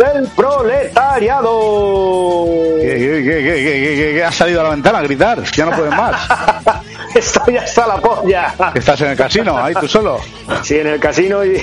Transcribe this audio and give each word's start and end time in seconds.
del 0.00 0.26
proletariado. 0.28 2.46
¿Qué, 2.80 2.98
qué, 2.98 3.22
qué, 3.24 3.44
qué, 3.44 3.94
qué, 3.96 4.12
qué 4.14 4.24
has 4.24 4.34
salido 4.34 4.60
a 4.60 4.64
la 4.64 4.70
ventana 4.70 4.98
a 4.98 5.02
gritar? 5.02 5.38
Ya 5.56 5.66
no 5.66 5.72
puedes 5.76 5.94
más. 5.94 6.16
Estoy 7.14 7.56
hasta 7.56 7.86
la 7.86 7.96
polla. 7.98 8.54
¿Estás 8.74 9.00
en 9.02 9.10
el 9.10 9.16
casino? 9.16 9.56
Ahí 9.58 9.74
tú 9.80 9.88
solo. 9.88 10.18
Sí, 10.62 10.78
en 10.78 10.86
el 10.86 11.00
casino 11.00 11.44
y, 11.44 11.56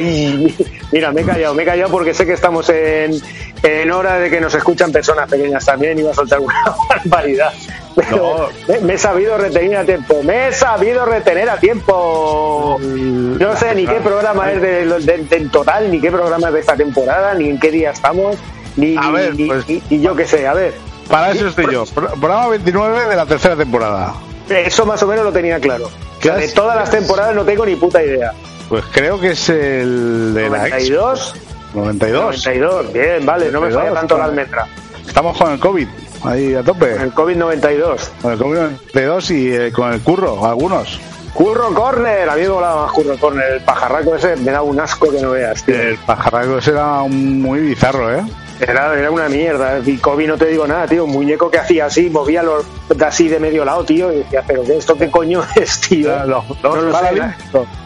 y- 0.00 0.56
mira, 0.92 1.12
me 1.12 1.20
he 1.22 1.24
callado, 1.24 1.54
me 1.54 1.62
he 1.62 1.66
callado 1.66 1.90
porque 1.90 2.14
sé 2.14 2.26
que 2.26 2.32
estamos 2.32 2.68
en, 2.70 3.20
en 3.62 3.90
hora 3.92 4.18
de 4.18 4.30
que 4.30 4.40
nos 4.40 4.54
escuchan 4.54 4.92
personas 4.92 5.28
pequeñas 5.30 5.64
también 5.64 5.98
y 5.98 6.02
va 6.02 6.10
a 6.12 6.14
soltar 6.14 6.40
una 6.40 6.54
barbaridad. 6.88 7.52
Pero 7.94 8.48
me, 8.68 8.78
me 8.80 8.94
he 8.94 8.98
sabido 8.98 9.36
retener 9.36 9.76
a 9.78 9.84
tiempo, 9.84 10.22
me 10.22 10.48
he 10.48 10.52
sabido 10.52 11.04
retener 11.04 11.50
a 11.50 11.56
tiempo. 11.58 12.78
No 12.80 13.56
sé 13.56 13.74
ni 13.74 13.86
qué 13.86 13.94
programa 13.96 14.50
es 14.52 14.60
de, 14.62 14.86
de- 14.86 15.18
de- 15.24 15.36
en 15.36 15.50
total, 15.50 15.90
ni 15.90 16.00
qué 16.00 16.10
programa 16.10 16.48
es 16.48 16.54
de 16.54 16.60
esta 16.60 16.76
temporada, 16.76 17.34
ni 17.34 17.48
en 17.50 17.58
qué 17.58 17.70
día 17.70 17.90
estamos, 17.90 18.36
ni, 18.76 18.96
A 18.96 19.10
ver, 19.10 19.34
ni- 19.34 19.46
pues- 19.46 19.64
ni- 19.68 20.00
yo 20.00 20.14
qué 20.14 20.26
sé, 20.26 20.46
a 20.46 20.54
ver. 20.54 20.74
Para 21.08 21.32
eso 21.32 21.48
estoy 21.48 21.66
yo. 21.72 21.84
Pro- 21.86 22.08
Programa 22.12 22.48
29 22.48 23.08
de 23.08 23.16
la 23.16 23.26
tercera 23.26 23.56
temporada. 23.56 24.14
Eso 24.48 24.86
más 24.86 25.02
o 25.02 25.06
menos 25.08 25.24
lo 25.24 25.32
tenía 25.32 25.58
claro. 25.58 25.86
O 25.86 26.22
sea, 26.22 26.36
¿Qué 26.36 26.42
de 26.46 26.48
todas 26.52 26.76
las 26.76 26.90
temporadas 26.90 27.34
no 27.34 27.44
tengo 27.44 27.66
ni 27.66 27.74
puta 27.74 28.02
idea. 28.02 28.32
Pues 28.70 28.84
creo 28.92 29.18
que 29.18 29.32
es 29.32 29.48
el 29.48 30.32
de 30.32 30.48
la 30.48 30.68
ex. 30.68 30.90
92, 30.90 31.34
92. 31.74 32.46
92, 32.46 32.92
bien, 32.92 33.26
vale, 33.26 33.46
no 33.50 33.60
me 33.60 33.68
92, 33.68 33.82
falla 33.82 33.94
tanto 33.94 34.16
la 34.16 34.24
almendra. 34.26 34.66
Estamos 35.04 35.36
con 35.36 35.52
el 35.52 35.58
COVID. 35.58 35.88
Ahí 36.22 36.54
a 36.54 36.62
tope. 36.62 36.92
El 36.92 37.12
COVID-92. 37.12 38.10
Con 38.22 38.32
el 38.32 38.38
COVID 38.38 38.58
92 38.58 39.30
y 39.32 39.52
eh, 39.52 39.72
con 39.72 39.92
el 39.92 40.00
curro, 40.02 40.46
algunos. 40.46 41.00
Curro 41.34 41.74
Corner, 41.74 42.30
a 42.30 42.36
mí 42.36 42.42
me 42.42 42.48
molaba 42.48 42.84
más 42.84 42.92
Curro 42.92 43.18
Corner. 43.18 43.54
El 43.54 43.60
pajarraco 43.62 44.14
ese 44.14 44.36
me 44.36 44.52
da 44.52 44.62
un 44.62 44.78
asco 44.78 45.10
que 45.10 45.20
no 45.20 45.32
veas, 45.32 45.64
tío. 45.64 45.74
El 45.74 45.98
pajarraco 45.98 46.58
ese 46.58 46.70
era 46.70 47.02
muy 47.08 47.58
bizarro, 47.58 48.14
¿eh? 48.14 48.22
Era, 48.60 48.98
era 48.98 49.10
una 49.10 49.28
mierda. 49.28 49.80
Y 49.84 49.96
Kobe 49.96 50.26
no 50.26 50.36
te 50.36 50.46
digo 50.46 50.66
nada, 50.66 50.86
tío. 50.86 51.04
Un 51.04 51.12
muñeco 51.12 51.50
que 51.50 51.58
hacía 51.58 51.86
así, 51.86 52.10
movía 52.10 52.42
los 52.42 52.64
de 52.88 53.04
así 53.04 53.28
de 53.28 53.40
medio 53.40 53.64
lado, 53.64 53.84
tío. 53.84 54.12
Y 54.12 54.18
decía, 54.18 54.44
pero 54.46 54.62
¿qué, 54.64 54.76
¿esto 54.76 54.96
qué 54.96 55.10
coño 55.10 55.42
es, 55.56 55.80
tío? 55.80 56.12
Eran 56.12 56.30
los 56.30 56.44
No 56.62 56.76
lo 56.76 56.92
sé, 56.98 57.22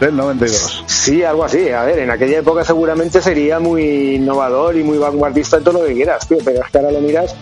del 0.00 0.16
92. 0.16 0.84
Sí, 0.86 1.22
algo 1.22 1.44
así. 1.44 1.70
A 1.70 1.84
ver, 1.84 2.00
en 2.00 2.10
aquella 2.10 2.38
época 2.38 2.64
seguramente 2.64 3.22
sería 3.22 3.58
muy 3.58 4.16
innovador 4.16 4.76
y 4.76 4.82
muy 4.82 4.98
vanguardista 4.98 5.58
en 5.58 5.64
todo 5.64 5.80
lo 5.80 5.86
que 5.86 5.94
quieras, 5.94 6.26
tío. 6.26 6.38
Pero 6.44 6.62
es 6.64 6.70
que 6.70 6.78
ahora 6.78 6.90
lo 6.90 7.00
miras 7.00 7.34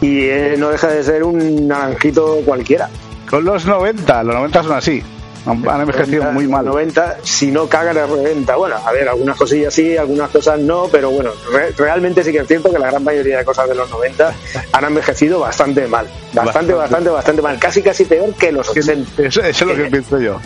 y 0.00 0.24
eh, 0.24 0.56
no 0.58 0.70
deja 0.70 0.88
de 0.88 1.02
ser 1.02 1.22
un 1.24 1.68
naranjito 1.68 2.40
cualquiera. 2.44 2.88
Con 3.28 3.44
los 3.44 3.64
90, 3.64 4.22
los 4.24 4.34
90 4.34 4.62
son 4.62 4.72
así. 4.72 5.02
Han, 5.46 5.68
han 5.68 5.80
envejecido 5.82 6.22
90, 6.24 6.32
muy 6.32 6.46
mal. 6.48 6.64
90, 6.64 7.18
si 7.22 7.50
no 7.50 7.66
cagan 7.68 7.98
a 7.98 8.06
reventa. 8.06 8.56
Bueno, 8.56 8.76
a 8.84 8.92
ver, 8.92 9.08
algunas 9.08 9.36
cosillas 9.36 9.74
sí, 9.74 9.96
algunas 9.96 10.30
cosas 10.30 10.58
no, 10.58 10.88
pero 10.90 11.10
bueno, 11.10 11.30
re- 11.52 11.72
realmente 11.76 12.24
sí 12.24 12.32
que 12.32 12.38
es 12.38 12.46
cierto 12.48 12.70
que 12.72 12.78
la 12.78 12.90
gran 12.90 13.04
mayoría 13.04 13.38
de 13.38 13.44
cosas 13.44 13.68
de 13.68 13.74
los 13.74 13.90
90 13.90 14.32
han 14.72 14.84
envejecido 14.84 15.40
bastante 15.40 15.86
mal. 15.86 16.06
Bastante, 16.06 16.34
Bastante. 16.44 16.72
bastante, 16.74 17.10
bastante 17.10 17.42
mal. 17.42 17.58
Casi, 17.58 17.82
casi 17.82 18.04
peor 18.04 18.32
que 18.34 18.52
los 18.52 18.70
Que- 18.70 18.80
80. 18.80 19.10
Eso, 19.22 19.40
eso 19.42 19.70
es 19.70 19.76
lo 19.78 19.84
que 19.84 19.90
pienso 19.90 20.18
yo. 20.18 20.40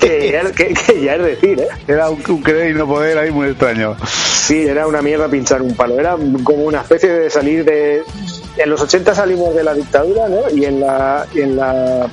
Que 0.00 0.30
ya, 0.32 0.50
que- 0.52 0.74
que 0.74 1.00
ya 1.00 1.14
es 1.14 1.22
decir, 1.22 1.60
¿eh? 1.60 1.68
Era 1.88 2.10
un, 2.10 2.22
un 2.28 2.42
querer 2.42 2.70
y 2.70 2.74
no 2.74 2.86
poder 2.86 3.16
ahí 3.18 3.30
muy 3.30 3.48
extraño. 3.48 3.96
Sí, 4.06 4.66
era 4.66 4.86
una 4.86 5.00
mierda 5.00 5.28
pinchar 5.28 5.62
un 5.62 5.74
palo. 5.76 5.98
Era 5.98 6.16
como 6.44 6.64
una 6.64 6.80
especie 6.82 7.08
de 7.10 7.30
salir 7.30 7.64
de. 7.64 8.02
En 8.58 8.68
los 8.68 8.80
80 8.82 9.14
salimos 9.14 9.54
de 9.54 9.62
la 9.64 9.72
dictadura, 9.72 10.28
¿no? 10.28 10.42
Y 10.54 10.64
en 10.66 10.80
la. 10.80 11.26
Y 11.32 11.40
en 11.40 11.56
la 11.56 12.06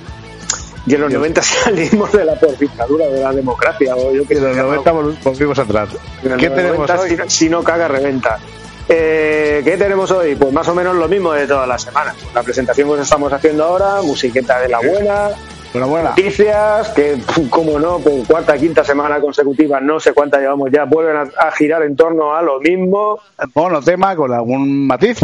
y 0.90 0.96
en 0.96 1.02
los 1.02 1.14
90 1.14 1.42
salimos 1.44 2.12
de 2.12 2.26
la 2.26 2.36
dictadura, 2.60 3.06
de 3.08 3.22
la 3.22 3.32
democracia, 3.32 3.96
o 3.96 4.12
yo 4.12 4.26
qué 4.28 4.34
En 4.34 4.40
sé. 4.40 4.48
los 4.48 4.58
¿no? 4.58 4.64
90 4.64 4.94
vol- 4.94 5.24
volvimos 5.24 5.60
atrás. 5.60 5.90
En 6.24 6.38
¿Qué 6.38 6.50
tenemos 6.50 6.90
90, 6.90 7.00
hoy? 7.00 7.30
Si, 7.30 7.48
no 7.50 7.64
caga, 7.64 7.88
reventa. 7.88 8.40
Eh, 8.88 9.62
¿Qué 9.64 9.78
tenemos 9.78 10.10
hoy? 10.10 10.36
Pues 10.36 10.52
más 10.52 10.68
o 10.68 10.74
menos 10.74 10.96
lo 10.96 11.08
mismo 11.08 11.32
de 11.34 11.46
todas 11.46 11.68
las 11.68 11.84
semanas. 11.84 12.16
La 12.34 12.42
presentación 12.42 12.88
que 12.88 12.94
os 12.96 13.02
estamos 13.02 13.32
haciendo 13.32 13.64
ahora, 13.66 14.02
musiqueta 14.02 14.60
de 14.62 14.70
la 14.70 14.80
buena, 14.80 15.30
Enhorabuena. 15.76 16.10
noticias 16.10 16.90
que, 16.90 17.20
como 17.52 17.78
no, 17.78 18.00
por 18.00 18.26
cuarta, 18.26 18.58
quinta 18.58 18.84
semana 18.84 19.20
consecutiva, 19.22 19.80
no 19.80 20.00
sé 20.00 20.14
cuánta 20.14 20.40
llevamos 20.40 20.72
ya, 20.72 20.86
vuelven 20.86 21.18
a, 21.18 21.48
a 21.48 21.52
girar 21.52 21.84
en 21.84 21.96
torno 21.96 22.34
a 22.36 22.42
lo 22.42 22.60
mismo. 22.60 23.20
Monotema 23.54 24.16
con 24.16 24.34
algún 24.34 24.88
matiz. 24.88 25.20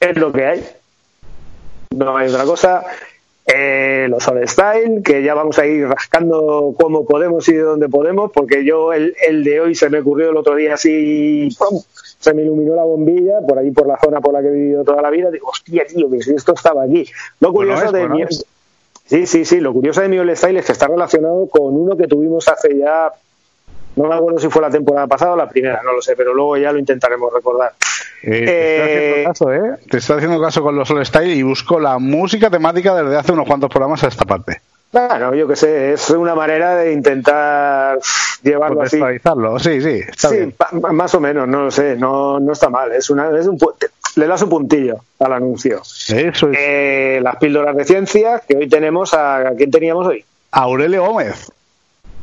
Es 0.00 0.16
lo 0.16 0.32
que 0.32 0.44
hay. 0.46 0.66
No 1.96 2.16
hay 2.16 2.28
otra 2.28 2.42
cosa. 2.44 2.82
Eh, 3.46 4.06
los 4.08 4.26
All 4.26 4.46
Style, 4.48 5.02
que 5.02 5.22
ya 5.22 5.34
vamos 5.34 5.58
a 5.58 5.66
ir 5.66 5.86
rascando 5.86 6.74
como 6.80 7.04
podemos 7.04 7.46
y 7.48 7.52
de 7.52 7.60
donde 7.60 7.88
podemos, 7.90 8.30
porque 8.32 8.64
yo 8.64 8.92
el, 8.94 9.14
el 9.28 9.44
de 9.44 9.60
hoy 9.60 9.74
se 9.74 9.90
me 9.90 9.98
ocurrió 10.00 10.30
el 10.30 10.36
otro 10.38 10.54
día 10.54 10.74
así, 10.74 11.50
¡pum! 11.58 11.78
se 12.18 12.32
me 12.32 12.40
iluminó 12.42 12.74
la 12.74 12.84
bombilla 12.84 13.40
por 13.46 13.58
ahí 13.58 13.70
por 13.70 13.86
la 13.86 13.98
zona 13.98 14.22
por 14.22 14.32
la 14.32 14.40
que 14.40 14.48
he 14.48 14.52
vivido 14.52 14.82
toda 14.84 15.02
la 15.02 15.10
vida. 15.10 15.30
Digo, 15.30 15.48
hostia, 15.50 15.84
tío, 15.86 16.10
que 16.10 16.22
si 16.22 16.32
esto 16.34 16.54
estaba 16.54 16.84
aquí. 16.84 17.04
Lo 17.40 17.52
Bueno 17.52 17.74
curioso 17.74 17.84
es, 17.86 17.92
de 17.92 17.98
bueno 18.00 18.14
mi- 18.14 18.22
es. 18.22 18.46
Sí, 19.06 19.26
sí, 19.26 19.44
sí. 19.44 19.60
Lo 19.60 19.74
curioso 19.74 20.00
de 20.00 20.08
mi 20.08 20.18
All 20.18 20.34
Style 20.34 20.58
es 20.60 20.64
que 20.64 20.72
está 20.72 20.88
relacionado 20.88 21.46
con 21.48 21.76
uno 21.76 21.94
que 21.98 22.06
tuvimos 22.06 22.48
hace 22.48 22.78
ya. 22.78 23.12
No 23.96 24.08
me 24.08 24.14
acuerdo 24.14 24.38
si 24.40 24.48
fue 24.48 24.60
la 24.62 24.70
temporada 24.70 25.06
pasada 25.06 25.32
o 25.32 25.36
la 25.36 25.48
primera, 25.48 25.80
no 25.84 25.92
lo 25.92 26.02
sé, 26.02 26.16
pero 26.16 26.34
luego 26.34 26.56
ya 26.56 26.72
lo 26.72 26.78
intentaremos 26.78 27.32
recordar. 27.32 27.72
Eh, 28.22 28.44
te 28.44 28.46
Eh, 28.46 28.82
haciendo 28.82 29.28
caso, 29.28 29.52
¿eh? 29.52 29.78
Te 29.90 29.98
estoy 29.98 30.16
haciendo 30.16 30.40
caso 30.40 30.62
con 30.62 30.74
los 30.76 30.90
All 30.90 31.04
Style 31.06 31.34
y 31.34 31.42
busco 31.42 31.78
la 31.78 31.98
música 31.98 32.50
temática 32.50 32.94
desde 32.94 33.16
hace 33.16 33.32
unos 33.32 33.46
cuantos 33.46 33.70
programas 33.70 34.02
a 34.02 34.08
esta 34.08 34.24
parte. 34.24 34.60
Bueno, 34.90 35.34
yo 35.34 35.48
qué 35.48 35.56
sé, 35.56 35.92
es 35.92 36.10
una 36.10 36.34
manera 36.36 36.76
de 36.76 36.92
intentar 36.92 37.98
llevarlo 38.42 38.82
así. 38.82 39.00
Sí, 39.58 39.80
sí, 39.80 40.00
está 40.08 40.28
Sí, 40.28 40.36
bien. 40.36 40.54
más 40.92 41.14
o 41.16 41.20
menos, 41.20 41.48
no 41.48 41.64
lo 41.64 41.70
sé, 41.70 41.96
no, 41.96 42.38
no 42.38 42.52
está 42.52 42.70
mal. 42.70 42.92
Es 42.92 43.10
una, 43.10 43.28
es 43.36 43.46
un, 43.48 43.58
le 44.16 44.26
das 44.26 44.42
un 44.42 44.48
puntillo 44.48 44.98
al 45.18 45.32
anuncio. 45.32 45.80
Eso 45.80 46.48
es. 46.50 46.58
Eh, 46.58 47.18
las 47.22 47.36
píldoras 47.36 47.76
de 47.76 47.84
ciencia, 47.84 48.40
que 48.46 48.56
hoy 48.56 48.68
tenemos 48.68 49.14
a, 49.14 49.48
¿a 49.48 49.54
quién 49.56 49.70
teníamos 49.72 50.06
hoy? 50.06 50.24
Aurelio 50.52 51.04
Gómez. 51.06 51.50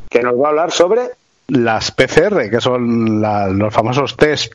Que 0.10 0.22
nos 0.22 0.40
va 0.42 0.46
a 0.48 0.50
hablar 0.52 0.72
sobre 0.72 1.02
Las 1.48 1.92
PCR, 1.92 2.50
que 2.50 2.62
son 2.62 3.22
la- 3.22 3.48
los 3.50 3.74
famosos 3.74 4.16
test 4.16 4.54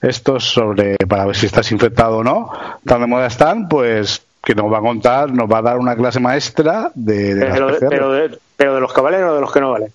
estos 0.00 0.44
sobre 0.44 0.96
para 1.08 1.26
ver 1.26 1.34
si 1.36 1.46
estás 1.46 1.70
infectado 1.72 2.18
o 2.18 2.24
no, 2.24 2.50
tan 2.84 3.00
de 3.00 3.06
moda 3.06 3.26
están, 3.26 3.68
pues 3.68 4.22
que 4.44 4.54
nos 4.54 4.72
va 4.72 4.78
a 4.78 4.80
contar, 4.80 5.32
nos 5.32 5.50
va 5.50 5.58
a 5.58 5.62
dar 5.62 5.78
una 5.78 5.96
clase 5.96 6.20
maestra 6.20 6.92
de, 6.94 7.34
de 7.34 7.44
las 7.48 7.54
pero, 7.54 7.66
PCR. 7.68 7.88
pero 7.88 8.12
de, 8.12 8.38
pero 8.56 8.74
de 8.76 8.80
los 8.80 8.92
que 8.92 9.00
valen 9.00 9.24
o 9.24 9.34
de 9.34 9.40
los 9.40 9.52
que 9.52 9.60
no 9.60 9.72
valen. 9.72 9.92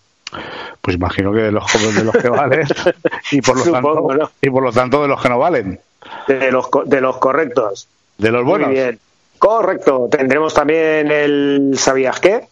Pues 0.82 0.96
imagino 0.98 1.32
que 1.32 1.40
de 1.40 1.52
los 1.52 1.72
jóvenes 1.72 1.96
de 1.96 2.04
los 2.04 2.16
que 2.16 2.30
valen 2.30 2.68
y 3.32 3.42
por 3.42 3.58
lo 3.58 3.64
Supongo, 3.64 4.08
tanto 4.10 4.24
¿no? 4.24 4.32
y 4.42 4.50
por 4.50 4.64
lo 4.64 4.72
tanto 4.74 5.02
de 5.02 5.08
los 5.08 5.22
que 5.22 5.30
no 5.30 5.40
valen, 5.40 5.80
De 6.28 6.52
los, 6.52 6.68
de 6.86 7.00
los 7.02 7.18
correctos. 7.18 7.88
de 8.18 8.32
los 8.32 8.44
buenos. 8.44 8.68
Muy 8.68 8.76
bien. 8.76 9.00
Correcto. 9.40 10.08
Tendremos 10.12 10.54
también 10.54 11.10
el 11.12 11.74
¿Sabías 11.78 12.20
qué? 12.20 12.48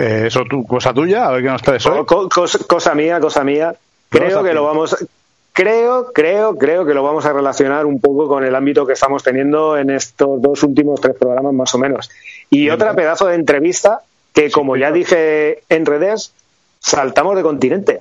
Eh, 0.00 0.24
eso 0.28 0.44
tu 0.48 0.66
cosa 0.66 0.94
tuya, 0.94 1.26
a 1.26 1.32
ver 1.32 1.42
qué 1.42 1.48
nos 1.50 1.62
traes 1.62 1.84
hoy. 1.86 1.98
Co- 1.98 2.06
co- 2.06 2.28
cosa, 2.28 2.58
cosa 2.66 2.94
mía, 2.94 3.20
cosa 3.20 3.44
mía. 3.44 3.74
Creo 4.08 4.38
Cosa 4.38 4.48
que 4.48 4.54
lo 4.54 4.64
vamos, 4.64 4.96
creo, 5.52 6.10
creo, 6.12 6.56
creo 6.56 6.84
que 6.86 6.94
lo 6.94 7.02
vamos 7.02 7.26
a 7.26 7.32
relacionar 7.32 7.84
un 7.86 8.00
poco 8.00 8.26
con 8.26 8.42
el 8.44 8.54
ámbito 8.54 8.86
que 8.86 8.94
estamos 8.94 9.22
teniendo 9.22 9.76
en 9.76 9.90
estos 9.90 10.40
dos 10.40 10.62
últimos 10.62 11.00
tres 11.00 11.14
programas 11.16 11.52
más 11.52 11.74
o 11.74 11.78
menos. 11.78 12.10
Y 12.48 12.62
Bien. 12.62 12.72
otra 12.72 12.94
pedazo 12.94 13.26
de 13.26 13.34
entrevista 13.36 14.00
que, 14.32 14.50
como 14.50 14.76
ya 14.76 14.90
dije 14.90 15.62
en 15.68 15.84
redes, 15.86 16.32
saltamos 16.80 17.36
de 17.36 17.42
continente. 17.42 18.00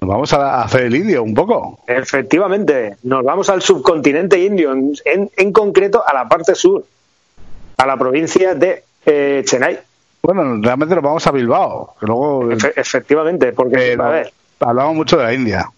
Nos 0.00 0.10
vamos 0.10 0.32
a 0.34 0.62
hacer 0.62 0.82
el 0.82 0.96
indio 0.96 1.22
un 1.22 1.32
poco. 1.34 1.78
Efectivamente, 1.86 2.96
nos 3.04 3.24
vamos 3.24 3.48
al 3.48 3.62
subcontinente 3.62 4.38
indio, 4.38 4.72
en, 4.72 4.92
en- 5.04 5.30
en 5.36 5.52
concreto 5.52 6.02
a 6.06 6.12
la 6.12 6.28
parte 6.28 6.54
sur, 6.54 6.84
a 7.78 7.86
la 7.86 7.96
provincia 7.96 8.54
de 8.54 8.82
eh, 9.06 9.42
Chennai. 9.46 9.78
Bueno, 10.24 10.58
realmente 10.62 10.94
nos 10.94 11.04
vamos 11.04 11.26
a 11.26 11.30
Bilbao, 11.30 11.94
que 12.00 12.06
luego 12.06 12.44
Efe- 12.50 12.72
efectivamente, 12.76 13.52
porque, 13.52 13.94
a 14.00 14.08
ver, 14.08 14.32
hablamos 14.58 14.94
mucho 14.96 15.18
de 15.18 15.24
la 15.24 15.34
India. 15.34 15.68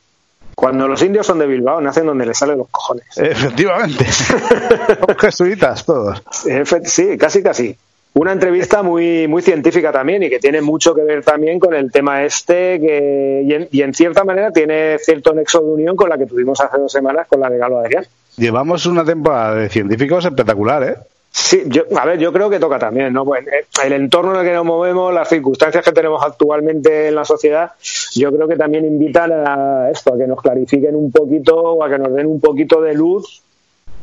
cuando 0.54 0.86
los 0.86 1.02
indios 1.02 1.26
son 1.26 1.40
de 1.40 1.46
Bilbao, 1.48 1.80
nacen 1.80 2.06
donde 2.06 2.24
les 2.26 2.38
salen 2.38 2.58
los 2.58 2.68
cojones. 2.70 3.04
Efectivamente. 3.16 4.04
Son 5.06 5.16
jesuitas 5.18 5.84
todos. 5.84 6.22
Efe- 6.46 6.84
Sí, 6.84 7.18
casi 7.18 7.42
casi. 7.42 7.76
Una 8.14 8.32
entrevista 8.32 8.82
muy 8.82 9.26
muy 9.28 9.42
científica 9.42 9.90
también 9.92 10.22
y 10.22 10.30
que 10.30 10.38
tiene 10.38 10.62
mucho 10.62 10.94
que 10.94 11.02
ver 11.02 11.22
también 11.24 11.58
con 11.58 11.74
el 11.74 11.90
tema 11.92 12.22
este 12.22 12.80
que, 12.80 13.42
y, 13.44 13.52
en, 13.52 13.68
y 13.70 13.82
en 13.82 13.92
cierta 13.92 14.24
manera 14.24 14.52
tiene 14.52 14.96
cierto 15.00 15.34
nexo 15.34 15.60
de 15.60 15.66
unión 15.72 15.96
con 15.96 16.08
la 16.08 16.16
que 16.16 16.24
tuvimos 16.24 16.58
hace 16.60 16.78
dos 16.78 16.90
semanas 16.92 17.26
con 17.28 17.40
la 17.40 17.50
de 17.50 17.58
Galo 17.58 17.78
Adrián. 17.80 18.06
Llevamos 18.38 18.86
una 18.86 19.04
temporada 19.04 19.56
de 19.56 19.68
científicos 19.68 20.24
espectacular, 20.24 20.82
¿eh? 20.84 20.94
Sí, 21.38 21.64
yo, 21.66 21.82
a 21.94 22.06
ver, 22.06 22.18
yo 22.18 22.32
creo 22.32 22.48
que 22.48 22.58
toca 22.58 22.78
también, 22.78 23.12
¿no? 23.12 23.26
Pues, 23.26 23.46
eh, 23.46 23.66
el 23.84 23.92
entorno 23.92 24.32
en 24.32 24.40
el 24.40 24.46
que 24.46 24.54
nos 24.54 24.64
movemos, 24.64 25.12
las 25.12 25.28
circunstancias 25.28 25.84
que 25.84 25.92
tenemos 25.92 26.22
actualmente 26.24 27.08
en 27.08 27.14
la 27.14 27.26
sociedad, 27.26 27.72
yo 28.14 28.32
creo 28.32 28.48
que 28.48 28.56
también 28.56 28.86
invitan 28.86 29.32
a 29.32 29.90
esto, 29.90 30.14
a 30.14 30.16
que 30.16 30.26
nos 30.26 30.40
clarifiquen 30.40 30.96
un 30.96 31.12
poquito 31.12 31.54
o 31.54 31.84
a 31.84 31.90
que 31.90 31.98
nos 31.98 32.14
den 32.14 32.26
un 32.26 32.40
poquito 32.40 32.80
de 32.80 32.94
luz 32.94 33.42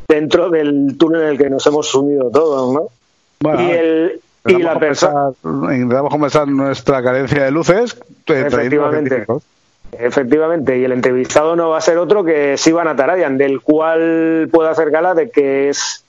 dentro 0.07 0.51
del 0.51 0.95
túnel 0.99 1.23
en 1.23 1.27
el 1.29 1.37
que 1.39 1.49
nos 1.49 1.65
hemos 1.65 1.87
sumido 1.87 2.29
todos, 2.29 2.71
¿no? 2.71 2.87
Bueno, 3.39 3.63
y 3.63 3.71
el 3.71 4.21
y 4.45 4.61
la 4.61 4.77
persona 4.77 5.31
Intentamos 5.43 6.11
compensar 6.11 6.47
nuestra 6.47 7.01
carencia 7.01 7.45
de 7.45 7.51
luces 7.51 7.97
eh, 8.27 8.43
Efectivamente. 8.45 9.25
Efectivamente, 9.91 10.77
y 10.77 10.83
el 10.83 10.91
entrevistado 10.91 11.55
no 11.55 11.69
va 11.69 11.79
a 11.79 11.81
ser 11.81 11.97
otro 11.97 12.23
que 12.23 12.57
Sivan 12.57 12.87
Ataradian, 12.87 13.39
del 13.39 13.61
cual 13.61 14.49
puedo 14.51 14.69
hacer 14.69 14.91
gala 14.91 15.15
de 15.15 15.31
que 15.31 15.69
es 15.69 16.02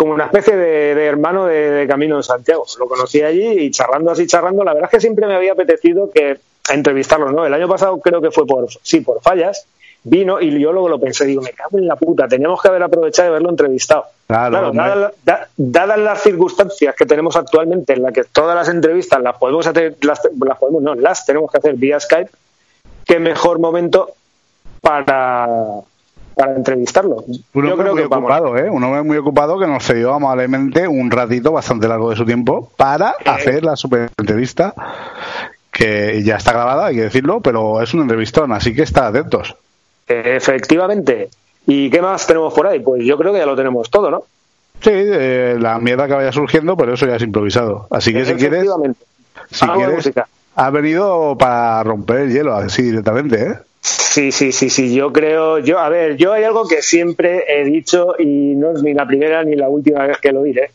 como 0.00 0.14
una 0.14 0.24
especie 0.24 0.56
de, 0.56 1.04
hermano 1.04 1.44
de, 1.44 1.84
Camino 1.86 2.16
de 2.16 2.22
Santiago. 2.22 2.64
Lo 2.78 2.88
conocí 2.88 3.20
allí 3.20 3.66
y 3.66 3.70
charlando 3.70 4.10
así, 4.12 4.26
charlando, 4.26 4.64
la 4.64 4.72
verdad 4.72 4.88
es 4.90 4.96
que 4.96 5.00
siempre 5.02 5.26
me 5.26 5.34
había 5.34 5.52
apetecido 5.52 6.10
que 6.10 6.40
entrevistarlo, 6.70 7.30
¿no? 7.30 7.44
El 7.44 7.52
año 7.52 7.68
pasado 7.68 8.00
creo 8.00 8.22
que 8.22 8.30
fue 8.30 8.46
por, 8.46 8.66
sí, 8.82 9.02
por 9.02 9.20
fallas, 9.20 9.66
vino 10.02 10.40
y 10.40 10.58
yo 10.58 10.72
luego 10.72 10.88
lo 10.88 10.98
pensé, 10.98 11.26
digo, 11.26 11.42
me 11.42 11.50
cago 11.50 11.76
en 11.76 11.86
la 11.86 11.96
puta, 11.96 12.26
teníamos 12.26 12.62
que 12.62 12.68
haber 12.68 12.82
aprovechado 12.82 13.26
de 13.26 13.28
haberlo 13.32 13.50
entrevistado. 13.50 14.06
Claro, 14.26 14.72
dadas, 14.72 15.98
las 15.98 16.22
circunstancias 16.22 16.94
que 16.96 17.04
tenemos 17.04 17.36
actualmente 17.36 17.92
en 17.92 18.00
las 18.00 18.14
que 18.14 18.24
todas 18.24 18.56
las 18.56 18.70
entrevistas 18.70 19.20
las 19.20 19.36
podemos 19.36 19.66
hacer, 19.66 19.98
las, 20.00 20.22
las 20.42 20.58
podemos, 20.58 20.82
no, 20.82 20.94
las 20.94 21.26
tenemos 21.26 21.52
que 21.52 21.58
hacer 21.58 21.74
vía 21.74 22.00
Skype, 22.00 22.30
qué 23.04 23.18
mejor 23.18 23.58
momento 23.58 24.14
para, 24.80 25.46
para 26.40 26.56
entrevistarlo. 26.56 27.24
Un 27.52 27.70
hombre 27.70 27.92
muy 27.92 28.02
ocupado, 28.02 28.56
¿eh? 28.56 28.70
Un 28.70 28.82
hombre 28.82 29.02
muy 29.02 29.18
ocupado 29.18 29.58
que 29.58 29.66
nos 29.66 29.84
cedió 29.84 30.14
amablemente 30.14 30.88
un 30.88 31.10
ratito 31.10 31.52
bastante 31.52 31.86
largo 31.86 32.08
de 32.08 32.16
su 32.16 32.24
tiempo 32.24 32.70
para 32.78 33.10
eh. 33.20 33.28
hacer 33.28 33.62
la 33.62 33.76
super 33.76 34.10
entrevista 34.16 34.74
que 35.70 36.22
ya 36.22 36.36
está 36.36 36.52
grabada, 36.52 36.86
hay 36.86 36.96
que 36.96 37.02
decirlo, 37.02 37.40
pero 37.40 37.82
es 37.82 37.92
un 37.92 38.00
entrevistón, 38.00 38.52
así 38.52 38.74
que 38.74 38.82
está 38.82 39.08
atentos. 39.08 39.54
Efectivamente. 40.08 41.28
¿Y 41.66 41.90
qué 41.90 42.00
más 42.00 42.26
tenemos 42.26 42.54
por 42.54 42.66
ahí? 42.66 42.80
Pues 42.80 43.04
yo 43.04 43.18
creo 43.18 43.32
que 43.32 43.38
ya 43.38 43.46
lo 43.46 43.54
tenemos 43.54 43.90
todo, 43.90 44.10
¿no? 44.10 44.24
Sí, 44.80 44.90
eh, 44.92 45.58
la 45.60 45.78
mierda 45.78 46.06
que 46.06 46.14
vaya 46.14 46.32
surgiendo, 46.32 46.74
pero 46.74 46.94
eso 46.94 47.06
ya 47.06 47.16
es 47.16 47.22
improvisado. 47.22 47.86
Así 47.90 48.14
que 48.14 48.24
si 48.24 48.34
quieres, 48.34 48.66
si 49.50 49.66
quieres, 49.66 50.10
ha 50.56 50.70
venido 50.70 51.36
para 51.36 51.82
romper 51.82 52.20
el 52.20 52.32
hielo, 52.32 52.54
así 52.54 52.82
directamente, 52.82 53.42
¿eh? 53.42 53.58
Sí, 53.80 54.32
sí, 54.32 54.52
sí, 54.52 54.70
sí. 54.70 54.94
Yo 54.94 55.12
creo, 55.12 55.58
yo, 55.58 55.78
a 55.78 55.88
ver, 55.88 56.16
yo 56.16 56.32
hay 56.32 56.44
algo 56.44 56.68
que 56.68 56.82
siempre 56.82 57.44
he 57.48 57.64
dicho 57.64 58.14
y 58.18 58.54
no 58.54 58.72
es 58.72 58.82
ni 58.82 58.92
la 58.92 59.06
primera 59.06 59.42
ni 59.44 59.56
la 59.56 59.68
última 59.68 60.06
vez 60.06 60.18
que 60.18 60.32
lo 60.32 60.42
diré, 60.42 60.70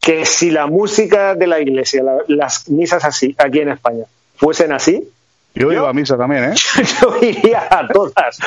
que 0.00 0.24
si 0.24 0.50
la 0.50 0.66
música 0.66 1.34
de 1.34 1.46
la 1.46 1.60
iglesia, 1.60 2.02
las 2.28 2.68
misas 2.68 3.04
así, 3.04 3.34
aquí 3.38 3.60
en 3.60 3.70
España, 3.70 4.04
fuesen 4.36 4.72
así, 4.72 5.06
yo, 5.54 5.72
iba 5.72 5.88
a 5.88 5.92
misa 5.92 6.16
también, 6.16 6.44
¿eh? 6.44 6.54
Yo 7.02 7.16
iría 7.20 7.66
a 7.68 7.88
todas. 7.88 8.38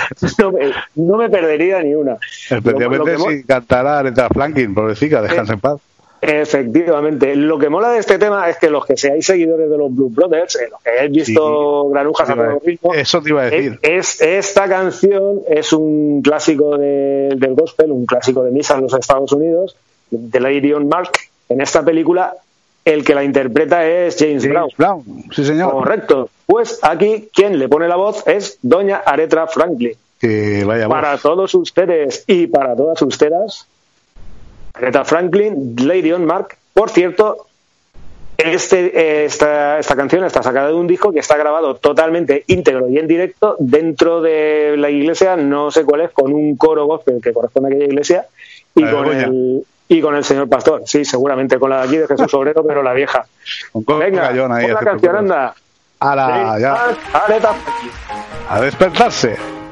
No 0.95 1.17
me, 1.17 1.29
perdería 1.29 1.81
ni 1.81 1.93
una. 1.93 2.17
Especialmente 2.49 3.17
si 3.17 3.43
cantara 3.43 3.99
Aretha 3.99 4.29
Franklin, 4.29 4.73
pobrecita, 4.73 5.21
descansa 5.21 5.53
en 5.53 5.59
paz. 5.59 5.81
Efectivamente. 6.23 7.35
Lo 7.35 7.59
que 7.59 7.69
mola 7.69 7.91
de 7.91 7.99
este 7.99 8.17
tema 8.17 8.49
es 8.49 8.57
que 8.57 8.69
los 8.69 8.85
que 8.85 8.95
seáis 8.95 9.25
seguidores 9.25 9.69
de 9.69 9.77
los 9.77 9.93
Blue 9.93 10.09
Brothers, 10.09 10.55
eh, 10.55 10.69
los 10.71 10.81
que 10.81 10.89
hayáis 10.91 11.11
visto 11.11 11.89
Granujas 11.89 12.29
a 12.29 12.35
todo 12.35 12.61
ritmo, 12.65 12.93
eso 12.93 13.21
te 13.21 13.29
iba 13.29 13.41
a 13.41 13.49
decir. 13.49 13.79
Es, 13.81 14.21
esta 14.21 14.67
canción 14.67 15.41
es 15.47 15.73
un 15.73 16.21
clásico 16.21 16.77
del 16.77 17.55
gospel, 17.55 17.91
un 17.91 18.05
clásico 18.05 18.43
de 18.43 18.51
misa 18.51 18.75
en 18.75 18.81
los 18.81 18.93
Estados 18.93 19.31
Unidos, 19.31 19.75
de 20.09 20.39
Lady 20.39 20.73
on 20.73 20.87
Mark. 20.87 21.11
En 21.49 21.61
esta 21.61 21.83
película, 21.83 22.35
el 22.85 23.03
que 23.03 23.15
la 23.15 23.23
interpreta 23.23 23.85
es 23.85 24.17
James, 24.17 24.47
Brown. 24.47 24.69
Brown. 24.77 25.03
Sí, 25.31 25.45
señor. 25.45 25.71
Correcto. 25.71 26.29
Pues 26.45 26.79
aquí 26.81 27.29
quien 27.33 27.59
le 27.59 27.67
pone 27.69 27.87
la 27.87 27.95
voz 27.95 28.25
es 28.27 28.59
Doña 28.61 28.97
Aretha 28.97 29.47
Franklin. 29.47 29.93
Que 30.19 30.63
vaya 30.65 30.87
para 30.87 31.17
todos 31.17 31.53
ustedes 31.53 32.23
y 32.27 32.47
para 32.47 32.75
todas 32.75 33.01
ustedes, 33.01 33.67
Aretha 34.73 35.05
Franklin, 35.05 35.75
Lady 35.77 36.11
on 36.11 36.25
Mark. 36.25 36.57
Por 36.73 36.89
cierto, 36.89 37.47
este, 38.37 39.25
esta, 39.25 39.79
esta 39.79 39.95
canción 39.95 40.23
está 40.23 40.41
sacada 40.41 40.67
de 40.67 40.73
un 40.73 40.87
disco 40.87 41.11
que 41.11 41.19
está 41.19 41.37
grabado 41.37 41.75
totalmente 41.75 42.43
íntegro 42.47 42.89
y 42.89 42.97
en 42.97 43.07
directo 43.07 43.55
dentro 43.59 44.21
de 44.21 44.75
la 44.77 44.89
iglesia, 44.89 45.35
no 45.35 45.71
sé 45.71 45.83
cuál 45.85 46.01
es, 46.01 46.11
con 46.11 46.33
un 46.33 46.57
coro 46.57 46.85
gospel 46.85 47.21
que 47.21 47.31
corresponde 47.31 47.69
a 47.69 47.71
aquella 47.71 47.85
iglesia 47.85 48.25
y 48.75 48.83
con 48.83 49.07
el 49.07 49.65
y 49.87 50.01
con 50.01 50.15
el 50.15 50.23
señor 50.23 50.49
pastor. 50.49 50.83
Sí, 50.85 51.05
seguramente 51.05 51.59
con 51.59 51.69
la 51.69 51.81
de 51.81 51.83
aquí 51.83 51.97
de 51.97 52.07
Jesús 52.07 52.33
Obrero, 52.33 52.65
pero 52.65 52.81
la 52.81 52.93
vieja. 52.93 53.25
Venga, 53.73 54.31
la 54.31 54.79
canción, 54.79 55.15
anda. 55.15 55.53
A 55.99 56.15
la, 56.15 56.59
ya. 56.59 56.97
A 58.49 58.59
despertarse. 58.61 59.37
He 59.37 59.39
will 59.39 59.62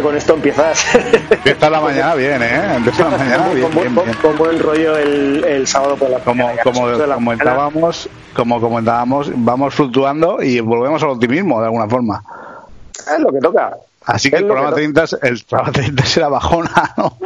que 0.00 0.06
con 0.06 0.16
esto 0.16 0.34
empiezas. 0.34 0.84
Empieza 1.30 1.70
la 1.70 1.80
mañana 1.80 2.14
bien, 2.14 2.42
¿eh? 2.42 2.74
Empieza 2.76 3.04
la 3.10 3.18
mañana 3.18 3.44
con, 3.44 3.54
bien, 3.54 3.66
con 3.70 3.74
bien, 3.82 3.94
con- 3.94 4.04
bien. 4.04 4.16
con 4.22 4.36
buen 4.38 4.58
rollo 4.58 4.96
el, 4.96 5.44
el 5.44 5.66
sábado 5.66 5.96
por 5.96 6.10
la 6.10 6.18
Como, 6.20 6.44
mañana, 6.44 6.62
como 6.62 6.88
de 6.88 7.06
la 7.06 7.16
mañana. 7.18 7.44
comentábamos, 7.54 8.08
como 8.34 8.60
comentábamos, 8.60 9.30
vamos 9.34 9.74
fluctuando 9.74 10.42
y 10.42 10.60
volvemos 10.60 11.02
al 11.02 11.10
optimismo 11.10 11.60
de 11.60 11.66
alguna 11.66 11.88
forma. 11.88 12.22
Es 12.98 13.18
lo 13.20 13.32
que 13.32 13.38
toca. 13.40 13.76
Así 14.06 14.30
que 14.30 14.36
el 14.36 14.46
programa, 14.46 14.70
que 14.70 14.76
30, 14.76 15.02
es- 15.04 15.18
el 15.22 15.44
programa 15.48 15.72
30 15.72 16.04
será 16.04 16.28
bajona, 16.28 16.94
¿no? 16.96 17.16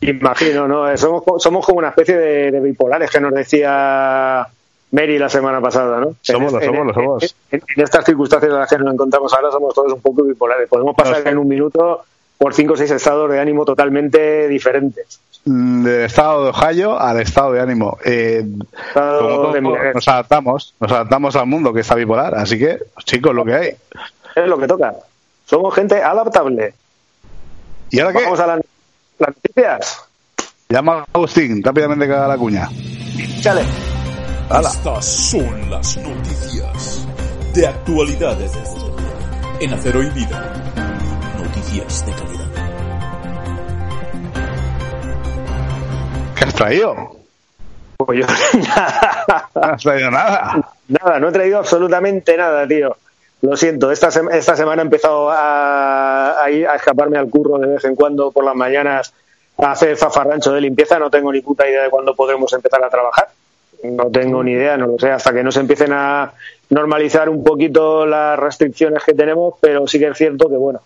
Imagino, 0.00 0.68
¿no? 0.68 0.88
Eh, 0.90 0.96
Somos, 0.98 1.22
somos 1.38 1.64
como 1.64 1.78
una 1.78 1.88
especie 1.88 2.16
de, 2.16 2.50
de 2.50 2.60
bipolares 2.60 3.10
que 3.10 3.20
nos 3.20 3.32
decía 3.32 4.46
Mary 4.92 5.18
la 5.18 5.28
semana 5.28 5.60
pasada, 5.60 6.00
¿no? 6.00 6.14
Somos, 6.22 6.52
En- 6.54 6.58
lo 6.60 6.64
somos, 6.66 6.80
en- 6.80 6.86
lo 6.88 6.94
somos. 6.94 7.36
En, 7.50 7.62
en 7.76 7.82
estas 7.84 8.04
circunstancias 8.04 8.52
en 8.52 8.58
las 8.58 8.68
que 8.68 8.78
nos 8.78 8.92
encontramos 8.94 9.32
ahora 9.34 9.50
somos 9.50 9.74
todos 9.74 9.92
un 9.92 10.00
poco 10.00 10.22
bipolares. 10.22 10.68
Podemos 10.68 10.94
pasar 10.94 11.26
en 11.26 11.38
un 11.38 11.48
minuto 11.48 12.02
por 12.38 12.54
cinco 12.54 12.74
o 12.74 12.76
seis 12.76 12.90
estados 12.90 13.30
de 13.30 13.40
ánimo 13.40 13.64
totalmente 13.64 14.48
diferentes. 14.48 15.20
Mm, 15.44 15.82
del 15.82 16.02
estado 16.02 16.44
de 16.44 16.50
Ohio 16.50 16.98
al 16.98 17.20
estado 17.20 17.52
de 17.52 17.60
ánimo. 17.60 17.98
Eh, 18.04 18.44
Estado 18.88 19.20
como 19.20 19.34
todo, 19.34 19.52
de 19.52 19.60
nos 19.94 20.08
adaptamos, 20.08 20.74
nos 20.80 20.92
adaptamos 20.92 21.36
al 21.36 21.46
mundo 21.46 21.72
que 21.72 21.80
está 21.80 21.94
bipolar. 21.94 22.34
Así 22.34 22.58
que, 22.58 22.78
chicos, 23.04 23.34
lo 23.34 23.44
que 23.44 23.54
hay. 23.54 23.68
Es 24.34 24.46
lo 24.46 24.58
que 24.58 24.66
toca. 24.66 24.94
Somos 25.46 25.74
gente 25.74 26.02
adaptable. 26.02 26.74
¿Y 27.90 28.00
ahora 28.00 28.12
qué? 28.12 28.24
Vamos 28.24 28.40
a 28.40 28.46
las, 28.46 28.60
las 29.18 29.28
noticias. 29.28 30.04
Llama 30.68 30.98
a 31.00 31.06
Agustín, 31.12 31.62
rápidamente 31.62 32.06
que 32.06 32.12
haga 32.12 32.28
la 32.28 32.36
cuña. 32.36 32.68
Chale. 33.40 33.62
¡Hala! 34.50 34.68
Estas 34.68 35.04
son 35.04 35.70
las 35.70 35.96
noticias 35.96 37.06
de 37.54 37.66
actualidad 37.66 38.36
en 39.60 39.72
Acero 39.72 40.02
y 40.02 40.10
Vida. 40.10 40.87
Noticias 41.48 42.04
de 42.04 42.12
calidad. 42.12 42.46
¿Qué 46.36 46.44
has 46.44 46.54
traído? 46.54 47.16
Pues 47.96 48.20
yo 48.20 48.26
nada. 48.60 49.48
No 49.54 49.62
has 49.62 49.82
traído 49.82 50.10
nada. 50.10 50.70
Nada, 50.88 51.18
no 51.18 51.28
he 51.28 51.32
traído 51.32 51.58
absolutamente 51.58 52.36
nada, 52.36 52.66
tío. 52.68 52.96
Lo 53.40 53.56
siento, 53.56 53.90
esta, 53.90 54.08
esta 54.32 54.56
semana 54.56 54.82
he 54.82 54.84
empezado 54.84 55.30
a, 55.30 56.42
a 56.42 56.50
ir 56.50 56.66
a 56.68 56.74
escaparme 56.74 57.16
al 57.16 57.30
curro 57.30 57.58
de 57.58 57.68
vez 57.68 57.84
en 57.84 57.94
cuando 57.94 58.30
por 58.30 58.44
las 58.44 58.54
mañanas 58.54 59.14
a 59.56 59.70
hacer 59.70 59.96
zafarrancho 59.96 60.52
de 60.52 60.60
limpieza. 60.60 60.98
No 60.98 61.08
tengo 61.08 61.32
ni 61.32 61.40
puta 61.40 61.66
idea 61.68 61.82
de 61.82 61.90
cuándo 61.90 62.14
podremos 62.14 62.52
empezar 62.52 62.84
a 62.84 62.90
trabajar. 62.90 63.28
No 63.84 64.10
tengo 64.10 64.42
ni 64.42 64.52
idea, 64.52 64.76
no 64.76 64.86
lo 64.86 64.98
sé, 64.98 65.10
hasta 65.10 65.32
que 65.32 65.42
no 65.42 65.52
se 65.52 65.60
empiecen 65.60 65.92
a 65.92 66.32
normalizar 66.68 67.28
un 67.28 67.42
poquito 67.44 68.04
las 68.04 68.38
restricciones 68.38 69.04
que 69.04 69.14
tenemos, 69.14 69.54
pero 69.60 69.86
sí 69.86 69.98
que 69.98 70.08
es 70.08 70.18
cierto 70.18 70.48
que, 70.48 70.56
bueno, 70.56 70.80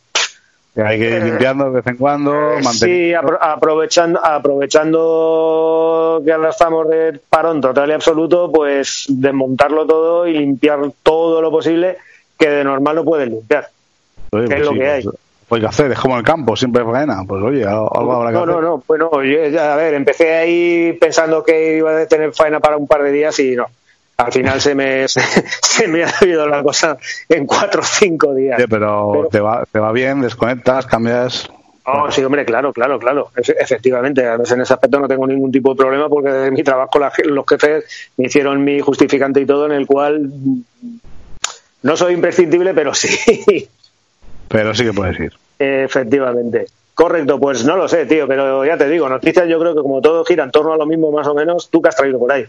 Que 0.74 0.82
hay 0.82 0.98
que 0.98 1.10
ir 1.16 1.22
limpiando 1.22 1.64
de 1.66 1.70
vez 1.70 1.86
en 1.86 1.96
cuando, 1.98 2.32
sí, 2.72 3.10
apro- 3.12 3.36
aprovechando, 3.40 4.18
aprovechando 4.24 6.22
que 6.24 6.32
ahora 6.32 6.50
estamos 6.50 6.88
de 6.88 7.20
parón 7.28 7.60
total 7.60 7.90
y 7.90 7.92
absoluto, 7.92 8.50
pues 8.50 9.04
desmontarlo 9.08 9.86
todo 9.86 10.26
y 10.26 10.32
limpiar 10.32 10.78
todo 11.02 11.40
lo 11.42 11.50
posible 11.50 11.98
que 12.38 12.48
de 12.48 12.64
normal 12.64 12.96
no 12.96 13.04
puedes 13.04 13.28
limpiar. 13.28 13.68
Oye, 14.32 14.48
que 14.48 14.54
es 14.54 14.60
lo 14.64 14.72
que 14.72 14.88
hay. 14.88 15.02
pues, 15.02 15.16
pues, 15.48 15.58
hay 15.58 15.60
que 15.60 15.66
hacer, 15.68 15.92
es 15.92 15.98
como 15.98 16.16
el 16.16 16.24
campo, 16.24 16.56
siempre 16.56 16.82
faena. 16.84 17.22
Pues 17.26 17.42
oye, 17.42 17.64
algo 17.66 18.12
habrá 18.12 18.30
que 18.30 18.36
No, 18.36 18.42
hacer. 18.44 18.54
no, 18.54 18.60
no, 18.62 18.82
bueno, 18.86 19.10
yo, 19.22 19.46
ya, 19.48 19.74
a 19.74 19.76
ver, 19.76 19.94
empecé 19.94 20.34
ahí 20.34 20.92
pensando 20.98 21.42
que 21.44 21.76
iba 21.76 22.00
a 22.00 22.06
tener 22.06 22.32
faena 22.32 22.60
para 22.60 22.76
un 22.78 22.86
par 22.86 23.02
de 23.02 23.12
días 23.12 23.38
y 23.40 23.54
no. 23.56 23.66
Al 24.16 24.32
final 24.32 24.60
se 24.60 24.74
me, 24.74 25.08
se, 25.08 25.20
se 25.62 25.88
me 25.88 26.04
ha 26.04 26.12
ido 26.24 26.46
la 26.46 26.62
cosa 26.62 26.96
en 27.28 27.46
cuatro 27.46 27.80
o 27.80 27.84
cinco 27.84 28.34
días. 28.34 28.62
Pero, 28.68 29.10
Pero- 29.12 29.28
Te, 29.30 29.40
va, 29.40 29.64
te 29.70 29.78
va 29.78 29.92
bien, 29.92 30.20
desconectas, 30.20 30.86
cambias. 30.86 31.50
Oh, 31.84 32.08
sí, 32.12 32.22
hombre, 32.22 32.44
claro, 32.44 32.72
claro, 32.72 32.98
claro. 33.00 33.30
Efe- 33.34 33.56
Efectivamente, 33.58 34.22
en 34.24 34.40
ese 34.60 34.72
aspecto 34.72 35.00
no 35.00 35.08
tengo 35.08 35.26
ningún 35.26 35.50
tipo 35.50 35.70
de 35.70 35.76
problema 35.76 36.08
porque 36.08 36.30
de 36.30 36.50
mi 36.52 36.62
trabajo 36.62 37.00
los 37.24 37.44
jefes 37.48 37.84
me 38.16 38.26
hicieron 38.26 38.62
mi 38.62 38.78
justificante 38.78 39.40
y 39.40 39.46
todo 39.46 39.66
en 39.66 39.72
el 39.72 39.86
cual 39.88 40.30
no 41.82 41.96
soy 41.96 42.14
imprescindible, 42.14 42.72
pero 42.74 42.94
sí, 42.94 43.08
Pero 44.48 44.74
sí 44.74 44.84
que 44.84 44.92
puedes 44.92 45.18
ir. 45.18 45.32
efectivamente. 45.58 46.66
Correcto, 46.94 47.40
pues 47.40 47.64
no 47.64 47.76
lo 47.76 47.88
sé, 47.88 48.04
tío, 48.06 48.28
pero 48.28 48.64
ya 48.66 48.76
te 48.76 48.88
digo, 48.88 49.08
noticias 49.08 49.48
yo 49.48 49.58
creo 49.58 49.74
que 49.74 49.80
como 49.80 50.00
todo 50.02 50.24
gira 50.24 50.44
en 50.44 50.50
torno 50.50 50.74
a 50.74 50.76
lo 50.76 50.84
mismo 50.86 51.10
más 51.10 51.26
o 51.26 51.34
menos, 51.34 51.68
tú 51.70 51.80
que 51.82 51.88
has 51.88 51.96
traído 51.96 52.18
por 52.18 52.30
ahí. 52.30 52.44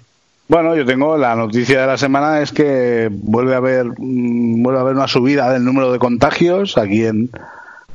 Bueno, 0.54 0.76
yo 0.76 0.86
tengo 0.86 1.18
la 1.18 1.36
noticia 1.36 1.82
de 1.82 1.88
la 1.88 1.98
semana 1.98 2.40
es 2.42 2.52
que 2.52 3.10
vuelve 3.12 3.56
a 3.56 3.58
haber 3.58 3.88
mm, 3.98 4.62
vuelve 4.62 4.78
a 4.78 4.82
haber 4.84 4.94
una 4.96 5.08
subida 5.08 5.52
del 5.52 5.66
número 5.66 5.92
de 5.92 5.98
contagios 5.98 6.78
aquí 6.78 7.06
en, 7.06 7.32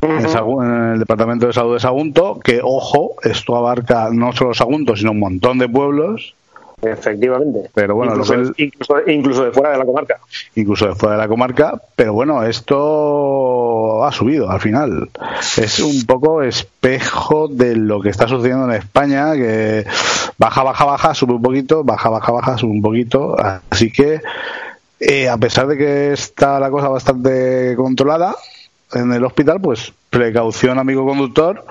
en, 0.02 0.24
Sagu- 0.26 0.64
en 0.64 0.92
el 0.94 0.98
departamento 0.98 1.46
de 1.46 1.52
salud 1.52 1.74
de 1.74 1.80
Sagunto, 1.80 2.40
que 2.42 2.60
ojo, 2.60 3.12
esto 3.22 3.54
abarca 3.54 4.08
no 4.12 4.32
solo 4.32 4.54
Sagunto, 4.54 4.96
sino 4.96 5.12
un 5.12 5.20
montón 5.20 5.58
de 5.58 5.68
pueblos, 5.68 6.34
Efectivamente. 6.82 7.70
Pero 7.74 7.96
bueno, 7.96 8.12
incluso, 8.12 8.34
incluso, 8.56 8.94
incluso 9.06 9.44
de 9.44 9.52
fuera 9.52 9.70
de 9.72 9.78
la 9.78 9.84
comarca. 9.84 10.18
incluso 10.54 10.86
después 10.86 11.10
de 11.10 11.18
la 11.18 11.26
comarca, 11.26 11.80
pero 11.96 12.12
bueno, 12.12 12.44
esto 12.44 14.04
ha 14.04 14.12
subido 14.12 14.50
al 14.50 14.60
final. 14.60 15.10
Es 15.56 15.80
un 15.80 16.06
poco 16.06 16.42
espejo 16.42 17.48
de 17.48 17.74
lo 17.76 18.00
que 18.00 18.10
está 18.10 18.28
sucediendo 18.28 18.66
en 18.66 18.76
España, 18.76 19.34
que 19.34 19.86
baja, 20.38 20.62
baja, 20.62 20.84
baja, 20.84 21.14
sube 21.14 21.34
un 21.34 21.42
poquito, 21.42 21.82
baja, 21.82 22.08
baja, 22.10 22.32
baja, 22.32 22.58
sube 22.58 22.70
un 22.70 22.82
poquito. 22.82 23.36
Así 23.70 23.90
que, 23.90 24.20
eh, 25.00 25.28
a 25.28 25.36
pesar 25.36 25.66
de 25.66 25.76
que 25.76 26.12
está 26.12 26.60
la 26.60 26.70
cosa 26.70 26.88
bastante 26.88 27.74
controlada 27.76 28.36
en 28.92 29.12
el 29.12 29.24
hospital, 29.24 29.60
pues 29.60 29.92
precaución, 30.10 30.78
amigo 30.78 31.04
conductor. 31.04 31.64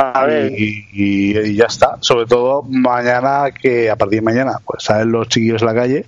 A 0.00 0.24
ver, 0.26 0.52
Y, 0.52 0.86
y- 0.92 1.38
y 1.38 1.54
ya 1.56 1.64
está. 1.66 1.96
Sobre 2.00 2.26
todo 2.26 2.62
mañana, 2.62 3.50
que 3.50 3.90
a 3.90 3.96
partir 3.96 4.18
de 4.20 4.24
mañana, 4.24 4.58
pues 4.64 4.84
salen 4.84 5.10
los 5.10 5.28
chiquillos 5.28 5.62
a 5.62 5.66
la 5.66 5.74
calle. 5.74 6.04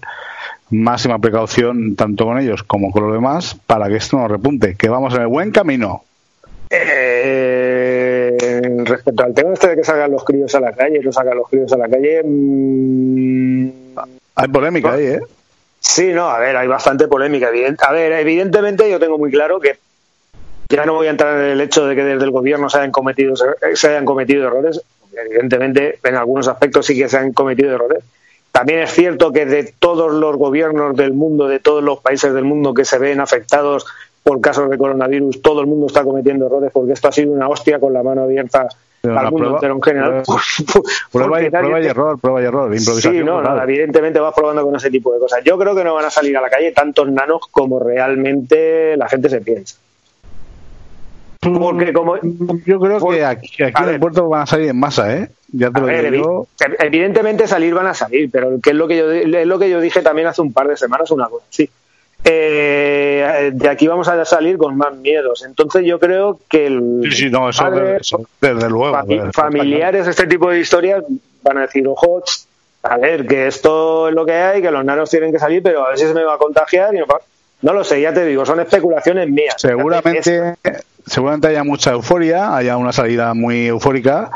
Máxima 0.70 1.18
precaución 1.18 1.97
tanto 1.97 2.25
con 2.25 2.38
ellos 2.38 2.62
como 2.62 2.92
con 2.92 3.02
los 3.04 3.12
demás 3.12 3.56
para 3.66 3.88
que 3.88 3.97
esto 3.97 4.16
no 4.16 4.28
repunte. 4.28 4.76
Que 4.76 4.88
vamos 4.88 5.12
en 5.16 5.23
el 5.23 5.26
buen 5.26 5.50
camino. 5.50 6.04
Eh, 7.32 8.61
respecto 8.85 9.25
al 9.25 9.35
tema 9.35 9.52
este 9.54 9.68
de 9.70 9.76
que 9.76 9.85
salgan 9.85 10.12
los 10.12 10.25
críos 10.25 10.54
a 10.54 10.61
la 10.61 10.73
calle, 10.73 11.00
no 11.02 11.12
sacan 11.12 11.37
los 11.37 11.49
críos 11.49 11.73
a 11.73 11.76
la 11.76 11.88
calle, 11.88 12.23
mm, 12.25 13.68
Hay 14.37 14.49
polémica 14.49 14.92
ahí, 14.92 15.06
¿eh? 15.06 15.20
sí, 15.80 16.12
no, 16.12 16.28
a 16.30 16.38
ver, 16.38 16.56
hay 16.56 16.68
bastante 16.68 17.09
polémica. 17.09 17.50
Evident- 17.50 17.82
a 17.87 17.92
ver, 17.92 18.12
evidentemente 18.12 18.88
yo 18.90 19.00
tengo 19.00 19.18
muy 19.18 19.30
claro 19.30 19.59
que 19.61 19.76
ya 20.70 20.84
no 20.86 20.94
voy 20.94 21.08
a 21.08 21.10
entrar 21.10 21.38
en 21.38 21.50
el 21.50 21.60
hecho 21.60 21.86
de 21.86 21.96
que 21.96 22.04
desde 22.04 22.24
el 22.24 22.30
gobierno 22.30 22.70
se 22.70 22.78
hayan 22.78 22.92
cometido, 22.92 23.34
se 23.36 23.88
hayan 23.88 24.04
cometido 24.04 24.46
errores. 24.46 24.80
Evidentemente, 25.12 25.98
en 26.04 26.14
algunos 26.14 26.46
aspectos 26.48 26.86
sí 26.86 26.96
que 26.96 27.08
se 27.08 27.18
han 27.18 27.32
cometido 27.32 27.74
errores. 27.74 28.04
También 28.52 28.80
es 28.80 28.90
cierto 28.92 29.32
que 29.32 29.46
de 29.46 29.74
todos 29.78 30.12
los 30.12 30.36
gobiernos 30.36 30.96
del 30.96 31.12
mundo, 31.12 31.48
de 31.48 31.58
todos 31.58 31.82
los 31.82 32.00
países 32.00 32.32
del 32.32 32.44
mundo 32.44 32.72
que 32.72 32.84
se 32.84 32.98
ven 32.98 33.20
afectados 33.20 33.86
por 34.22 34.40
casos 34.40 34.70
de 34.70 34.78
coronavirus, 34.78 35.42
todo 35.42 35.60
el 35.60 35.66
mundo 35.66 35.86
está 35.86 36.04
cometiendo 36.04 36.46
errores 36.46 36.70
porque 36.72 36.92
esto 36.92 37.08
ha 37.08 37.12
sido 37.12 37.32
una 37.32 37.48
hostia 37.48 37.80
con 37.80 37.92
la 37.92 38.02
mano 38.02 38.22
abierta 38.22 38.68
Pero 39.00 39.18
al 39.18 39.30
mundo 39.30 39.54
entero 39.54 39.74
en 39.74 39.82
general. 39.82 40.22
Prueba 41.10 41.42
y, 41.42 41.50
prueba 41.50 41.80
error, 41.80 42.20
prueba 42.20 42.42
y 42.42 42.44
error. 42.44 42.74
Improvisación. 42.74 43.14
Sí, 43.14 43.24
no, 43.24 43.40
no, 43.40 43.62
evidentemente 43.62 44.20
vas 44.20 44.34
probando 44.34 44.64
con 44.64 44.76
ese 44.76 44.90
tipo 44.90 45.12
de 45.12 45.20
cosas. 45.20 45.42
Yo 45.44 45.56
creo 45.58 45.74
que 45.74 45.84
no 45.84 45.94
van 45.94 46.04
a 46.04 46.10
salir 46.10 46.36
a 46.36 46.40
la 46.40 46.50
calle 46.50 46.72
tantos 46.72 47.10
nanos 47.10 47.40
como 47.50 47.80
realmente 47.80 48.96
la 48.96 49.08
gente 49.08 49.28
se 49.28 49.40
piensa. 49.40 49.76
Porque 51.40 51.92
como 51.94 52.16
Yo 52.66 52.78
creo 52.80 53.09
que 53.09 53.25
aquí, 53.25 53.62
aquí 53.62 53.82
en 53.82 53.88
el 53.88 54.00
puerto 54.00 54.28
van 54.28 54.42
a 54.42 54.47
salir 54.47 54.68
en 54.68 54.78
masa, 54.78 55.16
¿eh? 55.16 55.30
Ya 55.52 55.70
te 55.70 55.80
lo 55.80 55.87
ver, 55.87 56.11
digo 56.12 56.47
evidentemente 56.78 57.47
salir 57.47 57.75
van 57.75 57.87
a 57.87 57.94
salir, 57.94 58.30
pero 58.30 58.61
que 58.62 58.70
es 58.70 58.76
lo 58.76 58.87
que 58.87 58.97
yo 58.99 59.11
es 59.11 59.47
lo 59.47 59.59
que 59.59 59.70
yo 59.70 59.80
dije 59.80 60.02
también 60.02 60.28
hace 60.28 60.42
un 60.42 60.52
par 60.52 60.68
de 60.68 60.76
semanas 60.76 61.11
una 61.11 61.28
cosa, 61.28 61.47
sí. 61.49 61.68
Eh, 62.23 63.50
de 63.54 63.68
aquí 63.70 63.88
vamos 63.88 64.06
a 64.06 64.23
salir 64.26 64.59
con 64.59 64.76
más 64.76 64.94
miedos. 64.94 65.42
Entonces 65.44 65.85
yo 65.87 65.99
creo 65.99 66.38
que 66.49 66.66
el 66.66 67.00
Sí, 67.04 67.12
sí, 67.12 67.30
no, 67.30 67.49
eso, 67.49 67.62
padre, 67.62 67.97
eso, 68.00 68.20
desde 68.40 68.68
luego. 68.68 68.94
fami- 68.94 69.32
familiares, 69.32 70.06
este 70.06 70.26
tipo 70.26 70.50
de 70.50 70.61
historias 70.61 71.02
van 71.42 71.56
a 71.56 71.62
decir, 71.62 71.88
ojo, 71.88 72.23
a 72.82 72.99
ver, 72.99 73.26
que 73.26 73.47
esto 73.47 74.09
es 74.11 74.14
lo 74.14 74.26
que 74.26 74.35
hay, 74.35 74.61
que 74.61 74.70
los 74.70 74.85
nanos 74.85 75.09
tienen 75.09 75.32
que 75.32 75.38
salir, 75.38 75.62
pero 75.62 75.87
a 75.87 75.88
ver 75.88 75.99
si 75.99 76.06
se 76.06 76.12
me 76.14 76.23
va 76.23 76.35
a 76.35 76.38
contagiar 76.38 76.94
y 76.94 76.99
no 77.62 77.73
lo 77.73 77.85
sé, 77.85 78.00
ya 78.00 78.12
te 78.12 78.25
digo, 78.25 78.44
son 78.47 78.61
especulaciones 78.61 79.28
mías. 79.28 79.54
Seguramente, 79.59 80.54
seguramente 81.07 81.49
haya 81.49 81.64
mucha 81.64 81.92
euforia, 81.92 82.57
haya 82.57 82.76
una 82.76 82.92
salida 82.92 83.35
muy 83.35 83.66
eufórica 83.66 84.30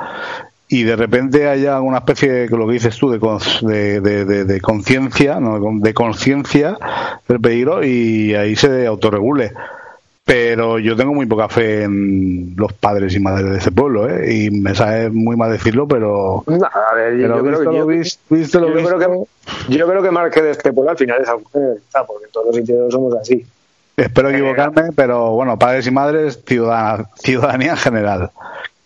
y 0.69 0.83
de 0.83 0.97
repente 0.97 1.49
haya 1.49 1.81
una 1.81 1.99
especie 1.99 2.33
de 2.33 2.49
lo 2.49 2.67
que 2.67 2.75
dices 2.75 2.97
tú 2.97 3.11
de, 3.11 4.01
de, 4.01 4.25
de, 4.25 4.45
de 4.45 4.61
conciencia, 4.61 5.39
¿no? 5.39 5.61
de 5.79 5.95
conciencia 5.95 6.77
del 7.29 7.41
peligro 7.41 7.85
y 7.85 8.35
ahí 8.35 8.57
se 8.57 8.87
autorregule. 8.87 9.53
Pero 10.25 10.79
yo 10.79 10.97
tengo 10.97 11.13
muy 11.13 11.27
poca 11.27 11.51
fe 11.51 11.83
en 11.83 12.55
los 12.57 12.73
padres 12.73 13.15
y 13.15 13.21
madres 13.21 13.51
de 13.51 13.59
ese 13.59 13.71
pueblo, 13.71 14.09
¿eh? 14.09 14.33
Y 14.35 14.51
me 14.51 14.75
sabe 14.75 15.11
muy 15.11 15.37
mal 15.37 15.53
decirlo, 15.53 15.87
pero. 15.87 16.43
a 16.49 16.95
ver, 16.95 17.19
yo, 17.19 17.43
creo, 17.43 17.59
que, 17.59 17.77
yo, 17.77 17.87
creo 17.87 18.99
que, 18.99 19.75
yo 19.77 19.87
creo 19.87 20.03
que 20.03 20.11
marque 20.11 20.41
de 20.41 20.53
este 20.53 20.73
pueblo 20.73 20.93
al 20.93 20.97
final 20.97 21.21
es 21.21 21.29
algo 21.29 21.45
porque 21.53 22.27
todos 22.33 22.47
los 22.47 22.57
sitios 22.57 22.91
somos 22.91 23.15
así. 23.17 23.45
Espero 23.97 24.31
equivocarme, 24.31 24.91
pero 24.95 25.31
bueno, 25.33 25.59
padres 25.59 25.87
y 25.87 25.91
madres, 25.91 26.41
ciudadanía 26.45 27.71
en 27.71 27.77
general. 27.77 28.31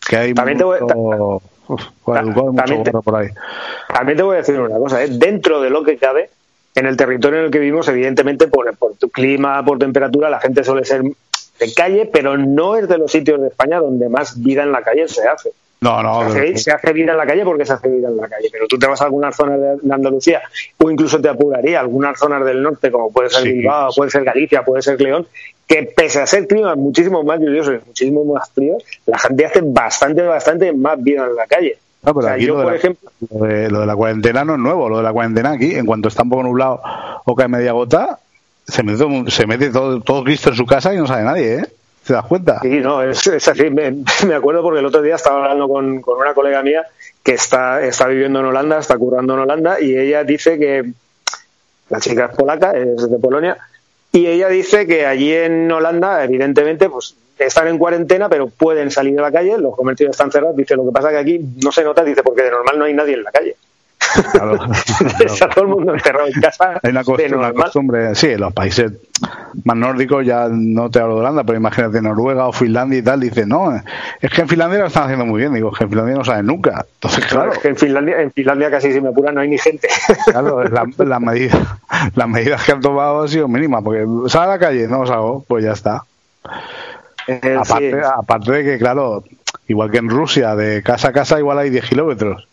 Que 0.07 0.17
hay 0.17 0.35
también 0.35 0.59
mucho, 0.59 0.87
te 0.87 0.95
voy, 0.95 1.41
también, 2.55 2.85
te, 2.85 2.91
por 2.93 3.17
ahí. 3.17 3.29
también 3.93 4.17
te 4.17 4.23
voy 4.23 4.35
a 4.35 4.38
decir 4.38 4.59
una 4.59 4.77
cosa, 4.77 5.03
¿eh? 5.03 5.09
dentro 5.11 5.61
de 5.61 5.71
lo 5.71 5.83
que 5.83 5.97
cabe, 5.97 6.31
en 6.75 6.87
el 6.87 6.97
territorio 6.97 7.41
en 7.41 7.47
el 7.47 7.50
que 7.50 7.59
vivimos, 7.59 7.88
evidentemente 7.88 8.49
por, 8.49 8.75
por 8.77 8.95
tu 8.95 9.09
clima, 9.11 9.65
por 9.65 9.79
temperatura, 9.79 10.31
la 10.31 10.41
gente 10.41 10.65
suele 10.65 10.85
ser 10.85 11.03
de 11.03 11.75
calle, 11.75 12.09
pero 12.12 12.37
no 12.37 12.77
es 12.77 12.88
de 12.88 12.99
los 12.99 13.11
sitios 13.11 13.41
de 13.41 13.49
España 13.49 13.81
donde 13.81 14.09
más 14.09 14.41
vida 14.41 14.62
en 14.62 14.73
la 14.73 14.83
calle 14.83 15.09
se 15.09 15.27
hace. 15.27 15.53
No, 15.81 16.03
no. 16.03 16.29
Se 16.31 16.73
hace, 16.73 16.93
vida 16.93 17.13
en 17.13 17.19
la 17.19 17.27
calle 17.27 17.45
porque 17.45 17.65
se 17.65 17.73
hace 17.73 17.89
vida 17.89 18.09
en 18.09 18.17
la 18.17 18.29
calle, 18.29 18.49
pero 18.51 18.67
tú 18.67 18.79
te 18.79 18.87
vas 18.89 19.01
a 19.01 19.05
algunas 19.05 19.37
zonas 19.37 19.61
de, 19.61 19.95
Andalucía 19.95 20.43
o 20.77 20.91
incluso 20.91 21.21
te 21.21 21.29
apuraría 21.29 21.79
algunas 21.79 22.19
zonas 22.19 22.45
del 22.45 22.63
norte, 22.63 22.91
como 22.91 23.13
puede 23.13 23.31
ser 23.31 23.45
Bilbao, 23.45 23.91
puede 23.95 24.11
ser 24.11 24.25
Galicia, 24.25 24.65
puede 24.65 24.83
ser 24.83 25.01
León, 25.01 25.27
que 25.67 25.85
pese 25.85 26.21
a 26.21 26.27
ser 26.27 26.49
climas 26.49 26.77
muchísimo 26.77 27.23
más 27.23 27.39
lluviosos 27.39 27.75
y 27.75 27.87
muchísimo 27.87 28.25
más 28.25 28.51
fríos, 28.51 28.83
la 29.07 29.19
gente 29.19 29.47
hace 29.47 29.61
bastante, 29.63 30.23
bastante 30.23 30.73
más 30.73 31.01
vida 31.03 31.27
en 31.27 31.37
la 31.37 31.47
calle. 31.47 31.79
No, 32.03 32.15
pero 32.15 32.29
aquí 32.29 32.47
yo, 32.47 32.57
lo, 32.57 32.63
por 32.65 32.75
ejemplo, 32.75 33.11
lo 33.31 33.47
de, 33.47 33.71
lo 33.71 33.81
de, 33.81 33.87
la 33.87 33.97
cuarentena 33.97 34.45
no 34.45 34.55
es 34.55 34.61
nuevo, 34.61 34.89
lo 34.89 34.99
de 34.99 35.03
la 35.03 35.13
cuarentena 35.13 35.53
aquí, 35.53 35.75
en 35.75 35.87
cuanto 35.87 36.09
está 36.09 36.23
un 36.23 36.31
poco 36.31 36.43
nublado 36.43 36.81
o 37.25 37.35
cae 37.37 37.49
media 37.49 37.73
gota, 37.73 38.19
se 38.67 38.83
mete, 38.83 39.05
se 39.31 39.47
mete 39.47 39.71
todo, 39.71 40.01
todo 40.01 40.25
Cristo 40.25 40.51
en 40.51 40.57
su 40.57 40.67
casa 40.67 40.93
y 40.95 40.97
no 40.97 41.07
sabe 41.07 41.25
nadie, 41.25 41.55
¿eh? 41.55 41.67
¿Te 42.09 42.15
das 42.15 42.25
cuenta? 42.25 42.59
Sí, 42.62 42.81
no, 42.81 43.03
es, 43.03 43.29
así. 43.49 43.69
Me, 43.69 44.35
acuerdo 44.35 44.62
porque 44.62 44.81
el 44.81 44.87
otro 44.87 45.03
día 45.03 45.17
estaba 45.17 45.43
hablando 45.43 45.69
con, 45.69 46.03
una 46.07 46.33
colega 46.33 46.62
mía 46.62 46.87
que 47.23 47.35
está, 47.35 47.83
está 47.85 48.07
viviendo 48.07 48.41
en 48.41 48.47
Holanda, 48.47 48.79
está 48.79 48.97
currando 48.97 49.35
en 49.35 49.40
Holanda, 49.40 49.79
y 49.79 49.94
ella 49.94 50.25
dice 50.25 50.59
que 50.59 50.90
la 51.90 52.01
chica 52.01 52.31
es 52.31 52.35
polaca, 52.35 52.71
es 52.71 53.11
de 53.11 53.18
Polonia, 53.18 53.59
y 54.11 54.27
ella 54.27 54.49
dice 54.49 54.87
que 54.87 55.05
allí 55.05 55.35
en 55.35 55.71
Holanda, 55.71 56.25
evidentemente, 56.25 56.88
pues 56.88 57.14
están 57.38 57.68
en 57.68 57.77
cuarentena, 57.77 58.31
pero 58.31 58.49
pueden 58.49 58.90
salir 58.90 59.18
a 59.18 59.23
la 59.25 59.31
calle, 59.31 59.59
los 59.59 59.77
comercios 59.77 60.09
están 60.09 60.33
cerrados. 60.33 60.57
Dice, 60.57 60.77
lo 60.77 60.87
que 60.87 60.92
pasa 60.92 61.11
que 61.11 61.18
aquí 61.18 61.38
no 61.62 61.71
se 61.71 61.85
nota, 61.85 62.03
dice, 62.03 62.23
porque 62.23 62.42
de 62.42 62.53
normal 62.53 62.79
no 62.79 62.87
hay 62.87 62.94
nadie 62.94 63.16
en 63.16 63.23
la 63.23 63.33
calle. 63.33 63.55
Claro, 64.33 64.59
Está 65.21 65.49
todo 65.49 65.65
el 65.65 65.71
mundo 65.71 65.95
encerrado 65.95 66.29
en 66.29 66.41
casa. 66.41 66.81
Hay 66.83 66.91
una 66.91 67.53
costumbre, 67.53 68.15
sí, 68.15 68.29
en 68.29 68.41
los 68.41 68.53
países 68.53 68.93
más 69.65 69.77
nórdicos, 69.77 70.25
ya 70.25 70.49
no 70.51 70.91
te 70.91 71.01
hablo 71.01 71.15
de 71.15 71.21
Holanda, 71.21 71.45
pero 71.45 71.59
imagínate 71.59 72.01
Noruega 72.01 72.47
o 72.47 72.53
Finlandia 72.53 72.99
y 72.99 73.03
tal, 73.03 73.21
dice, 73.21 73.47
no, 73.47 73.75
es 74.21 74.31
que 74.31 74.43
en 74.43 74.49
Finlandia 74.49 74.81
lo 74.81 74.87
están 74.87 75.05
haciendo 75.05 75.27
muy 75.27 75.41
bien, 75.41 75.55
digo, 75.55 75.73
que 75.73 75.85
en 75.85 75.91
Finlandia 75.91 76.17
no 76.17 76.25
saben 76.25 76.47
nunca. 76.47 76.87
Entonces, 76.95 77.27
claro, 77.27 77.53
es 77.53 77.59
que 77.59 77.69
en 77.69 77.77
Finlandia, 77.77 78.21
en 78.21 78.33
Finlandia 78.33 78.71
casi 78.71 78.93
si 78.93 79.01
me 79.01 79.09
apura 79.09 79.33
no 79.33 79.41
hay 79.41 79.49
ni 79.49 79.59
gente. 79.59 79.89
Claro, 80.27 80.65
la, 80.65 80.87
la 80.99 81.21
medida, 81.21 81.79
las 82.15 82.29
medidas 82.29 82.65
que 82.65 82.73
han 82.73 82.81
tomado 82.81 83.23
han 83.23 83.29
sido 83.29 83.49
mínimas, 83.49 83.83
porque 83.83 84.07
sale 84.29 84.45
a 84.45 84.49
la 84.49 84.59
calle, 84.59 84.87
no 84.89 85.03
hago, 85.03 85.45
pues 85.47 85.65
ya 85.65 85.73
está. 85.73 86.05
Eh, 87.27 87.57
aparte, 87.59 88.01
aparte 88.03 88.53
de 88.53 88.65
que, 88.65 88.79
claro, 88.79 89.25
igual 89.67 89.91
que 89.91 89.99
en 89.99 90.09
Rusia, 90.09 90.55
de 90.55 90.83
casa 90.83 91.09
a 91.09 91.13
casa 91.13 91.39
igual 91.39 91.59
hay 91.59 91.71
10 91.71 91.85
kilómetros. 91.85 92.49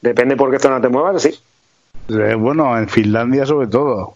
Depende 0.00 0.36
por 0.36 0.50
qué 0.50 0.58
zona 0.58 0.80
te 0.80 0.88
muevas, 0.88 1.22
sí. 1.22 1.38
Eh, 2.08 2.34
bueno, 2.34 2.76
en 2.78 2.88
Finlandia 2.88 3.44
sobre 3.44 3.66
todo, 3.66 4.14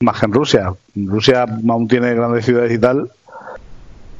más 0.00 0.18
que 0.18 0.26
en 0.26 0.32
Rusia. 0.32 0.72
Rusia 0.94 1.44
aún 1.68 1.88
tiene 1.88 2.14
grandes 2.14 2.44
ciudades 2.44 2.72
y 2.72 2.78
tal, 2.78 3.10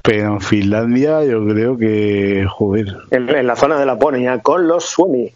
pero 0.03 0.35
en 0.35 0.41
Finlandia 0.41 1.25
yo 1.25 1.47
creo 1.47 1.79
que, 1.79 2.47
joder. 2.49 2.97
En, 3.11 3.47
la 3.47 3.57
zona 3.57 3.79
de 3.79 3.87
Laponia, 3.87 4.41
con 4.41 4.69
los 4.69 4.85
Suomi. 4.85 5.33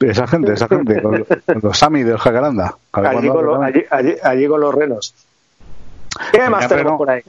Esa 0.00 0.26
gente, 0.26 0.52
esa 0.52 0.68
gente, 0.68 1.00
con, 1.00 1.24
los 1.62 1.78
Sami 1.78 2.02
de 2.02 2.18
Jacaranda. 2.18 2.76
Allí 2.92 3.28
allí, 4.22 4.46
con, 4.48 4.60
los 4.60 4.74
renos. 4.74 5.14
¿Qué 6.32 6.50
más 6.50 6.68
tenemos 6.68 6.98
por 6.98 7.10
ahí? 7.10 7.22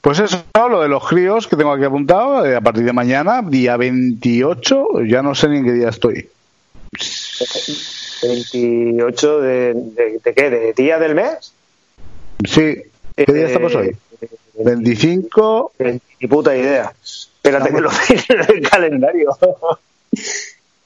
Pues 0.00 0.18
eso, 0.18 0.42
lo 0.54 0.80
de 0.80 0.88
los 0.88 1.06
críos 1.06 1.46
que 1.46 1.56
tengo 1.56 1.72
aquí 1.72 1.84
apuntado, 1.84 2.46
eh, 2.46 2.56
a 2.56 2.60
partir 2.60 2.84
de 2.84 2.92
mañana, 2.92 3.42
día 3.42 3.76
28, 3.76 5.02
ya 5.06 5.22
no 5.22 5.34
sé 5.34 5.48
ni 5.48 5.58
en 5.58 5.64
qué 5.64 5.72
día 5.72 5.88
estoy. 5.90 6.28
28 8.22 9.40
de, 9.40 9.74
de, 10.24 10.34
qué, 10.34 10.50
de 10.50 10.72
día 10.72 10.98
del 10.98 11.14
mes? 11.14 11.52
Sí, 12.44 12.76
¿qué 13.14 13.32
día 13.32 13.46
estamos 13.46 13.74
hoy? 13.74 13.94
25. 14.64 15.72
Ni 15.78 16.28
puta 16.28 16.56
idea. 16.56 16.92
Espérate 17.02 17.70
que 17.70 17.80
lo 17.80 17.90
en 18.28 18.56
el 18.56 18.68
calendario. 18.68 19.36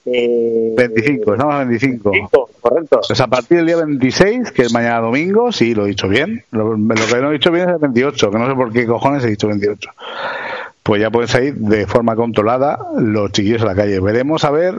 25, 0.05 1.33
estamos 1.33 1.59
25. 1.59 2.11
25. 2.11 2.51
Correcto. 2.61 3.01
Pues 3.07 3.21
a 3.21 3.27
partir 3.27 3.59
del 3.59 3.67
día 3.67 3.77
26, 3.77 4.51
que 4.53 4.63
es 4.63 4.73
mañana 4.73 5.01
domingo, 5.01 5.51
sí, 5.51 5.75
lo 5.75 5.87
he 5.87 5.89
dicho 5.89 6.09
bien. 6.09 6.45
Lo, 6.51 6.73
que 6.73 7.21
no 7.21 7.31
he 7.31 7.33
dicho 7.33 7.51
bien 7.51 7.69
es 7.69 7.75
el 7.75 7.81
28, 7.81 8.31
que 8.31 8.39
no 8.39 8.47
sé 8.49 8.55
por 8.55 8.73
qué 8.73 8.87
cojones 8.87 9.25
he 9.25 9.29
dicho 9.29 9.49
28. 9.49 9.91
Pues 10.83 11.01
ya 11.01 11.11
pueden 11.11 11.29
salir 11.29 11.55
de 11.55 11.87
forma 11.87 12.15
controlada 12.17 12.79
los 12.99 13.33
chiquillos 13.33 13.63
a 13.63 13.67
la 13.67 13.75
calle. 13.75 13.99
Veremos 14.01 14.45
a 14.45 14.51
ver 14.51 14.75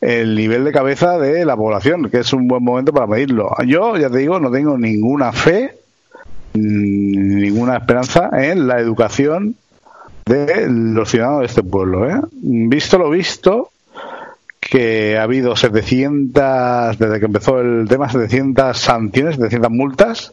el 0.00 0.34
nivel 0.34 0.64
de 0.64 0.72
cabeza 0.72 1.18
de 1.18 1.44
la 1.44 1.56
población, 1.56 2.10
que 2.10 2.18
es 2.18 2.32
un 2.32 2.48
buen 2.48 2.64
momento 2.64 2.92
para 2.92 3.06
medirlo. 3.06 3.50
Yo, 3.66 3.96
ya 3.96 4.10
te 4.10 4.18
digo, 4.18 4.40
no 4.40 4.50
tengo 4.50 4.76
ninguna 4.76 5.32
fe, 5.32 5.74
ninguna 6.54 7.76
esperanza 7.76 8.30
en 8.32 8.66
la 8.66 8.80
educación 8.80 9.54
de 10.26 10.68
los 10.68 11.10
ciudadanos 11.10 11.40
de 11.40 11.46
este 11.46 11.62
pueblo. 11.62 12.08
¿eh? 12.08 12.20
Visto 12.32 12.98
lo 12.98 13.10
visto, 13.10 13.70
que 14.68 15.16
ha 15.16 15.22
habido 15.22 15.56
700, 15.56 16.98
desde 16.98 17.18
que 17.18 17.26
empezó 17.26 17.60
el 17.60 17.86
tema, 17.88 18.08
700 18.08 18.76
sanciones, 18.76 19.36
700 19.36 19.70
multas. 19.70 20.32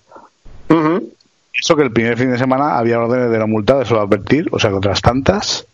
Eso 1.58 1.76
que 1.76 1.84
el 1.84 1.92
primer 1.92 2.18
fin 2.18 2.32
de 2.32 2.38
semana 2.38 2.78
había 2.78 3.00
órdenes 3.00 3.32
de 3.32 3.40
la 3.40 3.46
multa 3.46 3.80
de 3.80 3.86
solo 3.86 4.02
advertir, 4.02 4.50
o 4.52 4.60
sea, 4.60 4.72
que 4.72 4.76
otras 4.76 5.02
tantas. 5.02 5.66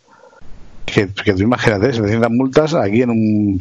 Que, 0.86 1.08
que 1.08 1.34
tú 1.34 1.42
imagínate, 1.42 1.94
700 1.94 2.30
multas 2.30 2.76
aquí 2.76 3.02
en 3.02 3.10
un. 3.10 3.60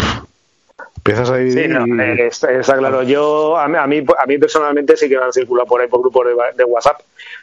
Empiezas 0.98 1.30
a 1.30 1.38
Sí, 1.38 1.66
no, 1.66 2.02
está, 2.02 2.76
claro. 2.76 3.02
Yo, 3.02 3.56
a 3.56 3.68
mí, 3.68 3.76
a 3.78 4.26
mí, 4.26 4.38
personalmente 4.38 4.98
sí 4.98 5.08
que 5.08 5.16
me 5.16 5.24
han 5.24 5.32
circulado 5.32 5.66
por 5.66 5.80
ahí, 5.80 5.88
por 5.88 6.00
grupos 6.00 6.26
de, 6.54 6.64
WhatsApp, 6.64 7.00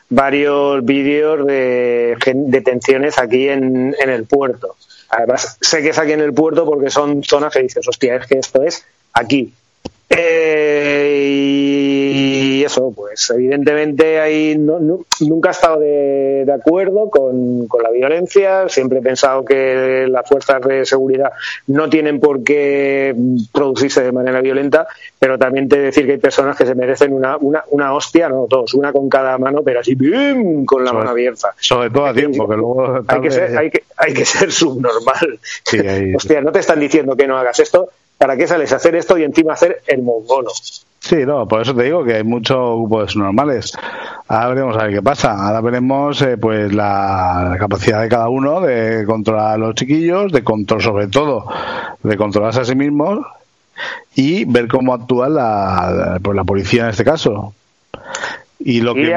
varios 0.10 0.86
vídeos 0.86 1.44
de 1.48 2.16
detenciones 2.36 3.18
aquí 3.18 3.50
en, 3.50 3.96
en 4.00 4.10
el 4.12 4.26
puerto 4.26 4.76
Además, 5.10 5.58
sé 5.62 5.82
que 5.82 5.90
es 5.90 5.98
aquí 5.98 6.12
en 6.12 6.22
el 6.22 6.34
puerto 6.34 6.66
porque 6.66 6.90
son 6.90 7.24
zonas 7.24 7.54
que 7.54 7.62
dices, 7.62 7.88
hostia, 7.88 8.16
es 8.16 8.28
que 8.28 8.40
esto 8.40 8.64
es 8.64 8.86
aquí. 9.14 9.54
Eh, 10.10 11.38
y 12.14 12.64
eso, 12.64 12.94
pues 12.96 13.30
evidentemente 13.30 14.20
ahí 14.20 14.58
nunca 14.58 15.50
he 15.50 15.52
estado 15.52 15.80
de, 15.80 16.46
acuerdo 16.52 17.10
con, 17.10 17.68
la 17.82 17.92
violencia, 17.92 18.70
siempre 18.70 19.00
he 19.00 19.02
pensado 19.02 19.44
que 19.44 20.08
las 20.10 20.28
fuerzas 20.28 20.62
de 20.62 20.86
seguridad 20.86 21.32
no 21.68 21.90
tienen 21.90 22.20
por 22.20 22.44
qué 22.44 23.16
producirse 23.52 24.02
de 24.02 24.12
manera 24.12 24.42
violenta, 24.42 24.88
pero 25.20 25.38
también 25.38 25.68
te 25.68 25.78
decir 25.78 26.06
que 26.06 26.14
hay 26.14 26.18
personas 26.18 26.58
que 26.58 26.66
se 26.66 26.74
merecen 26.74 27.14
una, 27.14 27.38
una, 27.38 27.64
una 27.70 27.94
hostia, 27.94 28.30
no 28.30 28.48
todos, 28.50 28.74
una 28.74 28.94
con 28.94 29.10
cada 29.10 29.38
mano, 29.38 29.62
pero 29.64 29.82
así 29.82 29.96
¡bim! 29.96 30.66
con 30.66 30.86
la 30.86 30.94
mano 30.94 31.10
abierta. 31.10 31.54
Sobre 31.60 31.90
todo 31.90 32.06
a 32.06 32.14
tiempo, 32.14 32.48
que 32.48 32.56
luego... 32.56 33.04
Hay 33.08 33.22
que, 33.22 33.32
ser, 33.32 33.58
hay, 33.58 33.70
que, 33.70 33.84
hay 33.98 34.14
que 34.14 34.26
ser 34.26 34.52
subnormal. 34.52 35.40
hostia, 36.16 36.42
no 36.42 36.52
te 36.52 36.60
están 36.60 36.80
diciendo 36.80 37.16
que 37.16 37.28
no 37.28 37.38
hagas 37.38 37.60
esto, 37.60 37.90
¿Para 38.18 38.36
qué 38.36 38.48
sales 38.48 38.74
a 38.74 38.78
hacer 38.78 38.96
esto 38.96 39.18
y 39.18 39.24
encima 39.24 39.54
hacer 39.54 39.82
el 39.88 40.02
mongolo? 40.02 40.52
Sí, 41.00 41.18
no, 41.26 41.48
por 41.48 41.62
eso 41.62 41.76
te 41.76 41.84
digo 41.84 42.04
que 42.04 42.16
hay 42.16 42.24
muchos 42.24 42.58
grupos 42.58 43.16
normales. 43.16 43.78
Ahora 44.28 44.50
veremos 44.50 44.76
a 44.78 44.84
ver 44.84 44.94
qué 44.96 45.02
pasa. 45.02 45.34
Ahora 45.34 45.62
veremos 45.62 46.22
eh, 46.22 46.38
pues 46.38 46.74
la, 46.74 47.56
capacidad 47.60 48.02
de 48.02 48.10
cada 48.10 48.28
uno 48.30 48.62
de 48.62 49.06
controlar 49.06 49.54
a 49.54 49.58
los 49.58 49.76
chiquillos, 49.76 50.32
de 50.32 50.44
control 50.44 50.82
sobre 50.82 51.08
todo, 51.08 51.46
de 52.04 52.18
controlarse 52.18 52.62
a 52.62 52.66
sí 52.66 52.76
mismos 52.76 53.20
y 54.16 54.46
ver 54.46 54.68
cómo 54.68 54.94
actúa 54.94 55.30
la, 55.30 56.20
pues, 56.22 56.36
la 56.36 56.44
policía 56.44 56.84
en 56.84 56.90
este 56.90 57.06
caso. 57.06 57.54
Y 58.60 58.82
lo 58.82 58.96
que, 58.96 59.16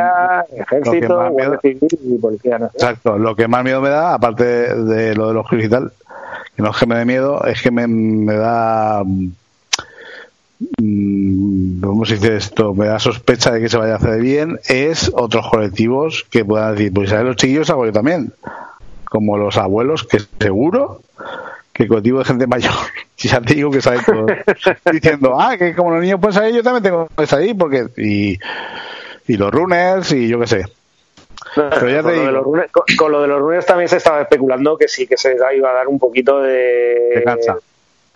ejército, 0.57 1.33
y 1.63 2.19
policía 2.19 2.71
Exacto, 2.75 3.19
lo 3.19 3.35
que 3.35 3.49
más 3.49 3.65
miedo 3.65 3.81
me 3.81 3.89
da, 3.89 4.15
aparte 4.15 4.45
de, 4.45 5.15
lo 5.15 5.29
de 5.29 5.35
los 5.35 5.47
y 5.53 5.69
tal, 5.69 5.91
que 6.57 6.63
no 6.63 6.71
es 6.71 6.77
que 6.77 6.87
me 6.87 6.97
dé 6.97 7.05
miedo, 7.05 7.45
es 7.45 7.63
que 7.63 7.71
me, 7.71 8.35
da 8.35 9.03
mm, 9.05 9.31
¿cómo 11.81 12.05
se 12.05 12.15
dice 12.15 12.37
esto? 12.37 12.75
Me 12.75 12.87
da 12.87 12.99
sospecha 12.99 13.53
de 13.53 13.61
que 13.61 13.69
se 13.69 13.79
vaya 13.79 13.95
a 13.95 13.97
hacer 13.97 14.21
bien, 14.21 14.59
es 14.69 15.11
otros 15.15 15.49
colectivos 15.49 16.27
que 16.31 16.45
puedan 16.45 16.75
decir, 16.75 16.93
pues 16.93 17.13
a 17.13 17.23
los 17.23 17.37
chiquillos 17.37 17.71
hago 17.71 17.87
yo 17.87 17.93
también. 17.93 18.33
Como 19.05 19.37
los 19.37 19.57
abuelos, 19.57 20.05
que 20.05 20.19
seguro 20.39 21.03
que 21.73 21.85
el 21.85 21.89
colectivo 21.89 22.19
de 22.19 22.25
gente 22.25 22.47
mayor, 22.47 22.75
ya 23.17 23.41
te 23.41 23.55
digo 23.55 23.71
que 23.71 23.81
todo, 23.81 24.27
diciendo, 24.93 25.41
ah, 25.41 25.57
que 25.57 25.75
como 25.75 25.93
los 25.93 26.03
niños 26.03 26.21
pueden 26.21 26.35
salir, 26.35 26.55
yo 26.55 26.63
también 26.63 26.83
tengo 26.83 27.09
que 27.17 27.27
salir, 27.27 27.57
porque, 27.57 27.87
y, 27.97 28.39
y 29.27 29.37
los 29.37 29.51
runners, 29.51 30.13
y 30.13 30.29
yo 30.29 30.39
qué 30.41 30.47
sé. 30.47 30.67
Pero 31.55 31.89
ya 31.89 32.03
con, 32.03 33.11
lo 33.13 33.23
de 33.23 33.29
los 33.29 33.41
runners 33.41 33.67
también 33.67 33.89
se 33.89 33.97
estaba 33.97 34.21
especulando 34.23 34.77
que 34.77 34.89
sí 34.89 35.07
que 35.07 35.17
se 35.17 35.35
iba 35.57 35.71
a 35.71 35.75
dar 35.75 35.89
un 35.89 35.99
poquito 35.99 36.41
de, 36.41 37.13
de 37.17 37.23
cancha. 37.25 37.57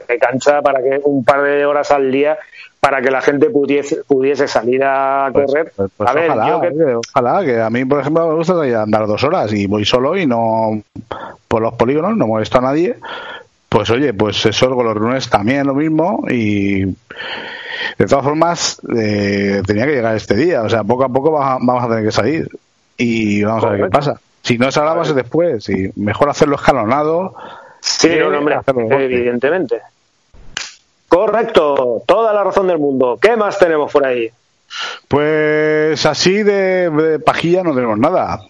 de 0.07 0.18
cancha 0.18 0.62
para 0.62 0.83
que 0.83 1.00
un 1.05 1.24
par 1.24 1.42
de 1.42 1.64
horas 1.66 1.90
al 1.90 2.11
día 2.12 2.38
para 2.81 3.00
que 3.00 3.11
la 3.11 3.22
gente 3.22 3.48
pudiese, 3.48 4.05
pudiese 4.07 4.46
salir 4.46 4.85
a 4.85 5.31
Pues- 5.33 5.46
correr. 5.46 5.72
pues- 5.74 5.90
pues 5.96 6.11
a 6.11 6.12
ver, 6.12 6.31
ojalá, 6.31 6.48
yo 6.48 6.61
que, 6.61 6.68
oye, 6.68 6.94
ojalá, 6.96 7.44
que 7.44 7.61
a 7.61 7.70
mí, 7.70 7.85
por 7.87 8.00
ejemplo, 8.00 8.29
me 8.29 8.35
gusta 8.35 8.83
andar 8.83 9.07
dos 9.07 9.24
horas 9.24 9.50
y 9.55 9.66
voy 9.66 9.87
solo 9.87 10.16
y 10.18 10.27
no 10.27 10.83
por 11.48 11.62
los 11.62 11.72
polígonos, 11.74 12.14
no 12.16 12.27
molesto 12.27 12.59
a 12.59 12.62
nadie. 12.62 12.96
Pues 13.70 13.88
oye, 13.90 14.12
pues 14.12 14.44
eso 14.46 14.70
con 14.74 14.85
los 14.85 14.94
runners 14.94 15.31
también 15.31 15.66
lo 15.66 15.74
mismo 15.74 16.24
y 16.31 16.85
de 16.85 18.07
todas 18.09 18.24
formas 18.24 18.81
eh, 18.96 19.62
tenía 19.66 19.87
que 19.87 19.92
llegar 19.94 20.14
este 20.14 20.35
día, 20.37 20.62
o 20.62 20.68
sea, 20.68 20.85
poco 20.85 21.05
a 21.05 21.09
poco 21.09 21.33
va- 21.33 21.59
vamos 21.61 21.83
a 21.85 21.88
tener 21.88 22.05
que 22.05 22.12
salir 22.12 22.48
y 22.97 23.43
vamos 23.45 23.65
a 23.65 23.71
ver 23.71 23.83
qué 23.85 23.91
pasa. 23.91 24.21
Si 24.43 24.59
no 24.59 24.69
es 24.69 24.77
ahora, 24.77 24.95
va 24.95 25.03
a 25.03 25.05
ser 25.07 25.15
después 25.15 25.69
y 25.71 25.91
mejor 25.97 26.29
hacerlo 26.29 26.57
escalonado. 26.57 27.35
sí, 27.81 28.09
que 28.09 28.21
no, 28.21 28.31
no, 28.31 28.39
hombre, 28.39 28.59
evidentemente. 29.05 29.81
Correcto, 31.09 32.03
toda 32.07 32.33
la 32.33 32.43
razón 32.45 32.67
del 32.67 32.79
mundo. 32.79 33.19
¿Qué 33.21 33.37
más 33.37 33.59
tenemos 33.59 33.93
por 33.93 34.05
ahí? 34.05 34.31
Pues 35.09 36.05
así 36.07 36.43
de, 36.43 36.91
de 36.91 37.19
pajilla 37.21 37.63
no 37.63 37.75
tenemos 37.75 37.99
nada. 37.99 38.41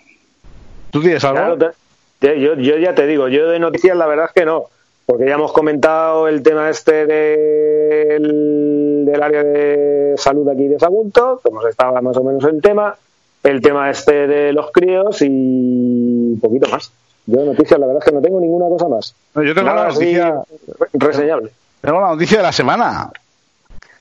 ¿Tú 0.90 1.00
tienes 1.02 1.22
algo? 1.24 1.36
Claro, 1.56 1.58
te- 1.58 2.26
te- 2.28 2.40
yo, 2.40 2.54
yo 2.54 2.76
ya 2.78 2.94
te 2.94 3.06
digo, 3.06 3.28
yo 3.28 3.48
de 3.50 3.58
noticias 3.58 3.96
la 3.96 4.06
verdad 4.06 4.26
es 4.26 4.32
que 4.32 4.46
no, 4.46 4.64
porque 5.04 5.26
ya 5.26 5.34
hemos 5.34 5.52
comentado 5.52 6.26
el 6.28 6.42
tema 6.42 6.70
este 6.70 7.04
del, 7.06 9.04
del 9.04 9.22
área 9.22 9.42
de 9.44 10.14
salud 10.16 10.48
aquí 10.48 10.66
de 10.68 10.78
Sagunto, 10.78 11.40
que 11.42 11.50
hemos 11.50 11.66
estado 11.66 12.00
más 12.00 12.16
o 12.16 12.24
menos 12.24 12.44
en 12.44 12.60
tema, 12.62 12.96
el 13.44 13.60
tema 13.62 13.90
este 13.90 14.26
de 14.26 14.52
los 14.52 14.70
críos 14.72 15.22
y 15.22 15.26
un 15.28 16.38
poquito 16.42 16.68
más. 16.68 16.90
Yo 17.26 17.44
noticias 17.44 17.78
la 17.80 17.86
verdad 17.86 18.02
es 18.04 18.08
que 18.10 18.14
no 18.14 18.20
tengo 18.20 18.40
ninguna 18.40 18.68
cosa 18.68 18.88
más. 18.88 19.14
Yo 19.34 19.54
tengo 19.54 19.68
Nada 19.68 19.88
la 19.88 19.92
noticia, 19.94 20.34
re- 20.78 20.88
reseñable. 20.92 21.50
tengo 21.80 22.00
la 22.00 22.08
noticia 22.08 22.36
de 22.38 22.42
la 22.42 22.52
semana. 22.52 23.10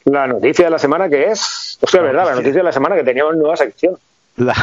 La 0.05 0.27
noticia 0.27 0.65
de 0.65 0.71
la 0.71 0.79
semana 0.79 1.07
que 1.07 1.27
es, 1.27 1.77
o 1.81 1.87
sea, 1.87 2.01
verdad, 2.01 2.25
la 2.25 2.31
noticia 2.35 2.55
de 2.55 2.63
la 2.63 2.71
semana 2.73 2.95
que 2.95 3.03
teníamos 3.03 3.35
nueva 3.37 3.55
sección. 3.55 3.97
La- 4.35 4.55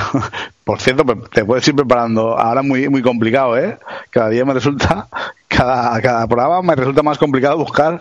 por 0.64 0.80
cierto, 0.80 1.04
pe- 1.06 1.16
te 1.32 1.44
puedes 1.44 1.66
ir 1.68 1.74
preparando. 1.76 2.36
Ahora 2.38 2.60
muy 2.62 2.88
muy 2.88 3.02
complicado, 3.02 3.56
¿eh? 3.56 3.78
Cada 4.10 4.28
día 4.28 4.44
me 4.44 4.52
resulta, 4.52 5.06
cada, 5.48 5.98
cada 6.02 6.26
programa 6.26 6.60
me 6.60 6.74
resulta 6.74 7.02
más 7.02 7.16
complicado 7.18 7.56
buscar 7.56 7.98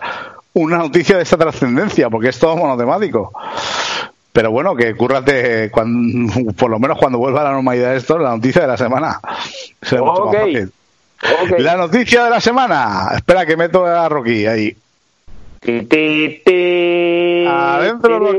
una 0.52 0.78
noticia 0.78 1.16
de 1.16 1.22
esta 1.22 1.36
trascendencia, 1.38 2.10
porque 2.10 2.28
es 2.28 2.38
todo 2.38 2.56
monotemático. 2.56 3.32
Pero 4.32 4.50
bueno, 4.50 4.76
que 4.76 4.94
cúrrate, 4.94 5.70
cuando, 5.70 6.52
por 6.56 6.70
lo 6.70 6.78
menos 6.78 6.98
cuando 6.98 7.18
vuelva 7.18 7.40
a 7.40 7.44
la 7.44 7.52
normalidad 7.52 7.96
esto, 7.96 8.18
la 8.18 8.30
noticia 8.30 8.62
de 8.62 8.68
la 8.68 8.76
semana. 8.76 9.20
Será 9.82 10.02
mucho 10.02 10.26
más 10.26 10.36
fácil. 10.36 10.72
La 11.58 11.76
noticia 11.76 12.24
de 12.24 12.30
la 12.30 12.40
semana. 12.40 13.08
Espera 13.14 13.44
que 13.44 13.56
meto 13.56 13.84
a 13.84 14.08
Rocky 14.08 14.46
ahí. 14.46 14.76
Adentro. 17.46 18.32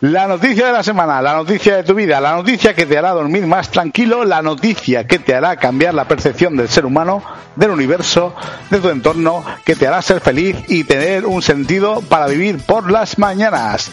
La 0.00 0.26
noticia 0.26 0.66
de 0.66 0.72
la 0.72 0.82
semana, 0.82 1.22
la 1.22 1.34
noticia 1.34 1.76
de 1.76 1.84
tu 1.84 1.94
vida, 1.94 2.20
la 2.20 2.32
noticia 2.32 2.74
que 2.74 2.84
te 2.84 2.98
hará 2.98 3.12
dormir 3.12 3.46
más 3.46 3.70
tranquilo, 3.70 4.24
la 4.24 4.42
noticia 4.42 5.06
que 5.06 5.20
te 5.20 5.36
hará 5.36 5.54
cambiar 5.56 5.94
la 5.94 6.08
percepción 6.08 6.56
del 6.56 6.68
ser 6.68 6.84
humano, 6.84 7.22
del 7.54 7.70
universo, 7.70 8.34
de 8.70 8.80
tu 8.80 8.88
entorno, 8.88 9.44
que 9.64 9.76
te 9.76 9.86
hará 9.86 10.02
ser 10.02 10.20
feliz 10.20 10.56
y 10.66 10.82
tener 10.82 11.24
un 11.24 11.42
sentido 11.42 12.00
para 12.02 12.26
vivir 12.26 12.58
por 12.58 12.90
las 12.90 13.16
mañanas. 13.18 13.92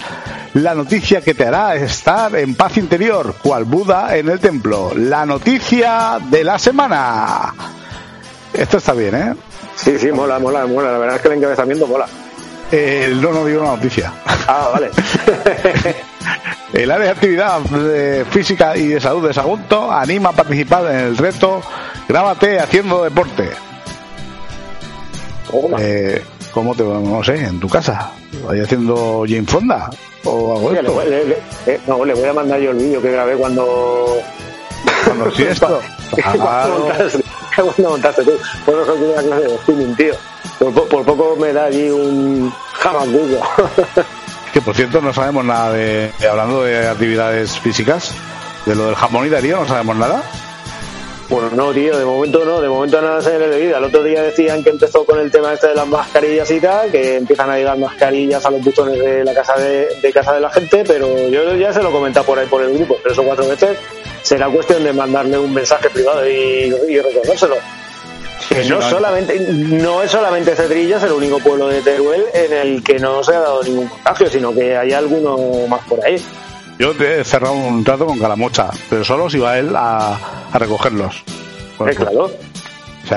La 0.56 0.74
noticia 0.74 1.22
que 1.22 1.36
te 1.36 1.46
hará 1.46 1.76
estar 1.76 2.36
en 2.36 2.56
paz 2.56 2.78
interior, 2.78 3.36
cual 3.44 3.66
Buda 3.66 4.18
en 4.18 4.28
el 4.28 4.40
templo. 4.40 4.92
La 4.96 5.28
noticia 5.28 6.18
de 6.20 6.44
la 6.44 6.58
semana. 6.58 7.54
Esto 8.54 8.78
está 8.78 8.94
bien, 8.94 9.16
¿eh? 9.16 9.36
Sí, 9.84 9.98
sí, 10.00 10.12
mola, 10.12 10.40
mola, 10.40 10.66
mola. 10.68 10.92
La 10.92 10.98
verdad 10.98 11.16
es 11.18 11.22
que 11.22 11.28
el 11.30 11.34
encabezamiento 11.36 11.88
mola. 11.88 12.06
Eh, 12.72 13.12
no, 13.20 13.32
no 13.32 13.44
digo 13.46 13.62
una 13.62 13.72
noticia. 13.76 14.14
Ah, 14.48 14.70
vale. 14.74 14.90
El 16.74 16.90
área 16.90 17.08
de 17.08 17.12
actividad 17.12 17.60
de 17.60 18.24
física 18.30 18.78
y 18.78 18.88
de 18.88 19.02
salud 19.02 19.28
de 19.28 19.34
Sagunto 19.34 19.92
anima 19.92 20.30
a 20.30 20.32
participar 20.32 20.86
en 20.86 20.96
el 21.00 21.18
reto 21.18 21.62
Grábate 22.08 22.60
haciendo 22.62 23.04
deporte. 23.04 23.50
Eh, 25.80 26.24
¿Cómo 26.54 26.74
te 26.76 26.84
no 26.84 27.22
sé, 27.24 27.44
en 27.44 27.60
tu 27.60 27.68
casa? 27.68 28.12
¿Ahí 28.50 28.62
haciendo 28.62 29.24
Jane 29.28 29.44
Fonda? 29.46 29.90
¿O 30.24 30.56
algo 30.56 30.68
Oye, 30.70 30.80
esto? 30.80 30.94
voy- 30.94 31.06
le- 31.10 31.26
le- 31.26 31.38
eh, 31.66 31.80
no, 31.88 32.06
le 32.06 32.14
voy 32.14 32.30
a 32.30 32.34
mandar 32.34 32.60
yo 32.60 32.72
el 32.72 32.78
vídeo 32.78 33.02
que 33.02 33.12
grabé 33.12 33.36
cuando. 33.36 34.18
Cuando 35.06 35.32
sí 35.32 35.44
esto. 35.44 35.80
Claro. 36.16 36.88
Cuando 37.56 37.90
montaste 37.90 38.24
tú. 38.24 38.32
Que 38.66 38.72
una 38.72 39.22
clase 39.24 39.44
de 39.48 39.58
spinning, 39.58 39.96
tío. 39.96 40.14
Por, 40.60 40.74
po- 40.74 40.86
por 40.86 41.04
poco 41.06 41.36
me 41.38 41.52
da 41.54 41.66
allí 41.66 41.90
un 41.90 42.52
jamacuco. 42.74 43.42
Que 44.54 44.60
por 44.62 44.76
cierto 44.76 45.00
no 45.00 45.14
sabemos 45.14 45.46
nada 45.46 45.72
de, 45.72 46.12
de- 46.20 46.28
hablando 46.28 46.64
de 46.64 46.86
actividades 46.86 47.58
físicas, 47.60 48.14
de 48.66 48.76
lo 48.76 48.88
del 48.88 48.96
jamón 48.96 49.26
y 49.26 49.30
Darío 49.30 49.56
no 49.62 49.66
sabemos 49.66 49.96
nada. 49.96 50.24
bueno, 51.30 51.50
no, 51.56 51.72
tío, 51.72 51.98
de 51.98 52.04
momento 52.04 52.44
no, 52.44 52.60
de 52.60 52.68
momento 52.68 53.02
nada 53.02 53.22
se 53.22 53.40
le 53.40 53.48
de 53.48 53.62
vida. 53.62 53.78
El 53.78 53.86
otro 53.86 54.04
día 54.04 54.22
decían 54.22 54.62
que 54.62 54.72
empezó 54.72 55.06
con 55.06 55.20
el 55.22 55.32
tema 55.32 55.54
este 55.54 55.68
de 55.68 55.76
las 55.76 55.88
mascarillas 55.88 56.52
y 56.52 56.60
tal, 56.60 56.92
que 56.92 57.16
empiezan 57.16 57.50
a 57.50 57.56
llegar 57.56 57.78
mascarillas 57.78 58.46
a 58.46 58.52
los 58.52 58.62
buzones 58.62 59.00
de 59.00 59.24
la 59.24 59.34
casa 59.34 59.54
de, 59.56 59.88
de 60.02 60.12
casa 60.12 60.34
de 60.34 60.42
la 60.42 60.50
gente, 60.50 60.84
pero 60.86 61.08
yo 61.30 61.56
ya 61.56 61.72
se 61.72 61.82
lo 61.82 61.88
he 61.88 61.94
comentado 61.94 62.26
por 62.26 62.38
ahí 62.38 62.48
por 62.48 62.62
el 62.62 62.74
grupo 62.78 62.98
tres 63.02 63.18
o 63.20 63.24
cuatro 63.24 63.48
veces. 63.48 63.78
Será 64.24 64.48
cuestión 64.50 64.84
de 64.84 64.94
mandarle 64.94 65.38
un 65.38 65.54
mensaje 65.54 65.90
privado 65.90 66.28
y, 66.28 66.74
y 66.90 67.00
recordárselo. 67.00 67.56
Que 68.50 68.66
no 68.66 68.82
solamente, 68.82 69.40
no 69.40 70.04
es 70.04 70.12
solamente 70.12 70.56
Cedrillas 70.56 71.04
el 71.04 71.12
único 71.14 71.40
pueblo 71.40 71.68
de 71.68 71.82
Teruel 71.82 72.26
en 72.34 72.52
el 72.54 72.84
que 72.84 73.00
no 73.00 73.24
se 73.24 73.34
ha 73.34 73.40
dado 73.40 73.64
ningún 73.64 73.88
contagio, 73.88 74.30
sino 74.30 74.54
que 74.54 74.76
hay 74.76 74.92
alguno 74.92 75.38
más 75.68 75.82
por 75.88 76.04
ahí. 76.04 76.22
Yo 76.78 76.94
te 76.94 77.22
he 77.22 77.24
cerrado 77.24 77.54
un 77.54 77.84
trato 77.84 78.06
con 78.06 78.20
Calamocha, 78.20 78.70
pero 78.90 79.04
solo 79.06 79.30
si 79.30 79.38
va 79.40 79.58
él 79.60 79.74
a, 79.76 80.18
a 80.52 80.58
recogerlos. 80.60 81.24
Pues, 81.78 81.94
Eh, 81.94 81.96
claro. 81.96 82.32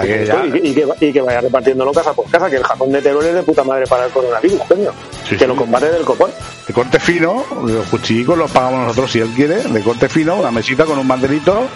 O 0.00 0.02
sea 0.02 0.16
que 0.18 0.26
ya, 0.26 0.44
Y, 0.46 0.50
que- 0.52 0.68
y 0.68 0.74
que, 0.74 1.06
y 1.06 1.12
que 1.12 1.20
vaya 1.20 1.40
repartiéndolo 1.40 1.92
casa 1.92 2.12
por 2.12 2.28
casa, 2.30 2.48
que 2.50 2.56
el 2.56 2.64
jamón 2.64 2.92
de 2.92 3.02
Teruel 3.02 3.26
es 3.28 3.34
de 3.34 3.42
puta 3.42 3.62
madre 3.64 3.86
para 3.86 4.06
el 4.06 4.12
coronavirus, 4.12 4.60
coño. 4.68 4.90
Sí, 5.28 5.30
que 5.36 5.38
sí. 5.38 5.46
lo 5.46 5.56
combate 5.56 5.90
del 5.90 6.04
copón. 6.04 6.30
de 6.66 6.72
corte 6.74 6.98
fino, 6.98 7.44
los 7.64 7.86
cuchillicos 7.88 8.36
los 8.38 8.50
pagamos 8.50 8.80
nosotros 8.88 9.10
si 9.12 9.20
él 9.20 9.30
quiere, 9.36 9.56
de 9.62 9.80
corte 9.82 10.08
fino, 10.08 10.36
una 10.36 10.50
mesita 10.50 10.84
con 10.84 10.98
un 10.98 11.06
banderito 11.06 11.66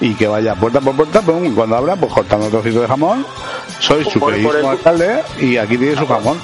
y 0.00 0.14
que 0.14 0.26
vaya 0.28 0.54
puerta 0.54 0.80
por 0.80 0.94
puerta, 0.94 1.22
pum, 1.22 1.44
y 1.44 1.50
cuando 1.52 1.76
abra, 1.76 1.96
pues 1.96 2.12
cortando 2.12 2.46
un 2.46 2.50
trocito 2.52 2.80
de 2.82 2.86
jamón. 2.88 3.26
Soy 3.80 4.04
su 4.04 4.20
queridísimo 4.20 4.70
alcalde 4.70 5.22
y 5.40 5.56
aquí 5.56 5.76
tiene 5.78 5.96
su 5.96 6.06
jamón. 6.06 6.38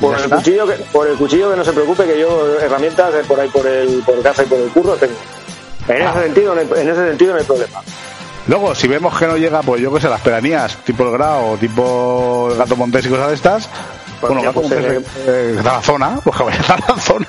Por 0.00 0.18
el, 0.18 0.28
cuchillo 0.28 0.66
que, 0.66 0.72
por 0.92 1.06
el 1.06 1.16
cuchillo 1.16 1.50
que 1.50 1.56
no 1.56 1.64
se 1.64 1.72
preocupe, 1.72 2.04
que 2.04 2.18
yo 2.18 2.58
herramientas 2.60 3.14
eh, 3.14 3.22
por 3.28 3.38
ahí 3.38 3.48
por 3.50 3.64
el 3.66 4.02
por 4.04 4.20
casa 4.22 4.42
y 4.42 4.46
por 4.46 4.58
el 4.58 4.68
curro 4.70 4.94
tengo. 4.96 5.14
En 5.88 6.02
Ah. 6.02 6.10
ese 6.14 6.22
sentido, 6.24 6.54
no 6.54 6.60
hay, 6.60 6.66
en 6.82 6.88
ese 6.88 7.08
sentido 7.08 7.32
no 7.34 7.38
hay 7.38 7.44
problema. 7.44 7.80
Luego, 8.48 8.74
si 8.74 8.88
vemos 8.88 9.16
que 9.18 9.26
no 9.26 9.36
llega, 9.36 9.60
pues 9.62 9.80
yo 9.80 9.92
que 9.94 10.00
sé, 10.00 10.08
las 10.08 10.20
peranías, 10.20 10.76
tipo 10.78 11.04
el 11.04 11.12
grado, 11.12 11.56
tipo 11.58 12.48
el 12.50 12.58
gato 12.58 12.74
montés 12.76 13.06
y 13.06 13.08
cosas 13.08 13.28
de 13.28 13.34
estas, 13.34 13.68
Pues 14.20 14.32
bueno, 14.32 14.42
ya, 14.42 14.52
pues, 14.52 14.70
eh, 14.72 15.00
eh, 15.26 15.60
da 15.62 15.74
la 15.74 15.82
zona, 15.82 16.20
pues 16.24 16.36
que 16.36 16.42
vaya 16.44 16.60
a 16.68 16.92
la 16.92 17.00
zona. 17.00 17.26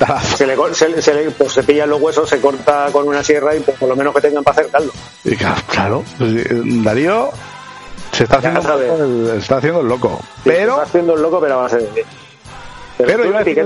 da 0.00 0.08
la 0.08 0.20
zona. 0.20 0.36
Se 0.36 0.46
le, 0.46 0.56
se, 0.74 1.02
se 1.02 1.14
le- 1.14 1.30
pues 1.30 1.52
se 1.52 1.62
pillan 1.62 1.88
los 1.90 2.00
huesos, 2.00 2.28
se 2.28 2.40
corta 2.40 2.86
con 2.92 3.06
una 3.06 3.22
sierra 3.22 3.54
y 3.54 3.60
pues 3.60 3.76
por 3.78 3.88
lo 3.88 3.94
menos 3.96 4.12
que 4.14 4.20
tengan 4.22 4.42
para 4.42 4.58
hacer 4.60 4.70
caldo. 4.72 4.92
Y 5.24 5.36
claro, 5.36 5.62
claro, 5.68 6.04
pues, 6.18 6.30
eh, 6.34 6.48
Darío 6.50 7.30
se 8.12 8.24
está 8.24 8.38
haciendo, 8.38 8.60
Ya 8.60 8.94
el, 9.04 9.26
se 9.32 9.36
está 9.38 9.56
haciendo 9.58 9.80
el 9.82 9.86
loco. 9.88 10.18
Sí, 10.20 10.40
Pero 10.44 10.72
está 10.72 10.82
haciendo 10.82 11.14
el 11.14 11.22
loco, 11.22 11.40
pero 11.40 11.58
va 11.58 11.66
a 11.66 11.68
ser. 11.68 11.88
Pero 12.98 13.22
tú 13.22 13.28
iba 13.28 13.38
a 13.38 13.44
decir, 13.44 13.58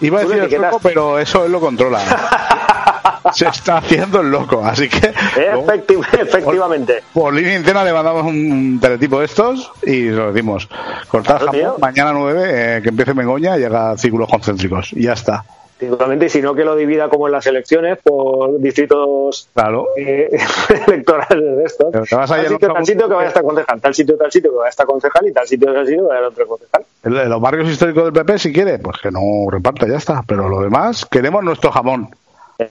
iba 0.00 0.18
a 0.18 0.24
decir 0.24 0.42
el 0.54 0.60
loco, 0.62 0.80
pero 0.82 1.18
eso 1.18 1.44
él 1.44 1.52
lo 1.52 1.60
controla. 1.60 2.00
Se 3.32 3.46
está 3.48 3.78
haciendo 3.78 4.20
el 4.20 4.30
loco, 4.30 4.64
así 4.64 4.88
que 4.88 5.12
Efecti- 5.12 6.04
efectivamente. 6.20 7.02
por 7.12 7.32
línea 7.32 7.54
interna 7.56 7.84
le 7.84 7.92
mandamos 7.92 8.24
un 8.24 8.78
teletipo 8.80 9.18
de 9.20 9.26
estos 9.26 9.70
y 9.82 10.10
lo 10.10 10.32
decimos. 10.32 10.68
Cortar 11.08 11.38
Claro, 11.38 11.52
tío. 11.52 11.76
mañana 11.80 12.12
9, 12.12 12.42
eh, 12.78 12.80
que 12.82 12.88
empiece 12.90 13.14
Mengoña, 13.14 13.56
llega 13.56 13.90
a 13.92 13.98
círculos 13.98 14.28
concéntricos. 14.28 14.92
Y 14.92 15.04
ya 15.04 15.12
está. 15.14 15.44
Efectivamente, 15.80 16.26
y 16.26 16.28
si 16.28 16.40
no 16.40 16.54
que 16.54 16.62
lo 16.64 16.76
divida 16.76 17.08
como 17.08 17.26
en 17.26 17.32
las 17.32 17.44
elecciones 17.46 17.98
por 18.04 18.56
distritos 18.60 19.48
Claro. 19.52 19.88
eh, 19.96 20.30
electorales 20.86 21.56
de 21.56 21.64
estos. 21.64 21.88
Pero 21.90 22.04
te 22.04 22.14
vas 22.14 22.30
a 22.30 22.36
tal 22.36 22.46
sitio, 22.48 22.72
tal 22.72 22.86
sitio 22.86 23.08
que 23.08 23.14
vaya 23.14 23.26
a 23.26 23.28
estar 23.28 23.42
concejal, 23.42 23.80
tal 23.80 23.94
sitio, 23.94 24.16
tal 24.16 24.30
sitio 24.30 24.50
que 24.52 24.56
vaya 24.58 24.66
a 24.68 24.70
estar 24.70 24.86
concejal 24.86 25.26
y 25.26 25.32
tal 25.32 25.46
sitio, 25.48 25.72
tal 25.74 25.84
sitio 25.86 26.02
que 26.04 26.08
vaya 26.14 26.24
a 26.24 26.28
otro 26.28 26.46
concejal. 26.46 26.84
En 27.04 27.28
los 27.30 27.40
barrios 27.40 27.68
históricos 27.68 28.04
del 28.04 28.12
PP, 28.12 28.38
si 28.38 28.52
quiere, 28.52 28.78
pues 28.78 28.98
que 29.02 29.10
no 29.10 29.20
reparta, 29.50 29.88
ya 29.88 29.96
está. 29.96 30.22
Pero 30.24 30.48
lo 30.48 30.60
demás, 30.60 31.04
queremos 31.04 31.42
nuestro 31.42 31.72
jamón. 31.72 32.10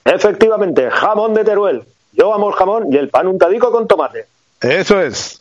Efectivamente, 0.04 0.90
jamón 0.90 1.34
de 1.34 1.44
Teruel. 1.44 1.82
Yo 2.12 2.32
amo 2.34 2.48
el 2.50 2.54
jamón 2.54 2.92
y 2.92 2.96
el 2.96 3.08
pan 3.08 3.26
untadico 3.26 3.70
con 3.72 3.86
tomate. 3.88 4.26
Eso 4.60 5.00
es. 5.00 5.40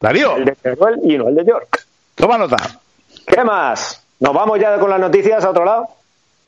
Darío, 0.00 0.36
El 0.36 0.44
de 0.46 0.52
Teruel 0.52 1.00
y 1.04 1.16
no 1.18 1.28
el 1.28 1.34
de 1.34 1.44
York. 1.44 1.84
toma 2.14 2.38
nota. 2.38 2.56
¿Qué 3.26 3.44
más? 3.44 4.02
¿Nos 4.20 4.32
vamos 4.34 4.58
ya 4.60 4.78
con 4.78 4.90
las 4.90 5.00
noticias 5.00 5.44
a 5.44 5.50
otro 5.50 5.64
lado? 5.64 5.86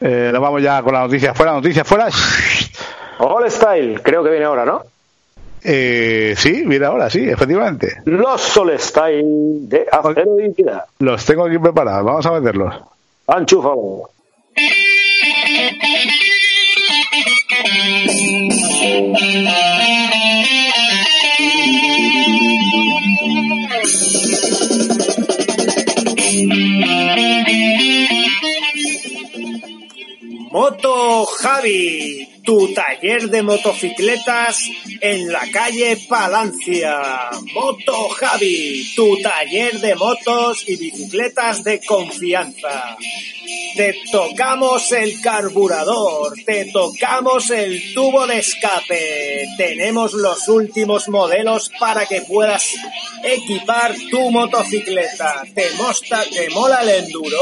Eh, 0.01 0.31
nos 0.33 0.41
vamos 0.43 0.63
ya 0.63 0.83
con 0.83 0.93
la 0.95 1.01
noticia 1.01 1.35
fuera, 1.35 1.53
noticia 1.53 1.85
fuera. 1.85 2.09
All 3.19 3.51
Style, 3.51 4.01
creo 4.03 4.23
que 4.25 4.31
viene 4.31 4.45
ahora, 4.45 4.65
¿no? 4.65 4.83
Eh, 5.63 6.35
sí, 6.37 6.63
mira 6.67 6.89
ahora, 6.89 7.09
sí, 7.09 7.27
efectivamente. 7.29 8.03
Los 8.05 8.41
Sol 8.43 8.79
Style 8.79 9.23
de 9.69 9.87
acero. 9.91 10.27
Los 10.99 11.25
tengo 11.25 11.47
aquí 11.47 11.59
preparados, 11.59 12.05
vamos 12.05 12.27
a 12.27 12.33
meterlos. 12.33 12.75
Anchúfalo. 13.27 14.11
Moto 30.51 31.27
Javi, 31.27 32.29
tu 32.45 32.73
taller 32.75 33.29
de 33.29 33.43
motocicletas 33.43 34.59
en 35.01 35.33
la 35.33 35.47
calle 35.53 35.97
Palancia. 36.09 37.31
Moto 37.55 38.09
Javi, 38.09 38.93
tu 38.97 39.21
taller 39.23 39.81
de 39.81 39.95
motos 39.95 40.65
y 40.69 40.77
bicicletas 40.77 41.65
de 41.65 41.81
confianza. 41.81 42.97
Te 43.77 43.95
tocamos 44.13 44.93
el 44.93 45.21
carburador, 45.21 46.35
te 46.47 46.67
tocamos 46.67 47.51
el 47.51 47.93
tubo 47.93 48.25
de 48.27 48.39
escape. 48.39 49.49
Tenemos 49.57 50.13
los 50.13 50.47
últimos 50.47 51.09
modelos 51.09 51.71
para 51.81 52.07
que 52.07 52.23
puedas 52.23 52.73
equipar 53.25 53.95
tu 54.11 54.31
motocicleta. 54.31 55.43
¿Te, 55.55 55.71
mosta, 55.73 56.23
¿Te 56.23 56.51
mola 56.51 56.83
el 56.83 57.05
enduro? 57.05 57.41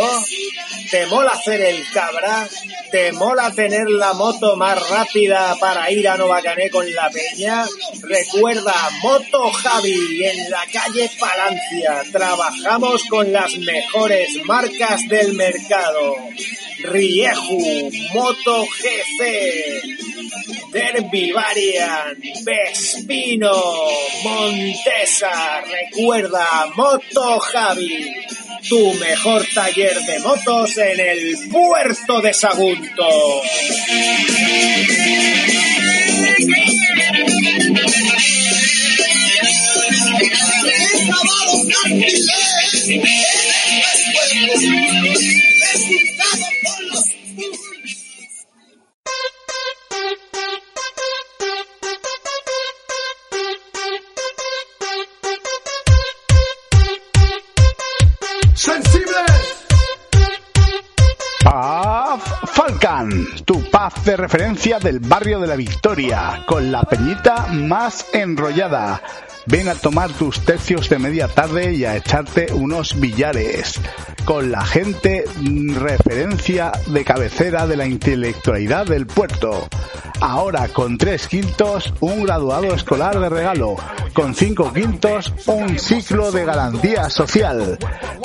¿Te 0.91 1.07
mola 1.07 1.33
hacer 1.33 1.61
el 1.61 1.85
cabra? 1.93 2.49
¿Te 2.91 3.13
mola 3.13 3.51
tener 3.51 3.89
la 3.89 4.13
moto 4.13 4.57
más 4.57 4.89
rápida 4.91 5.57
para 5.59 5.91
ir 5.91 6.09
a 6.09 6.17
Novacané 6.17 6.71
con 6.71 6.91
la 6.95 7.09
peña? 7.11 7.65
Recuerda, 8.03 8.75
Moto 9.03 9.51
Javi 9.51 10.25
en 10.25 10.51
la 10.51 10.65
calle 10.71 11.11
Palancia. 11.19 12.05
Trabajamos 12.13 13.03
con 13.09 13.33
las 13.33 13.55
mejores 13.57 14.29
marcas 14.45 15.09
del 15.09 15.33
mercado. 15.33 16.02
Rieju, 16.85 17.91
Moto 18.15 18.67
GC, 18.67 19.83
Derby 20.73 21.33
Varian, 21.33 22.17
Vespino, 22.45 23.53
Montesa. 24.25 25.63
Recuerda, 25.63 26.73
Moto 26.75 27.39
Javi, 27.41 28.13
tu 28.69 28.95
mejor 28.95 29.47
taller 29.55 29.95
de 30.01 30.19
motos 30.21 30.79
en 30.79 31.01
el 31.01 31.49
puerto 31.51 32.21
de 32.21 32.33
Sagunto. 32.33 33.43
Falcan, 62.47 63.27
tu 63.45 63.63
paz 63.71 64.05
de 64.05 64.17
referencia 64.17 64.79
del 64.79 65.01
barrio 65.01 65.41
de 65.41 65.47
la 65.47 65.57
Victoria, 65.57 66.45
con 66.47 66.71
la 66.71 66.83
peñita 66.83 67.47
más 67.49 68.07
enrollada. 68.13 69.01
Ven 69.47 69.69
a 69.69 69.75
tomar 69.75 70.13
tus 70.13 70.45
tercios 70.45 70.89
de 70.89 70.99
media 70.99 71.27
tarde 71.27 71.73
y 71.73 71.85
a 71.85 71.97
echarte 71.97 72.53
unos 72.53 72.99
billares. 73.01 73.81
Con 74.25 74.53
la 74.53 74.65
gente 74.65 75.25
referencia 75.75 76.73
de 76.87 77.05
cabecera 77.05 77.67
de 77.67 77.77
la 77.77 77.87
intelectualidad 77.87 78.87
del 78.87 79.07
puerto. 79.07 79.69
Ahora 80.23 80.69
con 80.69 80.97
tres 80.97 81.27
quintos, 81.27 81.93
un 81.99 82.23
graduado 82.23 82.73
escolar 82.73 83.19
de 83.19 83.29
regalo. 83.29 83.75
Con 84.15 84.37
cinco 84.37 84.73
quintos, 84.73 85.33
un 85.47 85.77
ciclo 85.81 86.31
de 86.31 86.45
garantía 86.45 87.11
social. 87.11 87.77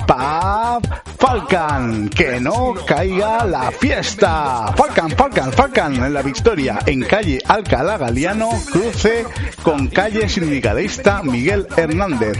Pap 0.05 0.85
Falcan, 1.17 2.07
que 2.09 2.39
no 2.39 2.75
caiga 2.85 3.43
la 3.45 3.71
fiesta. 3.71 4.71
Falcan, 4.77 5.09
Falcan, 5.09 5.51
Falcan 5.51 5.95
en 5.95 6.13
la 6.13 6.21
Victoria, 6.21 6.77
en 6.85 7.01
calle 7.01 7.41
Alcalá 7.47 7.97
Galiano, 7.97 8.49
cruce 8.71 9.25
con 9.63 9.87
calle 9.87 10.29
sindicalista 10.29 11.23
Miguel 11.23 11.67
Hernández, 11.75 12.37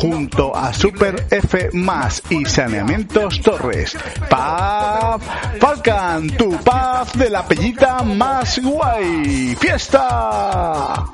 junto 0.00 0.56
a 0.56 0.72
Super 0.72 1.26
F 1.30 1.70
más 1.72 2.22
y 2.30 2.44
Saneamientos 2.44 3.40
Torres. 3.42 3.96
Pap 4.28 5.20
Falcan, 5.58 6.30
tu 6.30 6.56
paz 6.62 7.12
de 7.18 7.28
la 7.28 7.44
pellita 7.44 8.02
más 8.04 8.62
guay. 8.62 8.99
¡Fiesta! 9.58 11.06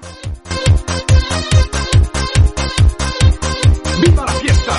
¡Viva 4.01 4.25
la 4.25 4.33
fiesta! 4.33 4.73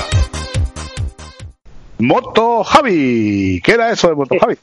Moto 1.99 2.63
Javi. 2.63 3.61
¿Qué 3.63 3.71
era 3.71 3.91
eso 3.91 4.09
de 4.09 4.15
Moto 4.15 4.35
Javi? 4.39 4.57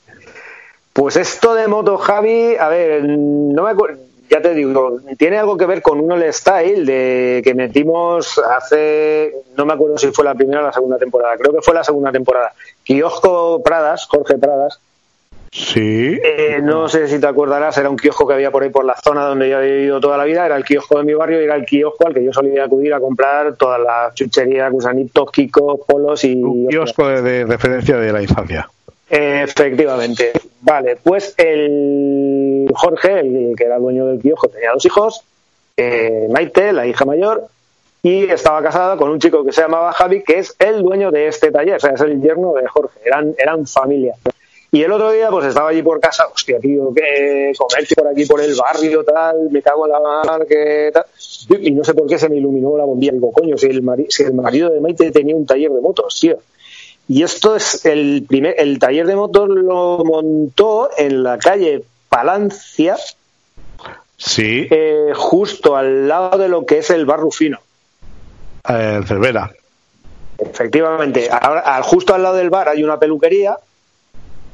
Pues 0.92 1.16
esto 1.16 1.54
de 1.54 1.68
Moto 1.68 1.96
Javi, 1.96 2.56
a 2.56 2.68
ver, 2.68 3.04
no 3.04 3.62
me 3.62 3.70
acuerdo, 3.70 3.98
ya 4.28 4.40
te 4.42 4.52
digo, 4.54 4.98
tiene 5.18 5.38
algo 5.38 5.56
que 5.56 5.66
ver 5.66 5.80
con 5.80 5.98
un 6.00 6.12
All 6.12 6.32
Style 6.32 6.84
de 6.84 7.40
que 7.42 7.54
metimos 7.54 8.38
hace, 8.38 9.32
no 9.56 9.64
me 9.64 9.72
acuerdo 9.72 9.98
si 9.98 10.12
fue 10.12 10.24
la 10.24 10.34
primera 10.34 10.60
o 10.60 10.64
la 10.64 10.72
segunda 10.72 10.98
temporada, 10.98 11.36
creo 11.36 11.52
que 11.52 11.62
fue 11.62 11.74
la 11.74 11.82
segunda 11.82 12.12
temporada. 12.12 12.52
Kiosco 12.84 13.62
Pradas, 13.62 14.06
Jorge 14.06 14.38
Pradas, 14.38 14.78
Sí. 15.56 16.18
eh, 16.20 16.58
no 16.60 16.88
sé 16.88 17.06
si 17.06 17.20
te 17.20 17.28
acordarás, 17.28 17.78
era 17.78 17.88
un 17.88 17.96
kiosco 17.96 18.26
que 18.26 18.34
había 18.34 18.50
por 18.50 18.64
ahí 18.64 18.70
por 18.70 18.84
la 18.84 18.96
zona 18.96 19.24
donde 19.24 19.48
yo 19.48 19.58
había 19.58 19.72
vivido 19.72 20.00
toda 20.00 20.18
la 20.18 20.24
vida, 20.24 20.44
era 20.44 20.56
el 20.56 20.64
kiosco 20.64 20.98
de 20.98 21.04
mi 21.04 21.14
barrio 21.14 21.40
y 21.40 21.44
era 21.44 21.54
el 21.54 21.64
kiosco 21.64 22.08
al 22.08 22.12
que 22.12 22.24
yo 22.24 22.32
solía 22.32 22.64
acudir 22.64 22.92
a 22.92 22.98
comprar 22.98 23.54
todas 23.54 23.80
las 23.80 24.14
chucherías, 24.14 24.72
gusanitos, 24.72 25.30
kikos, 25.30 25.82
polos 25.86 26.24
y... 26.24 26.34
Un 26.34 26.66
kiosco 26.66 27.06
de, 27.06 27.22
de 27.22 27.44
referencia 27.44 27.96
de 27.96 28.12
la 28.12 28.20
infancia. 28.20 28.68
Efectivamente. 29.08 30.32
Vale, 30.60 30.96
pues 31.00 31.34
el 31.38 32.68
Jorge, 32.74 33.20
el 33.20 33.54
que 33.56 33.64
era 33.64 33.78
dueño 33.78 34.06
del 34.06 34.20
kiosco, 34.20 34.48
tenía 34.48 34.72
dos 34.72 34.84
hijos, 34.84 35.22
eh, 35.76 36.26
Maite, 36.32 36.72
la 36.72 36.84
hija 36.84 37.04
mayor, 37.04 37.44
y 38.02 38.24
estaba 38.24 38.60
casada 38.60 38.96
con 38.96 39.08
un 39.08 39.20
chico 39.20 39.44
que 39.44 39.52
se 39.52 39.62
llamaba 39.62 39.92
Javi, 39.92 40.24
que 40.24 40.38
es 40.40 40.56
el 40.58 40.82
dueño 40.82 41.12
de 41.12 41.28
este 41.28 41.52
taller, 41.52 41.76
o 41.76 41.80
sea, 41.80 41.92
es 41.92 42.00
el 42.00 42.20
yerno 42.20 42.54
de 42.54 42.66
Jorge, 42.66 42.98
eran, 43.04 43.34
eran 43.38 43.68
familia. 43.68 44.16
Y 44.74 44.82
el 44.82 44.90
otro 44.90 45.12
día, 45.12 45.30
pues 45.30 45.46
estaba 45.46 45.68
allí 45.70 45.82
por 45.82 46.00
casa, 46.00 46.26
hostia, 46.26 46.58
tío, 46.58 46.92
que 46.92 47.52
comercio 47.56 47.94
por 47.96 48.08
aquí, 48.08 48.26
por 48.26 48.40
el 48.40 48.54
barrio, 48.56 49.04
tal, 49.04 49.48
me 49.50 49.62
cago 49.62 49.86
en 49.86 49.92
la 49.92 50.00
mar, 50.00 50.46
que 50.46 50.90
tal. 50.92 51.04
Y 51.60 51.70
no 51.70 51.84
sé 51.84 51.94
por 51.94 52.08
qué 52.08 52.18
se 52.18 52.28
me 52.28 52.36
iluminó 52.38 52.76
la 52.76 52.84
bombilla. 52.84 53.12
Digo, 53.12 53.30
coño, 53.30 53.56
si 53.56 53.66
el, 53.68 53.82
mari- 53.84 54.06
si 54.10 54.24
el 54.24 54.34
marido 54.34 54.70
de 54.70 54.80
Maite 54.80 55.12
tenía 55.12 55.36
un 55.36 55.46
taller 55.46 55.70
de 55.70 55.80
motos, 55.80 56.18
tío. 56.20 56.38
Y 57.06 57.22
esto 57.22 57.54
es 57.54 57.84
el 57.84 58.24
primer, 58.28 58.56
el 58.58 58.78
taller 58.80 59.06
de 59.06 59.14
motos 59.14 59.48
lo 59.48 60.02
montó 60.04 60.90
en 60.98 61.22
la 61.22 61.38
calle 61.38 61.84
Palancia, 62.08 62.96
Sí, 64.16 64.66
eh, 64.70 65.12
justo 65.14 65.76
al 65.76 66.08
lado 66.08 66.38
de 66.38 66.48
lo 66.48 66.64
que 66.66 66.78
es 66.78 66.90
el 66.90 67.04
bar 67.04 67.20
Rufino. 67.20 67.58
eh, 68.68 69.00
Cervera. 69.06 69.50
Efectivamente, 70.38 71.28
ahora, 71.30 71.80
justo 71.82 72.14
al 72.14 72.22
lado 72.22 72.36
del 72.36 72.50
bar 72.50 72.68
hay 72.68 72.82
una 72.82 72.98
peluquería. 72.98 73.56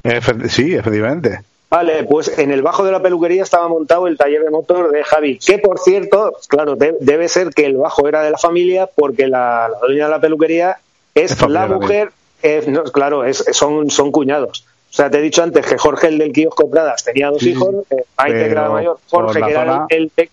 Efe- 0.03 0.49
sí, 0.49 0.75
efectivamente. 0.75 1.41
Vale, 1.69 2.03
pues 2.05 2.37
en 2.39 2.51
el 2.51 2.63
bajo 2.63 2.85
de 2.85 2.91
la 2.91 3.01
peluquería 3.01 3.43
estaba 3.45 3.69
montado 3.69 4.09
el 4.09 4.17
taller 4.17 4.43
de 4.43 4.51
motor 4.51 4.91
de 4.91 5.05
Javi, 5.05 5.39
que 5.39 5.59
por 5.59 5.79
cierto, 5.79 6.33
claro, 6.49 6.75
de- 6.75 6.97
debe 7.01 7.29
ser 7.29 7.51
que 7.51 7.65
el 7.67 7.77
bajo 7.77 8.09
era 8.09 8.23
de 8.23 8.31
la 8.33 8.39
familia 8.39 8.89
porque 8.93 9.29
la, 9.29 9.69
la 9.69 9.79
dueña 9.87 10.07
de 10.07 10.11
la 10.11 10.21
peluquería 10.21 10.79
es 11.15 11.41
la 11.49 11.67
mujer, 11.69 12.11
es- 12.43 12.67
no, 12.67 12.83
claro, 12.85 13.25
es, 13.25 13.45
son, 13.53 13.89
son 13.91 14.11
cuñados. 14.11 14.65
O 14.91 14.93
sea, 14.93 15.09
te 15.09 15.19
he 15.19 15.23
dicho 15.23 15.45
antes 15.45 15.65
que 15.65 15.79
Jorge, 15.79 16.09
el 16.09 16.19
del 16.19 16.33
kiosco 16.33 16.69
Pradas, 16.69 17.05
tenía 17.05 17.29
dos 17.31 17.39
Sí, 17.41 17.51
hijos, 17.51 17.73
eh, 17.91 18.03
Maite, 18.19 18.39
que 18.39 18.45
era 18.47 18.55
la 18.55 18.61
pero 18.63 18.73
mayor, 18.73 18.99
Jorge, 19.09 19.39
la 19.41 19.47
que 19.47 19.53
era 19.53 19.61
zona- 19.65 19.87
el, 19.91 20.11
el- 20.17 20.31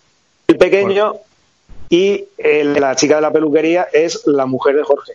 el 0.47 0.57
pequeño, 0.57 1.13
y 1.89 2.25
el 2.39 2.73
la 2.81 2.95
chica 2.95 3.15
de 3.17 3.21
la 3.21 3.31
peluquería 3.31 3.87
es 3.93 4.25
la 4.25 4.47
mujer 4.47 4.75
de 4.75 4.83
Jorge. 4.83 5.13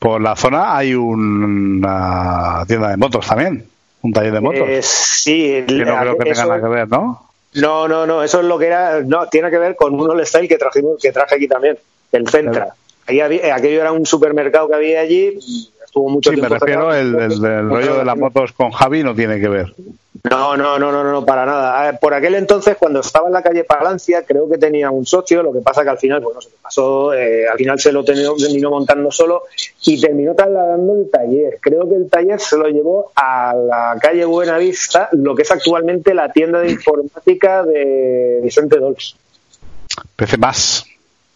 Por 0.00 0.20
la 0.20 0.34
zona 0.34 0.76
hay 0.76 0.94
un- 0.94 1.78
una 1.78 2.64
tienda 2.66 2.88
de 2.88 2.96
motos 2.96 3.24
también, 3.26 3.64
un 4.02 4.12
taller 4.12 4.32
de 4.32 4.40
motos. 4.40 4.68
Eh, 4.68 4.80
sí, 4.82 5.64
que 5.66 5.84
no 5.84 5.98
creo 5.98 6.18
que 6.18 6.30
eso- 6.30 6.42
tenga 6.42 6.56
nada 6.56 6.60
que 6.68 6.74
ver, 6.74 6.88
¿no? 6.88 7.28
No, 7.54 7.86
no, 7.86 8.06
no, 8.06 8.22
eso 8.22 8.40
es 8.40 8.46
lo 8.46 8.58
que 8.58 8.66
era, 8.66 9.00
no, 9.02 9.26
tiene 9.28 9.50
que 9.50 9.58
ver 9.58 9.76
con 9.76 9.94
un 9.94 10.10
All 10.10 10.26
Style 10.26 10.48
que 10.48 10.56
trajimos, 10.58 11.00
que 11.00 11.12
traje 11.12 11.34
aquí 11.36 11.46
también, 11.48 11.78
el 12.12 12.28
Centra. 12.28 12.68
Ahí 13.06 13.20
había- 13.20 13.46
eh, 13.48 13.52
aquello 13.52 13.80
era 13.80 13.92
un 13.92 14.06
supermercado 14.06 14.68
que 14.68 14.74
había 14.74 15.00
allí, 15.00 15.38
estuvo 15.84 16.08
mucho 16.08 16.30
Sí, 16.30 16.36
me 16.36 16.46
tiempo 16.46 16.64
refiero, 16.64 16.90
cerrado. 16.92 17.20
el, 17.24 17.32
el- 17.32 17.44
el 17.44 17.68
rollo 17.68 17.98
de 17.98 18.04
las 18.04 18.16
motos 18.16 18.52
con 18.52 18.70
Javi 18.70 19.02
no 19.02 19.14
tiene 19.14 19.38
que 19.40 19.48
ver. 19.48 19.74
No, 20.30 20.56
no, 20.56 20.78
no, 20.78 20.92
no, 20.92 21.02
no, 21.02 21.26
para 21.26 21.44
nada. 21.44 21.98
Por 21.98 22.14
aquel 22.14 22.36
entonces, 22.36 22.76
cuando 22.78 23.00
estaba 23.00 23.26
en 23.26 23.32
la 23.32 23.42
calle 23.42 23.64
Palancia, 23.64 24.22
creo 24.24 24.48
que 24.48 24.56
tenía 24.56 24.88
un 24.88 25.04
socio, 25.04 25.42
lo 25.42 25.52
que 25.52 25.60
pasa 25.60 25.82
que 25.82 25.90
al 25.90 25.98
final, 25.98 26.20
bueno, 26.20 26.40
se 26.40 26.50
le 26.50 26.54
pasó, 26.62 27.12
eh, 27.12 27.48
al 27.48 27.58
final 27.58 27.80
se 27.80 27.90
lo 27.90 28.04
terminó, 28.04 28.36
terminó 28.36 28.70
montando 28.70 29.10
solo 29.10 29.42
y 29.84 30.00
terminó 30.00 30.32
trasladando 30.36 30.94
el 30.94 31.10
taller. 31.10 31.58
Creo 31.60 31.88
que 31.88 31.96
el 31.96 32.08
taller 32.08 32.38
se 32.38 32.56
lo 32.56 32.68
llevó 32.68 33.10
a 33.16 33.52
la 33.54 33.98
calle 34.00 34.24
Buenavista, 34.24 35.08
lo 35.10 35.34
que 35.34 35.42
es 35.42 35.50
actualmente 35.50 36.14
la 36.14 36.30
tienda 36.32 36.60
de 36.60 36.70
informática 36.70 37.64
de 37.64 38.38
Vicente 38.44 38.78
Dols. 38.78 39.16
PC 40.14 40.36
más. 40.38 40.84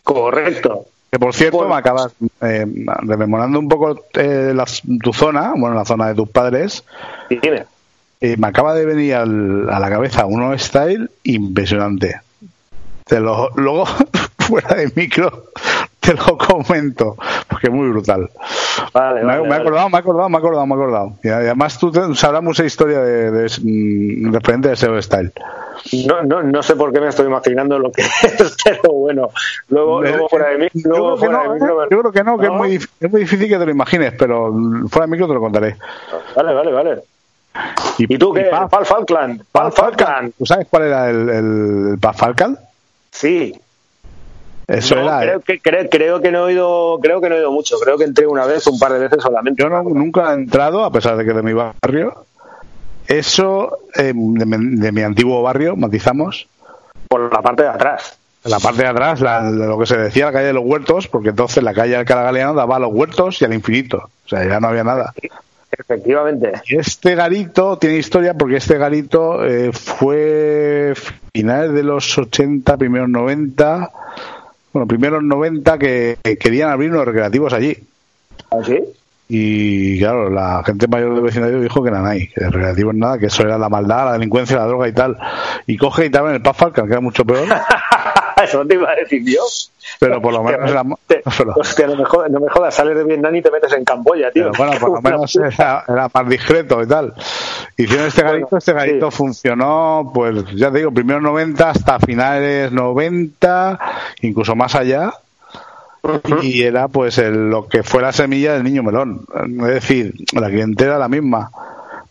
Correcto. 0.04 0.86
Que 1.10 1.18
por 1.18 1.34
cierto, 1.34 1.56
Bueno. 1.58 1.74
me 1.74 1.80
acabas 1.80 2.12
eh, 2.40 2.64
rememorando 3.02 3.58
un 3.58 3.68
poco 3.68 4.04
eh, 4.14 4.52
la- 4.54 4.64
tu 5.02 5.12
zona, 5.12 5.54
bueno, 5.56 5.74
la 5.74 5.84
zona 5.84 6.06
de 6.08 6.14
tus 6.14 6.28
padres. 6.28 6.84
Y 7.28 7.36
dime. 7.40 7.64
Eh, 8.20 8.36
me 8.38 8.46
acaba 8.48 8.74
de 8.74 8.84
venir 8.86 9.14
al- 9.14 9.68
a 9.70 9.78
la 9.80 9.88
cabeza 9.90 10.26
uno 10.26 10.56
style 10.58 11.10
impresionante. 11.24 12.20
Te 13.04 13.20
lo, 13.20 13.50
luego, 13.56 13.86
fuera 14.38 14.74
de 14.74 14.90
micro, 14.96 15.44
te 16.00 16.14
lo 16.14 16.36
comento, 16.38 17.16
porque 17.48 17.68
es 17.68 17.72
muy 17.72 17.88
brutal. 17.88 18.28
Vale, 18.92 19.20
me, 19.20 19.26
vale, 19.26 19.40
me 19.42 19.46
he 19.46 19.50
vale. 19.50 19.62
acordado, 19.62 19.88
me 19.90 19.96
he 19.96 20.00
acordado, 20.00 20.28
me 20.28 20.34
he 20.36 20.38
acordado, 20.38 20.66
me 20.66 20.74
he 20.74 20.78
acordado. 20.78 21.12
Y 21.22 21.28
además 21.28 21.78
tú 21.78 21.90
te- 21.92 22.14
sabrás 22.14 22.42
mucha 22.42 22.64
historia 22.64 23.00
de, 23.00 23.30
de, 23.30 23.50
mm, 23.62 24.32
referente 24.32 24.70
a 24.70 24.72
ese 24.72 25.02
style. 25.02 25.32
No, 26.06 26.22
no, 26.22 26.42
no 26.42 26.62
sé 26.62 26.74
por 26.74 26.92
qué 26.92 27.00
me 27.00 27.08
estoy 27.08 27.26
imaginando 27.26 27.78
lo 27.78 27.92
que 27.92 28.02
es, 28.22 28.56
pero 28.64 28.92
bueno, 28.92 29.30
luego, 29.68 30.02
luego 30.02 30.28
fuera 30.28 30.48
de 30.48 30.70
yo, 30.74 30.88
luego 30.90 31.16
fuera 31.18 31.44
no, 31.44 31.52
de 31.52 31.60
micro, 31.60 31.82
¿eh? 31.84 31.88
yo 31.90 31.98
creo 32.00 32.12
que 32.12 32.24
no, 32.24 32.38
que 32.38 32.46
es 32.46 32.52
muy, 32.52 32.74
es 32.74 33.10
muy 33.12 33.20
difícil 33.20 33.48
que 33.48 33.58
te 33.58 33.64
lo 33.66 33.70
imagines, 33.70 34.14
pero 34.18 34.52
fuera 34.88 35.06
de 35.06 35.10
micro 35.12 35.28
te 35.28 35.34
lo 35.34 35.40
contaré. 35.40 35.76
Vale, 36.34 36.54
vale, 36.54 36.72
vale. 36.72 37.02
¿Y 37.98 38.18
tú 38.18 38.32
qué? 38.32 38.50
Pal 38.70 38.84
Falkland. 38.86 39.42
Pal 39.52 39.72
Falkland. 39.72 40.32
¿Tú 40.38 40.46
sabes 40.46 40.66
cuál 40.70 40.82
era 40.84 41.10
el, 41.10 41.28
el, 41.28 41.98
Falcon? 42.14 42.58
Sí. 43.10 43.58
Eso 44.68 44.96
No, 44.96 45.02
era. 45.02 45.20
creo, 45.20 45.40
que, 45.40 45.60
creo, 45.60 45.88
creo 45.88 46.20
que 46.20 46.32
no 46.32 46.40
he 46.40 46.42
oído, 46.42 46.98
creo 47.00 47.20
que 47.20 47.28
no 47.28 47.36
he 47.36 47.38
oído 47.38 47.52
mucho. 47.52 47.76
Creo 47.78 47.96
que 47.96 48.04
entré 48.04 48.26
una 48.26 48.46
vez, 48.46 48.66
un 48.66 48.78
par 48.78 48.92
de 48.92 48.98
veces 48.98 49.22
solamente. 49.22 49.62
Yo 49.62 49.68
no, 49.68 49.82
nunca 49.84 50.30
he 50.32 50.34
entrado, 50.34 50.84
a 50.84 50.90
pesar 50.90 51.16
de 51.16 51.24
que 51.24 51.32
de 51.32 51.42
mi 51.42 51.52
barrio. 51.52 52.24
Eso, 53.06 53.78
eh, 53.96 54.12
de, 54.14 54.46
mi- 54.46 54.76
de 54.80 54.92
mi 54.92 55.02
antiguo 55.02 55.40
barrio, 55.42 55.76
matizamos, 55.76 56.48
Por 57.08 57.32
la 57.32 57.40
parte 57.40 57.62
de 57.62 57.68
atrás. 57.68 58.18
la 58.44 58.58
parte 58.58 58.82
de 58.82 58.88
atrás, 58.88 59.20
la- 59.20 59.42
lo 59.42 59.78
que 59.78 59.86
se 59.86 59.96
decía 59.96 60.26
la 60.26 60.32
calle 60.32 60.46
de 60.48 60.52
los 60.52 60.64
huertos, 60.64 61.06
porque 61.06 61.28
entonces 61.28 61.62
la 61.62 61.72
calle 61.72 61.94
Alcalá 61.96 62.22
Galeano 62.24 62.54
daba 62.54 62.76
a 62.76 62.80
los 62.80 62.92
huertos 62.92 63.40
y 63.40 63.44
al 63.44 63.54
infinito. 63.54 63.98
O 64.24 64.28
sea, 64.28 64.44
ya 64.44 64.58
no 64.58 64.66
había 64.68 64.82
nada. 64.82 65.12
Efectivamente. 65.78 66.52
Este 66.68 67.14
garito 67.14 67.78
tiene 67.78 67.96
historia 67.96 68.34
porque 68.34 68.56
este 68.56 68.78
garito 68.78 69.44
eh, 69.44 69.72
fue 69.72 70.94
finales 71.32 71.72
de 71.72 71.82
los 71.82 72.16
80, 72.16 72.76
primeros 72.76 73.08
90, 73.08 73.90
bueno, 74.72 74.86
primeros 74.86 75.22
90 75.22 75.78
que, 75.78 76.18
que 76.22 76.36
querían 76.36 76.70
abrir 76.70 76.90
unos 76.90 77.04
recreativos 77.04 77.52
allí. 77.52 77.76
¿Así? 78.50 78.82
Y 79.28 79.98
claro, 79.98 80.30
la 80.30 80.62
gente 80.64 80.86
mayor 80.86 81.14
del 81.14 81.24
vecindario 81.24 81.60
dijo 81.60 81.82
que 81.82 81.90
ahí, 81.90 82.28
que 82.28 82.44
de 82.44 82.50
recreativos 82.50 82.94
nada, 82.94 83.18
que 83.18 83.26
eso 83.26 83.42
era 83.42 83.58
la 83.58 83.68
maldad, 83.68 84.06
la 84.06 84.12
delincuencia, 84.12 84.56
la 84.56 84.66
droga 84.66 84.86
y 84.88 84.92
tal. 84.92 85.18
Y 85.66 85.76
coge 85.76 86.06
y 86.06 86.10
tal 86.10 86.28
en 86.28 86.34
el 86.34 86.42
Paz 86.42 86.56
Falcon, 86.56 86.86
que 86.86 86.92
era 86.92 87.00
mucho 87.00 87.24
peor, 87.24 87.48
Eso 88.42 88.66
te 88.66 88.74
iba 88.74 88.90
a 88.90 88.94
decir 88.96 89.22
yo. 89.24 89.40
pero 89.98 90.20
por 90.20 90.32
lo 90.32 90.42
menos 90.42 90.70
era. 90.70 90.82
Te- 91.06 91.22
hostia, 91.56 91.86
no 91.86 91.96
me, 91.96 92.04
jodas, 92.04 92.30
no 92.30 92.40
me 92.40 92.48
jodas, 92.50 92.74
sales 92.74 92.96
de 92.96 93.04
Vietnam 93.04 93.34
y 93.34 93.42
te 93.42 93.50
metes 93.50 93.72
en 93.72 93.84
Camboya, 93.84 94.30
tío. 94.30 94.50
Pero 94.52 94.64
bueno, 94.66 94.80
por 94.80 94.90
lo 94.92 95.00
menos 95.10 95.34
era, 95.36 95.84
era 95.88 96.10
más 96.12 96.28
discreto 96.28 96.82
y 96.82 96.86
tal. 96.86 97.14
Hicieron 97.76 98.06
este 98.06 98.22
garito, 98.22 98.46
Bueno, 98.48 98.58
este 98.58 98.72
garito 98.72 99.10
sí. 99.10 99.16
funcionó, 99.16 100.10
pues 100.14 100.44
ya 100.54 100.70
te 100.70 100.78
digo, 100.78 100.90
primeros 100.92 101.22
90 101.22 101.70
hasta 101.70 101.98
finales 101.98 102.72
90, 102.72 103.78
incluso 104.22 104.54
más 104.54 104.74
allá. 104.74 105.12
Y 106.42 106.62
era 106.62 106.86
pues 106.88 107.18
el- 107.18 107.50
lo 107.50 107.66
que 107.66 107.82
fue 107.82 108.00
la 108.02 108.12
semilla 108.12 108.52
del 108.54 108.62
niño 108.64 108.82
melón. 108.82 109.26
Es 109.60 109.66
decir, 109.66 110.14
la 110.32 110.48
clientela 110.48 110.98
la 110.98 111.08
misma. 111.08 111.50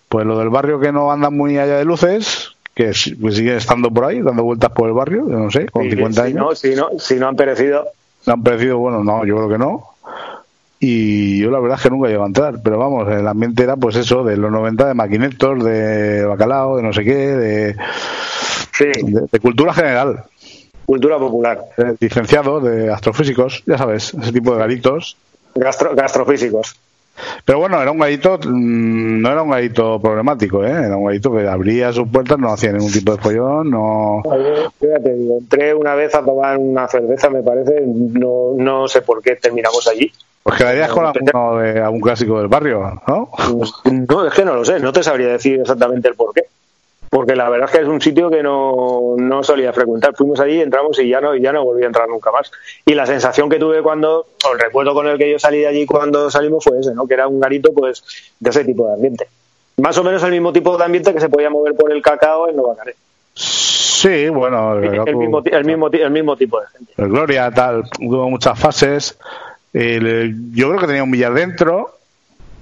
Pues 0.10 0.26
lo 0.26 0.38
del 0.38 0.50
barrio 0.50 0.80
que 0.80 0.92
no 0.92 1.12
anda 1.12 1.30
muy 1.30 1.58
allá 1.58 1.78
de 1.78 1.86
luces, 1.86 2.55
que 2.76 2.94
si- 2.94 3.16
sigue 3.32 3.56
estando 3.56 3.90
por 3.90 4.06
ahí, 4.06 4.22
dando 4.22 4.44
vueltas 4.44 4.70
por 4.72 4.88
el 4.90 4.94
barrio, 4.94 5.28
yo 5.30 5.40
no 5.40 5.50
sé, 5.50 5.66
con 5.68 5.84
Sí, 5.86 5.92
50 5.92 6.22
si 6.22 6.28
años. 6.28 6.38
no, 6.46 6.56
si, 6.56 6.76
no, 6.76 6.90
si 7.00 7.16
no 7.16 7.28
han 7.30 7.36
perecido. 7.36 7.86
¿Le 8.26 8.34
han 8.34 8.44
parecido? 8.44 8.78
Bueno, 8.78 9.04
no, 9.04 9.26
yo 9.26 9.36
creo 9.38 9.50
que 9.50 9.58
no. 9.58 9.84
Y 10.80 11.40
yo 11.40 11.50
la 11.52 11.60
verdad 11.60 11.78
es 11.78 11.84
que 11.84 11.90
nunca 11.90 12.10
llego 12.10 12.24
a 12.24 12.28
entrar, 12.28 12.56
pero 12.62 12.78
vamos, 12.78 13.08
el 13.10 13.26
ambiente 13.28 13.64
era 13.64 13.78
pues 13.78 13.96
eso, 13.96 14.24
de 14.24 14.36
los 14.38 14.52
90 14.52 14.88
de 14.88 14.94
maquinetos, 14.94 15.64
de 15.64 16.26
bacalao, 16.26 16.76
de 16.78 16.84
no 16.84 16.92
sé 16.94 17.04
qué, 17.04 17.16
de, 17.16 17.76
Sí, 18.74 18.86
de, 19.04 19.22
de 19.32 19.40
cultura 19.40 19.74
general, 19.74 20.24
cultura 20.86 21.18
popular. 21.18 21.62
de 21.78 21.96
licenciados, 22.00 22.62
de 22.64 22.92
astrofísicos, 22.92 23.64
ya 23.66 23.78
sabes, 23.78 24.14
ese 24.14 24.34
tipo 24.34 24.52
de 24.52 24.60
garitos. 24.60 25.16
Gastro, 25.56 25.96
gastrofísicos. 25.96 26.76
Pero 27.46 27.60
bueno, 27.60 27.82
era 27.82 27.92
un 27.92 28.00
garito, 28.00 28.38
mm, 28.38 29.22
no 29.22 29.32
era 29.32 29.42
un 29.42 29.52
garito 29.52 30.00
problemático, 30.00 30.64
¿eh? 30.66 30.72
era 30.72 30.98
un 30.98 31.06
garito 31.06 31.34
que 31.34 31.48
abría 31.48 31.94
sus 31.94 32.08
puertas, 32.08 32.38
no 32.38 32.52
hacía 32.52 32.72
ningún 32.72 32.92
tipo 32.92 33.16
de 33.16 33.22
follón, 33.22 33.70
no... 33.70 34.24
Fíjate, 34.80 35.12
entré 35.12 35.74
una 35.74 35.96
vez 35.96 36.14
a 36.16 36.24
tomar 36.24 36.58
una 36.58 36.88
cerveza, 36.88 37.30
me 37.30 37.44
parece, 37.44 37.84
no, 37.86 38.54
no 38.58 38.88
sé 38.88 39.02
por 39.02 39.22
qué 39.22 39.36
terminamos 39.36 39.88
allí. 39.88 40.12
Pues 40.44 40.58
quedarías 40.58 40.92
con 40.92 41.06
alguno 41.06 41.58
de 41.58 41.80
algún 41.80 42.02
clásico 42.02 42.38
del 42.38 42.48
barrio, 42.48 43.02
¿no? 43.08 43.30
No, 44.08 44.28
es 44.28 44.34
que 44.34 44.46
no 44.46 44.54
lo 44.54 44.64
sé, 44.64 44.80
no 44.80 44.94
te 44.94 45.02
sabría 45.02 45.30
decir 45.30 45.60
exactamente 45.62 46.08
el 46.08 46.16
por 46.16 46.34
qué. 46.34 46.44
Porque 47.16 47.34
la 47.34 47.50
verdad 47.50 47.70
es 47.70 47.76
que 47.78 47.82
es 47.82 47.88
un 47.88 48.02
sitio 48.02 48.30
que 48.30 48.44
no, 48.44 49.16
no 49.18 49.42
solía 49.42 49.72
frecuentar. 49.72 50.14
Fuimos 50.18 50.38
allí, 50.42 50.60
entramos 50.60 51.00
y 51.00 51.08
ya 51.08 51.22
no, 51.22 51.34
y 51.34 51.42
ya 51.42 51.54
no 51.54 51.64
volví 51.64 51.84
a 51.84 51.88
entrar 51.88 52.10
nunca 52.10 52.30
más. 52.30 52.52
Y 52.86 52.94
la 52.94 53.06
sensación 53.06 53.48
que 53.50 53.58
tuve 53.58 53.82
cuando, 53.82 54.28
o 54.46 54.52
el 54.54 54.60
recuerdo 54.60 54.94
con 54.94 55.08
el 55.08 55.18
que 55.18 55.32
yo 55.32 55.40
salí 55.40 55.60
de 55.60 55.68
allí 55.68 55.86
cuando 55.86 56.30
salimos 56.30 56.62
fue 56.66 56.78
ese, 56.78 56.94
¿no? 56.94 57.08
Que 57.08 57.14
era 57.14 57.30
un 57.30 57.40
garito, 57.40 57.72
pues, 57.74 58.04
de 58.38 58.50
ese 58.50 58.66
tipo 58.66 58.86
de 58.88 58.96
ambiente. 58.96 59.30
Más 59.78 59.98
o 59.98 60.04
menos 60.04 60.22
el 60.24 60.32
mismo 60.32 60.52
tipo 60.52 60.78
de 60.78 60.84
ambiente 60.84 61.14
que 61.14 61.22
se 61.22 61.30
podía 61.30 61.50
mover 61.50 61.74
por 61.76 61.90
el 61.94 62.02
cacao 62.02 62.50
en 62.50 62.58
Nueva 62.58 62.76
Caré. 62.76 62.96
Sí, 63.34 64.28
bueno, 64.28 64.74
El 64.80 65.16
mismo, 65.16 65.42
ti- 65.42 65.52
el, 65.54 65.64
mismo, 65.64 65.88
el 65.88 66.12
mismo 66.12 66.36
tipo 66.36 66.60
de 66.60 66.68
gente. 66.68 66.94
el 66.98 67.08
Gloria, 67.08 67.50
tal, 67.50 67.84
hubo 68.02 68.30
muchas 68.30 68.60
fases. 68.60 69.18
El- 69.72 70.52
yo 70.54 70.68
creo 70.68 70.82
que 70.82 70.88
tenía 70.88 71.04
un 71.04 71.12
billar 71.12 71.34
dentro, 71.34 71.98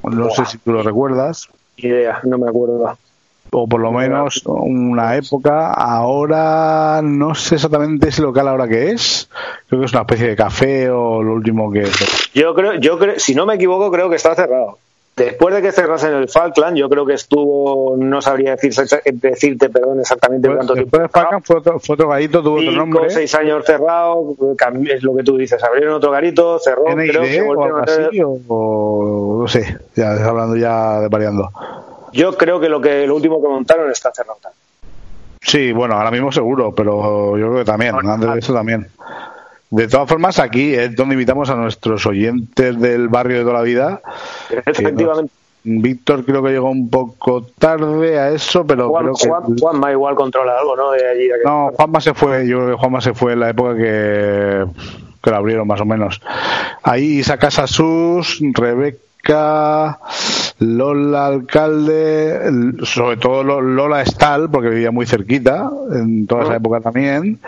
no 0.03 0.29
sé 0.29 0.45
si 0.45 0.59
tú 0.59 0.73
lo 0.73 0.83
recuerdas, 0.83 1.47
Idea, 1.77 2.19
no 2.23 2.37
me 2.37 2.47
acuerdo. 2.47 2.95
O 3.53 3.67
por 3.67 3.79
lo 3.79 3.91
menos 3.91 4.41
una 4.45 5.15
época. 5.15 5.71
Ahora 5.71 7.01
no 7.03 7.35
sé 7.35 7.55
exactamente 7.55 8.09
ese 8.09 8.21
local 8.21 8.47
ahora 8.47 8.67
que 8.67 8.91
es. 8.91 9.29
Creo 9.67 9.81
que 9.81 9.85
es 9.85 9.93
una 9.93 10.01
especie 10.01 10.27
de 10.27 10.35
café 10.35 10.89
o 10.89 11.21
lo 11.23 11.33
último 11.33 11.71
que. 11.71 11.87
Yo 12.33 12.53
creo, 12.53 12.73
yo 12.75 12.97
creo, 12.97 13.19
si 13.19 13.35
no 13.35 13.45
me 13.45 13.55
equivoco, 13.55 13.91
creo 13.91 14.09
que 14.09 14.15
está 14.15 14.35
cerrado. 14.35 14.77
Después 15.15 15.53
de 15.53 15.61
que 15.61 15.71
cerrasen 15.71 16.11
el 16.13 16.27
Falkland, 16.27 16.75
yo 16.75 16.89
creo 16.89 17.05
que 17.05 17.13
estuvo, 17.13 17.95
no 17.95 18.19
sabría 18.19 18.55
decir, 18.55 18.73
decirte, 19.13 19.69
perdón, 19.69 19.99
exactamente 19.99 20.49
cuánto 20.49 20.73
tiempo. 20.73 20.97
Falcon 21.11 21.43
fue 21.43 21.57
otro, 21.57 21.79
fue 21.79 21.93
otro 21.93 22.09
garito, 22.09 22.41
tuvo 22.41 22.55
otro 22.55 22.71
Cinco, 22.71 22.77
nombre. 22.77 23.09
seis 23.11 23.35
años 23.35 23.63
cerrado, 23.63 24.35
es 24.89 25.03
lo 25.03 25.15
que 25.15 25.23
tú 25.23 25.37
dices, 25.37 25.63
abrieron 25.63 25.93
otro 25.93 26.09
garito, 26.09 26.57
cerró, 26.57 26.85
creo 26.85 27.21
que 27.21 27.29
NID 27.29 27.43
o 27.43 27.45
volvieron 27.45 27.79
a 27.79 27.83
así, 27.83 28.21
o 28.47 29.37
no 29.41 29.47
sé, 29.47 29.77
ya 29.95 30.13
hablando 30.27 30.55
ya 30.55 31.01
de 31.01 31.09
variando. 31.09 31.47
Yo 32.13 32.35
creo 32.37 32.59
que 32.59 32.69
lo 32.69 32.79
que 32.81 33.05
lo 33.07 33.15
último 33.15 33.41
que 33.41 33.47
montaron 33.47 33.91
está 33.91 34.11
cerrado. 34.13 34.37
Sí, 35.41 35.71
bueno, 35.73 35.95
ahora 35.95 36.11
mismo 36.11 36.31
seguro, 36.31 36.73
pero 36.73 37.37
yo 37.37 37.47
creo 37.49 37.59
que 37.59 37.65
también, 37.65 37.95
antes 37.95 38.31
de 38.33 38.39
eso 38.39 38.53
también. 38.53 38.87
De 39.69 39.87
todas 39.87 40.07
formas, 40.07 40.39
aquí 40.39 40.73
es 40.73 40.95
donde 40.95 41.15
invitamos 41.15 41.49
a 41.49 41.55
nuestros 41.55 42.05
oyentes 42.05 42.79
del 42.79 43.07
barrio 43.09 43.37
de 43.39 43.43
toda 43.43 43.55
la 43.55 43.61
vida. 43.63 44.01
Efectivamente, 44.65 45.33
Víctor 45.65 46.25
creo 46.25 46.43
que 46.43 46.51
llegó 46.51 46.69
un 46.69 46.89
poco 46.89 47.45
tarde 47.57 48.19
a 48.19 48.29
eso, 48.29 48.65
pero 48.67 48.89
Juan, 48.89 49.05
creo 49.05 49.15
que... 49.15 49.27
Juan- 49.29 49.57
Juanma 49.57 49.91
igual 49.91 50.15
controla 50.15 50.59
algo, 50.59 50.75
¿no? 50.75 50.91
De 50.91 51.07
allí. 51.09 51.27
de 51.27 51.33
aquel- 51.35 51.43
No, 51.45 51.71
Juanma 51.73 52.01
se 52.01 52.13
fue, 52.13 52.47
yo 52.47 52.57
creo 52.59 52.69
que 52.71 52.75
Juanma 52.79 53.01
se 53.01 53.13
fue 53.13 53.33
en 53.33 53.39
la 53.39 53.49
época 53.49 53.75
que, 53.75 54.65
que 55.23 55.29
lo 55.29 55.35
abrieron 55.35 55.67
más 55.67 55.81
o 55.81 55.85
menos. 55.85 56.21
Ahí 56.83 57.19
Isa 57.19 57.37
Sus, 57.67 58.41
Lola 60.59 61.25
Alcalde, 61.25 62.51
sobre 62.83 63.17
todo 63.17 63.43
Lola 63.61 64.01
Estal, 64.01 64.49
porque 64.49 64.69
vivía 64.69 64.91
muy 64.91 65.05
cerquita 65.05 65.69
en 65.91 66.27
toda 66.27 66.43
esa 66.43 66.55
época 66.55 66.81
también. 66.81 67.39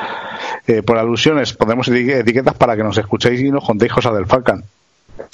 Eh, 0.68 0.82
por 0.82 0.98
alusiones, 0.98 1.54
ponemos 1.54 1.88
etiquetas 1.88 2.56
para 2.56 2.76
que 2.76 2.84
nos 2.84 2.98
escuchéis 2.98 3.42
y 3.42 3.52
nos 3.52 3.66
contéis 3.66 3.94
cosas 3.94 4.14
del 4.16 4.26
Falcon. 4.26 4.64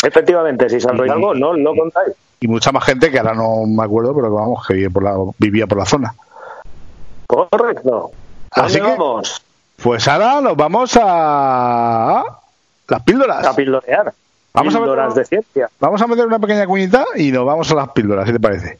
Efectivamente, 0.03 0.69
si 0.69 0.79
sabéis 0.79 1.11
algo, 1.11 1.33
no, 1.33 1.55
no 1.55 1.75
contáis. 1.75 2.13
Y 2.39 2.47
mucha 2.47 2.71
más 2.71 2.83
gente 2.85 3.11
que 3.11 3.19
ahora 3.19 3.33
no 3.33 3.65
me 3.67 3.83
acuerdo, 3.83 4.15
pero 4.15 4.33
vamos, 4.33 4.65
que 4.65 4.73
vivía 4.73 4.89
por 4.89 5.03
la, 5.03 5.15
vivía 5.37 5.67
por 5.67 5.77
la 5.77 5.85
zona. 5.85 6.13
Correcto. 7.27 8.11
Así 8.51 8.75
que, 8.75 8.81
vamos? 8.81 9.41
Pues 9.81 10.07
ahora 10.07 10.41
nos 10.41 10.55
vamos 10.57 10.97
a 11.01 12.23
las 12.87 13.03
píldoras. 13.03 13.45
A 13.45 13.55
pildorear. 13.55 14.13
Vamos 14.53 14.73
píldoras 14.73 15.05
a 15.05 15.09
meter, 15.09 15.23
de 15.23 15.25
ciencia. 15.25 15.69
Vamos 15.79 16.01
a 16.01 16.07
meter 16.07 16.25
una 16.25 16.39
pequeña 16.39 16.65
cuñita 16.65 17.05
y 17.15 17.31
nos 17.31 17.45
vamos 17.45 17.71
a 17.71 17.75
las 17.75 17.89
píldoras, 17.89 18.25
¿qué 18.25 18.33
te 18.33 18.39
parece? 18.39 18.79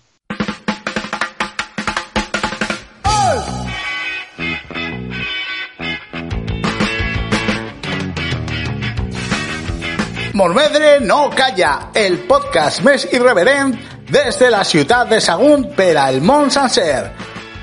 Morvedre 10.34 10.99
no 11.01 11.30
calla, 11.30 11.91
el 11.93 12.15
podcast 12.26 12.82
més 12.82 13.03
irreverent 13.13 13.76
desde 14.09 14.49
la 14.49 14.63
ciudad 14.63 15.05
de 15.05 15.19
Sagunt 15.22 15.67
per 15.76 15.93
al 16.01 16.17
món 16.26 16.49
sencer. 16.49 17.11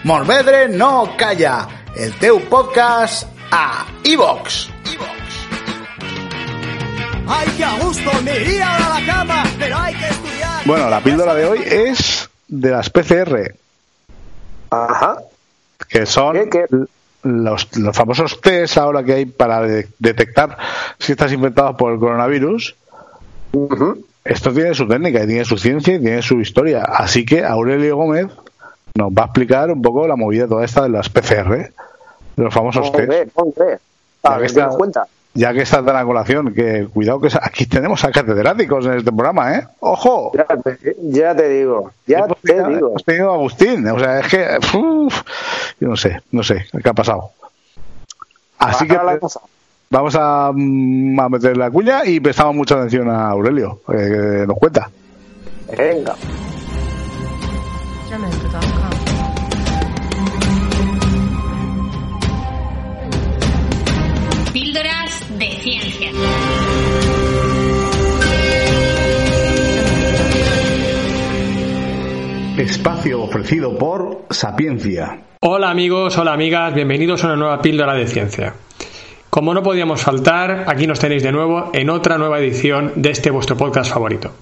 Morvedre 0.05 0.69
no 0.69 1.17
calla, 1.19 1.57
el 1.97 2.15
teu 2.21 2.39
podcast 2.47 3.27
a 3.51 3.83
iVox. 4.05 4.69
Ay, 7.31 7.47
qué 7.59 7.65
a 7.65 7.79
gusto, 7.79 8.11
me 8.25 8.41
iría 8.41 8.75
a 8.75 9.01
la 9.01 9.07
cama, 9.07 9.45
pero 9.59 9.77
hay 9.77 9.95
que 9.95 10.07
estudiar. 10.07 10.65
Bueno, 10.65 10.89
la 10.89 11.01
píldora 11.03 11.35
de 11.35 11.45
hoy 11.45 11.61
es 11.63 12.31
de 12.49 12.71
las 12.71 12.89
PCR. 12.89 13.55
Ajá. 14.71 15.19
Que 15.89 16.07
son 16.07 16.37
Los, 17.23 17.77
los, 17.77 17.97
famosos 17.97 18.41
test 18.41 18.79
ahora 18.79 19.05
que 19.05 19.13
hay 19.13 19.27
para 19.27 19.61
detectar 19.99 20.57
si 20.99 21.13
estás 21.13 21.31
infectado 21.33 21.77
por 21.77 21.93
el 21.93 21.99
coronavirus. 21.99 22.75
Esto 24.25 24.53
tiene 24.53 24.75
su 24.75 24.89
técnica, 24.89 25.27
tiene 25.27 25.45
su 25.45 25.59
ciencia 25.59 25.97
y 25.97 26.01
tiene 26.01 26.23
su 26.23 26.41
historia. 26.41 26.83
Así 26.83 27.27
que 27.27 27.45
Aurelio 27.45 27.97
Gómez 27.97 28.29
nos 28.95 29.11
va 29.11 29.23
a 29.23 29.27
explicar 29.27 29.71
un 29.71 29.83
poco 29.83 30.09
la 30.09 30.17
movida 30.17 30.49
toda 30.49 30.65
esta 30.65 30.83
de 30.83 30.89
las 30.89 31.11
PCR, 31.11 31.51
de 31.57 31.73
los 32.37 32.55
famosos 32.55 32.91
test. 32.91 33.39
A 34.23 34.39
ver, 34.39 34.51
cuenta 34.77 35.07
ya 35.39 35.53
que 35.53 35.63
está 35.63 35.85
tan 35.85 35.95
a 35.95 36.05
colación, 36.05 36.53
que 36.53 36.89
cuidado 36.93 37.21
que 37.21 37.29
aquí 37.41 37.67
tenemos 37.67 38.05
a 38.05 38.11
catedráticos 38.11 38.85
en 38.87 38.95
este 38.95 39.13
programa, 39.13 39.55
¿eh? 39.55 39.69
¡Ojo! 39.79 40.33
Ya 40.35 40.45
te, 41.37 41.49
digo, 41.49 41.93
ya 42.09 42.27
te 42.43 42.55
digo. 42.55 42.89
Hemos 42.89 43.05
tenido 43.05 43.31
a 43.31 43.35
Agustín, 43.35 43.87
o 43.87 43.99
sea, 44.01 44.19
es 44.19 44.27
que, 44.27 44.59
yo 44.73 45.89
no 45.89 45.97
sé, 45.97 46.21
no 46.33 46.43
sé 46.43 46.67
qué 46.83 46.89
ha 46.89 46.93
pasado. 46.93 47.31
Así 48.59 48.89
que 48.89 48.99
vamos 49.91 50.17
a, 50.19 50.51
mm, 50.53 51.21
a, 51.21 51.29
meter 51.29 51.57
la 51.57 51.71
cuña 51.71 52.05
y 52.05 52.19
prestamos 52.19 52.57
mucha 52.57 52.75
atención 52.75 53.09
a 53.09 53.29
Aurelio, 53.29 53.81
que 53.87 54.45
nos 54.45 54.59
cuenta. 54.59 54.91
Venga. 55.77 56.17
de 58.11 58.78
Espacio 72.69 73.23
ofrecido 73.23 73.79
por 73.79 74.27
Sapiencia. 74.29 75.21
Hola 75.41 75.71
amigos, 75.71 76.19
hola 76.19 76.35
amigas, 76.35 76.75
bienvenidos 76.75 77.25
a 77.25 77.29
una 77.29 77.37
nueva 77.37 77.63
píldora 77.63 77.95
de 77.95 78.07
ciencia. 78.07 78.53
Como 79.31 79.55
no 79.55 79.63
podíamos 79.63 80.03
faltar, 80.03 80.65
aquí 80.67 80.87
nos 80.87 80.99
tenéis 80.99 81.23
de 81.23 81.33
nuevo 81.33 81.71
en 81.73 81.89
otra 81.89 82.19
nueva 82.19 82.39
edición 82.39 82.93
de 82.97 83.09
este 83.09 83.31
vuestro 83.31 83.57
podcast 83.57 83.91
favorito. 83.91 84.35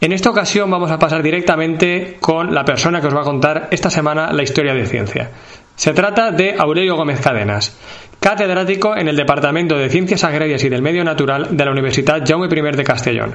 En 0.00 0.12
esta 0.12 0.30
ocasión 0.30 0.70
vamos 0.70 0.92
a 0.92 1.00
pasar 1.00 1.20
directamente 1.20 2.16
con 2.20 2.54
la 2.54 2.64
persona 2.64 3.00
que 3.00 3.08
os 3.08 3.16
va 3.16 3.22
a 3.22 3.24
contar 3.24 3.66
esta 3.72 3.90
semana 3.90 4.32
la 4.32 4.44
historia 4.44 4.72
de 4.72 4.86
ciencia. 4.86 5.30
Se 5.74 5.92
trata 5.94 6.30
de 6.30 6.54
Aurelio 6.56 6.94
Gómez 6.94 7.20
Cadenas, 7.20 7.76
catedrático 8.20 8.96
en 8.96 9.08
el 9.08 9.16
Departamento 9.16 9.76
de 9.76 9.90
Ciencias 9.90 10.22
Agrarias 10.22 10.62
y 10.62 10.68
del 10.68 10.82
Medio 10.82 11.02
Natural 11.02 11.56
de 11.56 11.64
la 11.64 11.72
Universidad 11.72 12.22
Jaume 12.24 12.46
I 12.46 12.76
de 12.76 12.84
Castellón. 12.84 13.34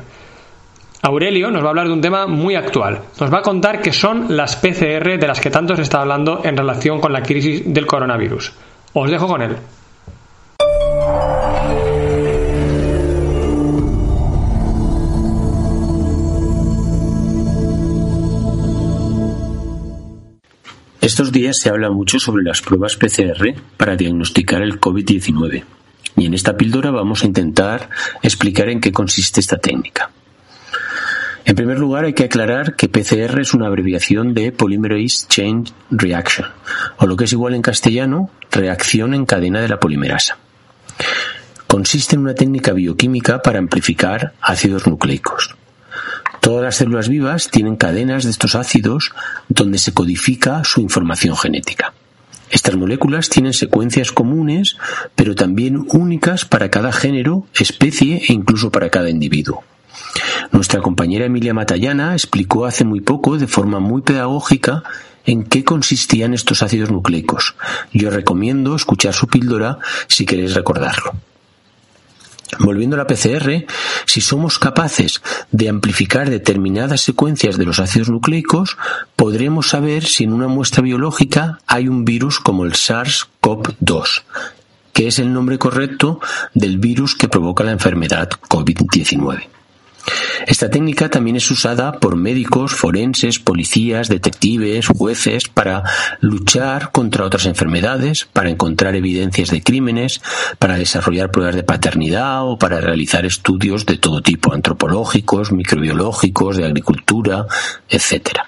Aurelio 1.07 1.49
nos 1.49 1.63
va 1.63 1.67
a 1.67 1.69
hablar 1.69 1.87
de 1.87 1.93
un 1.93 2.01
tema 2.01 2.27
muy 2.27 2.55
actual. 2.55 2.99
Nos 3.17 3.33
va 3.33 3.37
a 3.37 3.41
contar 3.41 3.81
qué 3.81 3.93
son 3.93 4.35
las 4.35 4.57
PCR 4.57 5.17
de 5.17 5.25
las 5.25 5.39
que 5.39 5.49
tanto 5.49 5.73
se 5.73 5.83
está 5.83 6.01
hablando 6.01 6.41
en 6.43 6.57
relación 6.57 6.99
con 6.99 7.13
la 7.13 7.23
crisis 7.23 7.63
del 7.65 7.85
coronavirus. 7.85 8.51
Os 8.91 9.09
dejo 9.09 9.25
con 9.25 9.41
él. 9.41 9.55
Estos 20.99 21.31
días 21.31 21.57
se 21.57 21.69
habla 21.69 21.89
mucho 21.89 22.19
sobre 22.19 22.43
las 22.43 22.61
pruebas 22.61 22.97
PCR 22.97 23.55
para 23.77 23.95
diagnosticar 23.95 24.61
el 24.61 24.81
COVID-19 24.81 25.63
y 26.17 26.25
en 26.25 26.33
esta 26.33 26.57
píldora 26.57 26.91
vamos 26.91 27.23
a 27.23 27.27
intentar 27.27 27.89
explicar 28.21 28.67
en 28.67 28.81
qué 28.81 28.91
consiste 28.91 29.39
esta 29.39 29.57
técnica. 29.57 30.11
En 31.47 31.55
primer 31.55 31.79
lugar, 31.79 32.03
hay 32.03 32.11
que 32.11 32.25
aclarar 32.25 32.75
que 32.75 32.89
PCR 32.89 33.39
es 33.39 33.53
una 33.53 33.67
abreviación 33.67 34.33
de 34.33 34.51
Polymerase 34.51 35.27
Chain 35.29 35.63
Reaction, 35.89 36.45
o 36.97 37.07
lo 37.07 37.15
que 37.15 37.23
es 37.23 37.31
igual 37.31 37.53
en 37.53 37.61
castellano, 37.61 38.29
reacción 38.51 39.13
en 39.13 39.25
cadena 39.25 39.61
de 39.61 39.69
la 39.69 39.79
polimerasa. 39.79 40.37
Consiste 41.65 42.15
en 42.15 42.23
una 42.23 42.35
técnica 42.35 42.73
bioquímica 42.73 43.41
para 43.41 43.59
amplificar 43.59 44.33
ácidos 44.41 44.87
nucleicos. 44.87 45.55
Todas 46.41 46.65
las 46.65 46.75
células 46.75 47.07
vivas 47.07 47.49
tienen 47.49 47.77
cadenas 47.77 48.25
de 48.25 48.31
estos 48.31 48.53
ácidos 48.55 49.13
donde 49.47 49.77
se 49.77 49.93
codifica 49.93 50.65
su 50.65 50.81
información 50.81 51.37
genética. 51.37 51.93
Estas 52.51 52.75
moléculas 52.75 53.29
tienen 53.29 53.53
secuencias 53.53 54.11
comunes, 54.11 54.75
pero 55.15 55.33
también 55.33 55.85
únicas 55.93 56.43
para 56.43 56.69
cada 56.69 56.91
género, 56.91 57.45
especie 57.53 58.17
e 58.27 58.33
incluso 58.33 58.69
para 58.69 58.89
cada 58.89 59.09
individuo. 59.09 59.63
Nuestra 60.51 60.81
compañera 60.81 61.25
Emilia 61.25 61.53
Matallana 61.53 62.13
explicó 62.13 62.65
hace 62.65 62.83
muy 62.83 63.01
poco, 63.01 63.37
de 63.37 63.47
forma 63.47 63.79
muy 63.79 64.01
pedagógica, 64.01 64.83
en 65.25 65.43
qué 65.43 65.63
consistían 65.63 66.33
estos 66.33 66.63
ácidos 66.63 66.89
nucleicos. 66.89 67.55
Yo 67.93 68.09
recomiendo 68.09 68.75
escuchar 68.75 69.13
su 69.13 69.27
píldora 69.27 69.77
si 70.07 70.25
queréis 70.25 70.55
recordarlo. 70.55 71.13
Volviendo 72.59 72.95
a 72.95 72.99
la 72.99 73.07
PCR, 73.07 73.65
si 74.05 74.21
somos 74.21 74.57
capaces 74.57 75.21
de 75.51 75.67
amplificar 75.67 76.29
determinadas 76.29 77.01
secuencias 77.01 77.57
de 77.57 77.65
los 77.65 77.79
ácidos 77.79 78.09
nucleicos, 78.09 78.77
podremos 79.17 79.67
saber 79.67 80.05
si 80.05 80.23
en 80.23 80.31
una 80.31 80.47
muestra 80.47 80.81
biológica 80.81 81.59
hay 81.67 81.89
un 81.89 82.05
virus 82.05 82.39
como 82.39 82.63
el 82.63 82.71
SARS-CoV-2, 82.71 84.23
que 84.93 85.07
es 85.07 85.19
el 85.19 85.33
nombre 85.33 85.59
correcto 85.59 86.21
del 86.53 86.77
virus 86.77 87.15
que 87.15 87.27
provoca 87.27 87.65
la 87.65 87.71
enfermedad 87.71 88.29
COVID-19. 88.29 89.56
Esta 90.45 90.69
técnica 90.69 91.09
también 91.09 91.35
es 91.35 91.51
usada 91.51 91.93
por 91.93 92.15
médicos, 92.15 92.73
forenses, 92.73 93.39
policías, 93.39 94.07
detectives, 94.07 94.87
jueces 94.87 95.49
para 95.49 95.83
luchar 96.21 96.91
contra 96.91 97.25
otras 97.25 97.45
enfermedades, 97.45 98.25
para 98.31 98.49
encontrar 98.49 98.95
evidencias 98.95 99.49
de 99.49 99.61
crímenes, 99.61 100.21
para 100.59 100.77
desarrollar 100.77 101.31
pruebas 101.31 101.55
de 101.55 101.63
paternidad 101.63 102.47
o 102.47 102.57
para 102.57 102.79
realizar 102.79 103.25
estudios 103.25 103.85
de 103.85 103.97
todo 103.97 104.21
tipo, 104.21 104.53
antropológicos, 104.53 105.51
microbiológicos, 105.51 106.57
de 106.57 106.65
agricultura, 106.65 107.45
etc. 107.89 108.39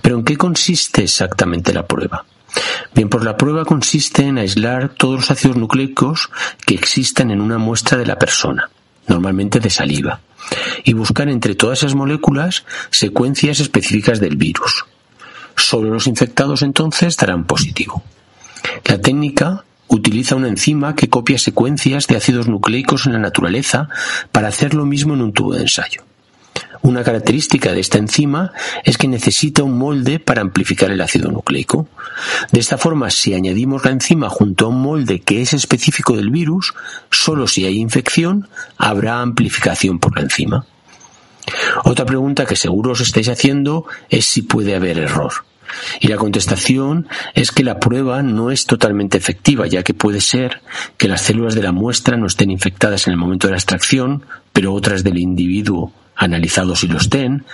Pero 0.00 0.18
¿en 0.18 0.24
qué 0.24 0.36
consiste 0.36 1.02
exactamente 1.02 1.72
la 1.72 1.86
prueba? 1.86 2.24
Bien, 2.94 3.08
pues 3.08 3.24
la 3.24 3.36
prueba 3.36 3.64
consiste 3.64 4.22
en 4.22 4.38
aislar 4.38 4.90
todos 4.90 5.16
los 5.16 5.30
ácidos 5.30 5.56
nucleicos 5.56 6.30
que 6.64 6.74
existan 6.74 7.30
en 7.32 7.40
una 7.40 7.58
muestra 7.58 7.98
de 7.98 8.06
la 8.06 8.16
persona, 8.16 8.70
normalmente 9.06 9.60
de 9.60 9.70
saliva 9.70 10.20
y 10.84 10.92
buscar 10.92 11.28
entre 11.28 11.54
todas 11.54 11.78
esas 11.78 11.94
moléculas 11.94 12.64
secuencias 12.90 13.60
específicas 13.60 14.20
del 14.20 14.36
virus. 14.36 14.84
Solo 15.56 15.90
los 15.90 16.06
infectados 16.06 16.62
entonces 16.62 17.16
darán 17.16 17.44
positivo. 17.44 18.02
La 18.84 19.00
técnica 19.00 19.64
utiliza 19.88 20.36
una 20.36 20.48
enzima 20.48 20.94
que 20.94 21.08
copia 21.08 21.38
secuencias 21.38 22.06
de 22.06 22.16
ácidos 22.16 22.48
nucleicos 22.48 23.06
en 23.06 23.12
la 23.12 23.18
naturaleza 23.18 23.88
para 24.32 24.48
hacer 24.48 24.74
lo 24.74 24.84
mismo 24.86 25.14
en 25.14 25.22
un 25.22 25.32
tubo 25.32 25.54
de 25.54 25.62
ensayo. 25.62 26.02
Una 26.84 27.02
característica 27.02 27.72
de 27.72 27.80
esta 27.80 27.96
enzima 27.96 28.52
es 28.84 28.98
que 28.98 29.08
necesita 29.08 29.62
un 29.62 29.78
molde 29.78 30.20
para 30.20 30.42
amplificar 30.42 30.90
el 30.90 31.00
ácido 31.00 31.30
nucleico. 31.32 31.88
De 32.52 32.60
esta 32.60 32.76
forma, 32.76 33.08
si 33.08 33.32
añadimos 33.32 33.86
la 33.86 33.90
enzima 33.90 34.28
junto 34.28 34.66
a 34.66 34.68
un 34.68 34.82
molde 34.82 35.20
que 35.20 35.40
es 35.40 35.54
específico 35.54 36.14
del 36.14 36.28
virus, 36.28 36.74
solo 37.10 37.46
si 37.46 37.64
hay 37.64 37.78
infección 37.78 38.50
habrá 38.76 39.22
amplificación 39.22 39.98
por 39.98 40.14
la 40.14 40.24
enzima. 40.24 40.66
Otra 41.84 42.04
pregunta 42.04 42.44
que 42.44 42.54
seguro 42.54 42.92
os 42.92 43.00
estáis 43.00 43.30
haciendo 43.30 43.86
es 44.10 44.26
si 44.26 44.42
puede 44.42 44.74
haber 44.74 44.98
error. 44.98 45.32
Y 46.00 46.08
la 46.08 46.18
contestación 46.18 47.08
es 47.32 47.50
que 47.50 47.64
la 47.64 47.80
prueba 47.80 48.22
no 48.22 48.50
es 48.50 48.66
totalmente 48.66 49.16
efectiva, 49.16 49.66
ya 49.66 49.82
que 49.82 49.94
puede 49.94 50.20
ser 50.20 50.60
que 50.98 51.08
las 51.08 51.22
células 51.22 51.54
de 51.54 51.62
la 51.62 51.72
muestra 51.72 52.18
no 52.18 52.26
estén 52.26 52.50
infectadas 52.50 53.06
en 53.06 53.14
el 53.14 53.18
momento 53.18 53.46
de 53.46 53.52
la 53.52 53.58
extracción, 53.58 54.26
pero 54.52 54.74
otras 54.74 55.02
del 55.02 55.16
individuo 55.16 55.94
analizado 56.16 56.76
sí 56.76 56.88
lo 56.88 56.98
estén. 56.98 57.44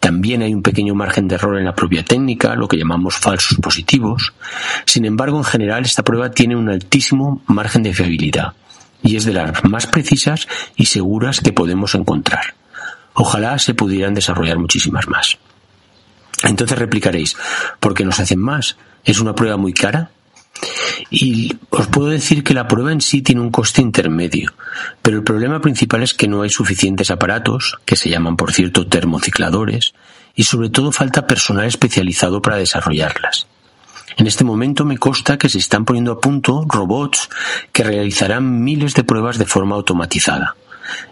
También 0.00 0.42
hay 0.42 0.54
un 0.54 0.62
pequeño 0.62 0.94
margen 0.94 1.26
de 1.26 1.34
error 1.34 1.58
en 1.58 1.64
la 1.64 1.74
propia 1.74 2.04
técnica, 2.04 2.54
lo 2.54 2.68
que 2.68 2.76
llamamos 2.76 3.16
falsos 3.16 3.58
positivos. 3.58 4.32
Sin 4.84 5.04
embargo, 5.04 5.38
en 5.38 5.44
general, 5.44 5.84
esta 5.84 6.04
prueba 6.04 6.30
tiene 6.30 6.56
un 6.56 6.68
altísimo 6.68 7.42
margen 7.46 7.82
de 7.82 7.92
fiabilidad 7.92 8.54
y 9.02 9.16
es 9.16 9.24
de 9.24 9.32
las 9.32 9.64
más 9.64 9.86
precisas 9.86 10.46
y 10.76 10.86
seguras 10.86 11.40
que 11.40 11.52
podemos 11.52 11.94
encontrar. 11.94 12.54
Ojalá 13.14 13.58
se 13.58 13.74
pudieran 13.74 14.14
desarrollar 14.14 14.58
muchísimas 14.58 15.08
más. 15.08 15.38
Entonces 16.44 16.78
replicaréis, 16.78 17.36
¿por 17.80 17.94
qué 17.94 18.04
nos 18.04 18.20
hacen 18.20 18.38
más? 18.38 18.76
¿Es 19.04 19.18
una 19.18 19.34
prueba 19.34 19.56
muy 19.56 19.72
cara? 19.72 20.10
Y 21.10 21.56
os 21.70 21.86
puedo 21.86 22.08
decir 22.08 22.44
que 22.44 22.54
la 22.54 22.68
prueba 22.68 22.92
en 22.92 23.00
sí 23.00 23.22
tiene 23.22 23.40
un 23.40 23.50
coste 23.50 23.80
intermedio, 23.80 24.52
pero 25.02 25.16
el 25.16 25.22
problema 25.22 25.60
principal 25.60 26.02
es 26.02 26.14
que 26.14 26.28
no 26.28 26.42
hay 26.42 26.50
suficientes 26.50 27.10
aparatos, 27.10 27.78
que 27.84 27.96
se 27.96 28.10
llaman 28.10 28.36
por 28.36 28.52
cierto 28.52 28.86
termocicladores, 28.86 29.94
y 30.34 30.44
sobre 30.44 30.70
todo 30.70 30.92
falta 30.92 31.26
personal 31.26 31.66
especializado 31.66 32.42
para 32.42 32.56
desarrollarlas. 32.56 33.46
En 34.16 34.26
este 34.26 34.44
momento 34.44 34.84
me 34.84 34.98
consta 34.98 35.38
que 35.38 35.48
se 35.48 35.58
están 35.58 35.84
poniendo 35.84 36.12
a 36.12 36.20
punto 36.20 36.64
robots 36.68 37.28
que 37.72 37.84
realizarán 37.84 38.64
miles 38.64 38.94
de 38.94 39.04
pruebas 39.04 39.38
de 39.38 39.46
forma 39.46 39.76
automatizada. 39.76 40.56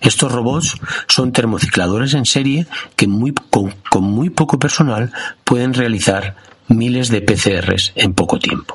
Estos 0.01 0.33
robots 0.33 0.75
son 1.07 1.33
termocicladores 1.33 2.15
en 2.15 2.25
serie 2.25 2.67
que 2.97 3.07
con, 3.51 3.75
con 3.91 4.05
muy 4.05 4.31
poco 4.31 4.59
personal 4.59 5.13
pueden 5.45 5.75
realizar 5.75 6.37
miles 6.69 7.09
de 7.09 7.21
PCRs 7.21 7.93
en 7.95 8.15
poco 8.15 8.39
tiempo. 8.39 8.75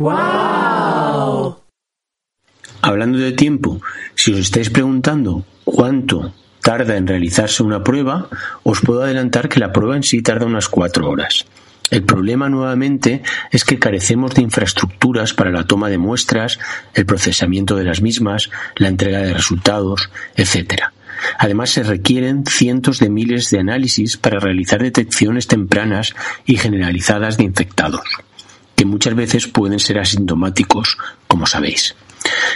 ¡Wow! 0.00 1.60
Hablando 2.80 3.18
de 3.18 3.32
tiempo, 3.32 3.82
si 4.14 4.32
os 4.32 4.38
estáis 4.38 4.70
preguntando 4.70 5.44
cuánto 5.62 6.32
tarda 6.62 6.96
en 6.96 7.06
realizarse 7.06 7.62
una 7.62 7.84
prueba, 7.84 8.30
os 8.62 8.80
puedo 8.80 9.02
adelantar 9.02 9.50
que 9.50 9.60
la 9.60 9.72
prueba 9.72 9.96
en 9.96 10.02
sí 10.02 10.22
tarda 10.22 10.46
unas 10.46 10.70
cuatro 10.70 11.10
horas. 11.10 11.44
El 11.90 12.04
problema 12.04 12.48
nuevamente 12.48 13.22
es 13.50 13.66
que 13.66 13.78
carecemos 13.78 14.34
de 14.34 14.40
infraestructuras 14.40 15.34
para 15.34 15.50
la 15.50 15.66
toma 15.66 15.90
de 15.90 15.98
muestras, 15.98 16.58
el 16.94 17.04
procesamiento 17.04 17.76
de 17.76 17.84
las 17.84 18.00
mismas, 18.00 18.48
la 18.76 18.88
entrega 18.88 19.18
de 19.18 19.34
resultados, 19.34 20.08
etc. 20.34 20.84
Además, 21.38 21.68
se 21.68 21.82
requieren 21.82 22.46
cientos 22.46 23.00
de 23.00 23.10
miles 23.10 23.50
de 23.50 23.58
análisis 23.58 24.16
para 24.16 24.40
realizar 24.40 24.80
detecciones 24.80 25.46
tempranas 25.46 26.14
y 26.46 26.56
generalizadas 26.56 27.36
de 27.36 27.44
infectados, 27.44 28.06
que 28.80 28.86
muchas 28.86 29.14
veces 29.14 29.46
pueden 29.46 29.78
ser 29.78 29.98
asintomáticos, 29.98 30.96
como 31.28 31.44
sabéis. 31.44 31.94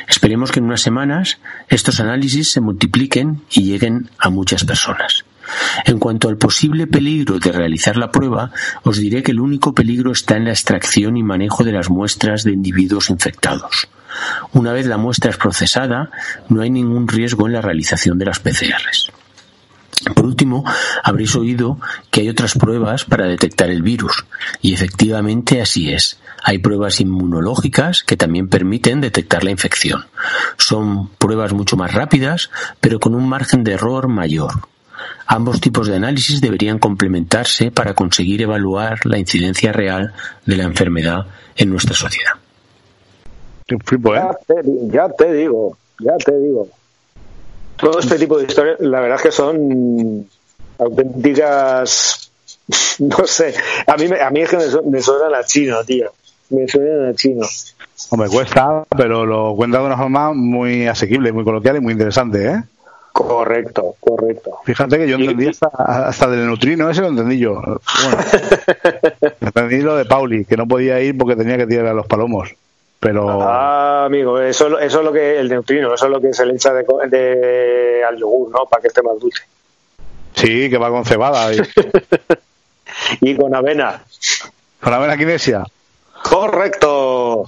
Esperemos 0.08 0.52
que 0.52 0.60
en 0.60 0.64
unas 0.64 0.80
semanas 0.80 1.36
estos 1.68 2.00
análisis 2.00 2.50
se 2.50 2.62
multipliquen 2.62 3.42
y 3.50 3.64
lleguen 3.64 4.08
a 4.18 4.30
muchas 4.30 4.64
personas. 4.64 5.26
En 5.84 5.98
cuanto 5.98 6.30
al 6.30 6.38
posible 6.38 6.86
peligro 6.86 7.38
de 7.38 7.52
realizar 7.52 7.98
la 7.98 8.10
prueba, 8.10 8.52
os 8.84 8.96
diré 8.96 9.22
que 9.22 9.32
el 9.32 9.40
único 9.40 9.74
peligro 9.74 10.12
está 10.12 10.38
en 10.38 10.46
la 10.46 10.52
extracción 10.52 11.18
y 11.18 11.22
manejo 11.22 11.62
de 11.62 11.72
las 11.72 11.90
muestras 11.90 12.42
de 12.42 12.52
individuos 12.52 13.10
infectados. 13.10 13.88
Una 14.54 14.72
vez 14.72 14.86
la 14.86 14.96
muestra 14.96 15.30
es 15.30 15.36
procesada, 15.36 16.10
no 16.48 16.62
hay 16.62 16.70
ningún 16.70 17.06
riesgo 17.06 17.46
en 17.46 17.52
la 17.52 17.60
realización 17.60 18.18
de 18.18 18.24
las 18.24 18.40
PCRs. 18.40 19.12
Por 20.14 20.26
último, 20.26 20.64
habréis 21.02 21.34
oído 21.36 21.78
que 22.10 22.22
hay 22.22 22.28
otras 22.28 22.54
pruebas 22.54 23.04
para 23.04 23.26
detectar 23.26 23.70
el 23.70 23.82
virus, 23.82 24.24
y 24.60 24.74
efectivamente 24.74 25.60
así 25.60 25.92
es. 25.92 26.18
Hay 26.42 26.58
pruebas 26.58 27.00
inmunológicas 27.00 28.02
que 28.02 28.16
también 28.16 28.48
permiten 28.48 29.00
detectar 29.00 29.44
la 29.44 29.50
infección. 29.50 30.04
Son 30.58 31.08
pruebas 31.08 31.52
mucho 31.52 31.76
más 31.76 31.94
rápidas, 31.94 32.50
pero 32.80 33.00
con 33.00 33.14
un 33.14 33.28
margen 33.28 33.64
de 33.64 33.72
error 33.72 34.08
mayor. 34.08 34.52
Ambos 35.26 35.60
tipos 35.60 35.86
de 35.88 35.96
análisis 35.96 36.40
deberían 36.40 36.78
complementarse 36.78 37.70
para 37.70 37.94
conseguir 37.94 38.42
evaluar 38.42 39.06
la 39.06 39.18
incidencia 39.18 39.72
real 39.72 40.12
de 40.44 40.56
la 40.56 40.64
enfermedad 40.64 41.26
en 41.56 41.70
nuestra 41.70 41.94
sociedad. 41.94 42.32
¿eh? 44.14 44.20
Ya 44.20 44.36
te, 44.46 44.70
ya 44.92 45.08
te 45.08 45.32
digo, 45.32 45.76
ya 45.98 46.16
te 46.18 46.38
digo. 46.38 46.68
Todo 47.84 47.98
este 48.00 48.18
tipo 48.18 48.38
de 48.38 48.46
historias, 48.46 48.80
la 48.80 49.00
verdad 49.00 49.16
es 49.16 49.22
que 49.22 49.30
son 49.32 50.26
auténticas, 50.78 52.30
no 52.98 53.26
sé, 53.26 53.54
a 53.86 53.96
mí, 53.96 54.06
a 54.20 54.30
mí 54.30 54.40
es 54.40 54.48
que 54.50 54.56
me, 54.56 54.62
su- 54.64 54.82
me 54.84 55.00
suenan 55.02 55.34
a 55.34 55.44
chino, 55.44 55.84
tío. 55.84 56.10
Me 56.50 56.66
suenan 56.68 57.10
a 57.10 57.14
chino. 57.14 57.46
O 58.10 58.16
me 58.16 58.28
cuesta, 58.28 58.84
pero 58.96 59.24
lo 59.24 59.54
cuenta 59.56 59.78
de 59.80 59.84
una 59.86 59.96
forma 59.96 60.32
muy 60.32 60.86
asequible, 60.86 61.32
muy 61.32 61.44
coloquial 61.44 61.76
y 61.76 61.80
muy 61.80 61.92
interesante, 61.92 62.46
¿eh? 62.46 62.62
Correcto, 63.12 63.94
correcto. 64.00 64.50
Fíjate 64.64 64.98
que 64.98 65.08
yo 65.08 65.14
entendí 65.16 65.46
hasta, 65.46 65.68
hasta 65.68 66.26
del 66.28 66.46
neutrino, 66.46 66.90
ese 66.90 67.00
lo 67.00 67.08
entendí 67.08 67.38
yo. 67.38 67.54
Bueno, 67.54 67.78
entendí 69.40 69.78
lo 69.82 69.96
de 69.96 70.04
Pauli, 70.04 70.44
que 70.44 70.56
no 70.56 70.66
podía 70.66 71.00
ir 71.00 71.16
porque 71.16 71.36
tenía 71.36 71.56
que 71.56 71.66
tirar 71.66 71.86
a 71.86 71.94
los 71.94 72.06
palomos. 72.06 72.50
Pero 73.04 73.42
Ah, 73.42 74.06
amigo, 74.06 74.40
eso, 74.40 74.78
eso 74.78 74.98
es 75.00 75.04
lo 75.04 75.12
que 75.12 75.38
el 75.38 75.48
neutrino, 75.50 75.92
eso 75.92 76.06
es 76.06 76.10
lo 76.10 76.20
que 76.22 76.32
se 76.32 76.46
le 76.46 76.54
echa 76.54 76.72
de, 76.72 76.84
de- 77.08 78.02
al 78.02 78.16
yogur, 78.16 78.50
¿no? 78.50 78.64
Para 78.64 78.80
que 78.80 78.88
esté 78.88 79.02
más 79.02 79.18
dulce. 79.20 79.42
sí, 80.34 80.70
que 80.70 80.78
va 80.78 80.88
con 80.88 81.04
cebada. 81.04 81.52
Y, 81.52 81.58
Y 83.20 83.36
con 83.36 83.54
avena. 83.54 84.02
con 84.80 84.92
la 84.92 84.98
vena 84.98 85.16
kinesia. 85.18 85.64
Correcto. 86.22 87.44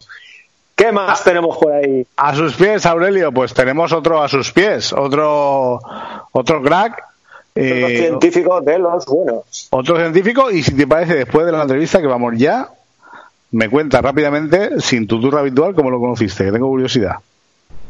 ¿Qué 0.75 0.93
más 0.93 1.25
tenemos 1.25 1.57
por 1.57 1.73
ahí? 1.73 2.07
A 2.17 2.35
sus 2.35 2.55
pies, 2.55 2.85
Aurelio, 2.85 3.33
pues 3.33 3.55
tenemos 3.55 3.93
otro 3.93 4.23
a 4.23 4.29
sus 4.29 4.53
pies, 4.53 4.93
otro, 4.93 5.81
otro 6.33 6.63
crack. 6.63 7.03
Los 7.55 7.65
eh, 7.65 7.97
científicos 8.01 8.63
de 8.67 8.79
los 8.79 9.07
buenos. 9.07 9.69
otro 9.71 9.97
científico 9.97 10.51
y 10.51 10.63
si 10.63 10.77
te 10.77 10.87
parece 10.87 11.15
después 11.15 11.47
de 11.47 11.53
la 11.53 11.63
entrevista 11.63 12.01
que 12.03 12.07
vamos 12.07 12.35
ya 12.37 12.69
me 13.53 13.69
cuenta 13.71 14.01
rápidamente 14.03 14.81
sin 14.81 15.07
tu 15.07 15.21
tour 15.21 15.39
habitual 15.39 15.75
cómo 15.75 15.91
lo 15.91 16.01
conociste 16.01 16.45
que 16.45 16.53
tengo 16.53 16.69
curiosidad 16.69 17.17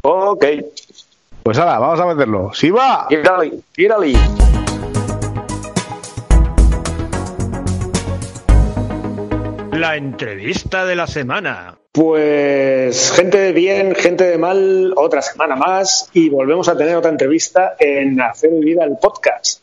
Ok. 0.02 0.44
pues 1.42 1.58
ahora 1.58 1.78
vamos 1.78 2.00
a 2.00 2.06
meterlo 2.06 2.52
si 2.54 2.70
va 2.70 3.06
Tírale, 3.08 3.52
tírale. 3.74 4.12
La 9.72 9.96
entrevista 9.96 10.86
de 10.86 10.96
la 10.96 11.06
semana. 11.06 11.76
Pues 11.92 13.12
gente 13.12 13.38
de 13.38 13.52
bien, 13.52 13.94
gente 13.94 14.24
de 14.24 14.38
mal, 14.38 14.92
otra 14.96 15.22
semana 15.22 15.56
más 15.56 16.10
y 16.12 16.28
volvemos 16.28 16.68
a 16.68 16.76
tener 16.76 16.96
otra 16.96 17.10
entrevista 17.10 17.74
en 17.78 18.20
Hacer 18.20 18.50
Vida 18.60 18.84
el 18.84 18.96
podcast. 19.00 19.60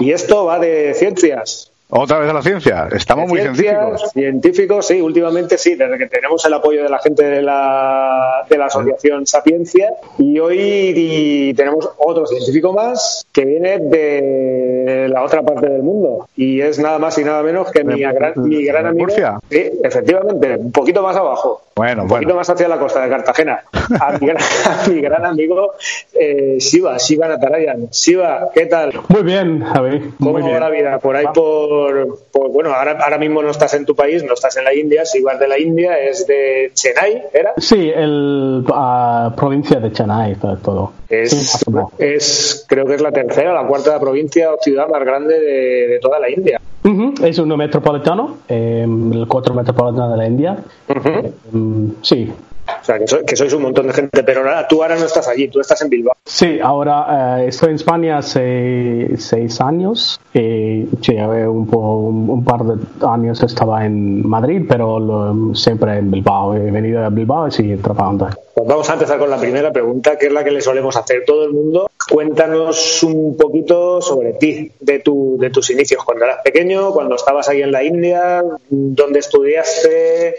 Y 0.00 0.12
esto 0.12 0.44
va 0.44 0.58
de 0.58 0.94
ciencias. 0.94 1.71
Otra 1.94 2.18
vez 2.20 2.30
a 2.30 2.32
la 2.32 2.42
ciencia 2.42 2.88
estamos 2.92 3.28
muy 3.28 3.40
científicos 3.40 4.10
Científicos, 4.12 4.86
sí, 4.86 5.00
últimamente 5.00 5.58
sí, 5.58 5.74
desde 5.74 5.98
que 5.98 6.06
tenemos 6.06 6.44
el 6.44 6.54
apoyo 6.54 6.82
de 6.82 6.88
la 6.88 6.98
gente 6.98 7.22
de 7.24 7.42
la, 7.42 8.44
de 8.48 8.58
la 8.58 8.66
asociación 8.66 9.26
Sapiencia. 9.26 9.92
Y 10.18 10.38
hoy 10.38 10.92
y 10.96 11.54
tenemos 11.54 11.90
otro 11.98 12.26
científico 12.26 12.72
más 12.72 13.26
que 13.32 13.44
viene 13.44 13.78
de 13.78 15.08
la 15.08 15.22
otra 15.22 15.42
parte 15.42 15.68
del 15.68 15.82
mundo. 15.82 16.28
Y 16.36 16.60
es 16.60 16.78
nada 16.78 16.98
más 16.98 17.16
y 17.18 17.24
nada 17.24 17.42
menos 17.42 17.70
que 17.70 17.84
mi, 17.84 18.00
¿De- 18.00 18.12
gran, 18.12 18.32
mi 18.36 18.64
gran 18.64 18.86
amigo. 18.86 19.06
Murcia? 19.06 19.38
Sí, 19.50 19.70
efectivamente, 19.82 20.56
un 20.56 20.72
poquito 20.72 21.02
más 21.02 21.16
abajo. 21.16 21.62
bueno 21.76 22.02
Un 22.02 22.08
poquito 22.08 22.28
bueno 22.28 22.38
más 22.40 22.50
hacia 22.50 22.68
la 22.68 22.78
costa 22.78 23.02
de 23.02 23.10
Cartagena. 23.10 23.62
A 24.00 24.18
mi 24.18 24.26
gran, 24.26 24.42
a 24.66 24.88
mi 24.88 25.00
gran 25.00 25.26
amigo 25.26 25.72
eh, 26.14 26.56
Shiva, 26.58 26.96
Shiva 26.98 27.28
Natarayan. 27.28 27.88
Shiva, 27.90 28.50
¿qué 28.54 28.66
tal? 28.66 28.92
Muy 29.08 29.22
bien, 29.22 29.60
Javi. 29.62 30.00
¿Cómo 30.18 30.38
Muy 30.38 30.50
va 30.52 30.60
la 30.60 30.70
vida? 30.70 30.98
Por 30.98 31.16
ahí, 31.16 31.26
por, 31.34 31.81
por- 32.30 32.50
bueno, 32.50 32.72
ahora, 32.72 32.98
ahora 33.02 33.18
mismo 33.18 33.42
no 33.42 33.50
estás 33.50 33.74
en 33.74 33.84
tu 33.86 33.94
país, 33.94 34.22
no 34.24 34.34
estás 34.34 34.56
en 34.56 34.64
la 34.64 34.74
India, 34.74 35.02
Shiva 35.04 35.32
es 35.32 35.38
de 35.40 35.48
la 35.48 35.58
India, 35.58 35.98
es 35.98 36.26
de 36.26 36.70
Chennai, 36.74 37.24
¿era? 37.32 37.52
Sí, 37.58 37.90
el 37.94 38.64
ah, 38.72 39.32
provincia 39.36 39.78
de 39.80 39.92
Chennai, 39.92 40.36
todo. 40.62 40.92
Sí, 41.08 41.16
Es, 41.16 41.64
es, 41.98 42.66
creo 42.68 42.86
que 42.86 42.94
es 42.94 43.00
la 43.02 43.12
tercera, 43.12 43.52
la 43.52 43.66
cuarta 43.66 43.98
provincia 44.00 44.52
o 44.52 44.58
ciudad 44.60 44.88
más 44.88 45.04
grande 45.04 45.38
de, 45.38 45.86
de 45.88 45.98
toda 46.00 46.18
la 46.18 46.30
India. 46.30 46.58
Es 47.22 47.38
uno 47.38 47.56
metropolitano, 47.56 48.38
eh, 48.48 48.84
el 48.86 49.26
cuatro 49.28 49.54
metropolitano 49.54 50.10
de 50.10 50.16
la 50.16 50.26
India. 50.26 50.56
Mm, 51.52 51.86
sí, 52.02 52.32
O 52.80 52.84
sea, 52.84 52.96
que, 52.98 53.06
so- 53.08 53.24
que 53.26 53.34
sois 53.36 53.52
un 53.52 53.62
montón 53.62 53.88
de 53.88 53.92
gente, 53.92 54.22
pero 54.22 54.40
ahora- 54.40 54.66
tú 54.68 54.82
ahora 54.82 54.96
no 54.96 55.04
estás 55.04 55.26
allí, 55.28 55.48
tú 55.48 55.60
estás 55.60 55.82
en 55.82 55.90
Bilbao. 55.90 56.14
sí, 56.24 56.58
ahora 56.62 57.40
eh, 57.42 57.48
estoy 57.48 57.70
en 57.70 57.74
España 57.74 58.18
hace 58.18 59.16
seis 59.18 59.60
años. 59.60 60.20
Eh, 60.32 60.86
sí, 61.00 61.14
un, 61.16 61.68
un, 61.72 62.30
un 62.30 62.44
par 62.44 62.62
de 62.64 62.74
años 63.06 63.42
estaba 63.42 63.84
en 63.84 64.26
Madrid, 64.26 64.64
pero 64.68 64.98
lo- 65.00 65.54
siempre 65.54 65.98
en 65.98 66.10
Bilbao. 66.10 66.54
He 66.54 66.70
venido 66.70 67.04
a 67.04 67.08
Bilbao 67.10 67.48
y 67.48 67.50
sigo 67.50 67.80
trabajando. 67.82 68.28
Pues 68.54 68.68
vamos 68.68 68.88
a 68.90 68.92
empezar 68.94 69.18
con 69.18 69.28
la 69.30 69.38
primera 69.38 69.72
pregunta, 69.72 70.16
que 70.16 70.26
es 70.26 70.32
la 70.32 70.44
que 70.44 70.50
le 70.52 70.60
solemos 70.60 70.96
hacer 70.96 71.24
todo 71.26 71.44
el 71.44 71.52
mundo. 71.52 71.90
Cuéntanos 72.10 73.02
un 73.02 73.36
poquito 73.36 74.00
sobre 74.00 74.34
ti, 74.34 74.70
de, 74.80 74.98
tu, 75.00 75.36
de 75.38 75.50
tus 75.50 75.70
inicios, 75.70 76.04
cuando 76.04 76.24
eras 76.24 76.38
pequeño, 76.44 76.92
cuando 76.92 77.16
estabas 77.16 77.48
ahí 77.48 77.62
en 77.62 77.72
la 77.72 77.82
India, 77.82 78.42
dónde 78.68 79.18
estudiaste, 79.18 80.36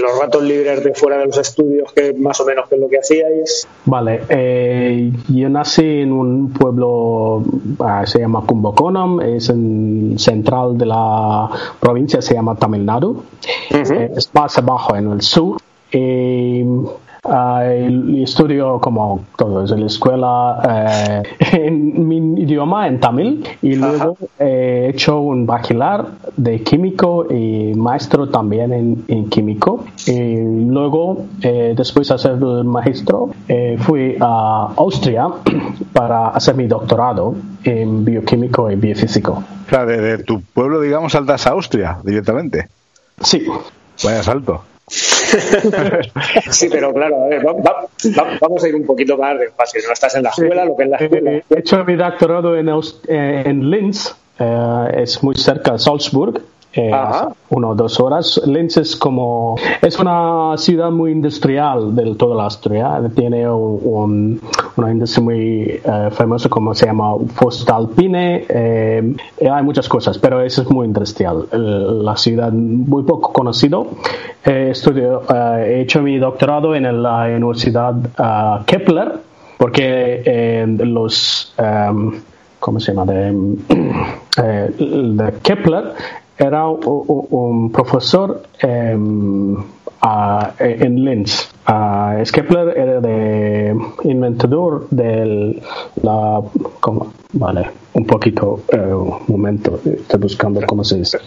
los 0.00 0.18
ratos 0.18 0.42
libres 0.42 0.82
de 0.82 0.94
fuera 0.94 1.18
de 1.18 1.26
los 1.26 1.38
estudios, 1.38 1.92
que 1.92 2.12
más 2.14 2.40
o 2.40 2.44
menos 2.44 2.68
qué 2.68 2.76
es 2.76 2.80
lo 2.80 2.88
que 2.88 2.98
hacíais. 2.98 3.68
Vale, 3.84 4.22
eh, 4.28 5.10
yo 5.28 5.48
nací 5.48 6.00
en 6.00 6.12
un 6.12 6.52
pueblo, 6.52 7.42
ah, 7.80 8.04
se 8.06 8.20
llama 8.20 8.44
Kumbakonam, 8.46 9.20
es 9.20 9.48
en 9.48 10.18
central 10.18 10.78
de 10.78 10.86
la 10.86 11.50
provincia, 11.80 12.22
se 12.22 12.34
llama 12.34 12.56
Tamil 12.56 12.84
Nadu, 12.84 13.22
eh, 13.70 14.10
es 14.16 14.30
más 14.34 14.58
abajo 14.58 14.96
en 14.96 15.12
el 15.12 15.20
sur. 15.20 15.58
Uh, 17.24 18.22
estudio 18.22 18.78
como 18.80 19.24
todos 19.36 19.72
en 19.72 19.80
la 19.80 19.86
escuela 19.86 21.22
eh, 21.40 21.56
en 21.56 22.06
mi 22.06 22.42
idioma, 22.42 22.86
en 22.86 23.00
tamil, 23.00 23.46
y 23.62 23.76
luego 23.76 24.18
he 24.38 24.90
hecho 24.92 25.20
un 25.20 25.46
bachiller 25.46 26.04
de 26.36 26.62
químico 26.62 27.26
y 27.30 27.72
maestro 27.74 28.28
también 28.28 29.04
en, 29.08 29.28
químico. 29.30 29.86
Y 30.06 30.36
luego, 30.36 31.26
eh, 31.40 31.72
después 31.74 32.08
de 32.08 32.14
hacer 32.14 32.32
el 32.32 32.64
maestro, 32.64 33.30
eh, 33.48 33.76
fui 33.78 34.16
a 34.20 34.74
Austria 34.76 35.28
para 35.92 36.28
hacer 36.28 36.54
mi 36.56 36.66
doctorado 36.66 37.34
en 37.62 38.04
bioquímico 38.04 38.70
y 38.70 38.76
biofísico. 38.76 39.42
O 39.66 39.70
sea, 39.70 39.86
de, 39.86 40.18
tu 40.18 40.42
pueblo, 40.42 40.80
digamos, 40.80 41.12
saltas 41.12 41.46
a 41.46 41.50
Austria 41.50 41.98
directamente. 42.04 42.68
Sí. 43.20 43.46
Vaya 44.02 44.22
salto. 44.22 44.62
sí, 46.50 46.68
pero 46.70 46.92
claro, 46.92 47.24
a 47.24 47.28
ver, 47.28 47.42
vamos 48.40 48.64
a 48.64 48.68
ir 48.68 48.74
un 48.74 48.84
poquito 48.84 49.16
más 49.16 49.38
despacio. 49.38 49.80
No 49.86 49.92
estás 49.92 50.14
en 50.14 50.22
la 50.24 50.30
escuela, 50.30 50.64
lo 50.64 50.76
que 50.76 50.84
es 50.84 50.88
la 50.88 50.96
escuela. 50.96 51.30
He 51.30 51.58
hecho 51.58 51.84
mi 51.84 51.96
doctorado 51.96 52.56
en, 52.56 52.68
eh, 52.68 53.42
en 53.46 53.70
Linz, 53.70 54.14
eh, 54.38 55.02
es 55.02 55.22
muy 55.22 55.34
cerca 55.36 55.72
de 55.72 55.78
Salzburg, 55.78 56.40
eh, 56.76 56.90
una 57.50 57.68
o 57.68 57.74
dos 57.74 58.00
horas. 58.00 58.40
Linz 58.46 58.76
es 58.78 58.96
como 58.96 59.54
es 59.80 59.98
una 59.98 60.56
ciudad 60.56 60.90
muy 60.90 61.12
industrial 61.12 61.94
del 61.94 62.16
todo 62.16 62.34
la 62.34 62.44
Austria. 62.44 63.00
Tiene 63.14 63.48
un, 63.48 64.40
una 64.76 64.90
industria 64.90 65.24
muy 65.24 65.80
eh, 65.84 66.08
famosa 66.10 66.48
como 66.48 66.74
se 66.74 66.86
llama 66.86 67.14
Fostalpine. 67.34 68.46
Eh, 68.48 69.16
hay 69.50 69.62
muchas 69.62 69.88
cosas, 69.88 70.18
pero 70.18 70.40
eso 70.40 70.62
es 70.62 70.70
muy 70.70 70.86
industrial. 70.86 71.46
la 71.52 72.16
ciudad 72.16 72.52
muy 72.52 73.04
poco 73.04 73.32
conocido. 73.32 73.86
estudio, 74.44 75.22
he 75.58 75.82
hecho 75.82 76.02
mi 76.02 76.18
doctorado 76.18 76.74
en 76.74 77.02
la 77.02 77.26
Universidad 77.26 77.94
Kepler 78.66 79.12
porque 79.58 80.66
los 80.78 81.54
¿cómo 82.58 82.80
se 82.80 82.92
llama? 82.92 83.12
De, 83.12 83.32
de 84.36 85.32
Kepler 85.42 85.92
era 86.38 86.68
un, 86.68 87.70
profesor 87.72 88.42
em, 88.60 89.56
en 90.58 91.04
Linz. 91.04 91.50
Uh, 91.66 92.22
Kepler 92.30 92.76
era 92.76 93.00
de 93.00 93.74
inventador 94.04 94.86
del 94.90 95.62
la 96.02 96.42
vale 97.32 97.70
un 97.94 98.04
poquito 98.04 98.60
eh, 98.70 98.76
un 98.76 99.22
momento 99.28 99.80
estoy 99.84 100.20
buscando 100.20 100.60
cómo 100.66 100.84
se 100.84 100.98
dice. 100.98 101.18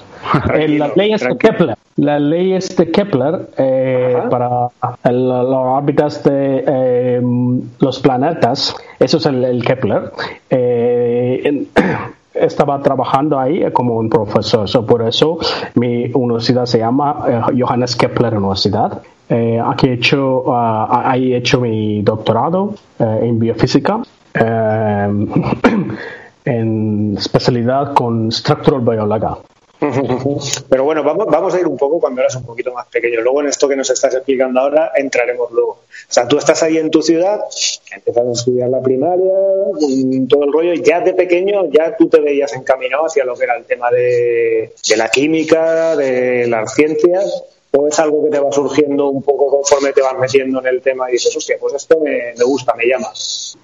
La 0.78 0.92
ley 0.96 1.14
es 1.14 1.22
de 1.22 1.38
Kepler 1.38 1.76
la 1.98 2.20
ley 2.20 2.54
es 2.54 2.76
de 2.76 2.92
Kepler 2.92 3.50
eh, 3.58 4.22
para 4.30 4.68
las 5.04 5.46
órbitas 5.48 6.24
de 6.24 6.64
em, 6.68 7.62
los 7.80 8.00
planetas 8.00 8.76
eso 9.00 9.18
es 9.18 9.26
el, 9.26 9.64
Kepler 9.66 10.12
eh, 10.50 11.66
estaba 12.40 12.82
trabajando 12.82 13.40
ahí 13.40 13.70
como 13.72 13.96
un 13.96 14.10
profesor. 14.10 14.86
por 14.86 15.08
eso 15.08 15.38
mi 15.76 16.12
universidad 16.14 16.66
se 16.66 16.80
llama 16.80 17.26
eh, 17.28 17.42
Johannes 17.60 17.96
Kepler 17.96 18.36
Universidad. 18.38 19.02
Eh, 19.30 19.62
aquí 19.64 19.88
he 19.88 19.94
hecho, 19.94 20.44
uh, 20.46 20.88
ahí 20.90 21.34
he 21.34 21.38
hecho 21.38 21.60
mi 21.60 22.02
doctorado 22.02 22.76
eh, 23.00 23.20
en 23.24 23.40
biofísica. 23.40 24.02
en 26.46 27.16
especialidad 27.18 27.94
con 27.94 28.32
Structural 28.32 28.82
Biology. 28.82 29.42
Pero 30.70 30.84
bueno, 30.84 31.04
vamos, 31.04 31.28
vamos 31.30 31.54
a 31.54 31.60
ir 31.60 31.68
un 31.68 31.78
poco 31.78 32.00
cuando 32.00 32.22
eras 32.22 32.36
un 32.36 32.46
poquito 32.46 32.74
más 32.74 32.88
pequeño. 32.88 33.22
Luego 33.22 33.42
en 33.42 33.48
esto 33.48 33.68
que 33.68 33.76
nos 33.76 33.90
estás 33.90 34.14
explicando 34.14 34.60
ahora 34.60 34.92
entraremos 34.96 35.52
luego. 35.52 35.80
O 36.10 36.14
sea, 36.14 36.28
tú 36.28 36.38
estás 36.38 36.64
ahí 36.64 36.78
en 36.78 36.90
tu 36.90 37.02
ciudad, 37.02 37.42
empiezas 37.94 38.28
a 38.28 38.32
estudiar 38.32 38.70
la 38.70 38.82
primaria, 38.82 39.34
todo 40.30 40.44
el 40.46 40.54
rollo, 40.54 40.74
y 40.74 40.82
ya 40.82 41.02
de 41.02 41.14
pequeño 41.14 41.70
ya 41.70 41.96
tú 41.98 42.08
te 42.08 42.22
veías 42.22 42.54
encaminado 42.54 43.08
hacia 43.08 43.26
lo 43.26 43.36
que 43.36 43.44
era 43.44 43.58
el 43.58 43.66
tema 43.66 43.92
de, 43.92 44.74
de 44.88 44.98
la 44.98 45.10
química, 45.10 45.98
de 45.98 46.48
las 46.48 46.74
ciencias 46.74 47.44
o 47.72 47.88
es 47.88 48.00
algo 48.00 48.24
que 48.24 48.32
te 48.32 48.40
va 48.40 48.52
surgiendo 48.52 49.10
un 49.10 49.22
poco 49.22 49.48
conforme 49.48 49.92
te 49.94 50.02
vas 50.02 50.18
metiendo 50.20 50.60
en 50.60 50.68
el 50.68 50.82
tema 50.82 51.10
y 51.10 51.14
dices, 51.14 51.36
hostia, 51.36 51.58
pues 51.60 51.74
esto 51.74 52.00
me, 52.00 52.34
gusta, 52.44 52.74
me 52.76 52.86
llama. 52.86 53.10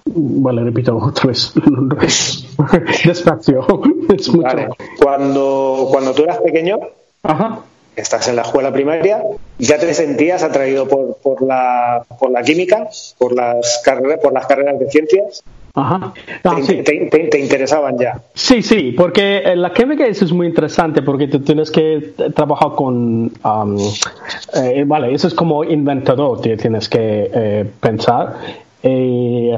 Vale, 0.06 0.64
repito 0.64 0.98
otra 0.98 1.28
vez. 1.28 1.54
Despacio. 3.06 3.66
Vale. 4.34 4.70
Cuando, 5.02 5.88
cuando 5.92 6.14
tú 6.14 6.24
eras 6.24 6.40
pequeño, 6.42 6.80
estás 7.96 8.28
en 8.28 8.36
la 8.36 8.42
escuela 8.44 8.72
primaria, 8.72 9.24
¿ya 9.60 9.78
te 9.78 9.94
sentías 9.94 10.44
atraído 10.44 10.88
por, 10.88 11.18
por, 11.18 11.42
la, 11.42 12.06
por 12.20 12.32
la 12.32 12.42
química, 12.42 12.88
por 13.18 13.34
las, 13.34 13.82
carreras, 13.84 14.20
por 14.22 14.34
las 14.34 14.46
carreras 14.48 14.80
de 14.80 14.90
ciencias? 14.90 15.44
Ajá. 15.76 16.14
te, 16.86 17.40
interesaban 17.40 17.98
ya. 17.98 18.22
Sí, 18.36 18.62
sí, 18.62 18.94
porque 18.96 19.38
eh, 19.40 19.56
la 19.56 19.74
química 19.74 20.06
eso 20.06 20.24
es 20.24 20.32
muy 20.32 20.46
interesante 20.46 21.02
porque 21.02 21.28
tú 21.28 21.40
tienes 21.40 21.72
que 21.72 22.14
trabajar 22.36 22.74
con, 22.76 23.32
eh, 24.54 24.84
vale, 24.86 25.14
eso 25.14 25.28
es 25.28 25.34
como 25.34 25.64
inventador, 25.64 26.42
tienes 26.42 26.88
que 26.88 27.32
eh, 27.34 27.66
pensar 27.80 28.36
y, 28.84 29.52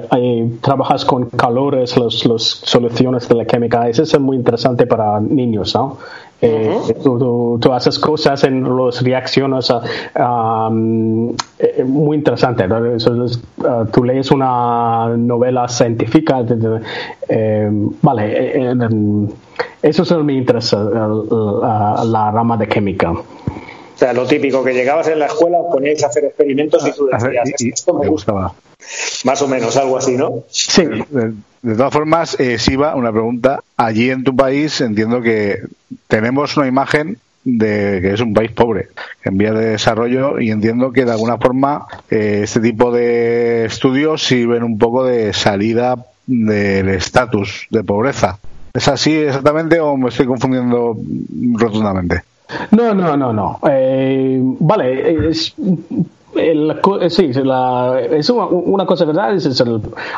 trabajas 0.61 1.03
con 1.03 1.29
calores, 1.31 1.97
las 1.97 2.13
soluciones 2.13 3.27
de 3.27 3.35
la 3.35 3.45
química, 3.45 3.89
eso 3.89 4.03
es 4.03 4.19
muy 4.19 4.37
interesante 4.37 4.85
para 4.85 5.19
niños, 5.19 5.73
¿no? 5.75 5.97
Eh, 6.45 6.95
tú, 7.03 7.59
haces 7.73 7.97
cosas 7.99 8.43
en 8.43 8.63
las 8.77 9.01
reacciones 9.01 9.69
uh, 9.69 10.71
muy 11.85 12.17
interesante. 12.17 12.65
Uh, 12.67 13.85
tú 13.91 14.03
lees 14.03 14.31
una 14.31 15.15
novela 15.17 15.67
científica, 15.67 16.45
eh, 17.29 17.69
vale, 18.01 18.75
eso 19.81 20.03
es 20.03 20.11
me 20.11 20.33
interesa, 20.33 20.83
la 20.83 22.31
rama 22.31 22.57
de 22.57 22.67
química. 22.67 23.13
O 23.95 23.97
sea, 23.97 24.11
lo 24.11 24.27
típico, 24.27 24.61
que 24.61 24.73
llegabas 24.73 25.07
en 25.07 25.19
la 25.19 25.27
escuela, 25.27 25.59
poníais 25.71 26.03
a 26.03 26.07
hacer 26.07 26.25
experimentos 26.25 26.85
y 26.85 26.91
tú 26.91 27.07
decías, 27.07 27.49
esto 27.59 27.93
me 27.93 28.07
gustaba. 28.09 28.53
Más 29.23 29.41
o 29.41 29.47
menos, 29.47 29.77
algo 29.77 29.97
así, 29.97 30.17
¿no? 30.17 30.43
Sí. 30.49 30.83
De, 30.83 31.75
todas 31.75 31.93
formas, 31.93 32.37
eh, 32.39 32.59
Siva, 32.59 32.95
una 32.95 33.11
pregunta. 33.11 33.63
Allí 33.77 34.11
en 34.11 34.25
tu 34.25 34.35
país 34.35 34.81
entiendo 34.81 35.21
que 35.21 35.59
tenemos 36.07 36.57
una 36.57 36.67
imagen 36.67 37.17
de 37.45 37.99
que 38.01 38.13
es 38.13 38.19
un 38.19 38.33
país 38.33 38.51
pobre, 38.51 38.89
en 39.23 39.37
vía 39.37 39.53
de 39.53 39.69
desarrollo, 39.69 40.39
y 40.41 40.51
entiendo 40.51 40.91
que 40.91 41.05
de 41.05 41.11
alguna 41.11 41.37
forma 41.37 41.87
eh, 42.09 42.41
este 42.43 42.59
tipo 42.59 42.91
de 42.91 43.65
estudios 43.65 44.23
sirven 44.23 44.63
un 44.63 44.77
poco 44.77 45.05
de 45.05 45.31
salida 45.31 46.05
del 46.27 46.89
estatus 46.89 47.67
de 47.69 47.83
pobreza. 47.83 48.39
¿Es 48.73 48.89
así 48.89 49.13
exactamente 49.13 49.79
o 49.79 49.95
me 49.95 50.09
estoy 50.09 50.25
confundiendo 50.25 50.97
rotundamente? 51.53 52.23
No, 52.71 52.93
no, 52.93 53.17
no, 53.17 53.33
no. 53.33 53.59
Eh, 53.69 54.39
vale, 54.59 55.29
es, 55.29 55.55
sí, 57.09 57.33
la, 57.33 57.99
es 58.11 58.29
una, 58.29 58.85
cosa 58.85 59.05
verdad, 59.05 59.33
es, 59.35 59.63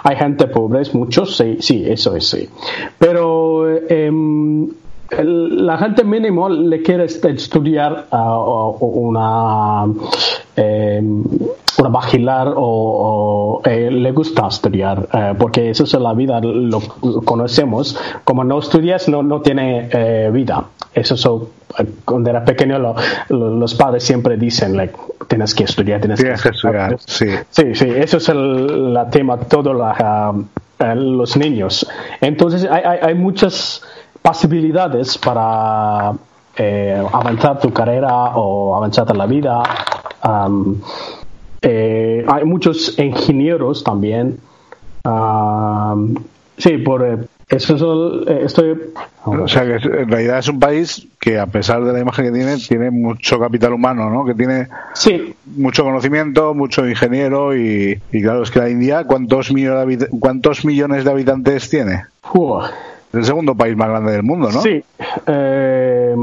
hay 0.03 0.15
gente 0.15 0.47
pobre, 0.47 0.82
es 0.82 0.93
muchos, 0.93 1.38
sí, 1.38 1.57
sí, 1.59 1.86
eso 1.88 2.15
es, 2.15 2.28
sí. 2.28 2.49
Pero 2.97 3.67
em, 3.89 4.67
la 5.09 5.78
gente 5.78 6.03
mínimo 6.03 6.49
le 6.49 6.82
quiere 6.82 7.05
estudiar 7.05 8.07
uh, 8.11 8.75
una 8.80 9.86
eh, 10.55 11.01
una 11.80 12.53
o, 12.55 13.61
eh, 13.63 13.89
le 13.91 14.11
gusta 14.11 14.47
estudiar 14.47 15.07
eh, 15.13 15.34
porque 15.38 15.69
eso 15.69 15.84
es 15.84 15.93
la 15.93 16.13
vida 16.13 16.39
lo, 16.41 16.82
conocemos 17.23 17.97
como 18.23 18.43
no 18.43 18.59
estudias 18.59 19.07
no, 19.07 19.23
no 19.23 19.41
tiene 19.41 19.89
eh, 19.91 20.30
vida 20.34 20.65
eso 20.93 21.13
es 21.15 21.28
cuando 22.05 22.30
era 22.30 22.43
pequeño 22.43 22.95
los 23.30 23.76
padres 23.76 24.03
siempre 24.03 24.38
dicen 24.38 24.76
like, 24.76 24.95
tienes 25.28 25.53
que 25.53 25.65
estudiar 25.65 25.99
tienes, 25.99 26.24
que 26.24 26.49
estudiar 26.49 26.97
sí. 27.05 27.28
sí 27.49 27.76
sí 27.76 27.89
eso 27.95 28.18
es 28.18 28.30
el 28.30 28.97
tema 29.11 29.38
todo 29.38 29.74
la, 29.74 30.34
los 30.95 31.38
niños 31.38 31.88
entonces 32.22 32.68
hay, 32.70 32.84
hay, 32.84 32.99
hay 33.01 33.15
muchas 33.15 33.84
posibilidades 34.22 35.18
para 35.18 36.13
eh, 36.57 37.01
avanzar 37.13 37.59
tu 37.59 37.72
carrera 37.72 38.36
o 38.36 38.76
avanzar 38.76 39.05
en 39.11 39.18
la 39.18 39.26
vida. 39.28 39.63
Eh, 41.61 42.26
hay 42.28 42.43
muchos 42.43 42.97
ingenieros 42.97 43.84
también. 43.84 44.39
Sí, 46.57 46.78
por 46.80 47.05
eh, 47.05 47.18
eso 47.49 47.75
es 47.75 48.29
eh, 48.29 48.41
estoy. 48.43 48.77
O 49.23 49.47
sea, 49.47 49.65
que 49.65 49.75
en 49.75 50.09
realidad 50.09 50.39
es 50.39 50.47
un 50.47 50.59
país 50.59 51.07
que, 51.19 51.39
a 51.39 51.47
pesar 51.47 51.83
de 51.83 51.93
la 51.93 51.99
imagen 51.99 52.25
que 52.25 52.31
tiene, 52.31 52.57
tiene 52.57 52.91
mucho 52.91 53.39
capital 53.39 53.73
humano, 53.73 54.09
¿no? 54.09 54.25
Que 54.25 54.33
tiene 54.33 54.67
sí. 54.93 55.33
mucho 55.55 55.83
conocimiento, 55.83 56.53
mucho 56.53 56.87
ingeniero 56.87 57.55
y, 57.55 57.99
y 58.11 58.21
claro, 58.21 58.43
es 58.43 58.51
que 58.51 58.59
la 58.59 58.69
India, 58.69 59.05
¿cuántos 59.05 59.51
millones 59.51 59.99
de, 59.99 60.07
cuántos 60.19 60.65
millones 60.65 61.05
de 61.05 61.11
habitantes 61.11 61.69
tiene? 61.69 62.05
Uf. 62.33 62.65
Es 63.09 63.15
el 63.15 63.25
segundo 63.25 63.55
país 63.55 63.75
más 63.77 63.89
grande 63.89 64.11
del 64.11 64.23
mundo, 64.23 64.51
¿no? 64.51 64.61
Sí. 64.61 64.83
Eh, 65.25 66.15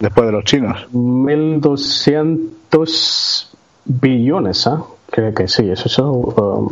Después 0.00 0.26
de 0.26 0.32
los 0.32 0.42
chinos. 0.44 0.88
1.200 0.94 3.46
billones, 3.84 4.66
¿ah? 4.66 4.82
Creo 5.10 5.34
que 5.34 5.46
sí, 5.46 5.70
eso 5.70 5.86
es. 5.86 5.98
Um, 5.98 6.70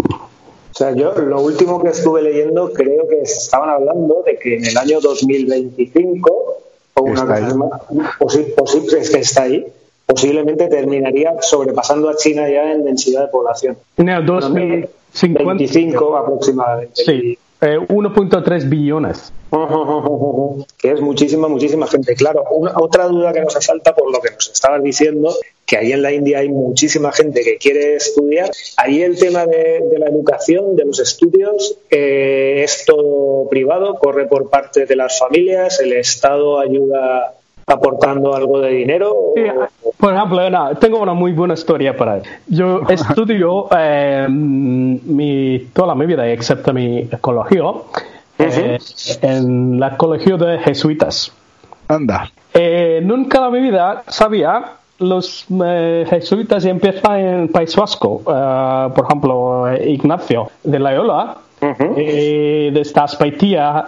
O 0.79 0.81
sea, 0.81 0.93
yo 0.95 1.13
lo 1.13 1.41
último 1.41 1.83
que 1.83 1.89
estuve 1.89 2.23
leyendo 2.23 2.73
creo 2.73 3.09
que 3.09 3.23
estaban 3.23 3.69
hablando 3.69 4.23
de 4.25 4.39
que 4.39 4.59
en 4.59 4.65
el 4.65 4.77
año 4.79 5.01
2025 5.01 6.59
o 6.95 7.03
una 7.03 7.27
cosa 7.27 7.55
más, 7.57 7.71
posi- 8.21 8.55
posi- 8.55 8.97
es 8.97 9.11
que 9.11 9.19
está 9.19 9.43
ahí, 9.43 9.67
posiblemente 10.07 10.69
terminaría 10.69 11.35
sobrepasando 11.43 12.09
a 12.09 12.15
China 12.17 12.49
ya 12.49 12.71
en 12.71 12.85
densidad 12.85 13.23
de 13.23 13.29
población. 13.29 13.77
no, 13.97 14.23
2050. 14.23 15.43
25 15.45 16.17
aproximadamente. 16.17 17.03
Sí, 17.05 17.37
eh, 17.61 17.79
1.3 17.79 18.69
billones. 18.69 19.33
que 20.79 20.93
es 20.93 21.01
muchísima, 21.01 21.49
muchísima 21.49 21.87
gente. 21.87 22.15
Claro, 22.15 22.45
una, 22.51 22.75
otra 22.77 23.07
duda 23.07 23.33
que 23.33 23.41
nos 23.41 23.57
asalta 23.57 23.95
por 23.95 24.13
lo 24.13 24.21
que 24.21 24.31
nos 24.31 24.51
estabas 24.51 24.83
diciendo, 24.83 25.35
que 25.65 25.77
ahí 25.77 25.93
en 25.93 26.03
la 26.03 26.13
India 26.13 26.39
hay 26.39 26.49
muchísima 26.49 27.13
gente 27.13 27.43
que 27.43 27.57
quiere 27.57 27.97
estudiar. 27.97 28.51
Ahí 28.77 29.03
el 29.03 29.19
tema 29.19 29.47
de, 29.47 29.83
de 29.91 29.99
la 29.99 30.07
educación, 30.07 30.77
de 30.77 30.85
los 30.85 31.01
estudios, 31.01 31.77
eh, 31.91 32.63
es 32.63 32.85
todo 32.85 33.49
privado, 33.49 33.95
corre 33.95 34.27
por 34.27 34.51
parte 34.51 34.87
de 34.87 34.97
las 34.97 35.19
familias, 35.19 35.81
el 35.81 35.95
Estado 35.95 36.61
ayuda 36.61 37.38
aportando 37.69 38.35
algo 38.35 38.61
de 38.61 38.71
dinero. 38.71 39.15
Sí, 39.35 39.43
por 39.99 40.15
ejemplo, 40.15 40.41
tengo 40.81 41.01
una 41.01 41.15
muy 41.15 41.33
buena 41.33 41.55
historia 41.55 41.97
para 41.97 42.21
Yo 42.47 42.83
estudio 42.89 43.69
eh, 43.77 44.27
mi, 44.29 45.69
toda 45.73 45.95
mi 45.95 46.07
vida, 46.07 46.27
excepto 46.29 46.73
mi 46.73 47.09
colegio, 47.21 47.85
eh, 48.39 48.79
en 49.23 49.79
la 49.79 49.97
colegio 49.97 50.39
de 50.39 50.59
jesuitas. 50.59 51.33
Anda. 51.89 52.31
Eh, 52.55 53.01
nunca 53.03 53.47
en 53.47 53.53
mi 53.53 53.61
vida 53.61 54.03
sabía 54.09 54.73
los 54.99 55.47
eh, 55.65 56.07
jesuitas 56.09 56.65
empiezan 56.65 57.21
en 57.21 57.49
País 57.49 57.75
Vasco. 57.77 58.23
Eh, 58.27 58.89
por 58.95 59.05
ejemplo, 59.05 59.77
Ignacio 59.77 60.51
de 60.65 60.79
Loyola 60.79 61.39
eh, 61.61 62.71
de 62.73 62.81
esta 62.81 63.05
Aspaitia 63.05 63.87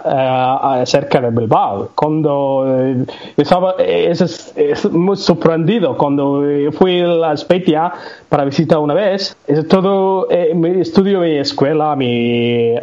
eh, 0.81 0.85
cerca 0.85 1.21
de 1.21 1.29
Bilbao. 1.31 1.89
Cuando 1.95 2.65
eh, 2.67 3.05
estaba 3.37 3.75
eh, 3.79 4.07
es, 4.11 4.21
es- 4.55 4.91
muy 4.91 5.15
sorprendido 5.17 5.97
cuando 5.97 6.47
eh, 6.47 6.71
fui 6.71 7.01
a 7.01 7.07
la 7.07 7.31
Aspaitia 7.31 7.91
para 8.29 8.45
visitar 8.45 8.77
una 8.79 8.93
vez. 8.93 9.35
Es 9.47 9.67
todo 9.67 10.27
eh, 10.29 10.53
mi 10.53 10.81
estudio, 10.81 11.21
mi 11.21 11.37
escuela, 11.37 11.95
mi 11.95 12.75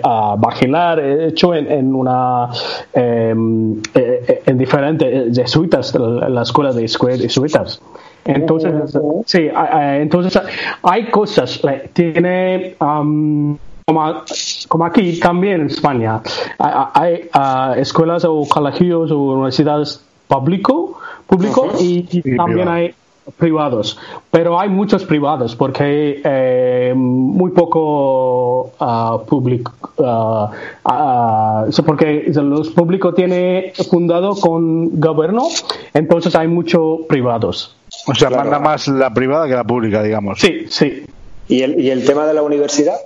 he 1.01 1.27
hecho 1.29 1.55
en, 1.55 1.71
en 1.71 1.95
una 1.95 2.49
eh, 2.95 3.35
en 4.47 4.59
diferentes 4.59 5.37
jesuitas, 5.37 5.95
la 5.95 6.43
escuela 6.43 6.73
de 6.73 6.85
jesuitas. 7.23 7.81
Entonces, 8.25 8.73
sí, 9.25 9.49
ah, 9.55 9.69
ah, 9.73 9.97
entonces 9.97 10.39
hay 10.83 11.05
cosas, 11.07 11.61
tiene 11.95 12.75
um, 12.81 13.57
como, 13.89 14.23
como 14.69 14.85
aquí 14.85 15.19
también 15.19 15.63
en 15.63 15.67
España, 15.69 16.21
hay, 16.59 16.73
hay, 16.93 17.29
ah, 17.33 17.75
escuelas 17.79 18.23
o 18.27 18.47
colegios 18.47 19.11
o 19.11 19.19
universidades 19.19 20.05
público, 20.29 20.99
público 21.27 21.73
y, 21.81 22.07
y 22.11 22.21
Y 22.23 22.37
también 22.37 22.67
privado. 22.67 22.71
hay 22.73 22.95
privados, 23.39 23.99
pero 24.31 24.61
hay 24.61 24.69
muchos 24.69 25.05
privados 25.05 25.57
porque 25.57 26.21
eh, 26.23 26.93
muy 26.95 27.51
poco 27.53 28.73
ah, 28.79 29.21
público, 29.27 29.73
ah, 30.05 30.51
ah, 30.85 31.67
so 31.71 31.83
porque 31.83 32.31
los 32.35 32.69
públicos 32.69 33.15
tiene 33.15 33.73
fundado 33.89 34.35
con 34.35 35.01
gobierno, 35.01 35.49
entonces 35.95 36.35
hay 36.37 36.49
muchos 36.49 37.07
privados. 37.09 37.75
O 38.07 38.15
sea, 38.15 38.29
manda 38.29 38.59
más 38.59 38.87
la 38.87 39.15
privada 39.15 39.49
que 39.49 39.55
la 39.55 39.65
pública, 39.65 40.03
digamos. 40.03 40.41
Sí, 40.41 40.67
sí. 40.69 41.05
¿Y 41.49 41.63
el, 41.63 41.81
y 41.81 41.89
el 41.89 42.05
tema 42.05 42.27
de 42.27 42.35
la 42.35 42.43
universidad? 42.43 42.97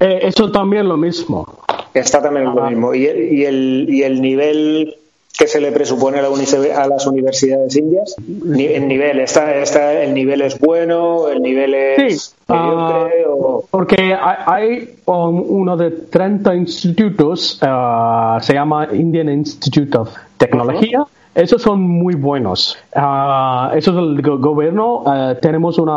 Eh, 0.00 0.20
eso 0.22 0.50
también 0.50 0.88
lo 0.88 0.96
mismo. 0.96 1.46
Está 1.94 2.22
también 2.22 2.46
lo 2.54 2.66
mismo. 2.68 2.94
¿Y 2.94 3.06
el, 3.06 3.32
y, 3.32 3.44
el, 3.44 3.86
¿Y 3.88 4.02
el 4.02 4.20
nivel 4.22 4.94
que 5.36 5.46
se 5.46 5.60
le 5.60 5.70
presupone 5.72 6.18
a, 6.18 6.22
la 6.22 6.28
a 6.28 6.86
las 6.88 7.06
universidades 7.06 7.76
indias? 7.76 8.16
¿El 8.18 8.88
nivel 8.88 9.20
está, 9.20 9.54
está, 9.56 10.02
el 10.02 10.12
nivel 10.14 10.42
es 10.42 10.58
bueno? 10.58 11.28
¿El 11.28 11.40
nivel 11.42 11.74
es 11.74 12.34
Sí, 12.46 12.52
mediocre? 12.52 13.24
ah, 13.24 13.30
o- 13.30 13.64
porque 13.70 14.14
hay, 14.20 14.36
hay, 14.46 14.94
um, 15.06 15.44
uno 15.48 15.76
de 15.76 15.90
30 15.90 16.54
institutos, 16.56 17.58
ah, 17.62 18.38
se 18.40 18.54
llama 18.54 18.88
Indian 18.92 19.28
Institute 19.28 19.96
of 19.96 20.10
Tecnología. 20.36 21.04
Esos 21.38 21.62
son 21.62 21.80
muy 21.82 22.14
buenos. 22.16 22.76
Ah, 22.96 23.70
eso 23.76 23.92
es 23.92 23.96
el 23.96 24.22
go- 24.22 24.38
gobierno. 24.38 25.04
ah, 25.06 25.36
tenemos 25.40 25.78
un 25.78 25.88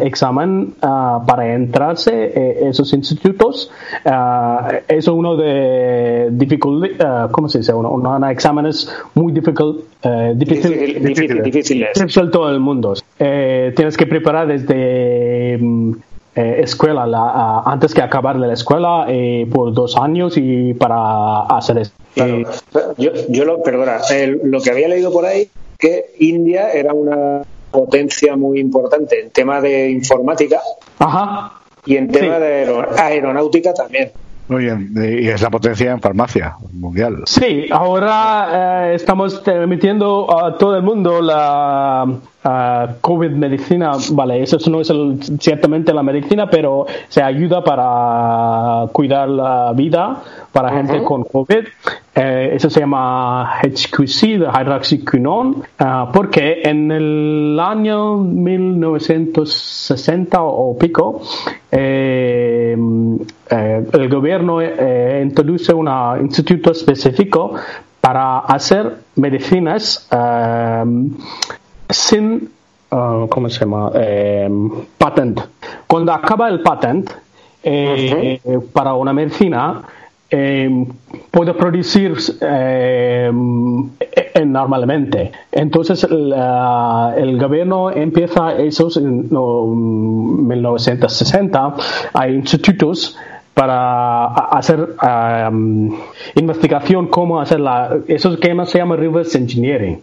examen 0.00 0.74
ah, 0.82 1.22
para 1.26 1.54
entrarse 1.54 2.12
a 2.62 2.68
esos 2.68 2.92
institutos. 2.92 3.70
Eso 4.04 4.80
es 4.88 5.08
uno 5.08 5.36
de 5.36 6.28
difícil, 6.32 6.60
¿cómo 7.32 7.48
se 7.48 7.58
dice? 7.58 7.72
Uno, 7.72 7.90
uno 7.92 8.28
exámenes 8.30 8.92
muy 9.14 9.32
difícil, 9.32 9.80
eh, 10.02 10.34
difícil, 10.36 10.70
Difícil- 10.72 11.02
difícil- 11.02 11.42
difíciles. 11.42 11.88
difícil 11.94 12.30
todo 12.30 12.50
el 12.50 12.60
mundo. 12.60 12.92
Eh, 13.18 13.72
tienes 13.74 13.96
que 13.96 14.06
preparar 14.06 14.48
desde 14.48 15.56
mm, 15.60 15.92
eh, 16.36 16.60
escuela, 16.62 17.06
la, 17.06 17.60
antes 17.66 17.92
que 17.94 18.02
acabar 18.02 18.38
de 18.38 18.46
la 18.46 18.54
escuela, 18.54 19.06
eh, 19.08 19.48
por 19.52 19.72
dos 19.72 19.96
años 19.96 20.34
y 20.36 20.74
para 20.74 21.42
hacer 21.42 21.78
esto. 21.78 21.96
Claro. 22.14 22.42
Yo, 22.98 23.10
yo 23.28 23.44
lo, 23.44 23.62
perdona, 23.62 23.98
lo 24.42 24.60
que 24.60 24.70
había 24.70 24.88
leído 24.88 25.12
por 25.12 25.24
ahí, 25.24 25.48
que 25.78 26.12
India 26.18 26.70
era 26.72 26.92
una 26.92 27.42
potencia 27.70 28.36
muy 28.36 28.58
importante 28.60 29.20
en 29.20 29.30
tema 29.30 29.60
de 29.60 29.90
informática 29.90 30.60
Ajá. 30.98 31.52
y 31.86 31.96
en 31.96 32.10
tema 32.10 32.34
Sí. 32.36 32.40
de 32.42 32.46
aero- 32.46 32.88
aeronáutica 32.98 33.72
también. 33.74 34.10
Muy 34.50 34.64
bien. 34.64 34.92
Y 34.96 35.28
es 35.28 35.40
la 35.42 35.48
potencia 35.48 35.92
en 35.92 36.00
farmacia 36.00 36.56
mundial. 36.72 37.22
Sí, 37.24 37.66
ahora 37.70 38.88
eh, 38.90 38.94
estamos 38.96 39.44
transmitiendo 39.44 40.26
a 40.44 40.58
todo 40.58 40.76
el 40.76 40.82
mundo 40.82 41.22
la 41.22 42.04
ah, 42.42 42.88
COVID 43.00 43.30
medicina. 43.30 43.92
Vale, 44.10 44.42
eso 44.42 44.58
no 44.68 44.80
es 44.80 44.90
el- 44.90 45.20
ciertamente 45.38 45.94
la 45.94 46.02
medicina, 46.02 46.50
pero 46.50 46.84
se 47.08 47.22
ayuda 47.22 47.62
para 47.62 48.88
cuidar 48.92 49.28
la 49.28 49.72
vida 49.72 50.20
para 50.52 50.70
gente 50.72 51.04
con 51.04 51.22
COVID. 51.22 51.66
Eh, 52.12 52.50
eso 52.54 52.68
se 52.68 52.80
llama 52.80 53.60
HQC, 53.62 54.38
de 54.38 54.46
hydroxyquinone, 54.46 55.62
ah, 55.78 56.10
porque 56.12 56.60
en 56.64 56.90
el 56.90 57.56
año 57.60 58.16
1960 58.16 60.42
o 60.42 60.76
pico, 60.76 61.22
eh, 61.70 62.76
eh, 63.48 63.86
el 63.92 64.08
gobierno 64.08 64.60
introduce 64.60 65.72
un 65.72 65.88
instituto 66.20 66.72
específico 66.72 67.54
para 68.00 68.40
hacer 68.40 68.92
medicinas 69.14 70.08
sin, 71.88 72.50
ah, 72.90 73.26
¿cómo 73.30 73.48
se 73.48 73.60
llama? 73.60 73.92
Patent. 74.98 75.42
Cuando 75.86 76.12
acaba 76.12 76.48
el 76.48 76.60
patent 76.60 77.08
para 78.72 78.94
una 78.94 79.12
medicina, 79.12 79.84
eh, 80.30 80.86
puede 81.30 81.54
producir 81.54 82.14
eh, 82.40 83.30
eh, 84.34 84.44
normalmente. 84.46 85.32
Entonces 85.52 86.06
la- 86.10 87.14
el 87.16 87.38
gobierno 87.38 87.90
empieza 87.90 88.56
esos 88.56 88.96
en 88.96 89.28
no, 89.30 89.66
1960. 89.66 91.74
Hay 92.14 92.34
institutos 92.34 93.16
para 93.54 94.26
hacer 94.26 94.90
um, 95.50 95.92
investigación 96.36 97.08
cómo 97.08 97.40
hacer 97.40 97.60
la 97.60 97.98
eso 98.06 98.38
que 98.38 98.54
se 98.66 98.78
llama 98.78 98.96
reverse 98.96 99.38
engineering 99.38 100.00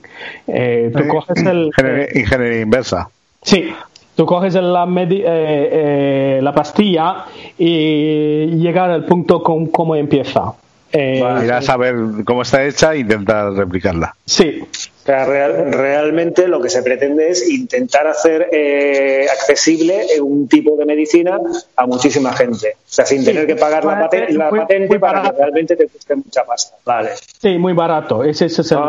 Eh, 0.47 0.91
tú 0.95 1.07
coges 1.07 1.43
el 1.45 1.71
ingeniería 2.13 2.61
inversa. 2.61 3.09
Sí, 3.41 3.69
tú 4.17 4.25
coges 4.25 4.55
la, 4.55 4.85
medi- 4.85 5.21
eh, 5.23 5.27
eh, 5.27 6.39
la 6.41 6.53
pastilla 6.53 7.23
y 7.57 8.47
llegar 8.57 8.89
al 8.89 9.05
punto 9.05 9.41
con 9.41 9.67
cómo 9.67 9.95
empieza. 9.95 10.51
Eh, 10.91 11.21
Ir 11.43 11.51
a 11.53 11.61
saber 11.61 11.95
cómo 12.25 12.41
está 12.41 12.63
hecha 12.65 12.93
e 12.93 12.99
intentar 12.99 13.53
replicarla. 13.53 14.15
Sí, 14.25 14.63
sea, 15.07 15.25
realmente 15.25 16.47
lo 16.47 16.61
que 16.61 16.69
se 16.69 16.83
pretende 16.83 17.29
es 17.29 17.49
intentar 17.49 18.07
hacer 18.07 18.49
eh, 18.51 19.25
accesible 19.31 20.05
un 20.21 20.49
tipo 20.49 20.75
de 20.75 20.85
medicina 20.85 21.39
a 21.77 21.85
muchísima 21.85 22.33
gente. 22.33 22.75
O 22.77 22.81
sea, 22.85 23.05
sin 23.05 23.23
tener 23.23 23.47
que 23.47 23.55
pagar 23.55 23.85
la, 23.85 24.09
patente 24.49 24.99
para 24.99 25.23
que 25.23 25.31
realmente 25.37 25.75
te 25.77 25.87
cueste 25.87 26.15
mucha 26.15 26.43
pasta. 26.43 26.75
Vale. 26.85 27.11
Sí, 27.39 27.57
muy 27.57 27.71
barato. 27.73 28.23
Ese, 28.23 28.47
es 28.47 28.59
el. 28.59 28.79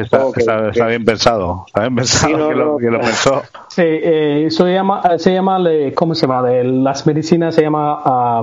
está, 0.00 0.86
bien 0.86 1.04
pensado. 1.04 1.64
Está 1.68 1.80
bien 1.82 1.94
pensado 1.94 2.76
que, 2.78 2.86
lo, 2.90 3.00
pensó. 3.00 3.42
Sí, 3.68 3.82
eh, 3.84 4.48
se 4.50 4.64
llama, 4.64 5.18
se 5.18 5.32
llama, 5.32 5.62
¿cómo 5.94 6.16
se 6.16 6.26
llama? 6.26 6.50
Las 6.50 7.06
medicinas 7.06 7.54
se 7.54 7.62
llama. 7.62 8.42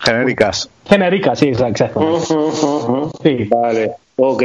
genéricas. 0.00 0.68
Genéricas, 0.84 1.38
sí, 1.38 1.48
exacto. 1.48 2.20
Sí. 3.22 3.48
Vale. 3.48 4.03
Ok. 4.16 4.42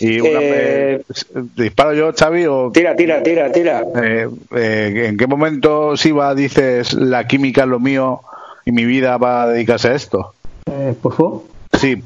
Y 0.00 0.20
una, 0.20 0.40
eh, 0.42 1.02
¿Disparo 1.56 1.94
yo, 1.94 2.12
Xavi? 2.12 2.46
O, 2.46 2.70
tira, 2.70 2.94
tira, 2.94 3.22
tira, 3.22 3.50
tira. 3.50 3.82
Eh, 4.02 4.28
eh, 4.54 5.06
¿En 5.08 5.16
qué 5.16 5.26
momento, 5.26 5.96
Siva, 5.96 6.34
dices 6.34 6.92
la 6.92 7.26
química 7.26 7.62
es 7.62 7.68
lo 7.68 7.80
mío 7.80 8.20
y 8.66 8.72
mi 8.72 8.84
vida 8.84 9.16
va 9.16 9.42
a 9.42 9.46
dedicarse 9.48 9.88
a 9.88 9.94
esto? 9.94 10.34
¿Por 11.00 11.14
favor? 11.14 11.42
Sí, 11.72 12.02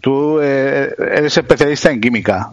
tú 0.00 0.40
eres 0.40 1.36
especialista 1.36 1.92
en 1.92 2.00
química, 2.00 2.50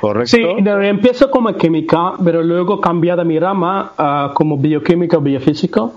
¿correcto? 0.00 0.36
Sí, 0.36 0.42
empiezo 0.42 1.30
como 1.30 1.54
química, 1.56 2.12
pero 2.22 2.42
luego 2.42 2.80
cambiado 2.80 3.24
mi 3.24 3.38
rama 3.38 4.32
como 4.34 4.58
bioquímica 4.58 5.16
o 5.16 5.20
biofísico 5.20 5.94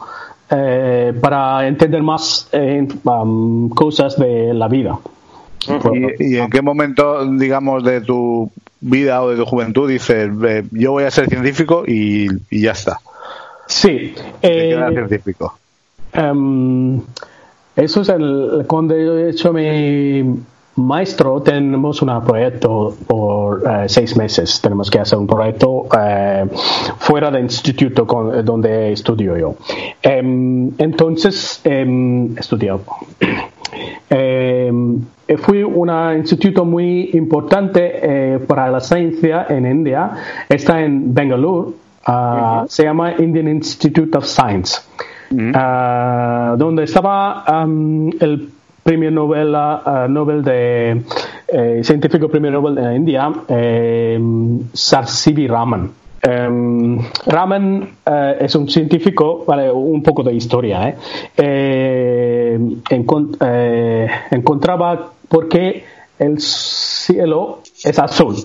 para 0.47 1.67
entender 1.67 2.01
más 2.01 2.49
um, 2.53 3.69
cosas 3.69 4.17
de 4.17 4.53
la 4.53 4.67
vida. 4.69 4.97
¿Y, 6.19 6.37
en 6.37 6.49
qué 6.49 6.61
momento, 6.61 7.25
digamos, 7.31 7.83
de 7.83 8.01
tu 8.01 8.51
vida 8.79 9.21
o 9.23 9.29
de 9.29 9.37
tu 9.37 9.45
juventud 9.45 9.89
dices, 9.89 10.29
yo 10.71 10.91
voy 10.91 11.03
a 11.03 11.11
ser 11.11 11.27
científico 11.27 11.83
y, 11.85 12.27
ya 12.51 12.71
está? 12.71 12.99
Sí. 13.65 14.13
Eh, 14.41 14.77
científico? 14.93 15.57
Em, 16.13 17.01
eso 17.75 18.01
es 18.01 18.09
el, 18.09 18.65
cuando 18.67 18.95
he 18.95 19.29
hecho 19.29 19.51
mi 19.51 20.23
maestro, 20.77 21.41
tenemos 21.41 22.01
un 22.01 22.23
proyecto 22.23 22.95
por 23.07 23.63
eh, 23.67 23.89
seis 23.89 24.15
meses. 24.15 24.61
Tenemos 24.61 24.89
que 24.89 24.99
hacer 24.99 25.17
un 25.17 25.27
proyecto 25.27 25.87
eh, 25.97 26.45
fuera 26.99 27.31
del 27.31 27.43
instituto 27.43 28.05
donde 28.43 28.93
estudio 28.93 29.37
yo. 29.37 29.55
Em, 30.01 30.71
entonces, 30.77 31.61
em, 31.63 32.37
estudiado. 32.37 32.81
Eh, 34.09 34.71
fue 35.37 35.63
un 35.63 35.89
instituto 36.17 36.65
muy 36.65 37.11
importante 37.13 37.99
eh, 38.01 38.39
para 38.39 38.69
la 38.69 38.79
ciencia 38.79 39.45
en 39.49 39.65
India. 39.65 40.11
Está 40.47 40.81
en 40.81 41.13
Bangalore. 41.13 41.71
Ah, 42.05 42.65
se 42.69 42.83
llama 42.83 43.13
Indian 43.17 43.49
Institute 43.49 44.17
of 44.17 44.25
Science. 44.25 44.81
Ah, 45.53 46.55
donde 46.57 46.83
estaba 46.83 47.43
el 48.19 48.49
premio 48.87 49.11
Nobel, 49.11 49.53
uh, 49.53 50.07
Nobel 50.07 50.41
de 50.45 51.01
eh, 51.49 51.81
científico 51.83 52.29
premio 52.29 52.51
Nobel 52.51 52.75
de 52.75 52.95
India, 52.95 53.29
eh, 53.49 54.17
C.V. 54.73 55.47
Raman. 55.49 55.91
Um, 56.28 56.99
Raman 57.25 57.84
uh, 58.05 58.43
es 58.43 58.53
un 58.55 58.67
científico, 58.67 59.45
vale, 59.47 59.71
un 59.71 60.03
poco 60.03 60.23
de 60.23 60.34
historia, 60.34 60.89
eh, 60.89 60.97
eh, 61.38 62.59
encont 62.89 63.38
eh, 63.39 64.09
encontraba 64.32 65.13
por 65.30 65.47
qué 65.47 65.86
el 66.19 66.41
cielo 66.41 67.61
es 67.82 67.97
azul. 67.97 68.36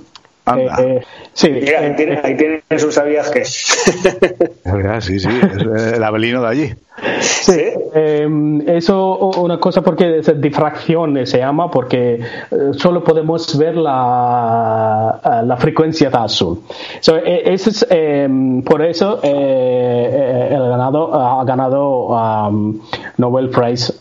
Eh, 0.47 1.01
sí, 1.33 1.51
Mira, 1.51 1.81
ahí, 1.81 1.97
tiene, 1.97 2.21
ahí 2.23 2.37
tienes 2.37 2.85
un 2.85 2.93
sabías 2.93 3.31
que. 3.31 3.45
sí, 3.45 5.19
sí, 5.19 5.29
es 5.75 5.93
el 5.95 6.05
abelino 6.05 6.41
de 6.43 6.49
allí. 6.49 6.75
Sí, 7.21 7.59
eh, 7.95 8.29
eso 8.67 9.17
una 9.17 9.59
cosa 9.59 9.83
porque 9.83 10.19
es 10.19 10.41
difracción 10.41 11.27
se 11.27 11.39
llama 11.39 11.71
porque 11.71 12.15
eh, 12.15 12.57
solo 12.77 13.03
podemos 13.03 13.57
ver 13.59 13.77
la, 13.77 15.21
eh, 15.25 15.47
la 15.47 15.57
frecuencia 15.57 16.11
de 16.11 16.19
azul. 16.19 16.61
So, 17.01 17.17
eso 17.17 17.71
es, 17.71 17.87
em, 17.91 18.63
por 18.63 18.83
eso 18.83 19.21
el 19.23 20.69
ganado, 20.69 21.15
ha 21.15 21.45
ganado 21.45 22.09
um, 22.09 22.79
Nobel 23.19 23.49
Prize 23.51 23.95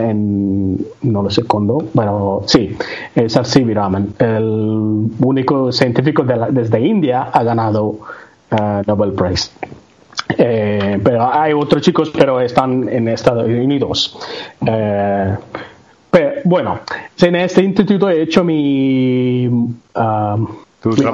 en 0.00 0.86
no 1.02 1.22
lo 1.22 1.30
sé 1.30 1.44
cuándo, 1.44 1.84
pero 1.94 2.42
sí, 2.46 2.76
es 3.14 3.32
C.V. 3.32 3.74
Raman, 3.74 4.14
el 4.18 5.10
único 5.20 5.72
científico 5.72 6.24
desde 6.24 6.80
India 6.80 7.28
ha 7.32 7.42
ganado 7.42 7.98
Nobel 8.86 9.12
Prize. 9.12 9.50
Eh, 10.28 10.98
pero 11.02 11.32
hay 11.32 11.52
otros 11.52 11.82
chicos, 11.82 12.10
pero 12.10 12.40
están 12.40 12.88
en 12.88 13.08
Estados 13.08 13.46
Unidos. 13.46 14.18
Eh, 14.66 15.36
pero, 16.10 16.32
bueno, 16.44 16.80
en 17.20 17.36
este 17.36 17.62
instituto 17.62 18.08
he 18.08 18.22
hecho 18.22 18.42
mi, 18.42 19.48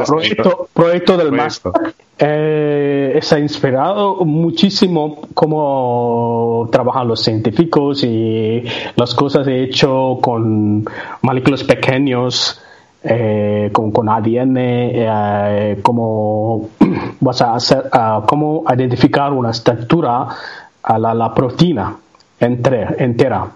proyecto, 0.06 0.68
proyecto, 0.72 1.16
del 1.16 1.32
máster. 1.32 1.72
Eh, 2.18 3.18
se 3.20 3.34
ha 3.34 3.38
inspirado 3.38 4.24
muchísimo 4.24 5.22
cómo 5.34 6.68
trabajan 6.70 7.08
los 7.08 7.20
científicos 7.22 8.04
y 8.04 8.62
las 8.94 9.14
cosas 9.14 9.48
he 9.48 9.64
hecho 9.64 10.18
con 10.20 10.84
moléculas 11.22 11.64
pequeños 11.64 12.61
eh, 13.04 13.70
con, 13.72 13.90
con, 13.90 14.08
ADN, 14.08 14.56
eh, 14.58 15.78
cómo 15.82 16.70
vas 17.20 17.42
a 17.42 17.54
hacer, 17.54 17.90
uh, 17.92 18.24
cómo 18.26 18.64
identificar 18.72 19.32
una 19.32 19.50
estructura 19.50 20.28
a 20.82 20.98
la, 20.98 21.14
la 21.14 21.34
proteína 21.34 21.96
entre, 22.40 23.02
entera. 23.02 23.46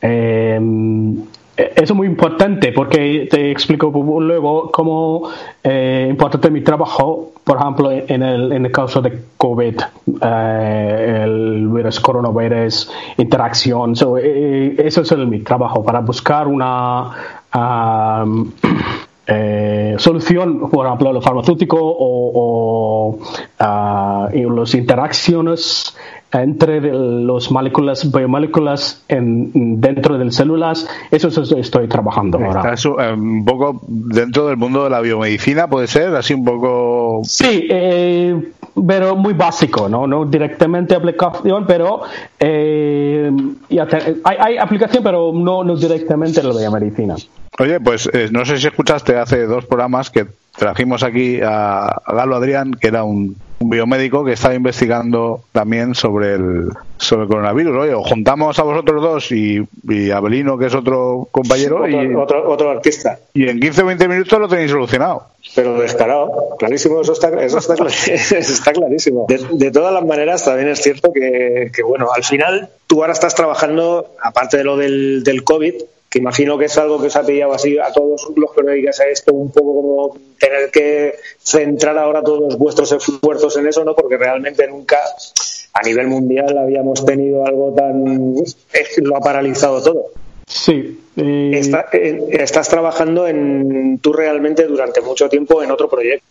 Eh, 0.00 0.60
eso 1.56 1.92
es 1.92 1.94
muy 1.94 2.08
importante 2.08 2.72
porque 2.72 3.28
te 3.30 3.52
explico 3.52 3.92
luego 4.20 4.72
cómo 4.72 5.28
eh, 5.62 6.08
importante 6.10 6.50
mi 6.50 6.62
trabajo, 6.62 7.32
por 7.44 7.58
ejemplo, 7.58 7.92
en 7.92 8.22
el, 8.24 8.52
en 8.52 8.66
el 8.66 8.72
caso 8.72 9.00
de 9.00 9.22
COVID, 9.36 9.80
eh, 10.20 11.20
el 11.22 11.68
virus 11.68 12.00
coronavirus, 12.00 12.90
interacción. 13.18 13.94
So, 13.94 14.18
eh, 14.18 14.74
eso 14.78 15.02
es 15.02 15.12
el, 15.12 15.28
mi 15.28 15.40
trabajo 15.40 15.84
para 15.84 16.00
buscar 16.00 16.48
una 16.48 17.12
eh, 19.26 19.94
solución, 19.98 20.70
por 20.70 20.86
ejemplo, 20.86 21.12
lo 21.12 21.22
farmacéutico 21.22 21.78
o, 21.80 22.30
o 22.34 23.18
uh, 23.60 24.50
las 24.50 24.74
interacciones 24.74 25.94
entre 26.42 26.80
las 26.80 27.50
moléculas, 27.50 28.10
biomoléculas 28.10 29.04
en, 29.08 29.80
dentro 29.80 30.18
de 30.18 30.24
las 30.24 30.34
células, 30.34 30.88
eso 31.10 31.28
es, 31.28 31.52
estoy 31.52 31.88
trabajando 31.88 32.38
ahora. 32.38 32.74
Eh, 32.74 33.12
un 33.12 33.44
poco 33.44 33.80
dentro 33.86 34.48
del 34.48 34.56
mundo 34.56 34.84
de 34.84 34.90
la 34.90 35.00
biomedicina, 35.00 35.68
puede 35.68 35.86
ser, 35.86 36.14
así 36.16 36.34
un 36.34 36.44
poco. 36.44 37.20
Sí, 37.24 37.68
eh, 37.70 38.52
pero 38.86 39.16
muy 39.16 39.34
básico, 39.34 39.88
¿no? 39.88 40.06
No 40.06 40.24
directamente 40.24 40.94
aplicación, 40.94 41.66
pero 41.66 42.02
eh, 42.40 43.30
hay, 44.24 44.36
hay, 44.38 44.58
aplicación, 44.58 45.02
pero 45.02 45.32
no, 45.32 45.62
no 45.64 45.76
directamente 45.76 46.40
en 46.40 46.48
la 46.48 46.58
biomedicina. 46.58 47.14
Oye, 47.58 47.78
pues 47.80 48.10
eh, 48.12 48.28
no 48.32 48.44
sé 48.44 48.58
si 48.58 48.66
escuchaste 48.66 49.16
hace 49.16 49.46
dos 49.46 49.66
programas 49.66 50.10
que 50.10 50.26
trajimos 50.56 51.02
aquí 51.02 51.40
a, 51.42 52.02
Galo 52.06 52.36
Adrián, 52.36 52.72
que 52.72 52.88
era 52.88 53.04
un, 53.04 53.36
biomédico 53.60 54.24
que 54.24 54.32
estaba 54.32 54.54
investigando 54.54 55.40
también 55.52 55.94
sobre 55.94 56.34
el, 56.34 56.68
sobre 56.96 57.22
el 57.22 57.28
coronavirus. 57.28 57.76
Oye, 57.76 57.94
juntamos 57.94 58.58
a 58.58 58.62
vosotros 58.62 59.02
dos 59.02 59.32
y, 59.32 59.66
a 60.10 60.20
Belino, 60.20 60.58
que 60.58 60.66
es 60.66 60.74
otro 60.74 61.28
compañero. 61.30 61.82
Otro, 61.82 61.90
y, 61.90 62.14
otro, 62.14 62.70
artista. 62.70 63.18
Y 63.32 63.48
en 63.48 63.60
15 63.60 63.82
o 63.82 63.86
20 63.86 64.08
minutos 64.08 64.38
lo 64.38 64.48
tenéis 64.48 64.70
solucionado. 64.70 65.28
Pero 65.54 65.78
descarado, 65.78 66.56
clarísimo, 66.58 67.00
eso 67.00 67.12
está, 67.12 67.28
eso 67.42 67.58
está, 67.58 67.74
está 67.84 68.72
clarísimo. 68.72 69.26
De, 69.28 69.70
todas 69.70 69.92
las 69.92 70.04
maneras, 70.04 70.44
también 70.44 70.68
es 70.68 70.80
cierto 70.82 71.12
que, 71.12 71.70
que, 71.74 71.82
bueno, 71.82 72.08
al 72.14 72.24
final 72.24 72.70
tú 72.86 73.02
ahora 73.02 73.12
estás 73.12 73.34
trabajando, 73.34 74.14
aparte 74.22 74.56
de 74.56 74.64
lo 74.64 74.76
del, 74.76 75.22
del 75.22 75.44
COVID, 75.44 75.74
imagino 76.18 76.58
que 76.58 76.66
es 76.66 76.78
algo 76.78 77.00
que 77.00 77.08
os 77.08 77.16
ha 77.16 77.24
pillado 77.24 77.52
así 77.54 77.78
a 77.78 77.92
todos 77.92 78.28
los 78.36 78.52
que 78.52 78.60
os 78.60 78.66
dedicáis 78.66 79.00
a 79.00 79.08
esto, 79.08 79.32
un 79.34 79.50
poco 79.50 79.74
como 79.74 80.18
tener 80.38 80.70
que 80.70 81.14
centrar 81.38 81.96
ahora 81.98 82.22
todos 82.22 82.56
vuestros 82.58 82.92
esfuerzos 82.92 83.56
en 83.56 83.66
eso, 83.66 83.84
¿no? 83.84 83.94
Porque 83.94 84.16
realmente 84.16 84.66
nunca 84.68 84.98
a 85.72 85.82
nivel 85.82 86.06
mundial 86.06 86.56
habíamos 86.56 87.04
tenido 87.04 87.44
algo 87.44 87.72
tan... 87.74 88.34
lo 89.02 89.16
ha 89.16 89.20
paralizado 89.20 89.82
todo. 89.82 90.06
Sí. 90.46 91.00
Eh, 91.16 91.60
estás 92.30 92.68
trabajando 92.68 93.26
en 93.28 93.98
tú 94.00 94.12
realmente 94.12 94.66
durante 94.66 95.00
mucho 95.00 95.28
tiempo 95.28 95.62
en 95.62 95.70
otro 95.70 95.88
proyecto. 95.88 96.26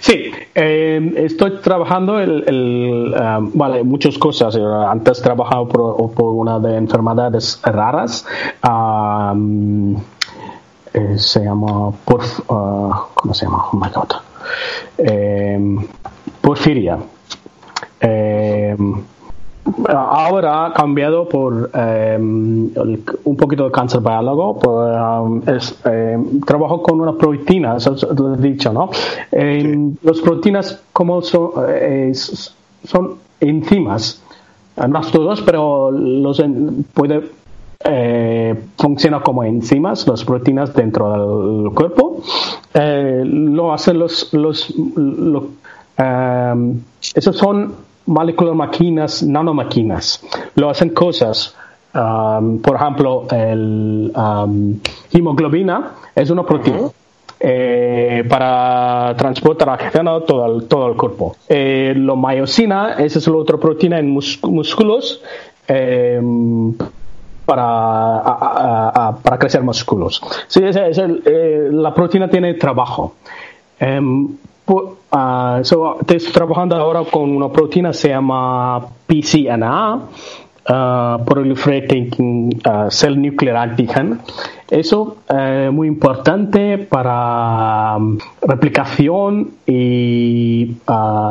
Sí, 0.00 0.30
eh, 0.54 1.12
estoy 1.16 1.58
trabajando 1.62 2.20
el, 2.20 3.14
ah, 3.16 3.40
vale, 3.40 3.82
muchas 3.82 4.18
cosas. 4.18 4.56
Antes 4.56 5.20
he 5.20 5.22
trabajado 5.22 5.68
por, 5.68 6.30
una 6.34 6.58
de 6.58 6.76
enfermedades 6.76 7.60
raras. 7.64 8.26
eh, 10.92 11.18
se 11.18 11.44
llama 11.44 11.88
uh, 11.88 11.94
¿cómo 13.14 13.34
se 13.34 13.46
llama? 13.46 13.64
Oh 13.72 13.76
my 13.76 13.88
God. 13.88 14.12
Eh, 14.98 15.58
porfiria. 16.40 16.98
Eh, 19.66 19.92
ahora 19.92 20.66
ha 20.66 20.72
cambiado 20.72 21.28
por 21.28 21.70
un 21.74 23.36
poquito 23.36 23.64
de 23.64 23.70
cáncer 23.70 24.00
biólogo. 24.00 24.58
Pues, 24.58 25.82
trabajo 26.46 26.82
con 26.82 27.00
una 27.00 27.12
proteína, 27.12 27.76
eso 27.76 27.96
lo 28.16 28.34
he 28.34 28.38
dicho, 28.38 28.72
¿no? 28.72 28.90
Las 30.02 30.20
proteínas 30.20 30.82
como 30.92 31.20
son, 31.22 31.50
son 32.84 33.14
enzimas, 33.40 34.22
no 34.88 35.00
todos, 35.00 35.42
pero 35.42 35.90
los 35.90 36.42
puede 36.94 37.22
eh, 37.84 38.54
funciona 38.78 39.20
como 39.20 39.44
enzimas, 39.44 40.06
las 40.08 40.24
proteínas 40.24 40.74
dentro 40.74 41.62
del 41.62 41.72
cuerpo. 41.72 42.22
Eh, 42.74 43.22
lo 43.24 43.72
hacen 43.72 43.98
los, 43.98 44.32
los 44.32 44.70
um, 44.70 46.80
esos 47.14 47.36
son 47.36 47.74
moléculas 48.06 48.54
máquinas, 48.54 49.22
nanomáquinas. 49.22 50.22
Lo 50.54 50.70
hacen 50.70 50.90
cosas. 50.90 51.54
Um, 51.94 52.58
por 52.60 52.76
ejemplo, 52.76 53.26
el 53.30 54.12
um, 54.14 54.78
hemoglobina 55.12 55.92
es 56.14 56.30
una 56.30 56.44
proteína. 56.44 56.88
Eh, 57.38 58.24
para 58.30 59.14
transportar 59.14 59.68
oxígeno 59.68 60.22
todo 60.22 60.46
el, 60.46 60.66
todo 60.68 60.88
el 60.88 60.96
cuerpo. 60.96 61.36
Eh, 61.48 61.92
la 61.94 62.14
miocina, 62.16 62.94
esa 62.94 63.18
es 63.18 63.28
la 63.28 63.36
otra 63.36 63.58
proteína 63.58 63.98
en 63.98 64.08
músculos 64.08 65.20
eh, 65.68 66.18
para, 67.44 69.16
para 69.22 69.38
crecer 69.38 69.62
músculos. 69.62 70.22
Sí, 70.48 70.62
es, 70.64 70.76
eh, 70.76 71.68
la 71.70 71.92
proteína 71.92 72.28
tiene 72.28 72.54
trabajo. 72.54 73.16
Um, 74.68 75.60
estoy 75.60 76.18
trabajando 76.32 76.74
ahora 76.76 77.04
con 77.04 77.30
una 77.30 77.48
proteína 77.48 77.90
que 77.90 77.94
se 77.94 78.08
llama 78.08 78.84
PCNA, 79.06 79.94
uh, 79.94 81.24
Proliferating 81.24 82.60
uh, 82.66 82.90
Cell 82.90 83.16
Nuclear 83.20 83.56
Antigen. 83.56 84.20
Eso 84.68 85.18
es 85.28 85.72
muy 85.72 85.86
importante 85.86 86.78
para 86.78 87.96
um, 87.96 88.18
replicación 88.42 89.52
y 89.64 90.76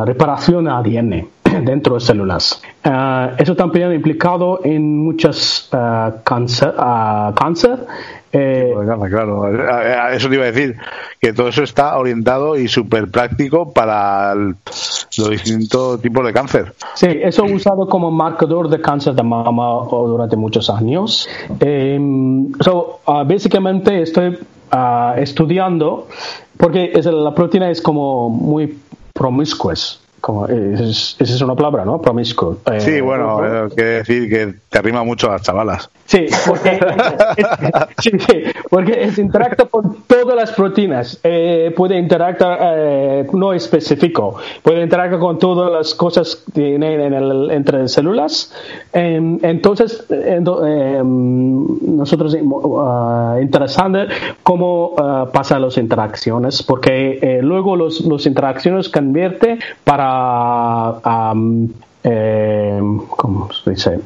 reparación 0.06 0.64
de 0.64 0.72
ADN 0.72 1.28
dentro 1.66 1.96
de 1.96 2.00
células. 2.00 2.62
Uh, 2.86 3.36
eso 3.38 3.54
también 3.56 3.90
ha 3.90 3.94
implicado 3.94 4.62
en 4.64 5.04
muchos 5.04 5.70
uh, 5.74 6.24
cáncer. 6.24 6.74
Uh, 6.78 7.34
cáncer 7.34 7.86
eh, 8.38 8.74
claro, 9.10 10.12
eso 10.12 10.28
te 10.28 10.36
iba 10.36 10.44
a 10.44 10.52
decir, 10.52 10.76
que 11.22 11.32
todo 11.32 11.48
eso 11.48 11.64
está 11.64 11.98
orientado 11.98 12.58
y 12.58 12.68
súper 12.68 13.10
práctico 13.10 13.72
para 13.72 14.36
los 14.36 15.30
distintos 15.30 16.02
tipos 16.02 16.26
de 16.26 16.34
cáncer. 16.34 16.74
Sí, 16.96 17.08
eso 17.08 17.46
he 17.46 17.54
usado 17.54 17.88
como 17.88 18.12
marcador 18.12 18.70
de 18.70 18.82
cáncer 18.82 19.14
de 19.14 19.24
mama 19.24 19.86
durante 19.90 20.36
muchos 20.36 20.70
años. 20.70 21.30
Um, 21.50 22.52
so, 22.60 23.00
básicamente 23.06 24.02
estoy 24.02 24.38
estudiando, 25.18 26.08
porque 26.58 26.92
es, 26.94 27.06
la 27.06 27.34
proteína 27.34 27.70
es 27.70 27.82
como 27.82 28.30
muy 28.30 28.78
promiscua 29.14 29.76
como 30.26 30.48
esa 30.48 31.24
es 31.24 31.42
una 31.42 31.54
palabra, 31.54 31.86
¿no? 31.86 32.02
Promiscuo. 32.02 32.58
Eh, 32.66 32.80
sí, 32.80 33.00
bueno, 33.00 33.70
quiere 33.76 33.90
decir 33.98 34.28
que 34.28 34.56
te 34.70 34.80
arrima 34.80 35.04
mucho 35.04 35.30
a 35.30 35.34
las 35.34 35.44
chavalas. 35.44 35.88
Sí, 36.08 36.28
porque, 36.46 36.80
es, 37.38 38.54
porque 38.70 39.04
es 39.04 39.18
interacta 39.18 39.66
con 39.66 40.04
todas 40.06 40.36
las 40.36 40.52
proteínas. 40.52 41.20
Eh, 41.24 41.74
puede 41.76 41.98
interactuar, 41.98 42.60
eh, 42.62 43.28
no 43.34 43.54
específico, 43.54 44.36
puede 44.62 44.84
interactuar 44.84 45.20
con 45.20 45.40
todas 45.40 45.72
las 45.72 45.96
cosas 45.96 46.36
que 46.36 46.52
tienen 46.52 47.02
en 47.02 47.14
el, 47.14 47.52
entre 47.52 47.88
células. 47.88 48.54
Entonces, 48.94 50.06
em, 50.10 51.66
nosotros 51.98 52.36
uh, 52.36 53.42
interesante 53.42 54.08
cómo 54.44 54.90
uh, 54.90 55.32
pasan 55.32 55.64
las 55.64 55.78
interacciones, 55.78 56.62
porque 56.62 57.40
luego 57.42 57.76
los, 57.76 58.02
los 58.02 58.26
interacciones 58.28 58.90
convierte 58.90 59.58
para 59.84 61.00
eh, 62.08 62.80
¿cómo 63.10 63.50
se 63.52 63.72
dice? 63.72 64.00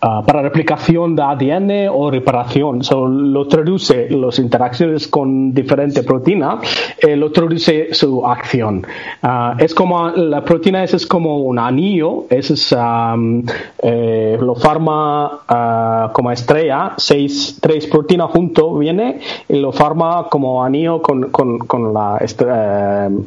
Ah, 0.00 0.22
para 0.24 0.42
replicación 0.42 1.16
de 1.16 1.22
ADN 1.22 1.88
o 1.90 2.08
reparación. 2.08 2.82
lo 3.32 3.48
traduce 3.48 4.08
las 4.10 4.38
interacciones 4.38 5.08
con 5.08 5.52
diferente 5.52 6.04
proteína, 6.04 6.60
eh, 6.98 7.16
lo 7.16 7.32
traduce 7.32 7.92
su 7.92 8.24
acción. 8.24 8.86
Ah, 9.22 9.56
es 9.58 9.74
como 9.74 10.08
la 10.10 10.44
proteína 10.44 10.84
es, 10.84 11.04
como 11.04 11.38
un 11.40 11.58
anillo, 11.58 12.26
es 12.30 12.72
eh, 13.82 14.38
lo 14.40 14.54
forma 14.54 15.40
ah, 15.48 16.10
como 16.12 16.30
estrella, 16.30 16.92
seis, 16.96 17.58
tres 17.60 17.88
proteínas 17.88 18.30
junto 18.30 18.78
viene 18.78 19.18
y 19.48 19.56
lo 19.56 19.72
forma 19.72 20.28
como 20.30 20.62
anillo 20.62 21.02
con, 21.02 21.30
con, 21.30 21.58
con 21.58 21.92
la 21.92 22.20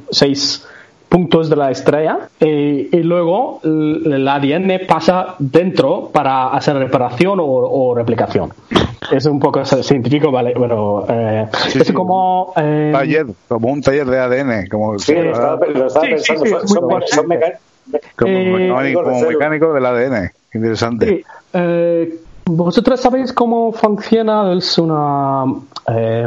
seis 0.09 0.65
puntos 1.11 1.49
de 1.49 1.57
la 1.57 1.69
estrella 1.69 2.29
eh, 2.39 2.87
y 2.89 3.03
luego 3.03 3.59
el 3.65 4.25
ADN 4.25 4.87
pasa 4.87 5.35
dentro 5.39 6.09
para 6.09 6.47
hacer 6.47 6.77
reparación 6.77 7.37
o, 7.41 7.93
replicación. 7.93 8.53
Es 9.11 9.25
un 9.25 9.37
poco 9.37 9.65
científico, 9.65 10.31
vale, 10.31 10.53
pero 10.57 11.05
eh, 11.09 11.47
es 11.75 11.91
como 11.91 12.53
eh, 12.55 12.91
taller, 12.93 13.25
como 13.49 13.67
un 13.67 13.81
taller 13.81 14.05
de 14.05 14.19
ADN, 14.19 14.69
como 14.69 14.97
sí, 14.99 15.13
lo 15.13 15.89
pensando, 15.99 16.65
son, 17.05 17.27
mecánico, 17.27 19.03
como 19.03 19.21
mecánico 19.27 19.73
del 19.73 19.85
ADN, 19.85 20.31
interesante. 20.53 21.25
¿Vosotros 22.45 23.01
sabéis 23.01 23.33
cómo 23.33 23.73
funciona? 23.73 24.53
Es 24.53 24.77
una 24.77 25.43
eh, 25.89 26.25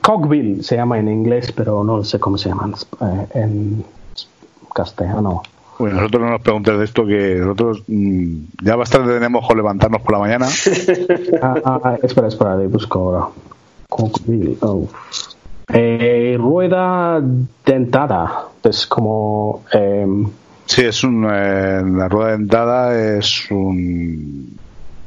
cogwheel, 0.00 0.64
se 0.64 0.76
llama 0.76 0.98
en 0.98 1.08
inglés, 1.08 1.52
pero 1.52 1.84
no 1.84 2.02
sé 2.04 2.18
cómo 2.18 2.38
se 2.38 2.48
llama 2.48 2.70
en 3.34 3.84
castellano. 4.74 5.42
Bueno, 5.78 5.96
nosotros 5.96 6.22
no 6.22 6.30
nos 6.30 6.42
preguntes 6.42 6.78
de 6.78 6.84
esto, 6.84 7.06
que 7.06 7.36
nosotros 7.36 7.82
mm, 7.88 8.36
ya 8.62 8.76
bastante 8.76 9.12
tenemos 9.12 9.46
con 9.46 9.56
levantarnos 9.56 10.02
por 10.02 10.12
la 10.12 10.18
mañana. 10.18 10.46
ah, 11.42 11.54
ah, 11.64 11.80
ah 11.82 11.96
espera, 12.02 12.28
espera, 12.28 12.56
busco 12.68 12.98
ahora. 12.98 13.26
Oh. 13.90 14.88
Eh, 15.72 16.36
rueda 16.38 17.20
dentada, 17.64 18.48
es 18.62 18.86
como... 18.86 19.64
Eh, 19.72 20.06
sí, 20.66 20.82
es 20.82 21.02
un... 21.04 21.24
Eh, 21.24 21.82
la 21.84 22.08
rueda 22.08 22.32
dentada 22.32 23.16
es 23.18 23.50
un... 23.50 24.58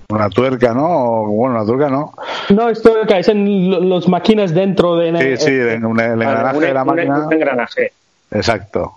Una 0.09 0.29
tuerca, 0.29 0.73
¿no? 0.73 1.25
Bueno, 1.27 1.55
una 1.55 1.65
tuerca, 1.65 1.89
¿no? 1.89 2.13
No, 2.49 2.69
es 2.69 2.81
tuerca, 2.81 3.19
es 3.19 3.27
en 3.27 3.89
los 3.89 4.07
máquinas 4.07 4.53
dentro 4.53 4.95
de... 4.95 5.37
Sí, 5.37 5.45
sí, 5.45 5.51
en 5.51 5.83
el 5.83 6.21
engranaje 6.21 6.59
de 6.59 6.73
la 6.73 6.85
máquina. 6.85 7.27
Un 7.27 7.33
engranaje. 7.33 7.91
Exacto. 8.31 8.93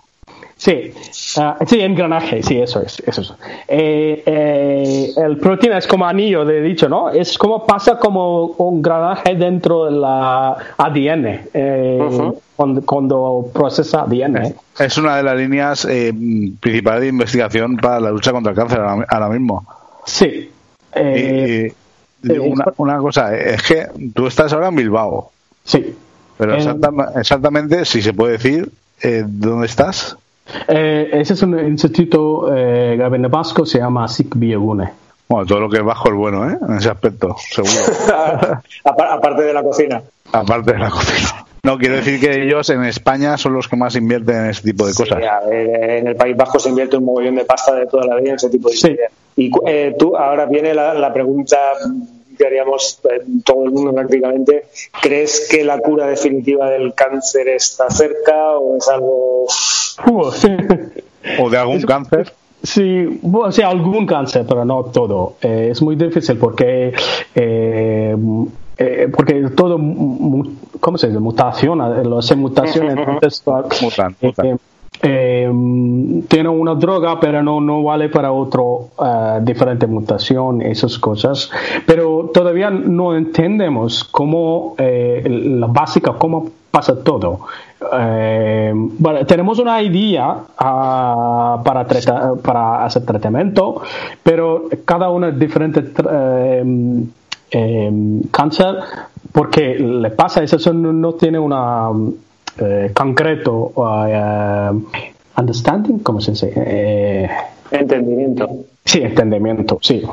Sí, 0.61 0.93
uh, 0.93 1.65
sí, 1.65 1.81
engranaje, 1.81 2.43
sí, 2.43 2.61
eso 2.61 2.83
es. 2.83 3.01
Eso 3.03 3.21
es. 3.21 3.33
Eh, 3.67 4.21
eh, 4.23 5.11
el 5.17 5.37
proteína 5.37 5.79
es 5.79 5.87
como 5.87 6.05
anillo, 6.05 6.45
de 6.45 6.61
dicho, 6.61 6.87
¿no? 6.87 7.09
Es 7.09 7.35
como 7.35 7.65
pasa 7.65 7.97
como 7.97 8.45
un 8.45 8.77
engranaje 8.77 9.33
dentro 9.33 9.85
de 9.85 9.91
la 9.93 10.55
ADN 10.77 11.25
eh, 11.51 11.99
cuando, 12.55 13.49
procesa 13.51 14.01
ADN. 14.01 14.53
Es 14.77 14.99
una 14.99 15.17
de 15.17 15.23
las 15.23 15.35
líneas 15.35 15.87
principales 16.59 17.01
de 17.01 17.07
investigación 17.07 17.77
para 17.77 17.99
la 17.99 18.11
lucha 18.11 18.31
contra 18.31 18.51
el 18.51 18.55
cáncer 18.55 18.81
ahora, 18.81 19.29
mismo. 19.29 19.65
Sí. 20.05 20.51
una, 20.93 22.65
una, 22.77 22.97
cosa, 22.99 23.35
es 23.35 23.63
que 23.63 23.87
tú 24.13 24.27
estás 24.27 24.53
ahora 24.53 24.67
en 24.67 24.75
Bilbao. 24.75 25.31
Sí. 25.63 25.95
Pero 26.37 26.55
exactamente, 27.15 27.83
si 27.83 28.03
se 28.03 28.13
puede 28.13 28.33
decir, 28.33 28.71
¿dónde 29.25 29.65
estás? 29.65 30.19
Eh, 30.67 31.09
ese 31.13 31.33
es 31.33 31.43
un 31.43 31.59
instituto 31.59 32.53
eh, 32.55 32.97
Vasco, 33.29 33.65
se 33.65 33.79
llama 33.79 34.07
SIC 34.07 34.35
Biegune. 34.35 34.89
Bueno, 35.27 35.45
todo 35.45 35.61
lo 35.61 35.69
que 35.69 35.77
es 35.77 35.83
bajo 35.83 36.09
es 36.09 36.15
bueno, 36.15 36.49
¿eh? 36.49 36.57
En 36.67 36.75
ese 36.75 36.89
aspecto, 36.89 37.35
seguro. 37.37 37.73
Aparte 38.83 39.43
de 39.43 39.53
la 39.53 39.63
cocina. 39.63 40.01
Aparte 40.31 40.73
de 40.73 40.79
la 40.79 40.89
cocina. 40.89 41.45
No, 41.63 41.77
quiero 41.77 41.95
decir 41.95 42.19
que 42.19 42.43
ellos 42.43 42.69
en 42.71 42.83
España 42.85 43.37
son 43.37 43.53
los 43.53 43.67
que 43.67 43.75
más 43.75 43.95
invierten 43.95 44.35
en 44.35 44.49
ese 44.49 44.63
tipo 44.63 44.85
de 44.87 44.93
cosas. 44.93 45.19
en 45.49 46.07
el 46.07 46.15
País 46.15 46.35
Bajo 46.35 46.57
se 46.57 46.69
invierte 46.69 46.97
un 46.97 47.05
mogollón 47.05 47.35
de 47.35 47.45
pasta 47.45 47.75
de 47.75 47.85
toda 47.85 48.05
la 48.07 48.15
vida 48.15 48.31
en 48.31 48.35
ese 48.35 48.49
tipo 48.49 48.69
de 48.69 48.75
sí. 48.75 48.97
Y 49.35 49.51
eh, 49.65 49.95
tú, 49.97 50.17
ahora 50.17 50.45
viene 50.47 50.73
la, 50.73 50.93
la 50.93 51.13
pregunta 51.13 51.57
que 52.41 52.47
haríamos 52.47 52.99
eh, 53.03 53.21
todo 53.45 53.65
el 53.65 53.71
mundo 53.71 53.93
prácticamente. 53.93 54.65
¿Crees 55.01 55.47
que 55.49 55.63
la 55.63 55.79
cura 55.79 56.07
definitiva 56.07 56.69
del 56.69 56.93
cáncer 56.93 57.49
está 57.49 57.89
cerca 57.89 58.57
o 58.57 58.77
es 58.77 58.87
algo... 58.87 59.45
o 61.39 61.49
de 61.49 61.57
algún 61.57 61.81
cáncer? 61.81 62.33
Sí, 62.63 63.19
bueno, 63.21 63.51
sí, 63.51 63.61
algún 63.61 64.05
cáncer, 64.05 64.45
pero 64.47 64.65
no 64.65 64.85
todo. 64.85 65.35
Eh, 65.41 65.69
es 65.71 65.81
muy 65.81 65.95
difícil 65.95 66.37
porque 66.37 66.93
eh, 67.35 68.15
eh, 68.77 69.07
porque 69.15 69.49
todo, 69.55 69.77
¿cómo 70.79 70.97
se 70.97 71.07
dice? 71.07 71.19
Mutación, 71.19 71.79
lo 72.09 72.19
hace 72.19 72.35
mutación, 72.35 72.89
entonces 72.97 73.43
mutan, 73.81 74.15
mutan. 74.21 74.59
Eh, 75.03 75.51
tiene 76.27 76.49
una 76.49 76.75
droga, 76.75 77.19
pero 77.19 77.41
no, 77.41 77.59
no 77.59 77.83
vale 77.83 78.09
para 78.09 78.31
otro 78.31 78.89
uh, 78.97 79.39
diferente 79.41 79.87
mutación, 79.87 80.61
esas 80.61 80.99
cosas. 80.99 81.49
Pero 81.85 82.29
todavía 82.33 82.69
no 82.69 83.15
entendemos 83.15 84.03
cómo, 84.03 84.75
eh, 84.77 85.23
la 85.57 85.67
básica, 85.67 86.13
cómo 86.13 86.49
pasa 86.69 87.03
todo. 87.03 87.41
Eh, 87.99 88.71
bueno, 88.75 89.25
tenemos 89.25 89.57
una 89.59 89.81
idea 89.81 90.33
uh, 90.33 91.63
para, 91.63 91.85
tratar, 91.87 92.37
para 92.37 92.85
hacer 92.85 93.03
tratamiento, 93.03 93.81
pero 94.21 94.65
cada 94.85 95.09
uno 95.09 95.27
es 95.27 95.39
diferente 95.39 95.83
cáncer 98.31 98.75
porque 99.33 99.75
le 99.75 100.09
pasa 100.11 100.41
eso 100.41 100.71
no, 100.71 100.93
no 100.93 101.13
tiene 101.13 101.37
una 101.37 101.89
eh, 102.59 102.91
concreto, 102.93 103.71
uh, 103.75 104.81
understanding, 105.37 105.99
¿cómo 105.99 106.21
se 106.21 106.31
dice? 106.31 106.53
Eh, 106.55 107.29
entendimiento. 107.71 108.49
Sí, 108.83 109.01
entendimiento, 109.01 109.77
sí. 109.81 110.03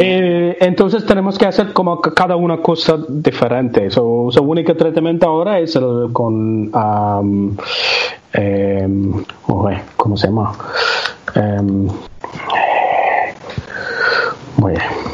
eh, 0.00 0.56
entonces 0.60 1.04
tenemos 1.06 1.38
que 1.38 1.46
hacer 1.46 1.72
como 1.72 2.00
cada 2.00 2.36
una 2.36 2.58
cosa 2.58 2.98
diferente. 3.08 3.90
Su 3.90 4.28
so, 4.30 4.42
único 4.42 4.74
tratamiento 4.76 5.26
ahora 5.26 5.58
es 5.58 5.74
el 5.76 6.08
con, 6.12 6.70
um, 6.74 7.56
eh, 8.32 8.88
¿cómo 9.96 10.16
se 10.16 10.26
llama? 10.26 10.52
Um, 11.34 11.88
muy 14.58 14.72
bien. 14.72 15.05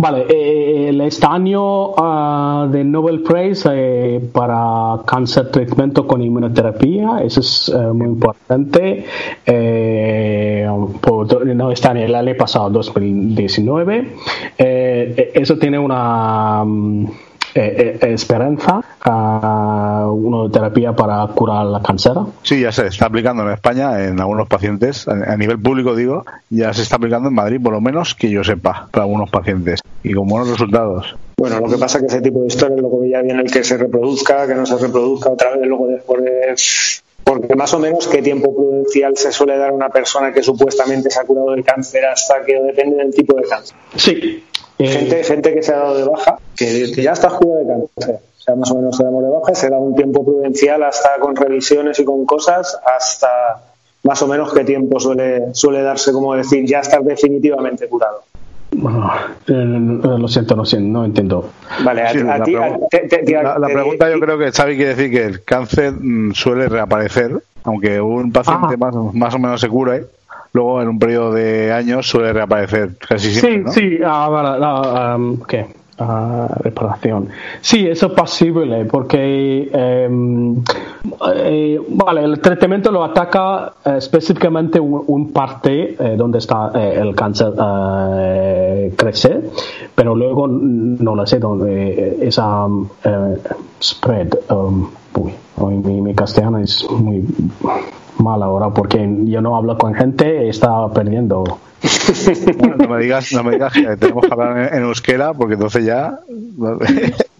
Vale, 0.00 0.26
eh, 0.28 0.90
el 0.90 1.00
estaño 1.00 1.88
uh, 1.90 2.68
de 2.70 2.84
Nobel 2.84 3.20
Prize 3.20 3.68
eh, 3.72 4.20
para 4.32 5.02
cáncer 5.04 5.50
tratamiento 5.50 6.06
con 6.06 6.22
inmunoterapia, 6.22 7.20
eso 7.24 7.40
es 7.40 7.68
uh, 7.70 7.92
muy 7.92 8.06
importante. 8.06 9.04
Eh, 9.44 10.68
por, 11.00 11.44
no 11.46 11.72
está 11.72 11.90
en 11.90 11.96
el 11.96 12.14
año 12.14 12.36
pasado, 12.36 12.70
2019. 12.70 14.14
Eh, 14.56 15.32
eso 15.34 15.58
tiene 15.58 15.80
una. 15.80 16.62
Um, 16.62 17.08
eh, 17.54 17.98
eh, 18.00 18.12
esperanza 18.12 18.80
a 19.00 20.06
una 20.10 20.50
terapia 20.50 20.94
para 20.94 21.26
curar 21.28 21.66
la 21.66 21.80
cáncer? 21.80 22.14
Sí, 22.42 22.60
ya 22.60 22.72
se 22.72 22.86
está 22.86 23.06
aplicando 23.06 23.42
en 23.42 23.50
España 23.50 24.04
en 24.04 24.20
algunos 24.20 24.48
pacientes, 24.48 25.06
a 25.08 25.36
nivel 25.36 25.58
público 25.58 25.94
digo, 25.94 26.24
ya 26.50 26.72
se 26.72 26.82
está 26.82 26.96
aplicando 26.96 27.28
en 27.28 27.34
Madrid, 27.34 27.60
por 27.62 27.72
lo 27.72 27.80
menos 27.80 28.14
que 28.14 28.30
yo 28.30 28.44
sepa, 28.44 28.88
para 28.90 29.04
algunos 29.04 29.30
pacientes 29.30 29.80
y 30.02 30.14
con 30.14 30.26
buenos 30.26 30.50
resultados. 30.50 31.16
Bueno, 31.36 31.60
lo 31.60 31.68
que 31.68 31.78
pasa 31.78 31.98
es 31.98 32.04
que 32.04 32.08
ese 32.08 32.20
tipo 32.20 32.40
de 32.40 32.48
historias 32.48 32.80
luego 32.80 33.04
ya 33.04 33.22
viene 33.22 33.42
el 33.42 33.50
que 33.50 33.62
se 33.62 33.76
reproduzca, 33.76 34.46
que 34.46 34.54
no 34.54 34.66
se 34.66 34.76
reproduzca 34.76 35.30
otra 35.30 35.50
vez, 35.56 35.66
luego 35.66 35.86
después 35.86 36.22
de 36.24 36.54
porque 37.28 37.54
más 37.56 37.74
o 37.74 37.78
menos 37.78 38.08
qué 38.08 38.22
tiempo 38.22 38.54
prudencial 38.54 39.14
se 39.14 39.30
suele 39.32 39.58
dar 39.58 39.68
a 39.68 39.72
una 39.74 39.90
persona 39.90 40.32
que 40.32 40.42
supuestamente 40.42 41.10
se 41.10 41.20
ha 41.20 41.24
curado 41.24 41.50
del 41.50 41.62
cáncer 41.62 42.06
hasta 42.06 42.42
que 42.42 42.58
depende 42.58 42.96
del 42.96 43.12
tipo 43.12 43.36
de 43.36 43.42
cáncer. 43.42 43.76
Sí, 43.96 44.44
Gente, 44.78 45.24
gente 45.24 45.54
que 45.54 45.62
se 45.62 45.72
ha 45.72 45.78
dado 45.78 45.96
de 45.96 46.04
baja, 46.08 46.38
que, 46.56 46.92
que 46.94 47.02
ya 47.02 47.12
está 47.12 47.28
curado 47.30 47.58
de 47.58 47.66
cáncer. 47.66 48.18
O 48.38 48.40
sea, 48.40 48.54
más 48.54 48.70
o 48.70 48.76
menos 48.76 48.96
se 48.96 49.04
damos 49.04 49.22
de 49.24 49.30
baja, 49.30 49.54
se 49.54 49.68
da 49.68 49.78
un 49.78 49.94
tiempo 49.96 50.24
prudencial 50.24 50.82
hasta 50.84 51.18
con 51.20 51.34
revisiones 51.36 51.98
y 51.98 52.04
con 52.04 52.24
cosas, 52.24 52.78
hasta 52.96 53.28
más 54.04 54.22
o 54.22 54.28
menos 54.28 54.52
qué 54.54 54.64
tiempo 54.64 55.00
suele, 55.00 55.52
suele 55.54 55.82
darse, 55.82 56.12
como 56.12 56.34
decir, 56.34 56.64
ya 56.66 56.78
estar 56.80 57.02
definitivamente 57.02 57.88
curado. 57.88 58.22
Bueno, 58.70 59.10
eh, 59.48 59.52
lo 60.18 60.28
siento, 60.28 60.54
no, 60.54 60.62
no 60.80 61.04
entiendo. 61.04 61.48
Vale, 61.84 62.02
a, 62.02 62.12
Sí, 62.12 62.18
a 62.20 62.38
la, 62.38 62.44
ti, 62.44 62.54
te- 62.90 63.08
te- 63.08 63.32
la- 63.42 63.56
pregunta 63.66 64.10
yo 64.10 64.20
creo 64.20 64.38
que 64.38 64.52
Xavi 64.52 64.76
quiere 64.76 64.94
decir 64.94 65.10
que 65.10 65.24
el 65.24 65.42
cáncer 65.42 65.92
mm, 65.92 66.32
suele 66.34 66.68
reaparecer, 66.68 67.42
aunque 67.64 68.00
un 68.00 68.30
paciente 68.30 68.76
más, 68.76 68.94
más 69.14 69.34
o 69.34 69.38
menos 69.38 69.60
se 69.60 69.68
cure, 69.68 70.04
luego 70.52 70.80
en 70.82 70.88
un 70.88 70.98
periodo 70.98 71.32
de 71.32 71.72
años 71.72 72.08
suele 72.08 72.32
reaparecer 72.32 72.96
casi 72.96 73.30
Sí, 73.32 73.40
siempre, 73.40 73.62
¿no? 73.64 73.72
sí, 73.72 73.98
ah, 74.04 74.28
vale, 74.28 74.64
ah, 74.64 75.16
um, 75.16 75.40
¿qué? 75.46 75.66
Ah, 76.00 76.46
reparación. 76.60 77.28
Sí, 77.60 77.88
eso 77.88 78.06
es 78.06 78.12
posible 78.12 78.84
porque 78.84 79.68
em, 79.72 80.62
eh, 81.34 81.80
vale, 81.88 82.22
el 82.22 82.38
tratamiento 82.38 82.92
lo 82.92 83.02
ataca 83.02 83.72
eh, 83.84 83.94
específicamente 83.98 84.78
un, 84.78 85.02
un 85.08 85.32
parte 85.32 85.96
eh, 85.98 86.14
donde 86.16 86.38
está 86.38 86.70
el 86.74 87.16
cáncer 87.16 87.52
crece, 88.96 89.40
pero 89.92 90.14
luego 90.14 90.46
no 90.46 91.16
lo 91.16 91.26
sé 91.26 91.40
dónde 91.40 92.18
esa 92.20 92.64
um, 92.66 92.88
spread. 93.82 94.28
um, 94.50 94.88
uy, 95.16 95.32
hoy 95.56 95.74
mi, 95.78 96.00
mi 96.00 96.14
castellano 96.14 96.58
es 96.58 96.86
muy 96.88 97.24
mal 98.20 98.42
ahora 98.42 98.70
porque 98.70 99.08
yo 99.24 99.40
no 99.40 99.56
hablo 99.56 99.76
con 99.78 99.94
gente, 99.94 100.48
está 100.48 100.88
perdiendo. 100.90 101.44
Bueno, 102.58 102.76
no 102.76 102.88
me 102.88 103.02
digas, 103.02 103.32
no 103.32 103.44
me 103.44 103.52
digas 103.52 103.72
que 103.72 103.96
tenemos 103.96 104.26
que 104.26 104.32
hablar 104.32 104.58
en, 104.58 104.78
en 104.78 104.82
euskera, 104.84 105.32
porque 105.32 105.54
entonces 105.54 105.84
ya. 105.84 106.18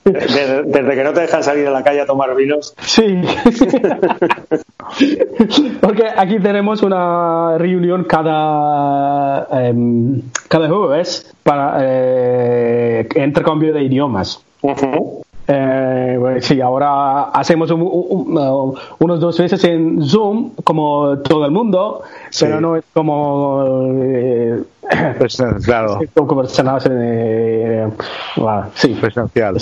desde, 0.04 0.62
desde 0.62 0.94
que 0.94 1.04
no 1.04 1.12
te 1.12 1.20
dejan 1.20 1.42
salir 1.42 1.66
a 1.66 1.70
la 1.70 1.82
calle 1.82 2.02
a 2.02 2.06
tomar 2.06 2.34
vinos. 2.34 2.74
Sí. 2.80 3.20
Porque 5.80 6.04
aquí 6.16 6.38
tenemos 6.40 6.82
una 6.82 7.58
reunión 7.58 8.04
cada, 8.04 9.46
em, 9.50 10.22
cada 10.48 10.68
jueves 10.68 11.34
para 11.42 11.78
eh, 11.80 13.08
intercambio 13.16 13.72
de 13.72 13.82
idiomas. 13.82 14.40
Eh, 15.50 16.16
bueno, 16.18 16.40
sí, 16.42 16.60
ahora 16.60 17.24
hacemos 17.30 17.70
un- 17.70 17.80
un- 17.80 18.36
un- 18.38 18.74
unos 18.98 19.18
dos 19.18 19.38
veces 19.38 19.64
en 19.64 20.02
Zoom, 20.04 20.50
como 20.62 21.18
todo 21.20 21.46
el 21.46 21.50
mundo, 21.50 22.02
pero 22.38 22.60
no 22.60 22.76
es 22.76 22.84
como. 22.92 23.86
eh, 23.94 24.62
Pues, 25.18 25.36
claro, 25.64 25.98
como 26.14 26.36
personas, 26.42 26.86
eh, 26.90 27.86
bueno, 28.36 28.66
sí. 28.74 28.88
presencial. 29.00 29.56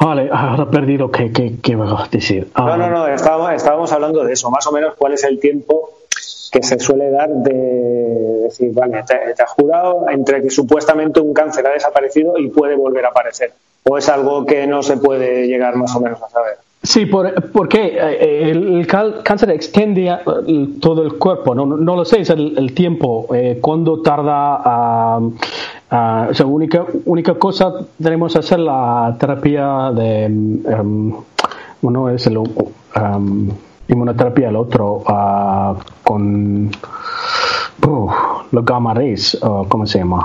Vale, 0.00 0.28
ahora 0.32 0.64
he 0.64 0.66
perdido 0.66 1.10
qué, 1.10 1.30
qué, 1.32 1.56
qué 1.62 1.76
me 1.76 1.84
vas 1.90 2.06
a 2.06 2.08
decir. 2.10 2.48
No, 2.56 2.76
no, 2.76 2.90
no, 2.90 3.06
estábamos, 3.06 3.52
estábamos 3.52 3.92
hablando 3.92 4.24
de 4.24 4.32
eso, 4.32 4.50
más 4.50 4.66
o 4.66 4.72
menos 4.72 4.94
cuál 4.98 5.12
es 5.14 5.22
el 5.24 5.38
tiempo 5.38 5.90
que 6.54 6.62
se 6.62 6.78
suele 6.78 7.10
dar 7.10 7.28
de 7.28 8.42
decir, 8.44 8.72
vale, 8.72 9.02
te, 9.02 9.42
has 9.42 9.50
jurado 9.50 10.08
entre 10.08 10.40
que 10.40 10.50
supuestamente 10.50 11.18
un 11.20 11.34
cáncer 11.34 11.66
ha 11.66 11.72
desaparecido 11.72 12.38
y 12.38 12.48
puede 12.48 12.76
volver 12.76 13.04
a 13.06 13.08
aparecer. 13.08 13.52
O 13.82 13.98
es 13.98 14.08
algo 14.08 14.46
que 14.46 14.64
no 14.64 14.80
se 14.80 14.96
puede 14.98 15.48
llegar 15.48 15.74
más 15.74 15.96
o 15.96 16.00
menos 16.00 16.22
a 16.22 16.28
saber. 16.28 16.58
Sí, 16.80 17.06
por, 17.06 17.50
porque 17.50 17.96
eh, 17.98 18.50
el 18.50 18.86
cáncer 18.86 19.50
extiende 19.50 20.16
todo 20.80 21.02
el 21.02 21.14
cuerpo, 21.14 21.56
no, 21.56 21.66
no 21.66 21.96
lo 21.96 22.04
sé, 22.04 22.20
es 22.20 22.30
el, 22.30 22.72
tiempo, 22.72 23.26
eh, 23.34 23.58
cuándo 23.60 24.00
tarda 24.00 24.60
a... 24.64 26.28
sea, 26.32 26.46
única, 26.46 26.86
única 27.06 27.34
cosa 27.34 27.74
tenemos 28.00 28.32
que 28.32 28.38
hacer 28.38 28.60
la 28.60 29.16
terapia 29.18 29.90
de... 29.90 30.24
em, 30.26 31.12
bueno, 31.82 32.10
es 32.10 32.24
el... 32.28 32.36
em, 32.94 33.50
inmunoterapia, 33.88 34.48
el 34.48 34.56
otro, 34.56 35.02
ah, 35.06 35.74
con... 36.02 36.70
Uh, 37.86 38.08
los 38.52 38.64
gamma 38.64 38.94
rays, 38.94 39.36
ah, 39.42 39.62
¿cómo 39.68 39.86
se 39.86 39.98
llama? 39.98 40.24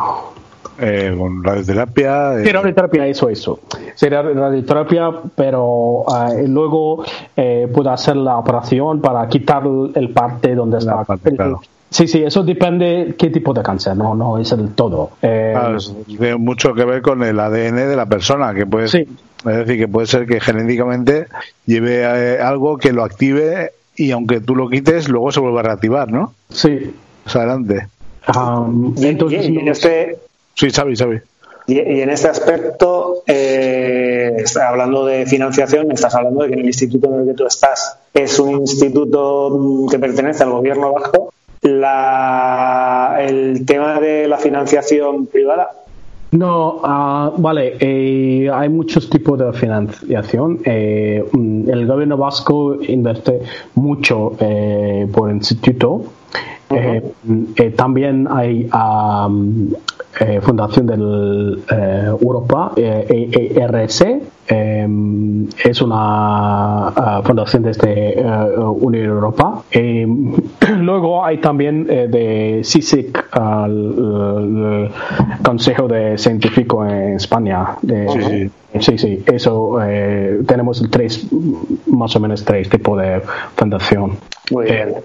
Eh, 0.81 1.13
con 1.17 1.43
radioterapia. 1.43 2.39
eh, 2.39 2.45
Sí, 2.45 2.51
radioterapia, 2.51 3.05
eso, 3.07 3.27
eso. 3.27 3.59
Sería 3.95 4.21
radioterapia, 4.21 5.11
pero 5.35 6.05
eh, 6.31 6.47
luego 6.47 7.03
eh, 7.35 7.67
puede 7.73 7.89
hacer 7.89 8.15
la 8.15 8.37
operación 8.37 9.01
para 9.01 9.27
quitar 9.27 9.63
el, 9.65 9.91
el 9.95 10.09
parte 10.11 10.55
donde 10.55 10.77
está. 10.77 11.03
parte, 11.03 11.35
claro. 11.35 11.59
Sí, 11.89 12.07
sí, 12.07 12.23
eso 12.23 12.43
depende 12.43 13.15
qué 13.17 13.29
tipo 13.31 13.51
de 13.51 13.63
cáncer, 13.63 13.97
no, 13.97 14.13
no 14.15 14.37
es 14.37 14.51
el 14.51 14.69
todo. 14.75 15.09
Eh, 15.23 15.53
claro, 15.53 15.77
tiene 16.05 16.35
mucho 16.37 16.73
que 16.75 16.85
ver 16.85 17.01
con 17.01 17.23
el 17.23 17.37
ADN 17.39 17.75
de 17.75 17.95
la 17.95 18.05
persona, 18.05 18.53
que 18.53 18.65
puede, 18.67 18.87
Sí. 18.87 19.05
Es 19.39 19.57
decir, 19.57 19.77
que 19.77 19.87
puede 19.87 20.07
ser 20.07 20.25
que 20.27 20.39
genéticamente 20.39 21.27
lleve 21.65 22.01
eh, 22.03 22.39
algo 22.41 22.77
que 22.77 22.91
lo 22.91 23.03
active 23.03 23.71
y 23.95 24.11
aunque 24.11 24.39
tú 24.41 24.55
lo 24.55 24.69
quites, 24.69 25.07
luego 25.09 25.31
se 25.31 25.39
vuelve 25.39 25.59
a 25.59 25.63
reactivar, 25.63 26.11
¿no? 26.11 26.33
sí. 26.49 26.93
Más 27.25 27.35
adelante. 27.35 27.87
Um, 28.35 28.95
Y, 28.97 29.07
entonces, 29.07 29.47
y- 29.47 29.53
y 29.55 29.57
en 29.59 29.67
este, 29.67 30.17
Sí, 30.55 30.69
Xavi, 30.71 30.95
Xavi. 30.95 31.19
y, 31.67 31.73
y 31.79 32.01
en 32.01 32.09
este 32.09 32.27
aspecto, 32.27 33.23
eh, 33.27 34.33
está 34.37 34.69
hablando 34.69 35.05
de 35.05 35.25
financiación, 35.25 35.91
estás 35.91 36.15
hablando 36.15 36.41
de 36.43 36.47
que 36.49 36.53
en 36.55 36.59
el 36.61 36.65
instituto 36.67 37.07
en 37.13 37.21
el 37.21 37.27
que 37.27 37.33
tú 37.35 37.45
estás 37.45 37.97
es 38.13 38.39
un 38.39 38.59
instituto 38.61 39.49
mm, 39.51 39.89
que 39.89 39.99
pertenece 39.99 40.43
al 40.43 40.51
gobierno 40.51 40.91
vasco. 40.93 41.31
La, 41.61 43.17
el 43.19 43.65
tema 43.65 43.99
de 43.99 44.27
la 44.27 44.37
financiación 44.37 45.27
privada, 45.27 45.69
No, 46.31 46.81
ah, 46.83 47.31
vale, 47.37 47.75
eh, 47.79 48.49
hay 48.53 48.69
muchos 48.69 49.09
tipos 49.09 49.39
de 49.39 49.51
financiación. 49.53 50.59
Eh, 50.63 51.25
mm, 51.31 51.69
el 51.69 51.87
gobierno 51.87 52.17
vasco 52.17 52.77
invierte 52.83 53.41
mucho 53.75 54.33
eh, 54.39 55.07
por 55.11 55.31
instituto. 55.31 56.03
Eh, 56.69 57.01
eh, 57.55 57.71
también 57.71 58.27
hay 58.29 58.69
um, 58.71 59.71
fundación 60.41 60.85
del 60.85 61.63
Europa, 62.21 62.73
ERC, 62.77 64.21
es 64.49 65.81
una 65.81 67.21
fundación 67.23 67.63
desde 67.63 68.15
Unión 68.57 69.05
Europa. 69.05 69.63
luego 70.79 71.23
hay 71.23 71.37
también 71.37 71.85
de 71.85 72.61
CISIC, 72.63 73.27
el, 73.35 74.89
Consejo 75.43 75.87
de 75.87 76.17
Científico 76.17 76.85
en 76.85 77.15
España. 77.15 77.75
sí, 77.81 78.21
sí. 78.21 78.51
Sí, 78.79 79.23
eso 79.25 79.79
tenemos 80.45 80.85
tres, 80.91 81.25
más 81.87 82.15
o 82.15 82.19
menos 82.19 82.45
tres 82.45 82.69
tipos 82.69 83.01
de 83.01 83.21
fundación. 83.55 84.17
Muy 84.51 84.65
bien. 84.65 84.95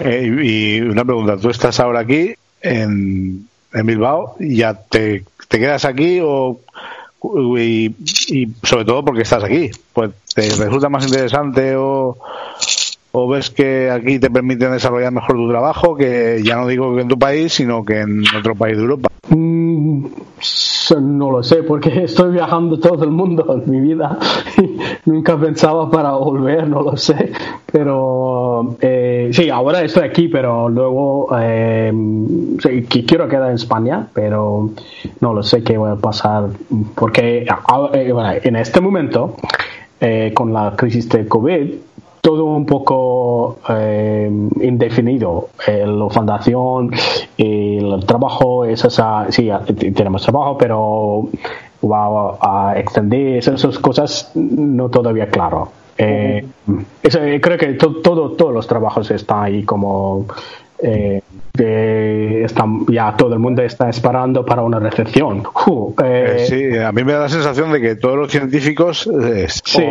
Eh, 0.00 0.40
y 0.42 0.80
una 0.80 1.04
pregunta, 1.04 1.36
¿tú 1.36 1.50
estás 1.50 1.80
ahora 1.80 2.00
aquí 2.00 2.34
en, 2.62 3.48
en 3.72 3.86
Bilbao 3.86 4.36
y 4.38 4.58
ya 4.58 4.74
te, 4.74 5.24
te 5.48 5.58
quedas 5.58 5.84
aquí 5.84 6.20
o 6.22 6.60
y, 7.22 7.94
sobre 8.62 8.84
todo 8.84 9.04
porque 9.04 9.22
estás 9.22 9.44
aquí? 9.44 9.70
Pues 9.92 10.10
te 10.34 10.48
resulta 10.48 10.88
más 10.88 11.06
interesante 11.06 11.74
o, 11.76 12.16
o 13.12 13.28
ves 13.28 13.50
que 13.50 13.90
aquí 13.90 14.18
te 14.18 14.30
permiten 14.30 14.72
desarrollar 14.72 15.12
mejor 15.12 15.36
tu 15.36 15.48
trabajo 15.48 15.96
que 15.96 16.40
ya 16.44 16.56
no 16.56 16.66
digo 16.66 16.94
que 16.94 17.02
en 17.02 17.08
tu 17.08 17.18
país 17.18 17.52
sino 17.52 17.84
que 17.84 18.00
en 18.00 18.22
otro 18.36 18.54
país 18.54 18.76
de 18.76 18.82
Europa. 18.82 19.08
No 21.00 21.30
lo 21.30 21.42
sé, 21.42 21.62
porque 21.62 22.04
estoy 22.04 22.32
viajando 22.32 22.78
todo 22.78 23.04
el 23.04 23.10
mundo 23.10 23.44
en 23.52 23.70
mi 23.70 23.80
vida 23.80 24.18
y 24.56 24.78
nunca 25.04 25.38
pensaba 25.38 25.90
para 25.90 26.12
volver, 26.12 26.66
no 26.68 26.82
lo 26.82 26.96
sé. 26.96 27.32
Pero 27.70 28.76
eh, 28.80 29.30
sí, 29.32 29.50
ahora 29.50 29.82
estoy 29.82 30.04
aquí, 30.04 30.28
pero 30.28 30.68
luego 30.68 31.28
eh, 31.38 31.92
quiero 32.88 33.28
quedar 33.28 33.50
en 33.50 33.56
España, 33.56 34.08
pero 34.14 34.70
no 35.20 35.34
lo 35.34 35.42
sé 35.42 35.62
qué 35.62 35.76
va 35.76 35.92
a 35.92 35.96
pasar, 35.96 36.48
porque 36.94 37.46
eh, 37.92 38.40
en 38.44 38.56
este 38.56 38.80
momento, 38.80 39.36
con 40.34 40.52
la 40.52 40.74
crisis 40.76 41.08
de 41.08 41.26
COVID, 41.26 41.74
todo 42.20 42.44
un 42.44 42.66
poco 42.66 43.58
eh, 43.68 44.30
indefinido. 44.60 45.48
Eh, 45.66 45.84
la 45.86 46.08
fundación, 46.08 46.92
el 47.36 48.04
trabajo 48.06 48.64
es 48.64 48.84
esa, 48.84 49.30
sí, 49.30 49.50
tenemos 49.94 50.22
trabajo, 50.22 50.56
pero 50.58 51.28
va 51.84 52.38
a 52.40 52.78
extender 52.78 53.38
esas 53.38 53.78
cosas 53.78 54.32
no 54.34 54.88
todavía 54.88 55.28
claro. 55.28 55.70
Eh, 55.96 56.46
creo 57.02 57.58
que 57.58 57.74
todo, 57.74 58.32
todos 58.32 58.54
los 58.54 58.66
trabajos 58.66 59.10
están 59.10 59.44
ahí 59.44 59.64
como 59.64 60.26
eh, 60.80 61.20
están, 61.58 62.86
ya 62.86 63.14
todo 63.16 63.32
el 63.34 63.38
mundo 63.38 63.62
está 63.62 63.88
esperando 63.88 64.44
para 64.44 64.62
una 64.62 64.78
recepción. 64.78 65.42
Eh, 66.02 66.36
eh, 66.38 66.46
sí, 66.46 66.78
a 66.78 66.92
mí 66.92 67.04
me 67.04 67.12
da 67.12 67.20
la 67.20 67.28
sensación 67.28 67.72
de 67.72 67.80
que 67.80 67.96
todos 67.96 68.16
los 68.16 68.30
científicos. 68.30 69.08
sí, 69.64 69.82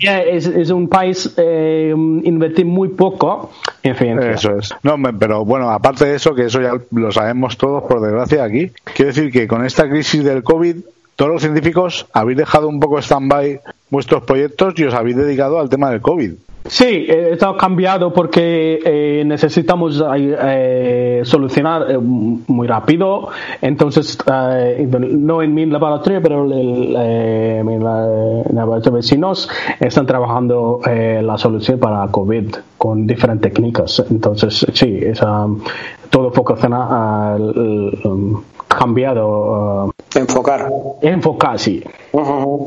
es, 0.00 0.70
un 0.70 0.88
país 0.88 1.34
eh, 1.36 1.94
invertir 1.94 2.66
muy 2.66 2.88
poco 2.88 3.50
en 3.82 3.94
ciencia. 3.94 4.32
Eso 4.32 4.58
es. 4.58 4.74
No, 4.82 4.96
pero 5.18 5.44
bueno, 5.44 5.70
aparte 5.70 6.06
de 6.06 6.16
eso, 6.16 6.34
que 6.34 6.46
eso 6.46 6.60
ya 6.60 6.72
lo 6.90 7.12
sabemos 7.12 7.56
todos, 7.56 7.84
por 7.84 8.00
desgracia, 8.00 8.44
aquí, 8.44 8.70
quiero 8.94 9.12
decir 9.12 9.30
que 9.30 9.46
con 9.46 9.64
esta 9.64 9.88
crisis 9.88 10.24
del 10.24 10.42
COVID 10.42 10.76
todos 11.16 11.30
los 11.30 11.42
científicos 11.42 12.06
habéis 12.12 12.38
dejado 12.38 12.68
un 12.68 12.80
poco 12.80 12.98
stand-by 12.98 13.60
vuestros 13.90 14.24
proyectos 14.24 14.74
y 14.76 14.84
os 14.84 14.94
habéis 14.94 15.16
dedicado 15.16 15.60
al 15.60 15.68
tema 15.68 15.90
del 15.90 16.00
COVID. 16.00 16.32
Sí, 16.66 17.06
está 17.08 17.54
cambiado 17.58 18.10
porque 18.10 18.80
eh, 18.82 19.22
necesitamos 19.26 20.02
eh, 20.16 21.20
solucionar 21.22 21.90
eh, 21.90 21.98
muy 21.98 22.66
rápido. 22.66 23.28
Entonces, 23.60 24.16
no 24.26 25.42
en 25.42 25.54
mi 25.54 25.66
laboratorio, 25.66 26.22
pero 26.22 26.50
en 26.50 27.66
mi 27.66 27.78
laboratorio 27.78 28.92
vecinos 28.92 29.50
están 29.78 30.06
trabajando 30.06 30.80
la 30.86 31.36
solución 31.36 31.78
para 31.78 32.08
COVID 32.08 32.54
con 32.78 33.06
diferentes 33.06 33.52
técnicas. 33.52 34.02
Entonces, 34.10 34.66
sí, 34.72 35.00
es, 35.02 35.20
todo 36.08 36.30
focalizado 36.30 37.36
um, 38.04 38.42
cambiado. 38.68 39.92
enfocar. 40.14 40.70
Enfocar, 41.02 41.58
sí. 41.58 41.84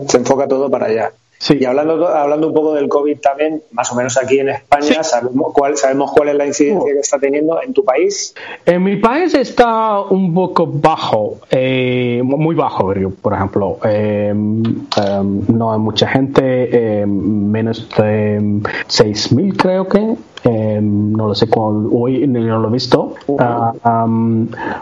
Se 0.07 0.18
enfoca 0.18 0.48
todo 0.48 0.69
para 0.69 0.86
allá. 0.86 1.11
Sí. 1.38 1.58
Y 1.60 1.66
hablando, 1.66 2.08
hablando 2.08 2.48
un 2.48 2.54
poco 2.54 2.74
del 2.74 2.88
COVID 2.88 3.20
también, 3.20 3.62
más 3.72 3.92
o 3.92 3.96
menos 3.96 4.18
aquí 4.18 4.40
en 4.40 4.50
España, 4.50 5.04
¿sabemos, 5.04 5.54
cuál, 5.54 5.78
¿sabemos 5.78 6.12
cuál 6.12 6.30
es 6.30 6.36
la 6.36 6.46
incidencia 6.46 6.94
que 6.94 7.00
está 7.00 7.20
teniendo 7.20 7.62
en 7.62 7.74
tu 7.74 7.84
país? 7.84 8.34
En 8.66 8.84
mi 8.84 8.96
país 8.98 9.34
está 9.34 10.02
un 10.02 10.34
poco 10.34 10.68
bajo, 10.68 11.40
eh, 11.52 12.22
muy 12.24 12.56
bajo, 12.56 12.94
por 13.22 13.34
ejemplo. 13.34 13.80
Eh, 13.84 14.30
em, 14.30 15.46
no 15.48 15.74
hay 15.74 15.80
mucha 15.80 16.08
gente, 16.08 17.02
em, 17.02 17.10
menos 17.10 17.88
de 17.98 18.40
6.000 18.88 19.56
creo 19.58 19.88
que. 19.88 20.16
No 20.48 21.28
lo 21.28 21.36
sé 21.36 21.48
cuál, 21.48 21.88
hoy 21.91 22.26
no 22.28 22.60
lo 22.60 22.69
he 22.69 22.72
visto. 22.72 23.15
Ah, 23.40 24.06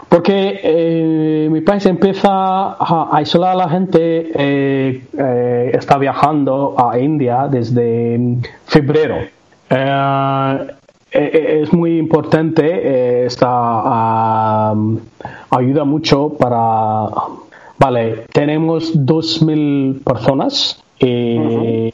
porque 0.08 0.60
eh, 0.62 1.48
mi 1.50 1.60
país 1.60 1.84
empieza 1.86 2.30
a 2.30 3.08
aislar 3.12 3.52
a 3.52 3.54
la 3.54 3.68
gente, 3.68 5.00
está 5.76 5.98
viajando 5.98 6.74
a 6.78 6.98
India 6.98 7.48
desde 7.48 8.38
febrero. 8.66 9.16
Eh, 11.16 11.28
eh, 11.28 11.62
es 11.62 11.72
muy 11.72 11.98
importante, 11.98 12.62
eh, 12.64 13.26
esta 13.26 14.70
ayuda 15.50 15.84
mucho 15.84 16.30
para... 16.30 17.06
Vale, 17.78 18.24
tenemos 18.32 18.94
2.000 18.94 20.02
personas 20.02 20.82
y 20.98 21.92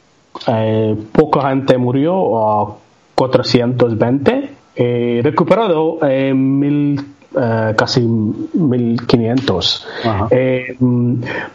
poca 1.11 1.49
gente 1.49 1.77
murió, 1.77 2.77
420. 3.15 4.49
recuperado 5.23 5.99
eh, 6.01 6.33
mil 6.33 7.13
eh, 7.35 7.73
casi 7.75 8.01
1500. 8.01 9.87
Eh, 10.29 10.77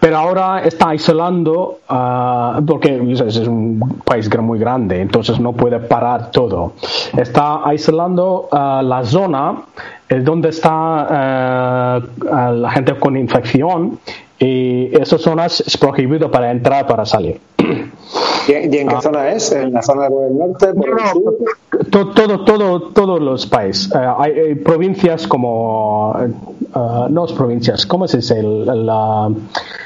pero 0.00 0.16
ahora 0.16 0.62
está 0.64 0.88
aislando, 0.88 1.78
ah, 1.88 2.60
porque 2.66 3.00
es 3.24 3.36
un 3.46 4.00
país 4.04 4.28
muy 4.40 4.58
grande, 4.58 5.00
entonces 5.00 5.38
no 5.38 5.52
puede 5.52 5.78
parar 5.78 6.32
todo. 6.32 6.72
Está 7.16 7.64
aislando 7.64 8.48
ah, 8.50 8.82
la 8.84 9.04
zona 9.04 9.62
eh, 10.08 10.18
donde 10.18 10.48
está 10.48 12.00
la 12.24 12.70
gente 12.72 12.94
con 12.96 13.16
infección 13.16 14.00
y 14.36 14.88
esas 14.96 15.20
zonas 15.20 15.60
es 15.60 15.76
prohibido 15.76 16.28
para 16.28 16.50
entrar, 16.50 16.88
para 16.88 17.06
salir. 17.06 17.40
¿Y 18.48 18.52
en 18.52 18.70
qué 18.70 18.94
ah. 18.94 19.02
zona 19.02 19.30
es? 19.32 19.52
¿En 19.52 19.72
la 19.72 19.82
zona 19.82 20.08
del 20.08 20.38
norte? 20.38 20.68
Todo, 21.90 22.12
todo, 22.12 22.44
todo, 22.44 22.82
todos 22.92 23.20
los 23.20 23.46
países. 23.46 23.92
Eh, 23.94 23.98
hay, 24.18 24.54
provincias 24.56 25.26
como. 25.26 26.12
Uh, 26.12 27.08
no 27.10 27.26
es 27.26 27.32
provincias, 27.32 27.86
¿cómo 27.86 28.08
se 28.08 28.18
dice? 28.18 28.42
La, 28.42 29.30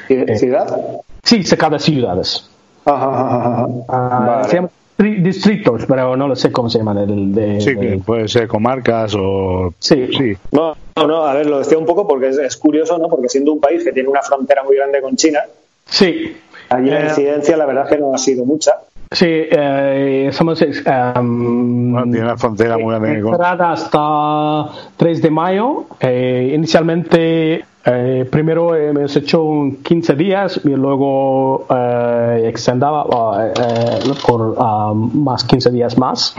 eh, 0.08 0.36
¿Ciudad? 0.36 1.00
Sí, 1.22 1.44
cada 1.56 1.78
ciudades. 1.78 2.48
Ajá, 2.84 3.68
ah, 3.88 4.42
Se 4.48 4.56
llaman 4.56 4.70
distritos, 4.98 5.84
pero 5.86 6.16
no 6.16 6.28
lo 6.28 6.36
sé 6.36 6.52
cómo 6.52 6.68
se 6.70 6.78
llaman. 6.78 6.98
El, 6.98 7.34
de, 7.34 7.60
sí, 7.60 7.76
que 7.76 8.00
puede 8.04 8.28
ser 8.28 8.46
comarcas 8.46 9.14
o. 9.16 9.74
Sí. 9.78 10.08
sí. 10.16 10.36
No, 10.52 10.74
no, 10.96 11.24
a 11.24 11.34
ver, 11.34 11.46
lo 11.46 11.58
decía 11.58 11.78
un 11.78 11.86
poco 11.86 12.06
porque 12.06 12.28
es, 12.28 12.38
es 12.38 12.56
curioso, 12.56 12.98
¿no? 12.98 13.08
Porque 13.08 13.28
siendo 13.28 13.52
un 13.52 13.60
país 13.60 13.82
que 13.82 13.92
tiene 13.92 14.08
una 14.08 14.22
frontera 14.22 14.62
muy 14.62 14.76
grande 14.76 15.00
con 15.00 15.16
China. 15.16 15.40
Sí. 15.86 16.36
Allí 16.72 16.90
la 16.90 17.00
eh, 17.00 17.04
incidencia, 17.08 17.56
la 17.56 17.66
verdad 17.66 17.84
es 17.84 17.90
que 17.90 17.98
no 17.98 18.14
ha 18.14 18.18
sido 18.18 18.44
mucha. 18.44 18.72
Sí, 19.12 19.26
eh, 19.28 20.30
somos. 20.32 20.62
Um, 20.62 22.10
tiene 22.10 22.24
una 22.24 22.36
frontera 22.36 22.78
muy 22.78 22.94
grande. 22.94 23.22
Hasta 23.60 24.68
3 24.96 25.22
de 25.22 25.30
mayo. 25.30 25.84
Eh, 26.00 26.52
inicialmente, 26.54 27.64
eh, 27.84 28.28
primero 28.30 28.74
hemos 28.74 29.14
hecho 29.16 29.42
15 29.82 30.14
días 30.14 30.60
y 30.64 30.70
luego 30.70 31.66
eh, 31.68 32.44
extendaba 32.48 33.04
por 34.26 34.40
um, 34.58 35.24
más 35.24 35.44
15 35.44 35.70
días 35.70 35.98
más. 35.98 36.34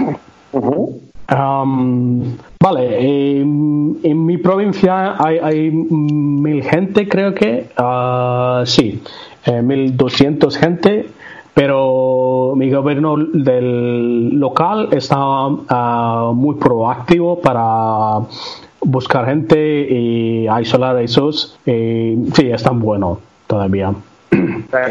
Um, 1.31 2.37
vale, 2.59 3.41
en 3.41 4.25
mi 4.25 4.37
provincia 4.37 5.15
hay, 5.23 5.37
hay 5.37 5.71
mil 5.71 6.63
gente, 6.63 7.07
creo 7.07 7.33
que. 7.35 7.69
Uh, 7.77 8.65
sí. 8.65 9.01
1.200 9.45 10.55
eh, 10.55 10.59
gente, 10.59 11.09
pero 11.53 12.53
mi 12.55 12.71
gobierno 12.71 13.15
del 13.17 14.39
local 14.39 14.89
está 14.91 15.17
ah, 15.17 16.31
muy 16.33 16.55
proactivo 16.55 17.39
para 17.39 18.27
buscar 18.81 19.25
gente 19.25 19.87
y 19.89 20.47
aislar 20.47 20.97
a 20.97 21.01
esos. 21.01 21.57
Y, 21.65 22.31
sí, 22.33 22.49
es 22.51 22.63
tan 22.63 22.79
bueno 22.79 23.19
todavía. 23.47 23.93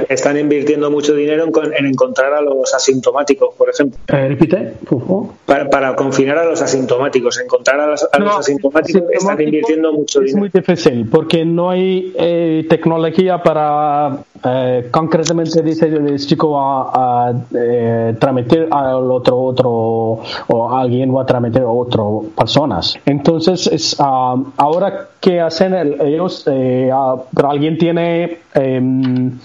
Están 0.08 0.38
invirtiendo 0.38 0.90
mucho 0.90 1.14
dinero 1.14 1.44
en, 1.44 1.86
encontrar 1.86 2.32
a 2.34 2.40
los 2.40 2.74
asintomáticos, 2.74 3.54
por 3.56 3.70
ejemplo. 3.70 3.98
Eh, 4.08 4.28
repite, 4.28 4.74
favor. 4.86 5.26
Para, 5.46 5.94
confinar 5.94 6.38
a 6.38 6.44
los 6.44 6.62
asintomáticos, 6.62 7.40
encontrar 7.40 7.80
a, 7.80 7.86
los, 7.86 8.08
asintomáticos, 8.38 9.02
están 9.12 9.40
invirtiendo 9.40 9.92
mucho 9.92 10.20
dinero. 10.20 10.36
Es 10.46 10.52
muy 10.54 10.60
difícil 10.62 11.08
porque 11.10 11.44
no 11.44 11.70
hay 11.70 12.12
eh, 12.16 12.66
tecnología 12.68 13.42
para 13.42 14.24
eh, 14.44 14.88
concretamente 14.90 15.62
dice 15.62 15.86
el 15.86 16.18
chico 16.18 16.58
a, 16.58 17.28
a 17.28 17.34
eh, 17.54 18.16
transmitir 18.18 18.66
al 18.70 19.10
otro 19.10 19.40
otro 19.40 19.70
o 20.48 20.74
alguien 20.74 21.14
va 21.14 21.22
a 21.22 21.26
transmitir 21.26 21.62
a 21.62 21.68
otras 21.68 22.32
personas 22.36 22.98
entonces 23.06 23.68
es 23.68 23.96
ah, 24.00 24.34
ahora 24.56 25.10
que 25.20 25.40
hacen 25.40 25.74
ellos 26.00 26.44
eh, 26.50 26.90
ah, 26.92 27.16
pero 27.32 27.50
alguien 27.50 27.78
tiene 27.78 28.38
em, 28.54 29.38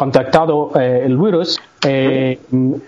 contactado 0.00 0.72
eh, 0.80 1.02
el 1.04 1.18
virus, 1.18 1.60
eh, 1.86 2.38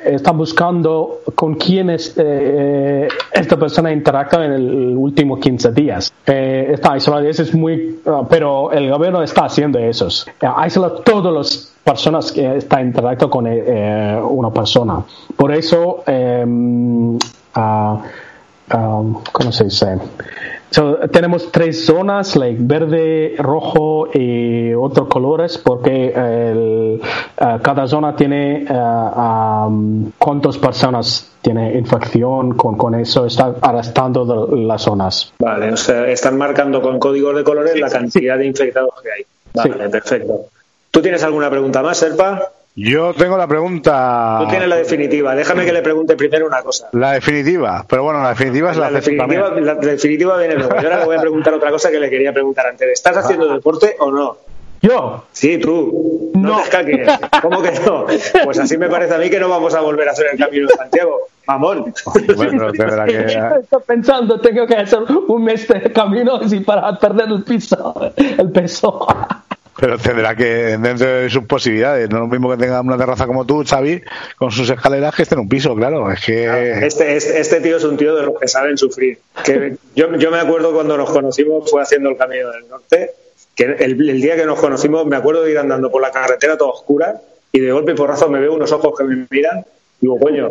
está 0.02 0.32
buscando 0.32 1.20
con 1.34 1.56
quién 1.56 1.90
eh, 1.90 3.08
esta 3.34 3.56
persona 3.58 3.92
interactúa 3.92 4.46
en 4.46 4.52
el 4.52 4.96
último 4.96 5.38
15 5.38 5.72
días. 5.72 6.10
está 6.24 6.94
aislado, 6.94 7.20
eso 7.28 7.42
es 7.42 7.54
muy, 7.54 8.00
ah, 8.06 8.22
pero 8.30 8.72
el 8.72 8.88
gobierno 8.88 9.22
está 9.22 9.44
haciendo 9.44 9.78
eso. 9.78 10.08
aísla 10.40 10.94
todas 11.04 11.34
las 11.34 11.74
personas 11.84 12.32
que 12.32 12.56
están 12.56 12.86
interactuando 12.86 13.28
con 13.28 13.46
una 13.46 14.50
persona. 14.50 15.04
Por 15.36 15.52
eso, 15.52 16.02
em, 16.06 17.18
ah, 17.54 18.00
ah, 18.72 19.02
¿cómo 19.32 19.52
se 19.52 19.64
dice? 19.64 19.98
tenemos 21.10 21.52
tres 21.52 21.84
zonas, 21.84 22.36
like 22.36 22.58
verde, 22.60 23.34
rojo 23.38 24.08
y 24.12 24.72
otros 24.72 25.08
colores, 25.08 25.58
porque 25.58 26.12
el, 26.14 27.00
uh, 27.40 27.60
cada 27.60 27.86
zona 27.86 28.16
tiene 28.16 28.64
uh, 28.70 29.66
um, 29.66 30.12
cuántas 30.18 30.56
personas 30.56 31.30
tiene 31.42 31.76
infección 31.76 32.54
con, 32.56 32.76
con 32.76 32.94
eso, 32.94 33.26
está 33.26 33.54
arrastrando 33.60 34.48
las 34.56 34.82
zonas. 34.82 35.32
Vale, 35.38 35.72
o 35.72 35.76
sea, 35.76 36.06
están 36.08 36.38
marcando 36.38 36.80
con 36.80 36.98
códigos 36.98 37.36
de 37.36 37.44
colores 37.44 37.78
la 37.78 37.90
cantidad 37.90 38.38
de 38.38 38.46
infectados 38.46 38.94
que 39.02 39.10
hay. 39.10 39.26
Vale, 39.54 39.90
perfecto. 39.90 40.46
¿Tú 40.90 41.02
tienes 41.02 41.22
alguna 41.22 41.50
pregunta 41.50 41.82
más, 41.82 41.98
Serpa? 41.98 42.50
Yo 42.74 43.12
tengo 43.12 43.36
la 43.36 43.46
pregunta. 43.46 44.38
Tú 44.40 44.48
tienes 44.48 44.68
la 44.68 44.76
definitiva. 44.76 45.34
Déjame 45.34 45.66
que 45.66 45.72
le 45.72 45.82
pregunte 45.82 46.16
primero 46.16 46.46
una 46.46 46.62
cosa. 46.62 46.88
La 46.92 47.12
definitiva. 47.12 47.84
Pero 47.86 48.04
bueno, 48.04 48.22
la 48.22 48.30
definitiva 48.30 48.70
es 48.70 48.76
la, 48.78 48.90
la 48.90 49.00
definitiva. 49.00 49.50
La 49.60 49.74
definitiva 49.74 50.38
viene 50.38 50.54
luego. 50.54 50.70
Yo 50.80 50.88
ahora 50.88 51.00
le 51.00 51.04
voy 51.04 51.16
a 51.16 51.20
preguntar 51.20 51.52
otra 51.52 51.70
cosa 51.70 51.90
que 51.90 52.00
le 52.00 52.08
quería 52.08 52.32
preguntar 52.32 52.66
antes. 52.66 52.88
¿Estás 52.88 53.16
haciendo 53.18 53.50
ah. 53.50 53.54
deporte 53.54 53.96
o 53.98 54.10
no? 54.10 54.36
¿Yo? 54.80 55.24
Sí, 55.32 55.58
tú. 55.58 56.32
No, 56.34 56.56
te 56.56 56.62
escaques. 56.62 57.08
¿Cómo 57.40 57.62
que 57.62 57.72
no? 57.86 58.06
Pues 58.44 58.58
así 58.58 58.76
me 58.76 58.88
parece 58.88 59.14
a 59.14 59.18
mí 59.18 59.30
que 59.30 59.38
no 59.38 59.48
vamos 59.48 59.74
a 59.74 59.80
volver 59.80 60.08
a 60.08 60.12
hacer 60.12 60.26
el 60.32 60.38
camino 60.38 60.66
de 60.66 60.74
Santiago. 60.74 61.28
Mamón. 61.46 61.94
Bueno, 62.36 62.72
que... 62.72 62.82
Estoy 63.62 63.82
pensando, 63.86 64.40
tengo 64.40 64.66
que 64.66 64.76
hacer 64.76 65.00
un 65.28 65.44
mes 65.44 65.68
de 65.68 65.92
camino 65.92 66.40
para 66.64 66.98
perder 66.98 67.28
el 67.28 67.44
piso, 67.44 68.12
el 68.16 68.50
peso. 68.50 69.06
Pero 69.78 69.98
tendrá 69.98 70.36
que, 70.36 70.76
dentro 70.78 71.06
de 71.06 71.30
sus 71.30 71.44
posibilidades, 71.44 72.10
no 72.10 72.16
es 72.16 72.20
lo 72.22 72.28
mismo 72.28 72.50
que 72.50 72.58
tenga 72.58 72.80
una 72.80 72.98
terraza 72.98 73.26
como 73.26 73.46
tú, 73.46 73.64
Xavi, 73.64 74.02
con 74.36 74.50
sus 74.50 74.68
escaleras, 74.68 75.14
que 75.14 75.22
esté 75.22 75.34
en 75.34 75.40
un 75.40 75.48
piso, 75.48 75.74
claro. 75.74 76.10
Es 76.10 76.24
que... 76.24 76.86
Este, 76.86 77.16
este, 77.16 77.40
este, 77.40 77.60
tío 77.60 77.78
es 77.78 77.84
un 77.84 77.96
tío 77.96 78.14
de 78.14 78.24
los 78.24 78.38
que 78.38 78.48
saben 78.48 78.76
sufrir. 78.76 79.18
Que 79.44 79.76
yo, 79.96 80.14
yo 80.16 80.30
me 80.30 80.38
acuerdo 80.38 80.74
cuando 80.74 80.96
nos 80.96 81.10
conocimos, 81.10 81.70
fue 81.70 81.82
haciendo 81.82 82.10
el 82.10 82.16
Camino 82.18 82.50
del 82.50 82.68
Norte, 82.68 83.12
que 83.54 83.64
el, 83.64 83.96
día 84.20 84.36
que 84.36 84.46
nos 84.46 84.58
conocimos, 84.58 85.06
me 85.06 85.16
acuerdo 85.16 85.42
de 85.42 85.52
ir 85.52 85.58
andando 85.58 85.90
por 85.90 86.02
la 86.02 86.10
carretera 86.10 86.56
toda 86.56 86.70
oscura 86.70 87.20
y 87.50 87.60
de 87.60 87.72
golpe 87.72 87.92
y 87.92 87.94
porrazo 87.94 88.28
me 88.28 88.40
veo 88.40 88.54
unos 88.54 88.72
ojos 88.72 88.94
que 88.96 89.04
me 89.04 89.26
miran 89.30 89.64
y 90.00 90.06
digo, 90.06 90.18
coño, 90.18 90.50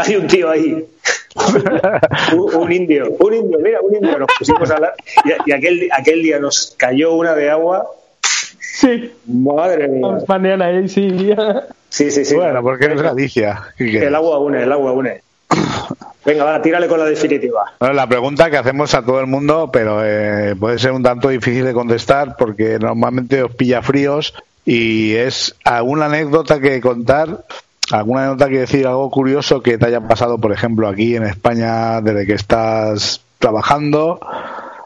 hay 0.00 0.16
un 0.16 0.26
tío 0.26 0.48
ahí. 0.48 0.86
un, 2.32 2.72
indio, 2.72 3.14
un 3.18 3.34
indio, 3.34 3.58
mira, 3.58 3.80
un 3.82 3.94
indio. 3.94 4.18
Nos 4.18 4.28
pusimos 4.38 4.70
a 4.70 4.74
hablar 4.74 4.94
y, 5.44 5.52
aquel, 5.52 5.88
aquel 5.92 6.22
día 6.22 6.38
nos 6.38 6.74
cayó 6.78 7.12
una 7.12 7.34
de 7.34 7.50
agua 7.50 7.90
Sí. 8.76 9.10
Madre 9.26 9.88
mía. 9.88 10.18
Mañana 10.28 10.66
ahí 10.66 10.86
sí. 10.86 11.34
Sí, 11.88 12.10
sí, 12.10 12.26
sí. 12.26 12.34
Bueno, 12.34 12.62
porque 12.62 12.84
es 12.84 13.00
Galicia. 13.00 13.62
El 13.78 14.14
agua 14.14 14.38
une, 14.38 14.64
el 14.64 14.70
agua 14.70 14.92
une. 14.92 15.22
Venga, 16.26 16.44
va, 16.44 16.60
tírale 16.60 16.86
con 16.86 16.98
la 16.98 17.06
definitiva. 17.06 17.72
la 17.80 18.06
pregunta 18.06 18.50
que 18.50 18.58
hacemos 18.58 18.92
a 18.94 19.02
todo 19.02 19.20
el 19.20 19.28
mundo, 19.28 19.70
pero 19.72 20.04
eh, 20.04 20.54
puede 20.60 20.78
ser 20.78 20.92
un 20.92 21.02
tanto 21.02 21.30
difícil 21.30 21.64
de 21.64 21.72
contestar 21.72 22.36
porque 22.36 22.78
normalmente 22.78 23.42
os 23.42 23.54
pilla 23.54 23.80
fríos 23.80 24.34
y 24.66 25.14
es 25.14 25.56
alguna 25.64 26.06
anécdota 26.06 26.60
que 26.60 26.78
contar, 26.82 27.44
alguna 27.92 28.26
anécdota 28.26 28.50
que 28.50 28.58
decir, 28.58 28.86
algo 28.86 29.10
curioso 29.10 29.62
que 29.62 29.78
te 29.78 29.86
haya 29.86 30.02
pasado, 30.02 30.36
por 30.36 30.52
ejemplo, 30.52 30.86
aquí 30.86 31.16
en 31.16 31.22
España 31.22 32.02
desde 32.02 32.26
que 32.26 32.34
estás 32.34 33.22
trabajando, 33.38 34.20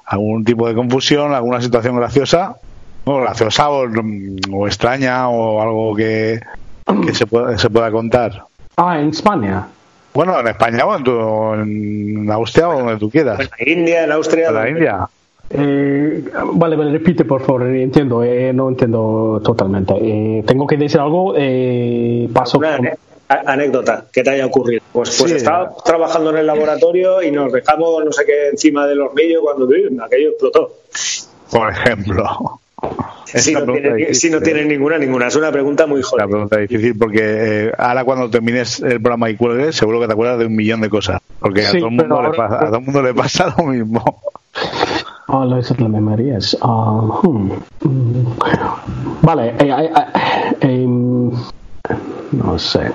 algún 0.04 0.44
tipo 0.44 0.68
de 0.68 0.76
confusión, 0.76 1.34
alguna 1.34 1.60
situación 1.60 1.96
graciosa 1.96 2.58
o 3.04 3.20
graciosa 3.20 3.70
o, 3.70 4.66
extraña 4.66 5.28
o 5.28 5.60
algo 5.60 5.96
que, 5.96 6.40
se, 7.12 7.26
pueda, 7.26 7.56
se 7.58 7.70
pueda 7.70 7.90
contar. 7.90 8.44
Ah, 8.76 9.00
en 9.00 9.08
España. 9.08 9.66
Bueno, 10.12 10.38
en 10.40 10.48
España 10.48 10.84
o 10.86 11.54
en, 11.54 12.30
Austria 12.30 12.68
o 12.68 12.78
donde 12.78 12.96
tú 12.96 13.10
quieras. 13.10 13.40
En 13.40 13.48
la 13.48 13.72
India, 13.72 14.04
en 14.04 14.12
Austria. 14.12 14.48
En 14.48 14.54
la 14.54 14.68
India. 14.68 15.08
Eh, 15.52 16.24
vale, 16.52 16.76
vale, 16.76 16.92
repite 16.92 17.24
por 17.24 17.44
favor, 17.44 17.66
entiendo, 17.66 18.22
eh, 18.22 18.52
no 18.52 18.68
entiendo 18.68 19.40
totalmente. 19.44 19.94
Eh, 20.00 20.44
tengo 20.46 20.66
que 20.66 20.76
decir 20.76 21.00
algo, 21.00 21.34
eh, 21.36 22.28
paso. 22.32 22.58
Una 22.58 22.78
anécdota 23.28 24.06
que 24.12 24.22
te 24.22 24.30
haya 24.30 24.46
ocurrido. 24.46 24.82
Pues, 24.92 25.16
pues 25.18 25.32
estaba 25.32 25.72
trabajando 25.84 26.30
en 26.30 26.38
el 26.38 26.46
laboratorio 26.46 27.22
y 27.22 27.30
nos 27.30 27.52
dejamos 27.52 28.04
no 28.04 28.12
sé 28.12 28.24
qué 28.24 28.48
encima 28.48 28.86
del 28.86 29.00
hornillo 29.00 29.40
cuando 29.42 29.66
aquello 30.04 30.30
explotó. 30.30 30.72
Por 31.50 31.70
ejemplo. 31.70 32.60
Si 33.40 33.52
no, 33.52 33.64
tiene, 33.64 34.14
si 34.14 34.30
no, 34.30 34.40
tiene, 34.40 34.64
ninguna, 34.64 34.98
ninguna. 34.98 35.28
Es 35.28 35.36
una 35.36 35.52
pregunta 35.52 35.86
muy 35.86 36.02
jodida. 36.02 36.24
Una 36.24 36.30
pregunta 36.30 36.58
difícil 36.58 36.96
porque 36.96 37.20
eh, 37.22 37.72
ahora 37.78 38.04
cuando 38.04 38.28
termines 38.28 38.80
el 38.80 39.00
programa 39.00 39.30
y 39.30 39.36
cuelgues, 39.36 39.76
seguro 39.76 40.00
que 40.00 40.06
te 40.06 40.12
acuerdas 40.12 40.38
de 40.38 40.46
un 40.46 40.56
millón 40.56 40.80
de 40.80 40.90
cosas. 40.90 41.20
Porque 41.38 41.66
a, 41.66 41.70
todo 41.70 41.86
el 41.86 41.92
mundo 41.92 42.22
le 42.22 42.30
pasa, 42.30 42.56
a 42.56 42.66
todo 42.66 42.78
el 42.78 42.84
mundo 42.84 43.02
le 43.02 43.14
pasa 43.14 43.54
lo 43.56 43.64
mismo. 43.66 44.22
Ah, 45.32 45.44
lo 45.44 45.54
de 45.54 45.62
las 45.62 45.78
memorias. 45.78 46.56
Uh, 46.60 47.20
hmm. 47.22 47.52
Vale, 49.22 49.54
eh, 49.60 49.90
eh, 50.60 50.86
no 52.32 52.58
sé. 52.58 52.90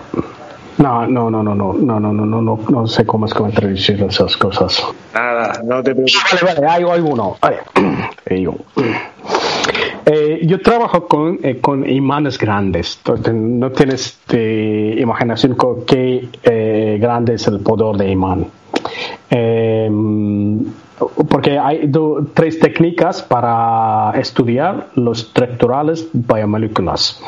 No, 0.77 1.07
no, 1.07 1.29
no, 1.31 1.41
no, 1.41 1.55
no, 1.55 1.73
no, 1.73 1.99
no, 1.99 2.11
no, 2.11 2.25
no, 2.25 2.41
no, 2.41 2.59
no 2.67 2.87
sé 2.87 3.05
cómo 3.05 3.25
es 3.25 3.33
que 3.33 3.41
traducir 3.43 4.03
esas 4.03 4.35
cosas. 4.35 4.83
Nada, 5.13 5.61
no 5.63 5.81
te 5.81 5.95
preocupes. 5.95 6.41
Vale, 6.43 6.59
vale, 6.59 6.67
hay 6.67 6.83
alguno. 6.83 7.37
Vale. 7.41 7.59
Eh, 10.05 10.41
yo 10.45 10.61
trabajo 10.61 11.07
con, 11.07 11.39
eh, 11.41 11.59
con 11.59 11.89
imanes 11.89 12.37
grandes. 12.37 12.99
no 13.33 13.71
tienes 13.71 14.19
de 14.27 14.97
imaginación 14.99 15.55
con 15.55 15.83
qué 15.85 16.29
eh, 16.43 16.97
grande 17.01 17.33
es 17.33 17.47
el 17.47 17.59
poder 17.61 17.97
de 17.97 18.11
imán. 18.11 18.45
porque 21.27 21.57
hay 21.57 21.91
tres 22.33 22.59
técnicas 22.59 23.23
para 23.23 24.11
estudiar 24.19 24.89
los 24.95 25.21
estructurales 25.23 26.07
biomoléculas. 26.13 27.19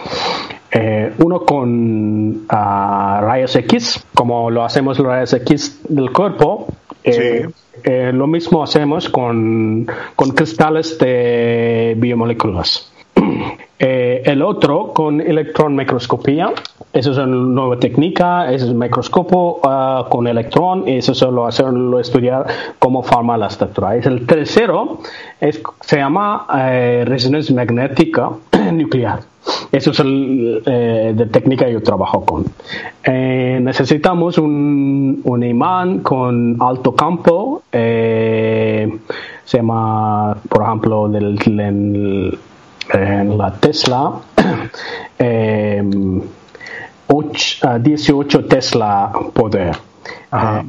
uno 1.18 1.40
con 1.46 2.46
ah, 2.50 3.22
rayos 3.24 3.56
X, 3.56 4.06
como 4.14 4.52
lo 4.52 4.64
hacemos 4.64 5.00
los 5.00 5.08
rayos 5.08 5.34
X 5.34 5.82
del 5.90 6.12
cuerpo. 6.12 6.68
Sí 7.12 7.54
eh, 7.84 8.12
lo 8.14 8.28
mismo 8.28 8.64
hacemos 8.64 9.10
con, 9.10 9.88
con 10.16 10.32
cristales 10.32 10.98
de 10.98 11.96
biomoléculas. 11.98 12.92
Eh, 13.80 14.24
el 14.26 14.42
otro 14.42 14.92
con 14.92 15.22
electron 15.22 15.76
microscopía, 15.76 16.52
eso 16.92 17.12
es 17.12 17.18
una 17.18 17.28
nueva 17.28 17.78
técnica, 17.80 18.52
es 18.52 18.64
el 18.64 18.74
microscopio 18.74 19.58
uh, 19.58 20.10
con 20.10 20.26
electrón, 20.26 20.88
y 20.88 20.98
eso 20.98 21.14
solo 21.14 21.46
hacerlo 21.46 22.00
estudiar 22.00 22.48
cómo 22.80 23.04
forma 23.04 23.38
la 23.38 23.46
estructura. 23.46 23.96
Es 23.96 24.08
el 24.08 24.26
tercero, 24.26 24.98
es, 25.40 25.62
se 25.82 25.98
llama 25.98 26.48
eh, 26.58 27.04
resonancia 27.06 27.56
magnética 27.56 28.32
nuclear. 28.74 29.20
Eso 29.72 29.92
es 29.92 30.00
el 30.00 30.64
eh, 30.66 31.14
de 31.16 31.26
técnica 31.28 31.66
que 31.66 31.74
yo 31.74 31.84
trabajo 31.84 32.26
con. 32.26 32.46
Eh, 33.04 33.60
necesitamos 33.62 34.38
un, 34.38 35.22
un, 35.24 35.44
imán 35.44 36.00
con 36.00 36.58
alto 36.60 36.96
campo. 36.96 37.64
Eh, 37.72 39.00
se 39.44 39.58
llama, 39.58 40.38
por 40.50 40.64
ejemplo, 40.64 41.10
del, 41.10 41.40
en, 41.46 43.38
la 43.38 43.54
Tesla. 43.54 44.14
18 47.80 48.46
Tesla 48.46 49.12
poder. 49.34 49.78
Ah, 50.32 50.64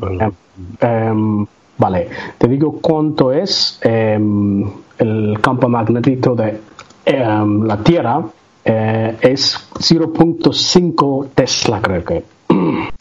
em, 0.81 1.47
vale, 1.77 2.09
te 2.39 2.49
digo 2.49 2.79
cuánto 2.81 3.33
es 3.33 3.79
em, 3.83 4.65
el 4.99 5.39
campo 5.41 5.69
magnético 5.69 6.35
de 6.35 6.61
em, 7.05 7.65
la 7.65 7.77
Tierra 7.79 8.23
eh, 8.69 9.17
es 9.23 9.59
0.5 9.79 11.29
Tesla, 11.35 11.81
creo 11.83 12.05
que. 12.05 12.23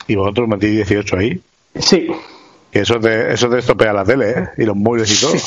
Y 0.07 0.15
vosotros 0.15 0.48
metí 0.48 0.68
18 0.68 1.18
ahí. 1.18 1.39
Sí. 1.76 2.07
Que 2.72 2.80
eso 2.81 2.99
te, 2.99 3.31
eso 3.34 3.49
te 3.49 3.60
estropea 3.60 3.94
la 3.94 4.03
tele, 4.03 4.30
¿eh? 4.31 4.49
Y 4.57 4.65
los 4.65 4.76
móviles 4.76 5.11
y 5.11 5.26
todo. 5.26 5.34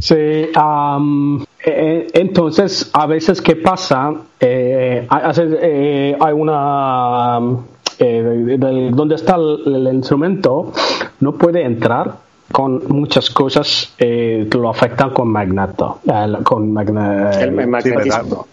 Sí, 0.00 0.14
eh, 0.16 2.06
entonces 2.14 2.90
a 2.92 3.06
veces 3.06 3.40
qué 3.40 3.54
pasa, 3.56 4.12
eh, 4.40 5.06
hace- 5.08 5.58
eh, 5.60 6.16
hay 6.18 6.32
una 6.32 7.38
eh, 7.98 8.56
del- 8.58 8.90
donde 8.92 9.14
está 9.14 9.36
el, 9.36 9.86
el 9.86 9.94
instrumento 9.94 10.72
no 11.20 11.34
puede 11.34 11.62
entrar 11.64 12.16
con 12.52 12.82
muchas 12.88 13.30
cosas 13.30 13.92
eh, 13.98 14.48
lo 14.52 14.68
afectan 14.70 15.10
con 15.10 15.28
magneto, 15.28 16.00
eh, 16.06 16.32
con 16.42 16.72
magne- 16.72 17.30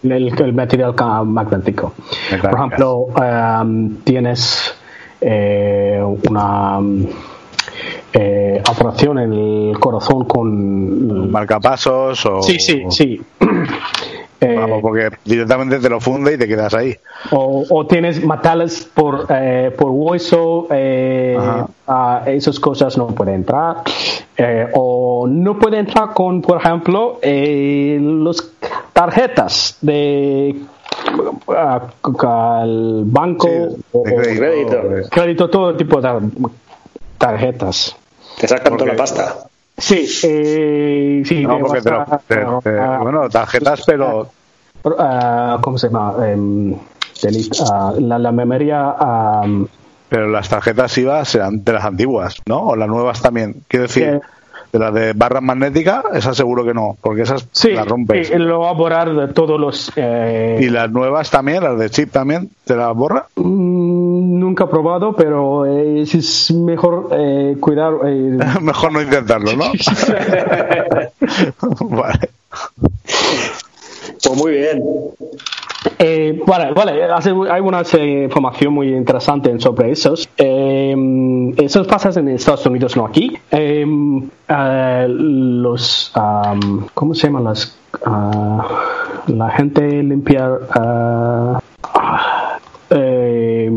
El- 0.02 0.52
material 0.54 0.94
magnético. 1.26 1.92
Por 2.40 2.54
ejemplo, 2.54 3.06
am, 3.16 3.96
tienes 4.04 4.74
eh, 5.20 6.00
una 6.28 6.78
eh, 8.12 8.62
operación 8.70 9.18
en 9.18 9.32
el 9.32 9.78
corazón 9.80 10.24
con 10.26 11.30
Marcapasos 11.30 12.24
o. 12.26 12.40
Sí, 12.42 12.58
sí, 12.60 12.84
sí. 12.90 13.20
Eh, 14.40 14.54
Vamos, 14.54 14.80
porque 14.82 15.10
directamente 15.24 15.80
te 15.80 15.88
lo 15.88 15.98
funde 16.00 16.34
y 16.34 16.38
te 16.38 16.46
quedas 16.46 16.72
ahí. 16.72 16.94
o, 17.32 17.64
o 17.68 17.86
tienes 17.88 18.24
metales 18.24 18.88
por, 18.94 19.26
eh, 19.30 19.74
por 19.76 19.90
hueso, 19.90 20.68
eh, 20.70 21.36
ah, 21.88 22.22
esas 22.26 22.60
cosas 22.60 22.96
no 22.96 23.08
pueden 23.08 23.34
entrar. 23.36 23.78
Eh, 24.36 24.68
o 24.74 25.26
no 25.28 25.58
puede 25.58 25.78
entrar 25.80 26.12
con, 26.14 26.40
por 26.40 26.58
ejemplo, 26.58 27.18
eh, 27.20 27.98
las 28.00 28.48
tarjetas 28.92 29.76
de 29.80 30.54
ah, 31.48 31.82
al 32.22 33.02
banco 33.06 33.48
o- 33.92 34.02
de 34.04 34.14
crédito. 34.36 34.80
Crédito. 34.80 35.08
crédito, 35.10 35.50
todo 35.50 35.76
tipo 35.76 36.00
de 36.00 36.20
tarjetas. 37.18 37.96
Te 38.38 38.46
sacan 38.46 38.76
toda 38.76 38.92
la 38.92 38.96
pasta. 38.96 39.47
Sí, 39.78 40.06
eh, 40.24 41.22
sí. 41.24 41.46
No, 41.46 41.58
porque 41.60 41.80
te 41.80 41.90
lo- 41.90 41.98
basta- 41.98 42.20
te- 42.26 42.44
te- 42.62 42.78
ah, 42.80 42.98
bueno, 43.00 43.28
tarjetas, 43.28 43.82
pero 43.86 44.28
ah, 44.98 45.58
¿Cómo 45.60 45.78
se 45.78 45.88
llama? 45.88 46.14
Em, 46.26 46.74
ah, 47.70 47.92
la, 47.98 48.18
la 48.18 48.32
memoria. 48.32 48.94
pero 50.08 50.28
las 50.28 50.48
tarjetas 50.48 50.96
IVA 50.98 51.24
serán 51.24 51.62
de 51.64 51.72
las 51.72 51.84
antiguas, 51.84 52.36
¿no? 52.46 52.60
O 52.68 52.76
las 52.76 52.88
nuevas 52.88 53.20
también. 53.22 53.56
Quiero 53.68 53.84
decir, 53.84 54.20
de 54.72 54.78
las 54.78 54.92
de 54.92 55.12
barras 55.14 55.42
magnéticas, 55.42 56.04
esas 56.14 56.36
seguro 56.36 56.64
que 56.64 56.74
no, 56.74 56.96
porque 57.00 57.22
esas 57.22 57.46
sí, 57.52 57.70
las 57.72 57.86
rompes. 57.86 58.30
y 58.30 58.34
lo 58.34 58.60
va 58.60 58.70
a 58.70 58.74
borrar 58.74 59.14
de 59.14 59.28
todos 59.28 59.58
los. 59.60 59.92
eh, 59.96 60.58
Y 60.60 60.68
las 60.70 60.90
nuevas 60.90 61.30
también, 61.30 61.62
las 61.62 61.78
de 61.78 61.88
chip 61.90 62.10
también, 62.10 62.50
¿te 62.64 62.74
las 62.76 62.94
borra? 62.94 63.26
mm, 63.36 63.42
nunca 64.48 64.64
he 64.64 64.68
probado, 64.68 65.14
pero 65.14 65.66
eh, 65.66 66.02
es- 66.02 66.50
mejor 66.52 67.08
eh, 67.12 67.56
cuidar. 67.60 67.92
eh, 68.06 68.38
Mejor 68.60 68.92
no 68.92 69.02
intentarlo, 69.02 69.52
¿no? 69.56 69.64
vale. 71.90 72.30
Pues 74.22 74.36
muy 74.36 74.52
bien. 74.52 74.82
Eh, 76.00 76.42
vale, 76.46 76.72
vale, 76.72 77.04
hace- 77.04 77.32
hay 77.50 77.60
una 77.60 77.82
eh, 77.82 78.24
información 78.24 78.72
muy 78.72 78.92
interesante 78.94 79.58
sobre 79.60 79.92
esos. 79.92 80.28
Eh, 80.36 80.94
esos 81.56 81.86
pasan 81.86 82.28
en 82.28 82.34
Estados 82.34 82.66
Unidos, 82.66 82.96
no 82.96 83.06
aquí. 83.06 83.36
Eh, 83.50 83.86
eh, 84.48 85.06
los, 85.08 86.10
am, 86.14 86.86
¿cómo 86.94 87.14
se 87.14 87.28
llaman 87.28 87.44
las? 87.44 87.76
ah, 88.04 88.66
la 89.28 89.50
gente 89.50 90.02
limpiar. 90.02 90.60
ah, 90.70 91.60
ah, 91.94 92.37
eh, 92.90 93.70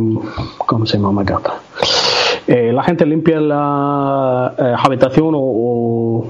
¿Cómo 0.58 0.86
se 0.86 0.98
llama? 0.98 1.24
Eh, 2.48 2.72
la 2.74 2.84
gente 2.84 3.06
limpia 3.06 3.40
la 3.40 4.54
eh, 4.58 4.74
habitación 4.78 5.34
o, 5.36 5.40
o, 5.40 6.28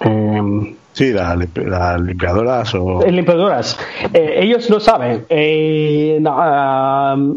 em, 0.00 0.74
Sí, 0.98 1.12
las, 1.12 1.38
las 1.54 2.00
limpiadoras 2.00 2.74
o... 2.74 3.04
eh, 3.04 3.12
limpiadoras. 3.12 3.78
Eh, 4.12 4.40
ellos 4.42 4.68
lo 4.68 4.80
saben. 4.80 5.26
Eh, 5.28 6.18
no, 6.20 6.34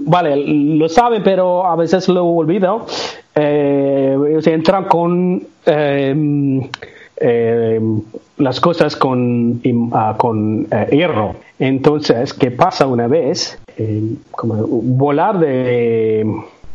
vale, 0.08 0.36
lo 0.36 0.90
saben, 0.90 1.22
pero 1.22 1.68
a 1.68 1.76
veces 1.76 2.10
lo 2.10 2.26
olvidan. 2.26 2.80
Eh, 3.36 4.18
ellos 4.30 4.48
entran 4.48 4.86
con 4.86 5.44
eh, 5.68 6.70
eh, 7.18 7.80
las 8.38 8.60
cosas 8.60 8.96
con, 8.96 9.62
ah, 9.94 10.16
con 10.18 10.68
eh, 10.72 10.88
hierro. 10.92 11.36
Entonces, 11.60 12.34
¿qué 12.34 12.50
pasa 12.50 12.88
una 12.88 13.06
vez? 13.06 13.60
Eh, 13.82 14.04
como 14.30 14.56
volar 14.68 15.40
de... 15.40 16.26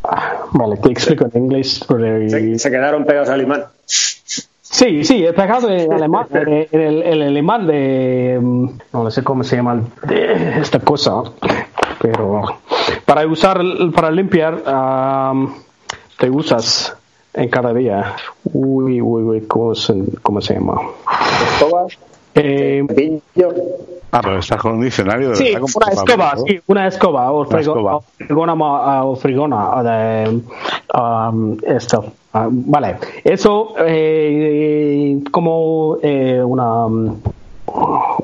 ah, 0.03 0.47
Vale, 0.53 0.77
te 0.79 0.91
explico 0.91 1.29
en 1.33 1.45
inglés. 1.45 1.85
Se, 2.29 2.59
se 2.59 2.71
quedaron 2.71 3.05
pegados 3.05 3.29
al 3.29 3.43
imán. 3.43 3.65
Sí, 3.85 5.05
sí, 5.05 5.25
he 5.25 5.33
pegado 5.33 5.71
en 5.71 5.93
alemán, 5.93 6.27
en 6.33 6.81
el, 6.81 7.03
el 7.03 7.23
alemán 7.23 7.67
de, 7.67 8.39
mm, 8.43 8.69
no 8.93 9.11
sé 9.11 9.23
cómo 9.23 9.45
se 9.45 9.57
llama 9.57 9.81
de 10.07 10.59
esta 10.61 10.81
cosa, 10.81 11.23
pero 12.03 12.43
para 13.05 13.27
usar, 13.27 13.61
para 13.95 14.11
limpiar, 14.11 14.63
am, 14.67 15.55
te 16.19 16.29
usas 16.29 16.95
en 17.33 17.49
cada 17.49 17.73
día. 17.73 18.17
Uy, 18.53 19.01
uy, 19.01 19.23
uy, 19.23 19.41
¿cómo 19.43 19.75
se, 19.75 19.95
cómo 20.23 20.41
se 20.41 20.55
llama? 20.55 20.81
Eh. 22.35 22.85
Ah, 24.17 24.21
pero 24.23 24.39
estás 24.39 24.61
con 24.63 24.73
un 24.77 24.81
diccionario 24.81 25.29
de 25.31 25.37
Sí, 25.37 25.45
verdad, 25.53 25.69
una 25.75 25.93
escoba, 25.93 26.35
¿no? 26.35 26.45
sí, 26.47 26.61
una 26.69 26.87
escoba 26.87 27.33
o 27.33 27.45
frigona, 28.17 28.55
ma- 28.55 29.05
o 29.05 29.15
frigona, 29.17 29.71
o 29.77 29.83
de, 29.83 30.41
um, 30.95 31.57
esto. 31.67 32.13
Ah, 32.33 32.49
vale, 32.51 32.97
eso 33.25 33.75
eh, 33.79 35.19
como 35.31 35.99
eh, 36.03 36.43
una 36.43 36.87
um, 36.87 37.17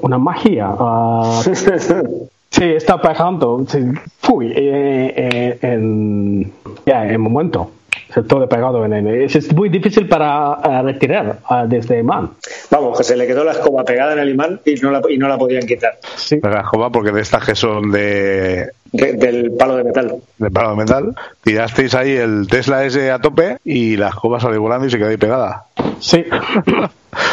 una 0.01 0.19
magia. 0.19 0.75
ah, 0.79 1.43
sí, 2.51 2.65
está 2.65 3.01
pegando. 3.01 3.65
Sí, 3.69 3.81
fui 4.21 4.47
eh, 4.47 5.13
eh, 5.15 5.59
en 5.61 6.53
ya 6.87 7.05
en 7.07 7.17
un 7.17 7.33
momento. 7.33 7.71
Se 8.15 8.23
todo 8.23 8.49
pegado 8.49 8.85
en, 8.85 8.93
en- 8.93 9.07
es, 9.23 9.37
es 9.37 9.53
muy 9.55 9.69
difícil 9.69 10.07
para 10.09 10.53
ah, 10.55 10.83
retirar 10.83 11.39
ah, 11.49 11.65
desde 11.67 11.99
el 11.99 12.05
man. 12.05 12.31
Vamos, 12.71 12.99
que 12.99 13.05
se 13.05 13.17
le 13.17 13.27
quedó 13.27 13.43
la 13.45 13.53
escoba 13.53 13.85
pegada 13.85 14.13
en 14.13 14.19
el 14.19 14.29
imán 14.31 14.61
y 14.65 14.75
no 14.75 14.91
la, 14.91 15.01
y 15.09 15.17
no 15.19 15.29
la 15.29 15.39
podían 15.39 15.67
quitar. 15.67 15.99
De 16.31 16.41
la 16.43 16.61
escoba, 16.61 16.91
porque 16.91 17.11
de 17.13 17.21
estas 17.23 17.45
que 17.45 17.55
son 17.55 17.91
de, 17.91 18.71
De- 18.93 19.15
del 19.15 19.53
palo 19.53 19.77
de 19.77 19.85
metal. 19.85 20.17
de 20.39 20.51
palo 20.51 20.71
de 20.71 20.77
metal, 20.77 21.15
tirasteis 21.43 21.95
ahí 21.95 22.13
el 22.13 22.47
Tesla 22.49 22.85
ese 22.85 23.11
a 23.11 23.19
tope 23.19 23.57
y 23.65 23.97
la 23.97 24.09
escoba 24.09 24.39
salió 24.39 24.61
volando 24.61 24.87
y 24.87 24.91
se 24.91 24.99
quedó 24.99 25.09
ahí 25.09 25.17
pegada. 25.17 25.65
Sí. 26.01 26.25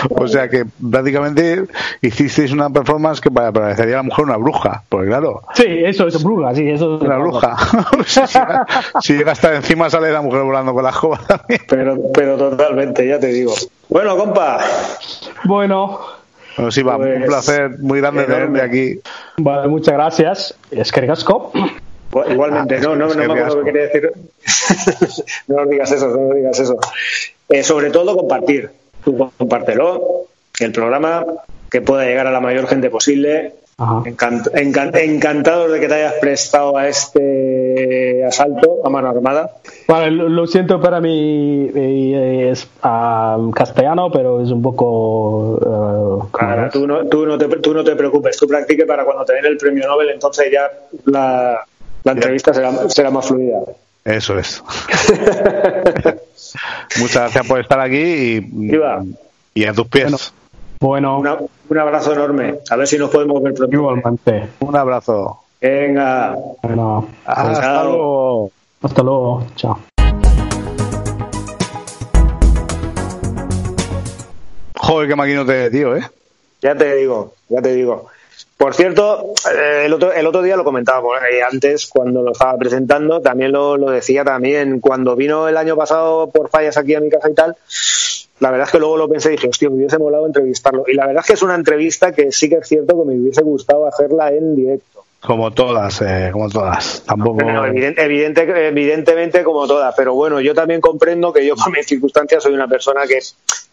O 0.10 0.28
sea 0.28 0.50
que 0.50 0.66
prácticamente 0.92 1.64
hicisteis 2.02 2.52
una 2.52 2.70
performance 2.70 3.22
que 3.22 3.32
pa- 3.32 3.50
parecería 3.54 3.96
a 3.96 3.98
lo 4.00 4.04
mejor 4.10 4.26
una 4.26 4.36
bruja, 4.36 4.84
porque 4.90 5.08
claro, 5.08 5.42
Sí, 5.54 5.64
eso 5.68 6.06
es 6.08 6.22
bruja, 6.22 6.54
sí, 6.54 6.70
eso 6.70 6.98
es 6.98 7.02
una 7.02 7.18
bruja. 7.18 7.56
si, 8.06 8.20
llega, 8.20 8.66
si 9.00 9.14
llega 9.18 9.32
hasta 9.32 9.56
encima 9.56 9.90
sale 9.90 10.12
la 10.12 10.22
mujer 10.22 10.42
volando 10.44 10.74
con 10.74 10.84
la 10.84 10.90
escoba 10.90 11.20
también. 11.26 11.62
Pero, 11.70 11.98
pero 12.14 12.36
totalmente, 12.36 13.08
ya 13.08 13.22
te 13.22 13.28
digo. 13.28 13.54
Bueno, 13.88 14.18
compa, 14.18 14.60
Bueno, 15.46 16.00
Bueno, 16.60 16.72
sí, 16.74 16.82
va, 16.84 16.98
Pues, 16.98 17.16
un 17.22 17.24
placer 17.26 17.80
muy 17.80 18.02
grande 18.02 18.26
tenerte 18.26 18.62
aquí. 18.62 19.00
vale, 19.38 19.68
muchas 19.70 19.94
gracias. 19.94 20.56
Es 20.72 20.92
que. 20.92 21.02
Igual- 21.06 22.32
igualmente, 22.32 22.76
Ah, 22.76 22.80
no, 22.82 22.96
no, 22.98 23.06
no 23.06 23.12
que 23.12 23.18
me 23.20 23.24
acuerdo 23.26 23.46
asco. 23.46 23.60
qué 23.60 23.66
quería 23.72 23.82
decir. 23.88 24.12
no 25.48 25.56
nos 25.58 25.70
digas 25.70 25.92
eso, 25.92 26.08
no 26.10 26.18
nos 26.28 26.36
digas 26.36 26.60
eso. 26.60 26.78
Eh, 27.48 27.64
sobre 27.64 27.92
todo 27.92 28.18
compartir. 28.18 28.70
Tú 29.06 29.32
compártelo, 29.38 30.26
el 30.60 30.72
programa, 30.74 31.26
que 31.72 31.82
pueda 31.82 32.04
llegar 32.04 32.28
a 32.28 32.32
la 32.32 32.42
mayor 32.42 32.68
gente 32.68 32.90
posible. 32.90 33.54
Encant- 33.80 34.52
encan- 34.56 34.96
encantados 34.98 35.72
de 35.72 35.80
que 35.80 35.88
te 35.88 35.94
hayas 35.94 36.14
prestado 36.16 36.76
a 36.78 36.88
este 36.90 38.26
asalto 38.26 38.82
a 38.86 38.90
mano 38.90 39.08
armada. 39.10 39.52
Lo, 39.88 40.10
lo 40.30 40.48
siento 40.48 40.82
para 40.82 41.00
mí, 41.00 41.72
eh, 41.74 42.50
es 42.52 42.68
castellano, 43.54 44.12
pero 44.12 44.42
es 44.42 44.52
un 44.52 44.62
poco... 44.62 45.58
eh, 45.62 46.28
¿cómo 46.32 46.50
Ahora, 46.50 46.66
es? 46.68 46.74
tú, 46.74 46.86
no, 46.86 47.06
tú, 47.08 47.26
no 47.26 47.38
te, 47.38 47.48
tú 47.48 47.74
no 47.74 47.84
te 47.84 47.96
preocupes, 47.96 48.36
tú 48.38 48.48
practique 48.48 48.86
para 48.86 49.06
cuando 49.06 49.24
te 49.24 49.34
den 49.36 49.46
el 49.46 49.58
premio 49.58 49.88
Nobel, 49.88 50.10
entonces 50.10 50.52
ya 50.52 50.70
la, 51.06 51.60
la 52.04 52.12
entrevista 52.12 52.54
será, 52.54 52.72
será 52.90 53.10
más 53.12 53.28
fluida. 53.28 53.60
Eso 54.04 54.38
es. 54.38 54.62
Muchas 57.00 57.14
gracias 57.22 57.48
por 57.48 57.60
estar 57.60 57.80
aquí 57.80 57.98
y, 57.98 58.72
y 59.54 59.66
a 59.66 59.74
tus 59.74 59.88
pies. 59.88 60.34
Bueno, 60.80 61.20
Una- 61.20 61.38
un 61.70 61.78
abrazo 61.78 62.14
enorme. 62.14 62.60
A 62.70 62.76
ver 62.76 62.88
si 62.88 62.98
nos 62.98 63.10
podemos 63.10 63.42
ver 63.42 63.54
pronto. 63.54 63.76
igualmente. 63.76 64.50
Un 64.60 64.76
abrazo. 64.76 65.40
Venga. 65.62 66.36
Bueno, 66.64 67.08
Hasta 67.26 67.62
Chao. 67.62 67.84
luego. 67.90 68.52
hasta 68.82 69.04
luego. 69.04 69.48
Chao. 69.56 69.80
Joder, 74.76 75.08
qué 75.10 75.16
maquinote, 75.16 75.70
tío, 75.70 75.96
¿eh? 75.96 76.02
Ya 76.62 76.76
te 76.76 76.96
digo, 76.96 77.34
ya 77.48 77.62
te 77.62 77.74
digo. 77.74 78.08
Por 78.58 78.74
cierto, 78.74 79.34
eh, 79.54 79.84
el 79.86 79.94
otro, 79.94 80.12
el 80.12 80.26
otro 80.26 80.42
día 80.42 80.58
lo 80.58 80.64
comentábamos 80.66 81.14
eh, 81.32 81.42
antes 81.50 81.88
cuando 81.88 82.22
lo 82.22 82.32
estaba 82.32 82.58
presentando, 82.58 83.22
también 83.22 83.52
lo, 83.54 83.78
lo 83.78 83.90
decía 83.92 84.26
también 84.26 84.80
cuando 84.82 85.16
vino 85.16 85.48
el 85.48 85.56
año 85.56 85.78
pasado 85.78 86.30
por 86.30 86.50
fallas 86.50 86.76
aquí 86.78 86.96
a 86.96 87.00
mi 87.00 87.10
casa 87.10 87.30
y 87.30 87.34
tal. 87.36 87.56
La 88.40 88.52
verdad 88.52 88.68
es 88.68 88.72
que 88.72 88.80
luego 88.80 88.98
lo 88.98 89.10
pensé 89.10 89.30
y 89.30 89.32
dije, 89.34 89.48
hostia, 89.48 89.70
me 89.70 89.76
hubiese 89.76 89.98
molado 89.98 90.26
entrevistarlo. 90.26 90.86
Y 90.88 90.94
la 90.94 91.08
verdad 91.08 91.22
es 91.22 91.28
que 91.28 91.34
es 91.34 91.44
una 91.44 91.56
entrevista 91.56 92.12
que 92.12 92.32
sí 92.32 92.50
que 92.50 92.56
es 92.56 92.68
cierto 92.68 92.98
que 92.98 93.08
me 93.08 93.20
hubiese 93.20 93.42
gustado 93.42 93.86
hacerla 93.86 94.32
en 94.32 94.56
directo. 94.56 95.04
Como 95.22 95.52
todas, 95.52 96.02
eh, 96.02 96.30
como 96.32 96.50
todas. 96.50 97.04
Tampoco. 97.06 97.44
No, 97.44 97.66
evidente, 97.66 98.04
evidente, 98.04 98.68
evidentemente 98.68 99.44
como 99.44 99.68
todas, 99.68 99.94
pero 99.96 100.14
bueno, 100.14 100.40
yo 100.40 100.54
también 100.54 100.80
comprendo 100.80 101.34
que 101.34 101.46
yo 101.46 101.56
por 101.64 101.76
mis 101.76 101.86
circunstancias 101.86 102.44
soy 102.44 102.54
una 102.54 102.68
persona 102.68 103.02
que 103.06 103.20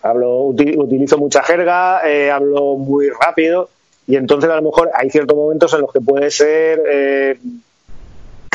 hablo, 0.02 0.40
utilizo 0.40 1.18
mucha 1.18 1.43
jerga, 1.44 2.01
eh, 2.05 2.30
hablo 2.30 2.74
muy 2.74 3.09
rápido 3.10 3.68
y 4.09 4.16
entonces 4.16 4.51
a 4.51 4.56
lo 4.56 4.62
mejor 4.62 4.90
hay 4.94 5.10
ciertos 5.10 5.36
momentos 5.36 5.72
en 5.74 5.80
los 5.80 5.93
que 5.93 6.01
puede 6.01 6.30
ser 6.30 6.82
eh, 6.88 7.38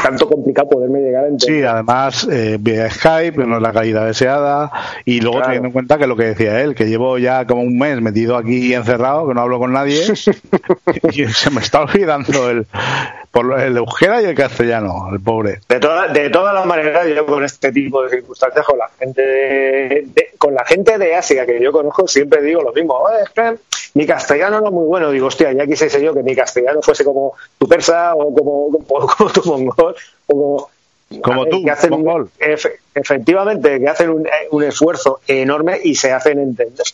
tanto 0.01 0.27
complicado 0.27 0.69
poderme 0.69 0.99
llegar 0.99 1.25
a 1.25 1.27
entender. 1.27 1.61
Sí, 1.61 1.63
además 1.63 2.27
eh, 2.31 2.57
vía 2.59 2.89
Skype, 2.89 3.45
no 3.45 3.57
es 3.57 3.61
la 3.61 3.71
calidad 3.71 4.05
deseada, 4.05 4.71
y 5.05 5.21
luego 5.21 5.41
teniendo 5.41 5.67
en 5.67 5.73
cuenta 5.73 5.97
que 5.97 6.07
lo 6.07 6.15
que 6.15 6.25
decía 6.25 6.61
él, 6.61 6.75
que 6.75 6.85
llevo 6.85 7.17
ya 7.17 7.45
como 7.45 7.61
un 7.61 7.77
mes 7.77 8.01
metido 8.01 8.37
aquí 8.37 8.73
encerrado, 8.73 9.27
que 9.27 9.33
no 9.33 9.41
hablo 9.41 9.59
con 9.59 9.73
nadie, 9.73 10.01
y 11.11 11.25
se 11.25 11.49
me 11.51 11.61
está 11.61 11.81
olvidando 11.81 12.49
el, 12.49 12.65
por 13.31 13.59
el 13.59 13.77
euskera 13.77 14.21
y 14.21 14.25
el 14.25 14.35
castellano, 14.35 15.09
el 15.11 15.19
pobre. 15.19 15.59
De, 15.69 15.79
toda, 15.79 16.07
de 16.07 16.29
todas 16.29 16.53
las 16.53 16.65
maneras, 16.65 17.07
yo 17.07 17.25
con 17.25 17.43
este 17.43 17.71
tipo 17.71 18.03
de 18.03 18.09
circunstancias, 18.09 18.65
con 18.65 18.77
la 18.77 18.89
gente 18.99 19.21
de, 19.21 20.07
con 20.37 20.53
la 20.53 20.65
gente 20.65 20.97
de 20.97 21.15
Asia 21.15 21.45
que 21.45 21.61
yo 21.61 21.71
conozco, 21.71 22.07
siempre 22.07 22.41
digo 22.41 22.61
lo 22.61 22.73
mismo, 22.73 23.07
es 23.23 23.29
que 23.29 23.55
mi 23.93 24.05
castellano 24.05 24.61
no 24.61 24.67
es 24.67 24.73
muy 24.73 24.85
bueno. 24.85 25.11
Digo, 25.11 25.27
hostia, 25.27 25.51
ya 25.51 25.65
quisiese 25.65 26.01
yo 26.03 26.13
que 26.13 26.23
mi 26.23 26.35
castellano 26.35 26.81
fuese 26.81 27.03
como 27.03 27.33
tu 27.57 27.67
persa 27.67 28.13
o 28.15 28.33
como, 28.33 28.79
como, 28.87 29.29
tu 29.31 29.43
mongol. 29.43 29.95
O 30.27 30.69
como, 31.09 31.21
como 31.21 31.45
tú, 31.47 31.63
que 31.63 31.71
hacen 31.71 31.91
mongol. 31.91 32.29
efectivamente, 32.95 33.79
que 33.79 33.87
hacen 33.87 34.09
un, 34.09 34.27
un, 34.51 34.63
esfuerzo 34.63 35.19
enorme 35.27 35.79
y 35.83 35.95
se 35.95 36.13
hacen 36.13 36.39
entender. 36.39 36.85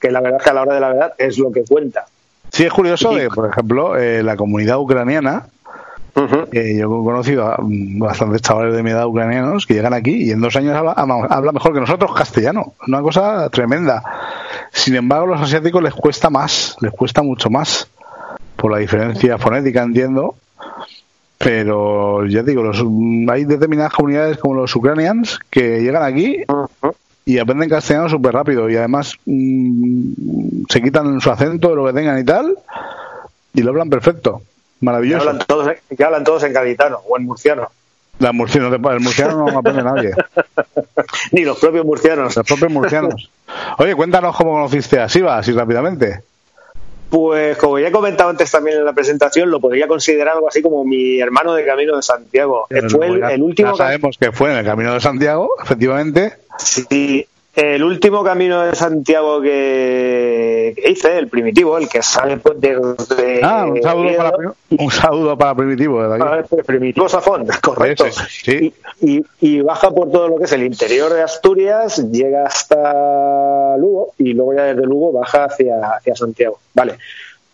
Que 0.00 0.10
la 0.10 0.20
verdad 0.20 0.38
es 0.38 0.44
que 0.44 0.50
a 0.50 0.54
la 0.54 0.62
hora 0.62 0.74
de 0.74 0.80
la 0.80 0.88
verdad 0.88 1.14
es 1.18 1.38
lo 1.38 1.50
que 1.50 1.64
cuenta. 1.64 2.06
Sí, 2.52 2.64
es 2.64 2.72
curioso 2.72 3.14
que, 3.14 3.28
por 3.28 3.50
ejemplo, 3.50 3.98
eh, 3.98 4.22
la 4.22 4.36
comunidad 4.36 4.78
ucraniana, 4.78 5.48
Uh 6.16 6.22
-huh. 6.22 6.48
eh, 6.50 6.78
yo 6.78 6.86
he 6.86 7.04
conocido 7.04 7.46
a 7.46 7.58
bastantes 7.60 8.40
chavales 8.40 8.74
de 8.74 8.82
mi 8.82 8.90
edad 8.90 9.06
ucranianos 9.06 9.66
que 9.66 9.74
llegan 9.74 9.92
aquí 9.92 10.14
y 10.24 10.30
en 10.30 10.40
dos 10.40 10.56
años 10.56 10.74
habla, 10.74 10.92
habla, 10.92 11.52
mejor 11.52 11.74
que 11.74 11.80
nosotros 11.80 12.14
castellano. 12.14 12.72
Una 12.88 13.02
cosa 13.02 13.50
tremenda. 13.50 14.02
Sin 14.72 14.94
embargo, 14.96 15.26
a 15.26 15.36
los 15.36 15.42
asiáticos 15.42 15.82
les 15.82 15.92
cuesta 15.92 16.30
más, 16.30 16.74
les 16.80 16.90
cuesta 16.92 17.22
mucho 17.22 17.50
más. 17.50 17.88
Por 18.56 18.72
la 18.72 18.78
diferencia 18.78 19.36
fonética, 19.36 19.82
entiendo. 19.82 20.36
Pero 21.36 22.24
ya 22.24 22.42
digo, 22.42 22.62
los, 22.62 22.82
hay 23.30 23.44
determinadas 23.44 23.92
comunidades 23.92 24.38
como 24.38 24.54
los 24.54 24.74
ucranians 24.74 25.38
que 25.50 25.82
llegan 25.82 26.02
aquí 26.02 26.42
uh 26.48 26.66
-huh. 26.80 26.94
y 27.26 27.38
aprenden 27.38 27.68
castellano 27.68 28.08
súper 28.08 28.32
rápido 28.32 28.70
y 28.70 28.76
además 28.76 29.16
mmm, 29.26 30.64
se 30.70 30.80
quitan 30.80 31.20
su 31.20 31.30
acento, 31.30 31.76
lo 31.76 31.84
que 31.84 31.92
tengan 31.92 32.18
y 32.18 32.24
tal, 32.24 32.56
y 33.52 33.60
lo 33.60 33.70
hablan 33.70 33.90
perfecto. 33.90 34.40
Maravilloso. 34.80 35.24
Que 35.24 35.28
hablan 35.28 35.46
todos, 35.46 35.72
que 35.96 36.04
hablan 36.04 36.24
todos 36.24 36.42
en 36.44 36.52
gaditano 36.52 37.00
o 37.08 37.16
en 37.16 37.24
murciano. 37.24 37.70
La 38.18 38.32
murciano, 38.32 38.74
el 38.74 39.00
murciano 39.00 39.50
no 39.50 39.58
aprende 39.58 39.82
nadie. 39.82 40.12
Ni 41.32 41.44
los 41.44 41.58
propios 41.58 41.84
murcianos. 41.84 42.34
Los 42.34 42.46
propios 42.46 42.72
murcianos. 42.72 43.30
Oye, 43.78 43.94
cuéntanos 43.94 44.34
cómo 44.34 44.52
conociste 44.52 44.98
a 44.98 45.08
Siva, 45.08 45.36
así 45.36 45.52
rápidamente. 45.52 46.22
Pues 47.10 47.56
como 47.58 47.78
ya 47.78 47.88
he 47.88 47.92
comentado 47.92 48.30
antes 48.30 48.50
también 48.50 48.78
en 48.78 48.84
la 48.84 48.92
presentación, 48.92 49.50
lo 49.50 49.60
podría 49.60 49.86
considerar 49.86 50.34
algo 50.34 50.48
así 50.48 50.62
como 50.62 50.84
mi 50.84 51.20
hermano 51.20 51.54
de 51.54 51.64
Camino 51.64 51.94
de 51.94 52.02
Santiago. 52.02 52.66
Pero 52.68 52.90
fue 52.90 53.06
el, 53.06 53.20
ya, 53.20 53.32
el 53.32 53.42
último. 53.42 53.72
Ya 53.72 53.76
sabemos 53.76 54.16
que 54.18 54.32
fue 54.32 54.50
en 54.50 54.58
el 54.58 54.64
Camino 54.64 54.92
de 54.92 55.00
Santiago, 55.00 55.50
efectivamente. 55.62 56.34
Sí, 56.58 57.26
el 57.56 57.82
último 57.82 58.22
camino 58.22 58.60
de 58.60 58.74
Santiago 58.74 59.40
que, 59.40 60.74
hice, 60.86 61.18
el 61.18 61.28
primitivo, 61.28 61.78
el 61.78 61.88
que 61.88 62.02
sale 62.02 62.36
pues, 62.36 62.60
desde. 62.60 63.40
Ah, 63.42 63.66
un 63.66 63.82
saludo, 63.82 64.16
para, 64.16 64.36
un 64.70 64.90
saludo 64.90 65.38
para 65.38 65.54
Primitivo. 65.54 66.02
Desde 66.02 66.14
aquí. 66.16 66.48
Para 66.48 66.62
primitivo 66.62 67.08
Safón, 67.08 67.46
correcto. 67.62 68.04
Sí. 68.28 68.74
Y, 69.00 69.16
y, 69.16 69.24
y, 69.40 69.60
baja 69.62 69.90
por 69.90 70.10
todo 70.10 70.28
lo 70.28 70.36
que 70.36 70.44
es 70.44 70.52
el 70.52 70.64
interior 70.64 71.12
de 71.14 71.22
Asturias, 71.22 71.96
llega 72.10 72.44
hasta 72.44 73.76
Lugo 73.78 74.12
y 74.18 74.34
luego 74.34 74.54
ya 74.54 74.64
desde 74.64 74.82
Lugo 74.82 75.12
baja 75.12 75.46
hacia, 75.46 75.80
hacia 75.96 76.14
Santiago. 76.14 76.58
Vale. 76.74 76.98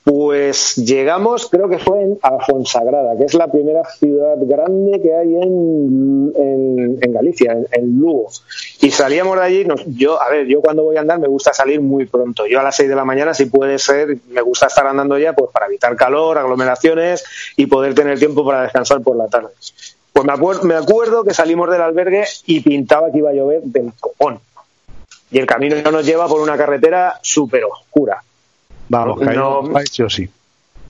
Pues 0.05 0.75
llegamos, 0.77 1.49
creo 1.49 1.69
que 1.69 1.79
fue 1.79 2.03
en 2.03 2.19
Afonsagrada, 2.23 3.17
que 3.17 3.25
es 3.25 3.35
la 3.35 3.47
primera 3.47 3.85
ciudad 3.85 4.35
grande 4.41 5.01
que 5.01 5.15
hay 5.15 5.37
en, 5.37 6.33
en, 7.01 7.13
Galicia, 7.13 7.57
en, 7.71 8.01
Lugo. 8.01 8.29
Y 8.81 8.91
salíamos 8.91 9.37
de 9.37 9.45
allí, 9.45 9.67
yo, 9.87 10.21
a 10.21 10.29
ver, 10.29 10.49
yo 10.49 10.61
cuando 10.61 10.83
voy 10.83 10.97
a 10.97 11.03
andar 11.03 11.21
me 11.21 11.29
gusta 11.29 11.53
salir 11.53 11.81
muy 11.81 12.07
pronto. 12.07 12.47
Yo 12.47 12.59
a 12.59 12.65
las 12.65 12.75
6 12.75 12.89
de 12.89 12.97
la 12.97 13.05
mañana, 13.05 13.33
si 13.33 13.47
puede 13.47 13.79
ser, 13.79 14.17
me 14.29 14.41
gusta 14.41 14.67
estar 14.67 14.85
andando 14.89 15.17
ya, 15.19 15.35
pues 15.35 15.53
para 15.53 15.67
evitar 15.67 15.95
calor, 15.95 16.37
aglomeraciones 16.37 17.23
y 17.57 17.67
poder 17.67 17.95
tener 17.95 18.19
tiempo 18.19 18.45
para 18.45 18.63
descansar 18.63 19.03
por 19.03 19.17
la 19.17 19.29
tarde. 19.29 19.51
Pues 20.13 20.27
me, 20.27 20.33
acuerdo, 20.33 20.65
me 20.65 20.75
acuerdo 20.75 21.23
que 21.23 21.33
salimos 21.33 21.71
del 21.71 21.81
albergue 21.81 22.25
y 22.47 22.59
pintaba 22.59 23.13
que 23.13 23.19
iba 23.19 23.31
a 23.31 23.35
llover 23.35 23.63
del 23.63 23.93
copón. 24.01 24.41
Y 25.31 25.39
el 25.39 25.47
camino 25.47 25.77
nos 25.93 26.05
lleva 26.05 26.27
por 26.27 26.41
una 26.41 26.57
carretera 26.57 27.21
súper 27.23 27.65
oscura 27.65 28.21
Vamos, 28.93 29.23
no, 29.23 29.63
no 29.63 30.11
sí. 30.11 30.29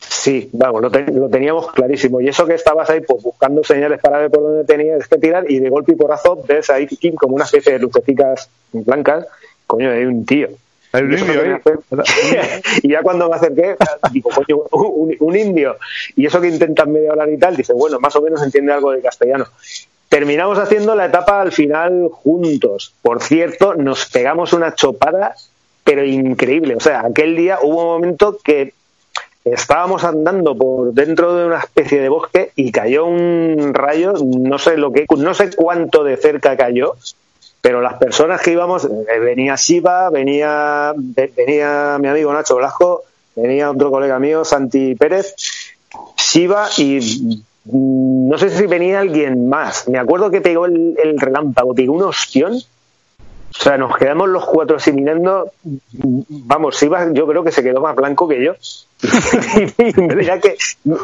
Sí, 0.01 0.51
vamos, 0.53 0.83
lo, 0.83 0.91
ten, 0.91 1.07
lo, 1.15 1.29
teníamos 1.29 1.71
clarísimo. 1.71 2.21
Y 2.21 2.27
eso 2.27 2.45
que 2.45 2.55
estabas 2.55 2.91
ahí 2.91 3.01
pues, 3.01 3.23
buscando 3.23 3.63
señales 3.63 4.01
para 4.01 4.19
ver 4.19 4.31
por 4.33 4.43
dónde 4.43 4.65
tenías 4.65 5.07
que 5.07 5.19
tirar 5.19 5.49
y 5.49 5.61
de 5.61 5.71
golpe 5.71 5.93
y 5.93 5.95
porrazo 5.95 6.43
ves 6.45 6.69
ahí 6.71 6.89
como 7.15 7.37
una 7.37 7.45
especie 7.45 7.75
de 7.75 7.79
lucecitas 7.79 8.51
blancas. 8.73 9.29
Coño, 9.69 9.93
hay 9.93 10.05
un 10.05 10.27
tío. 10.27 10.49
Hay 10.91 11.05
un 11.05 11.17
indio, 11.17 11.45
¿eh? 11.45 11.61
y 12.83 12.89
ya 12.91 13.03
cuando 13.03 13.29
me 13.31 13.37
acerqué, 13.37 13.77
digo, 14.11 14.31
coño, 14.31 14.65
un, 14.73 15.17
un, 15.21 15.37
indio. 15.37 15.77
Y 16.17 16.27
eso 16.27 16.41
que 16.41 16.49
intentan 16.49 16.91
medio 16.91 17.13
hablar 17.13 17.31
y 17.31 17.39
tal, 17.39 17.57
dice, 17.57 17.73
bueno, 17.73 18.01
más 18.01 18.17
o 18.17 18.21
menos 18.21 18.43
entiende 18.43 18.73
algo 18.73 18.91
de 18.91 19.01
castellano. 19.01 19.47
Terminamos 20.09 20.59
haciendo 20.59 20.97
la 20.97 21.07
etapa 21.07 21.41
al 21.41 21.53
final 21.53 22.09
juntos. 22.11 22.95
Por 23.01 23.23
cierto, 23.23 23.75
nos 23.75 24.07
pegamos 24.07 24.53
una 24.53 24.75
chopada 24.75 25.37
pero 25.85 26.05
increíble. 26.05 26.77
O 26.77 26.81
sea, 26.81 27.07
aquel 27.07 27.37
día 27.37 27.59
hubo 27.63 27.83
un 27.83 27.87
momento 27.87 28.39
que 28.43 28.75
estábamos 29.45 30.05
andando 30.05 30.57
por 30.57 30.93
dentro 30.93 31.35
de 31.35 31.47
una 31.47 31.59
especie 31.59 32.01
de 32.01 32.09
bosque 32.09 32.53
y 32.55 32.71
cayó 32.71 33.07
un 33.07 33.73
rayo, 33.75 34.15
no 34.23 34.59
sé 34.59 34.77
lo 34.77 34.93
que, 34.93 35.07
no 35.17 35.35
sé 35.35 35.51
cuánto 35.55 36.05
de 36.05 36.17
cerca 36.17 36.57
cayó, 36.57 36.95
pero 37.61 37.81
las 37.81 37.95
personas 37.95 38.41
que 38.41 38.53
íbamos, 38.53 38.89
venía 39.07 39.57
Shiva, 39.57 40.11
venía, 40.11 40.93
venía 40.97 41.99
mi 42.01 42.09
amigo 42.09 42.33
Nacho 42.33 42.57
Blasco, 42.57 43.03
venía 43.35 43.71
otro 43.71 43.91
colega 43.91 44.19
mío, 44.19 44.45
Santi 44.45 44.95
Pérez, 44.95 45.35
Shiva 46.17 46.69
y 46.79 47.43
no 47.65 48.39
sé 48.39 48.51
si 48.51 48.67
venía 48.67 49.01
alguien 49.01 49.49
más. 49.49 49.89
Me 49.89 49.99
acuerdo 49.99 50.31
que 50.31 50.41
pegó 50.41 50.67
el, 50.67 50.97
el 51.03 51.19
relámpago, 51.19 51.75
pegó 51.75 51.95
un 51.95 52.03
ostión 52.03 52.61
o 53.59 53.63
sea, 53.63 53.77
nos 53.77 53.97
quedamos 53.97 54.31
los 54.31 54.47
cuatro 54.47 54.77
así 54.77 54.93
mirando. 54.93 55.53
Vamos, 55.63 56.77
Siva 56.77 57.13
yo 57.13 57.27
creo 57.27 57.45
que 57.45 57.53
se 57.53 57.63
quedó 57.63 57.81
más 57.81 57.95
blanco 57.95 58.27
que 58.27 58.43
yo. 58.43 58.55
mira, 60.17 60.41
que, 60.41 60.57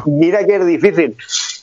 mira 0.07 0.47
que 0.47 0.57
es 0.57 0.67
difícil. 0.67 1.17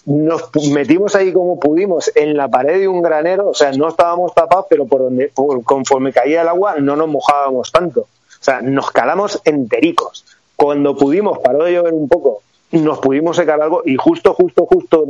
Nos 0.06 0.52
metimos 0.72 1.16
ahí 1.16 1.34
como 1.34 1.60
pudimos 1.60 2.12
en 2.16 2.38
la 2.38 2.50
pared 2.50 2.80
de 2.80 2.88
un 2.88 3.02
granero, 3.02 3.50
o 3.50 3.54
sea, 3.56 3.72
no 3.72 3.90
estábamos 3.90 4.36
tapados, 4.36 4.68
pero 4.70 4.86
por 4.86 5.02
donde, 5.02 5.30
por, 5.30 5.64
conforme 5.64 6.14
caía 6.14 6.44
el 6.44 6.48
agua 6.48 6.76
no 6.80 6.96
nos 6.96 7.08
mojábamos 7.08 7.72
tanto. 7.72 8.02
O 8.02 8.44
sea, 8.44 8.62
nos 8.62 8.92
calamos 8.92 9.42
entericos. 9.44 10.24
Cuando 10.56 10.96
pudimos, 10.96 11.40
paró 11.40 11.64
de 11.64 11.74
llover 11.74 11.94
un 11.94 12.08
poco, 12.08 12.44
nos 12.72 13.00
pudimos 13.00 13.38
secar 13.38 13.60
algo 13.60 13.82
y 13.86 13.96
justo, 13.96 14.36
justo, 14.36 14.68
justo 14.68 15.04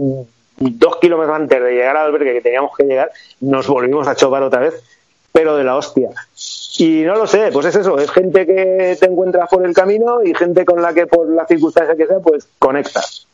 dos 0.58 0.98
kilómetros 0.98 1.36
antes 1.36 1.62
de 1.62 1.72
llegar 1.74 1.98
al 1.98 2.08
albergue 2.08 2.34
que 2.34 2.42
teníamos 2.42 2.76
que 2.78 2.86
llegar, 2.86 3.12
nos 3.42 3.68
volvimos 3.68 4.08
a 4.08 4.16
chocar 4.16 4.42
otra 4.42 4.62
vez 4.62 4.82
pero 5.36 5.57
de 5.57 5.66
la 5.66 5.76
hostia. 5.76 6.12
Y 6.78 7.03
no 7.03 7.16
lo 7.16 7.28
sé, 7.28 7.49
pues 7.52 7.66
es 7.66 7.76
eso, 7.76 7.99
es 7.99 8.10
gente 8.10 8.45
que 8.45 8.95
te 8.98 9.06
encuentras 9.06 9.49
por 9.49 9.66
el 9.66 9.74
camino 9.74 10.24
y 10.24 10.34
gente 10.34 10.64
con 10.64 10.82
la 10.82 10.94
que 10.94 11.07
por 11.07 11.28
la 11.28 11.45
circunstancia 11.45 11.94
que 11.98 12.07
sea, 12.07 12.20
pues 12.20 12.48
conectas. 12.57 13.28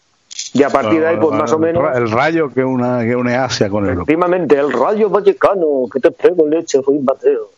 Y 0.54 0.64
a 0.64 0.70
partir 0.70 1.00
de 1.00 1.08
ahí, 1.08 1.18
pues 1.22 1.38
más 1.38 1.54
o 1.54 1.60
menos. 1.60 1.96
El 1.96 2.10
rayo 2.10 2.50
que, 2.52 2.64
una, 2.64 3.04
que 3.04 3.16
une 3.16 3.36
Asia 3.36 3.70
con 3.70 3.86
el. 3.86 3.94
Efectivamente, 3.94 4.58
el 4.58 4.74
rayo 4.74 5.12
vallecano, 5.12 5.86
que 5.94 6.00
te 6.00 6.10
pego 6.10 6.48
leche, 6.48 6.80
un 6.88 7.06
bateo. 7.06 7.50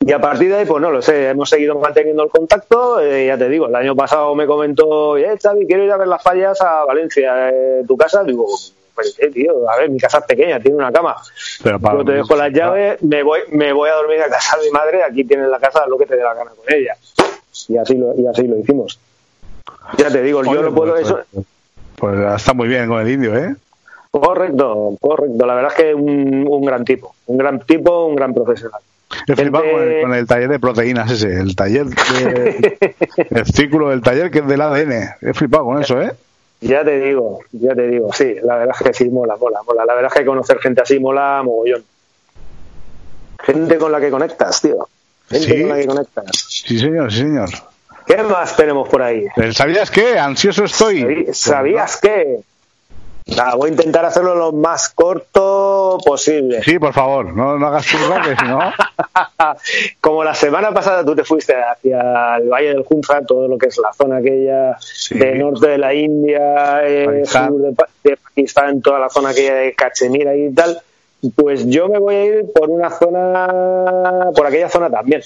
Y 0.00 0.12
a 0.12 0.18
partir 0.18 0.48
de 0.48 0.56
ahí, 0.56 0.64
pues 0.64 0.80
no 0.80 0.90
lo 0.90 1.02
sé, 1.02 1.28
hemos 1.28 1.50
seguido 1.50 1.78
manteniendo 1.78 2.22
el 2.22 2.30
contacto. 2.30 3.00
Eh, 3.00 3.26
ya 3.26 3.36
te 3.36 3.50
digo, 3.50 3.66
el 3.66 3.74
año 3.74 3.94
pasado 3.94 4.34
me 4.34 4.46
comentó, 4.46 5.18
eh, 5.18 5.36
Xavi, 5.40 5.66
quiero 5.66 5.84
ir 5.84 5.92
a 5.92 5.98
ver 5.98 6.08
las 6.08 6.22
fallas 6.22 6.58
a 6.62 6.86
Valencia, 6.86 7.50
eh, 7.50 7.84
tu 7.86 7.98
casa. 7.98 8.24
Digo, 8.24 8.46
tío, 9.32 9.70
a 9.70 9.76
ver, 9.76 9.90
mi 9.90 9.98
casa 9.98 10.18
es 10.18 10.24
pequeña, 10.24 10.60
tiene 10.60 10.78
una 10.78 10.92
cama. 10.92 11.16
Pero 11.62 11.78
para 11.80 11.98
Yo 11.98 12.04
te 12.04 12.12
dejo 12.12 12.36
las 12.36 12.52
llaves, 12.52 13.02
me 13.02 13.22
voy, 13.22 13.40
me 13.50 13.72
voy 13.72 13.88
a 13.90 13.94
dormir 13.94 14.20
a 14.22 14.28
casa 14.28 14.56
de 14.58 14.64
mi 14.64 14.70
madre, 14.70 15.02
aquí 15.02 15.24
tienes 15.24 15.48
la 15.48 15.58
casa, 15.58 15.86
lo 15.86 15.98
que 15.98 16.06
te 16.06 16.16
dé 16.16 16.22
la 16.22 16.34
gana 16.34 16.50
con 16.50 16.74
ella. 16.74 16.96
Y 17.68 17.76
así 17.76 17.96
lo, 17.96 18.14
y 18.14 18.26
así 18.26 18.46
lo 18.46 18.58
hicimos. 18.58 18.98
Ya 19.98 20.10
te 20.10 20.22
digo, 20.22 20.42
yo 20.44 20.62
lo 20.62 20.74
puedo... 20.74 20.94
Pues, 20.94 21.06
eso... 21.06 21.20
pues, 21.32 21.46
pues, 21.96 22.36
está 22.36 22.54
muy 22.54 22.68
bien 22.68 22.88
con 22.88 23.00
el 23.00 23.10
indio, 23.10 23.36
¿eh? 23.36 23.54
Correcto, 24.10 24.96
correcto. 25.00 25.46
La 25.46 25.54
verdad 25.54 25.72
es 25.76 25.76
que 25.76 25.94
un, 25.94 26.46
un 26.48 26.64
gran 26.64 26.84
tipo, 26.84 27.14
un 27.26 27.38
gran 27.38 27.60
tipo, 27.60 28.06
un 28.06 28.16
gran 28.16 28.34
profesional. 28.34 28.80
He 29.26 29.36
flipado 29.36 29.64
con, 29.70 29.82
el, 29.82 30.02
con 30.02 30.14
el 30.14 30.26
taller 30.26 30.48
de 30.48 30.58
proteínas 30.58 31.10
ese, 31.10 31.38
el 31.40 31.56
taller, 31.56 31.86
de, 31.86 32.96
el 33.30 33.46
círculo 33.46 33.90
del 33.90 34.02
taller 34.02 34.30
que 34.30 34.40
es 34.40 34.46
del 34.46 34.60
ADN. 34.60 35.16
He 35.20 35.34
flipado 35.34 35.64
con 35.64 35.80
eso, 35.80 36.00
¿eh? 36.00 36.12
Ya 36.60 36.84
te 36.84 36.98
digo, 37.00 37.40
ya 37.52 37.74
te 37.74 37.88
digo, 37.88 38.12
sí, 38.12 38.34
la 38.42 38.56
verdad 38.56 38.76
es 38.78 38.86
que 38.86 38.92
sí, 38.92 39.08
mola, 39.08 39.36
mola, 39.36 39.60
mola. 39.66 39.84
La 39.86 39.94
verdad 39.94 40.10
es 40.14 40.18
que 40.20 40.26
conocer 40.26 40.58
gente 40.58 40.82
así 40.82 40.98
mola 41.00 41.40
mogollón. 41.42 41.82
Gente 43.42 43.78
con 43.78 43.90
la 43.90 44.00
que 44.00 44.10
conectas, 44.10 44.60
tío. 44.60 44.86
Gente 45.30 45.46
Sí. 45.46 45.60
con 45.60 45.68
la 45.70 45.76
que 45.76 45.86
conectas. 45.86 46.24
Sí, 46.48 46.78
señor, 46.78 47.10
sí, 47.10 47.18
señor. 47.20 47.48
¿Qué 48.06 48.22
más 48.22 48.56
tenemos 48.56 48.88
por 48.88 49.02
ahí? 49.02 49.26
¿Sabías 49.52 49.90
qué? 49.90 50.18
Ansioso 50.18 50.64
estoy. 50.64 51.00
¿Sabí- 51.02 51.26
¿Sabías 51.32 51.96
qué? 51.98 52.40
Nada, 53.26 53.54
voy 53.54 53.68
a 53.68 53.72
intentar 53.72 54.04
hacerlo 54.04 54.34
lo 54.34 54.52
más 54.52 54.88
corto 54.90 55.69
posible. 55.98 56.62
Sí, 56.62 56.78
por 56.78 56.92
favor, 56.92 57.32
no, 57.34 57.58
no 57.58 57.66
hagas 57.66 57.86
turra, 57.86 58.22
que 58.22 58.36
si 58.36 58.44
no... 58.46 58.60
Como 60.00 60.24
la 60.24 60.34
semana 60.34 60.72
pasada 60.72 61.04
tú 61.04 61.14
te 61.14 61.24
fuiste 61.24 61.54
hacia 61.54 62.36
el 62.36 62.48
Valle 62.48 62.68
del 62.68 62.84
Junza, 62.84 63.22
todo 63.22 63.48
lo 63.48 63.58
que 63.58 63.66
es 63.66 63.78
la 63.78 63.92
zona 63.92 64.18
aquella 64.18 64.76
de 65.10 65.34
norte 65.36 65.68
de 65.68 65.78
la 65.78 65.94
India, 65.94 66.80
eh, 66.86 67.22
sur 67.24 67.60
de 67.60 68.16
Pakistán, 68.16 68.80
toda 68.82 68.98
la 68.98 69.08
zona 69.08 69.30
aquella 69.30 69.54
de 69.54 69.74
Cachemira 69.74 70.34
y 70.36 70.52
tal, 70.52 70.80
pues 71.34 71.66
yo 71.66 71.88
me 71.88 71.98
voy 71.98 72.14
a 72.14 72.24
ir 72.24 72.52
por 72.52 72.70
una 72.70 72.90
zona, 72.90 74.30
por 74.34 74.46
aquella 74.46 74.68
zona 74.68 74.90
también. 74.90 75.22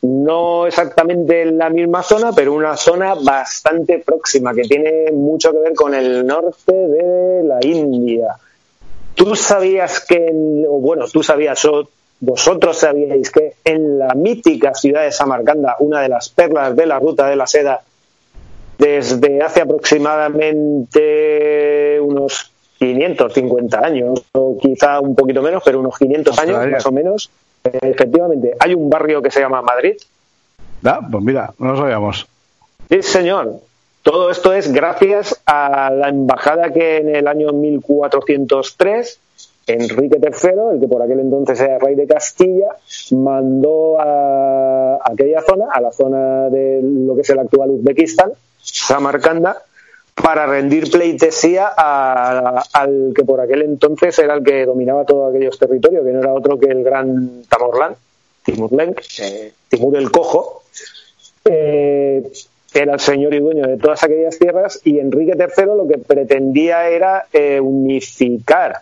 No 0.00 0.66
exactamente 0.66 1.42
en 1.42 1.58
la 1.58 1.70
misma 1.70 2.02
zona, 2.02 2.30
pero 2.32 2.52
una 2.52 2.76
zona 2.76 3.14
bastante 3.14 3.98
próxima, 3.98 4.54
que 4.54 4.62
tiene 4.62 5.10
mucho 5.12 5.52
que 5.52 5.58
ver 5.58 5.74
con 5.74 5.94
el 5.94 6.24
norte 6.24 6.72
de 6.72 7.42
la 7.42 7.58
India. 7.62 8.36
¿Tú 9.18 9.34
sabías 9.34 10.06
que, 10.06 10.30
o 10.68 10.78
bueno, 10.78 11.06
tú 11.08 11.24
sabías, 11.24 11.64
o 11.64 11.88
vosotros 12.20 12.78
sabíais 12.78 13.32
que 13.32 13.54
en 13.64 13.98
la 13.98 14.14
mítica 14.14 14.74
ciudad 14.74 15.02
de 15.02 15.10
Samarcanda, 15.10 15.74
una 15.80 16.00
de 16.00 16.08
las 16.08 16.28
perlas 16.28 16.76
de 16.76 16.86
la 16.86 17.00
ruta 17.00 17.26
de 17.26 17.34
la 17.34 17.48
seda, 17.48 17.80
desde 18.78 19.42
hace 19.42 19.62
aproximadamente 19.62 21.98
unos 22.00 22.52
550 22.78 23.84
años, 23.84 24.22
o 24.32 24.56
quizá 24.56 25.00
un 25.00 25.16
poquito 25.16 25.42
menos, 25.42 25.64
pero 25.64 25.80
unos 25.80 25.98
500 25.98 26.38
años 26.38 26.64
más 26.68 26.86
o 26.86 26.92
menos, 26.92 27.28
efectivamente, 27.64 28.54
hay 28.60 28.72
un 28.72 28.88
barrio 28.88 29.20
que 29.20 29.32
se 29.32 29.40
llama 29.40 29.60
Madrid. 29.62 29.96
Ah, 30.84 31.00
pues 31.10 31.24
mira, 31.24 31.52
no 31.58 31.72
lo 31.72 31.78
sabíamos. 31.78 32.24
Sí, 32.88 33.02
señor. 33.02 33.62
Todo 34.08 34.30
esto 34.30 34.54
es 34.54 34.72
gracias 34.72 35.38
a 35.44 35.90
la 35.90 36.08
embajada 36.08 36.72
que 36.72 36.96
en 36.96 37.14
el 37.14 37.28
año 37.28 37.52
1403 37.52 39.20
Enrique 39.66 40.16
III, 40.18 40.50
el 40.72 40.80
que 40.80 40.88
por 40.88 41.02
aquel 41.02 41.20
entonces 41.20 41.60
era 41.60 41.78
rey 41.78 41.94
de 41.94 42.06
Castilla, 42.06 42.68
mandó 43.10 44.00
a 44.00 44.98
aquella 45.04 45.42
zona, 45.42 45.66
a 45.70 45.82
la 45.82 45.92
zona 45.92 46.48
de 46.48 46.80
lo 46.82 47.14
que 47.16 47.20
es 47.20 47.28
el 47.28 47.38
actual 47.38 47.72
Uzbekistán, 47.72 48.32
Samarcanda, 48.62 49.62
para 50.14 50.46
rendir 50.46 50.90
pleitesía 50.90 51.70
a- 51.76 52.64
al 52.72 53.12
que 53.14 53.24
por 53.24 53.42
aquel 53.42 53.60
entonces 53.60 54.18
era 54.18 54.32
el 54.36 54.42
que 54.42 54.64
dominaba 54.64 55.04
todos 55.04 55.28
aquellos 55.34 55.58
territorios, 55.58 56.02
que 56.02 56.12
no 56.12 56.20
era 56.20 56.32
otro 56.32 56.58
que 56.58 56.68
el 56.70 56.82
gran 56.82 57.42
Tamorlán, 57.46 57.94
Timurlenk, 58.42 59.02
Timur 59.68 59.96
el 59.98 60.10
Cojo, 60.10 60.62
eh, 61.44 62.22
era 62.74 62.94
el 62.94 63.00
señor 63.00 63.34
y 63.34 63.40
dueño 63.40 63.66
de 63.66 63.78
todas 63.78 64.02
aquellas 64.04 64.38
tierras 64.38 64.80
y 64.84 64.98
Enrique 64.98 65.32
III 65.38 65.64
lo 65.66 65.88
que 65.88 65.98
pretendía 65.98 66.88
era 66.88 67.26
eh, 67.32 67.60
unificar 67.60 68.80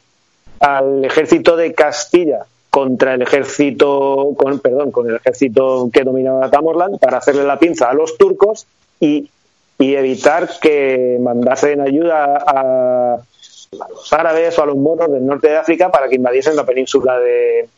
al 0.61 1.05
ejército 1.05 1.57
de 1.57 1.73
Castilla 1.73 2.47
contra 2.71 3.15
el 3.15 3.23
ejército 3.23 4.35
con 4.37 4.59
perdón 4.59 4.91
con 4.91 5.09
el 5.09 5.17
ejército 5.17 5.89
que 5.93 6.03
dominaba 6.03 6.51
Tamorlán 6.51 6.99
para 6.99 7.19
hacerle 7.19 7.45
la 7.45 7.59
pinza 7.59 7.89
a 7.89 7.95
los 7.95 8.19
turcos 8.19 8.67
y, 8.99 9.31
y 9.79 9.95
evitar 9.95 10.49
que 10.61 11.19
mandasen 11.21 11.81
ayuda 11.81 12.37
a, 12.37 13.15
a 13.15 13.89
los 13.89 14.13
árabes 14.13 14.59
o 14.59 14.63
a 14.63 14.67
los 14.67 14.77
moros 14.77 15.11
del 15.13 15.25
norte 15.25 15.49
de 15.49 15.57
África 15.59 15.91
para 15.91 16.09
que 16.09 16.17
invadiesen 16.17 16.57
la 16.57 16.65
península 16.65 17.19
de 17.19 17.69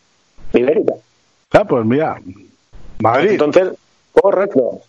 Ibérica. 0.55 0.95
Ah, 1.53 1.65
pues 1.65 1.85
mira, 1.85 2.21
Madrid. 3.01 3.33
Entonces, 3.33 3.71
correcto. 4.13 4.81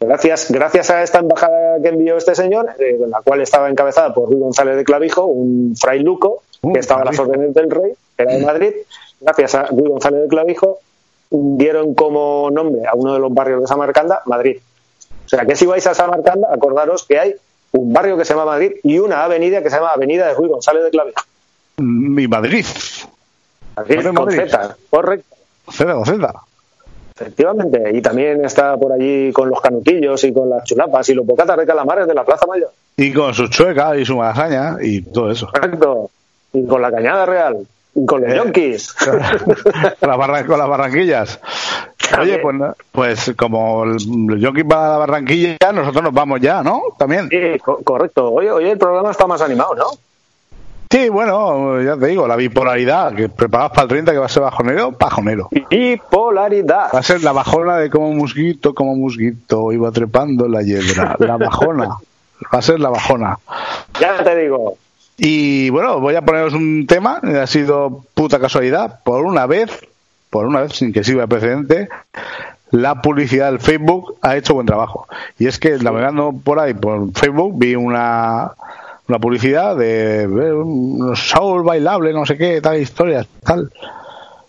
Gracias, 0.00 0.50
gracias 0.50 0.90
a 0.90 1.02
esta 1.02 1.18
embajada 1.18 1.80
que 1.82 1.88
envió 1.88 2.16
este 2.16 2.34
señor, 2.34 2.70
eh, 2.78 2.98
la 3.06 3.20
cual 3.20 3.42
estaba 3.42 3.68
encabezada 3.68 4.14
por 4.14 4.30
Ruy 4.30 4.40
González 4.40 4.76
de 4.76 4.84
Clavijo, 4.84 5.26
un 5.26 5.74
fray 5.76 6.00
luco, 6.00 6.42
Uh, 6.62 6.72
que 6.74 6.80
estaba 6.80 7.02
a 7.02 7.04
las 7.06 7.18
órdenes 7.18 7.54
del 7.54 7.70
rey, 7.70 7.92
era 8.18 8.34
de 8.34 8.44
Madrid. 8.44 8.72
Gracias 9.20 9.54
a 9.54 9.64
Ruy 9.64 9.88
González 9.88 10.22
de 10.22 10.28
Clavijo, 10.28 10.78
dieron 11.30 11.94
como 11.94 12.50
nombre 12.50 12.86
a 12.86 12.94
uno 12.94 13.14
de 13.14 13.20
los 13.20 13.32
barrios 13.32 13.62
de 13.62 13.66
Samarcanda 13.66 14.22
Madrid. 14.26 14.58
O 15.24 15.28
sea, 15.28 15.46
que 15.46 15.56
si 15.56 15.64
vais 15.64 15.86
a 15.86 15.94
Samarcanda, 15.94 16.48
acordaros 16.52 17.04
que 17.04 17.18
hay 17.18 17.34
un 17.72 17.92
barrio 17.92 18.16
que 18.16 18.24
se 18.24 18.34
llama 18.34 18.46
Madrid 18.46 18.72
y 18.82 18.98
una 18.98 19.24
avenida 19.24 19.62
que 19.62 19.70
se 19.70 19.76
llama 19.76 19.90
Avenida 19.90 20.26
de 20.26 20.34
Ruy 20.34 20.48
González 20.48 20.84
de 20.84 20.90
Clavijo. 20.90 21.22
Mi 21.78 22.26
Madrid. 22.26 22.66
Madrid 23.76 23.96
Madrid, 23.96 24.04
con 24.04 24.14
Madrid. 24.26 24.40
Z, 24.50 24.76
correcto. 24.90 25.36
Z 25.70 26.04
Z. 26.04 26.42
Efectivamente, 27.20 27.90
y 27.94 28.00
también 28.00 28.44
está 28.44 28.76
por 28.76 28.92
allí 28.92 29.30
con 29.32 29.50
los 29.50 29.60
canutillos 29.60 30.24
y 30.24 30.32
con 30.32 30.48
las 30.48 30.64
chulapas 30.64 31.08
y 31.10 31.14
los 31.14 31.26
bocatas 31.26 31.56
de 31.58 31.66
calamares 31.66 32.06
de 32.06 32.14
la 32.14 32.24
Plaza 32.24 32.46
Mayor. 32.46 32.70
Y 32.96 33.12
con 33.12 33.34
su 33.34 33.48
chueca 33.48 33.96
y 33.96 34.04
su 34.06 34.16
malasaña 34.16 34.76
y 34.80 35.02
todo 35.02 35.30
eso. 35.30 35.46
Correcto. 35.48 36.10
Y 36.52 36.66
con 36.66 36.80
la 36.82 36.90
Cañada 36.90 37.26
Real. 37.26 37.58
Y 37.94 38.06
con 38.06 38.22
los 38.22 38.32
Eh. 38.32 38.36
yonkis. 38.36 38.92
con, 38.94 39.18
las 40.08 40.18
barra- 40.18 40.46
con 40.46 40.58
las 40.58 40.68
barranquillas. 40.68 41.40
Oye, 42.20 42.38
pues, 42.38 42.56
pues 42.90 43.32
como 43.36 43.84
el 43.84 43.98
Yonkis 44.40 44.64
va 44.64 44.86
a 44.86 44.90
la 44.92 44.98
barranquilla, 44.98 45.56
nosotros 45.72 46.02
nos 46.04 46.12
vamos 46.12 46.40
ya, 46.40 46.62
¿no? 46.62 46.82
También. 46.98 47.28
Sí, 47.28 47.58
co- 47.62 47.80
correcto. 47.84 48.30
Hoy, 48.32 48.48
hoy 48.48 48.68
el 48.70 48.78
programa 48.78 49.10
está 49.12 49.26
más 49.26 49.40
animado, 49.42 49.74
¿no? 49.74 49.84
Sí, 50.90 51.08
bueno, 51.08 51.80
ya 51.80 51.96
te 51.96 52.08
digo, 52.08 52.26
la 52.26 52.34
bipolaridad, 52.34 53.14
que 53.14 53.28
preparados 53.28 53.70
para 53.70 53.82
el 53.84 53.88
30 53.90 54.10
que 54.10 54.18
va 54.18 54.26
a 54.26 54.28
ser 54.28 54.42
bajonero, 54.42 54.90
bajonero. 54.90 55.48
Bipolaridad. 55.70 56.90
Va 56.92 56.98
a 56.98 57.02
ser 57.04 57.22
la 57.22 57.30
bajona 57.30 57.76
de 57.76 57.88
como 57.88 58.12
musguito, 58.12 58.74
como 58.74 58.96
musguito, 58.96 59.70
iba 59.70 59.92
trepando 59.92 60.48
la 60.48 60.62
hiedra. 60.62 61.14
La 61.20 61.36
bajona. 61.36 61.90
Va 62.52 62.58
a 62.58 62.62
ser 62.62 62.80
la 62.80 62.88
bajona. 62.88 63.38
Ya 64.00 64.24
te 64.24 64.34
digo. 64.34 64.78
Y 65.16 65.70
bueno, 65.70 66.00
voy 66.00 66.16
a 66.16 66.22
poneros 66.22 66.54
un 66.54 66.86
tema, 66.88 67.20
ha 67.40 67.46
sido 67.46 68.04
puta 68.14 68.40
casualidad, 68.40 69.00
por 69.04 69.24
una 69.24 69.46
vez, 69.46 69.70
por 70.28 70.44
una 70.46 70.62
vez, 70.62 70.72
sin 70.72 70.92
que 70.92 71.04
sirva 71.04 71.22
de 71.22 71.28
precedente, 71.28 71.88
la 72.72 73.00
publicidad 73.00 73.46
del 73.46 73.60
Facebook 73.60 74.16
ha 74.22 74.36
hecho 74.36 74.54
buen 74.54 74.66
trabajo. 74.66 75.06
Y 75.38 75.46
es 75.46 75.60
que 75.60 75.76
navegando 75.78 76.32
por 76.32 76.58
ahí, 76.58 76.74
por 76.74 77.12
Facebook, 77.12 77.52
vi 77.56 77.76
una, 77.76 78.52
una 79.10 79.18
publicidad 79.18 79.76
de 79.76 80.26
un 80.26 81.14
soul 81.16 81.62
bailable, 81.64 82.12
no 82.12 82.24
sé 82.24 82.38
qué, 82.38 82.60
tal 82.60 82.80
historia, 82.80 83.26
tal. 83.44 83.70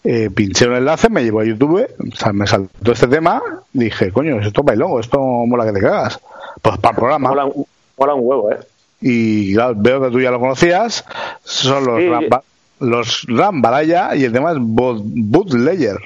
Eh, 0.03 0.29
pinché 0.33 0.67
un 0.67 0.75
enlace, 0.75 1.09
me 1.09 1.23
llevó 1.23 1.41
a 1.41 1.45
YouTube, 1.45 1.87
o 2.11 2.15
sea, 2.15 2.31
me 2.33 2.47
saltó 2.47 2.91
este 2.91 3.07
tema, 3.07 3.41
dije, 3.73 4.11
coño, 4.11 4.39
esto 4.39 4.61
es 4.61 4.65
bailongo, 4.65 4.99
esto 4.99 5.19
mola 5.19 5.65
que 5.65 5.73
te 5.73 5.79
cagas. 5.81 6.19
Pues 6.61 6.77
para 6.77 6.91
el 6.91 6.95
programa 6.97 7.29
Mola, 7.29 7.45
un- 7.45 7.65
mola 7.97 8.13
un 8.15 8.21
huevo, 8.23 8.51
¿eh? 8.51 8.59
y 9.01 9.53
claro, 9.53 9.73
veo 9.77 10.01
que 10.01 10.09
tú 10.11 10.19
ya 10.21 10.31
lo 10.31 10.39
conocías, 10.39 11.05
son 11.43 11.85
los, 11.85 11.99
Sí. 11.99 12.07
Ramba- 12.07 12.43
los 12.79 13.25
Rambalaya 13.27 14.15
y 14.15 14.23
el 14.23 14.31
tema 14.33 14.51
es 14.53 14.57
Boot- 14.59 15.03
Bootlegger. 15.05 15.97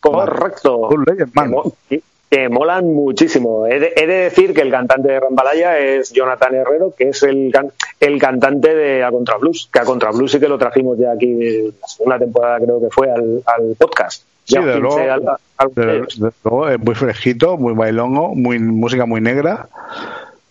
Correcto. 0.00 0.88
Man. 1.34 1.52
Que- 2.30 2.48
molan 2.48 2.92
muchísimo. 2.92 3.66
He 3.66 3.78
de, 3.80 3.92
he 3.96 4.06
de 4.06 4.14
decir 4.14 4.52
que 4.54 4.62
el 4.62 4.70
cantante 4.70 5.08
de 5.08 5.20
Rambalaya 5.20 5.78
es 5.78 6.12
Jonathan 6.12 6.54
Herrero, 6.54 6.92
que 6.96 7.10
es 7.10 7.22
el, 7.22 7.50
can- 7.52 7.72
el 8.00 8.18
cantante 8.20 8.74
de 8.74 9.04
A 9.04 9.10
Contra 9.10 9.36
Blues, 9.36 9.68
que 9.72 9.78
A 9.78 9.84
Contra 9.84 10.10
Blues 10.10 10.32
sí 10.32 10.40
que 10.40 10.48
lo 10.48 10.58
trajimos 10.58 10.98
ya 10.98 11.12
aquí 11.12 11.34
la 11.80 11.88
segunda 11.88 12.18
temporada, 12.18 12.58
creo 12.60 12.80
que 12.80 12.90
fue, 12.90 13.10
al, 13.10 13.42
al 13.46 13.76
podcast. 13.78 14.24
Sí, 14.44 14.56
desde 14.58 14.78
luego, 14.78 14.96
pinché 14.96 15.10
al- 15.10 15.28
al- 15.58 15.70
desde- 15.74 16.00
desde 16.00 16.32
luego 16.44 16.68
es 16.68 16.78
muy 16.80 16.94
fresquito, 16.94 17.56
muy 17.56 17.74
bailongo, 17.74 18.34
muy 18.34 18.58
música 18.58 19.04
muy 19.06 19.20
negra, 19.20 19.68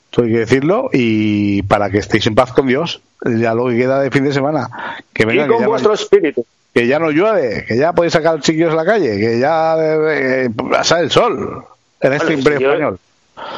todo 0.10 0.26
hay 0.26 0.31
que 0.34 0.39
decirlo, 0.39 0.89
y 0.93 1.61
para 1.64 1.89
que 1.89 1.97
estéis 1.99 2.26
en 2.27 2.35
paz 2.35 2.52
con 2.53 2.68
Dios, 2.68 3.02
ya 3.26 3.53
lo 3.53 3.68
que 3.68 3.77
queda 3.77 4.02
de 4.02 4.11
fin 4.11 4.23
de 4.23 4.34
semana, 4.34 4.69
que 5.14 5.23
y 5.23 5.26
venga, 5.26 5.47
que 5.47 5.53
con 5.53 5.65
vuestro 5.65 5.93
espíritu 5.93 6.45
que 6.76 6.88
ya 6.88 6.99
no 6.99 7.10
llueve, 7.10 7.64
que 7.65 7.77
ya 7.77 7.93
podéis 7.93 8.11
sacar 8.11 8.35
los 8.35 8.43
chiquillos 8.43 8.73
a 8.73 8.76
la 8.76 8.84
calle, 8.84 9.18
que 9.18 9.39
ya 9.39 9.77
eh, 9.80 10.45
eh 10.45 10.49
sale 10.84 11.03
el 11.03 11.10
sol 11.10 11.64
en 12.02 12.14
este 12.14 12.26
bueno, 12.26 12.39
imperio 12.39 12.69
español. 12.69 12.99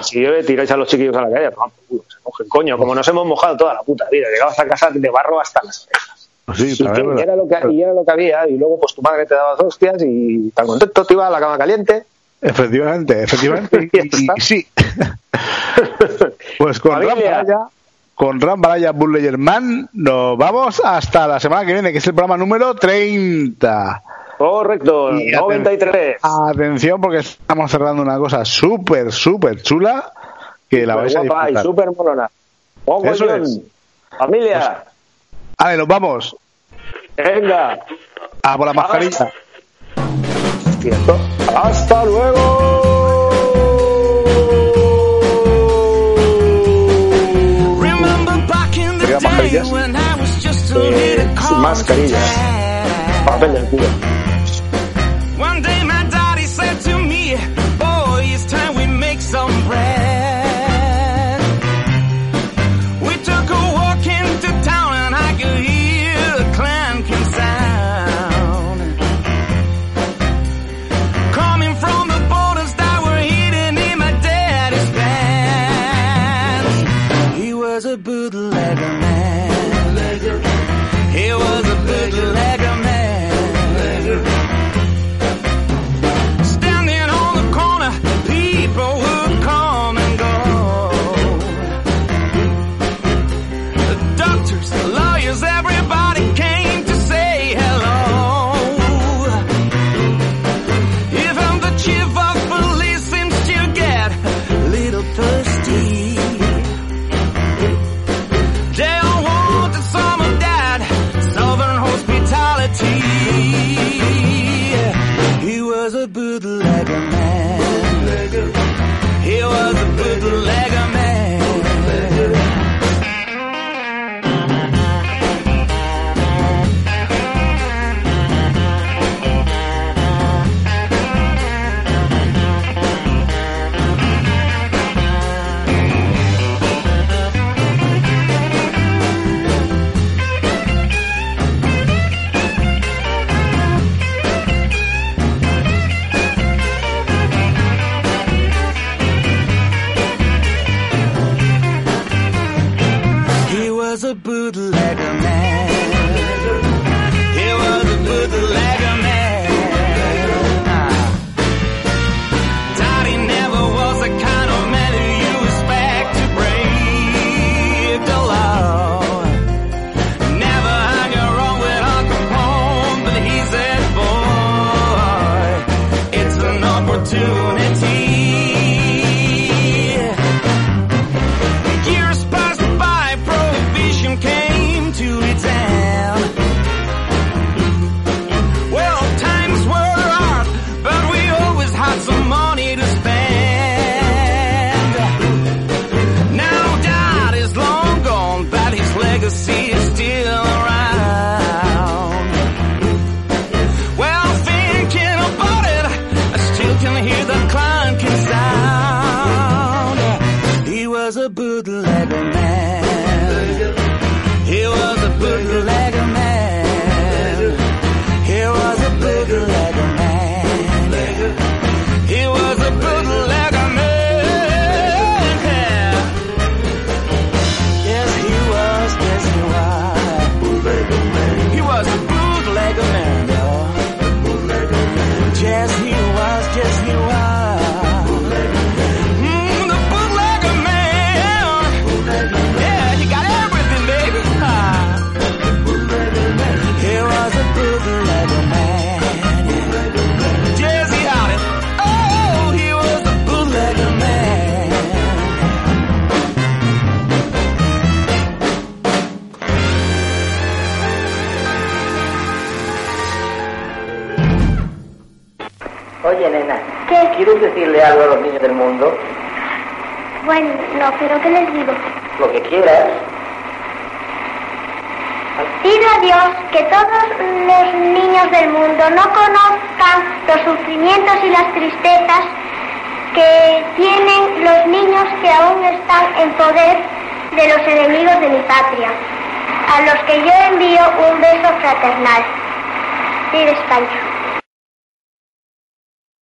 Si 0.03 0.19
llueve, 0.19 0.43
tiráis 0.43 0.69
a 0.69 0.77
los 0.77 0.87
chiquillos 0.87 1.17
a 1.17 1.21
la 1.23 1.31
calle, 1.31 1.49
se 1.49 2.17
cogen, 2.21 2.47
coño, 2.47 2.77
como 2.77 2.93
nos 2.93 3.07
hemos 3.07 3.25
mojado 3.25 3.57
toda 3.57 3.73
la 3.73 3.81
puta 3.81 4.07
vida, 4.11 4.27
llegabas 4.31 4.59
a 4.59 4.67
casa 4.67 4.91
de 4.91 5.09
barro 5.09 5.41
hasta 5.41 5.63
las 5.63 5.87
cejas. 5.87 6.29
Sí, 6.55 6.75
y, 6.79 6.83
y, 6.83 7.21
era 7.21 7.35
lo 7.35 7.47
que, 7.47 7.55
había, 7.55 8.47
y 8.47 8.55
luego 8.55 8.79
pues 8.79 8.93
tu 8.93 9.01
madre 9.01 9.25
te 9.25 9.33
daba 9.33 9.55
hostias 9.55 9.95
y 10.05 10.51
tan 10.51 10.67
contento 10.67 11.03
te 11.03 11.13
iba 11.15 11.25
a 11.25 11.31
la 11.31 11.39
cama 11.39 11.57
caliente. 11.57 12.03
Efectivamente, 12.39 13.23
efectivamente. 13.23 13.89
sí. 14.37 14.67
pues 16.59 16.79
con 16.79 17.01
Rafa 17.01 17.43
ya 17.47 17.67
con 18.17 18.41
Ram 18.41 18.59
Baraya 18.59 18.93
Burleyer 18.93 19.37
Nos 19.37 20.37
vamos 20.39 20.81
hasta 20.83 21.27
la 21.27 21.39
semana 21.39 21.67
que 21.67 21.73
viene, 21.73 21.91
que 21.91 21.99
es 21.99 22.07
el 22.07 22.15
programa 22.15 22.35
número 22.35 22.73
30. 22.73 24.03
Correcto, 24.39 25.11
y 25.13 25.29
93. 25.29 26.17
Atención, 26.23 26.99
porque 26.99 27.19
estamos 27.19 27.69
cerrando 27.69 28.01
una 28.01 28.17
cosa 28.17 28.43
súper, 28.43 29.11
súper 29.11 29.61
chula 29.61 30.11
que 30.67 30.87
la 30.87 30.95
vais 30.95 31.15
a 31.15 31.21
disfrutar. 31.21 31.51
Guapa 31.51 31.59
y 31.59 31.63
súper 31.63 31.91
molona. 31.95 32.29
Eso 33.03 33.35
es. 33.35 33.61
Familia. 34.17 34.83
Pues, 35.55 35.77
nos 35.77 35.87
vamos. 35.87 36.35
Venga. 37.15 37.79
A 38.41 38.57
por 38.57 38.65
la 38.65 38.73
mascarilla. 38.73 39.31
Hasta 41.55 42.05
luego. 42.05 42.96
era 49.17 49.29
mascarillas. 49.29 49.67
Eh, 50.75 51.27
mascarillas. 51.57 52.21
Papel 53.25 53.53
del 53.53 53.65
culo. 53.65 53.85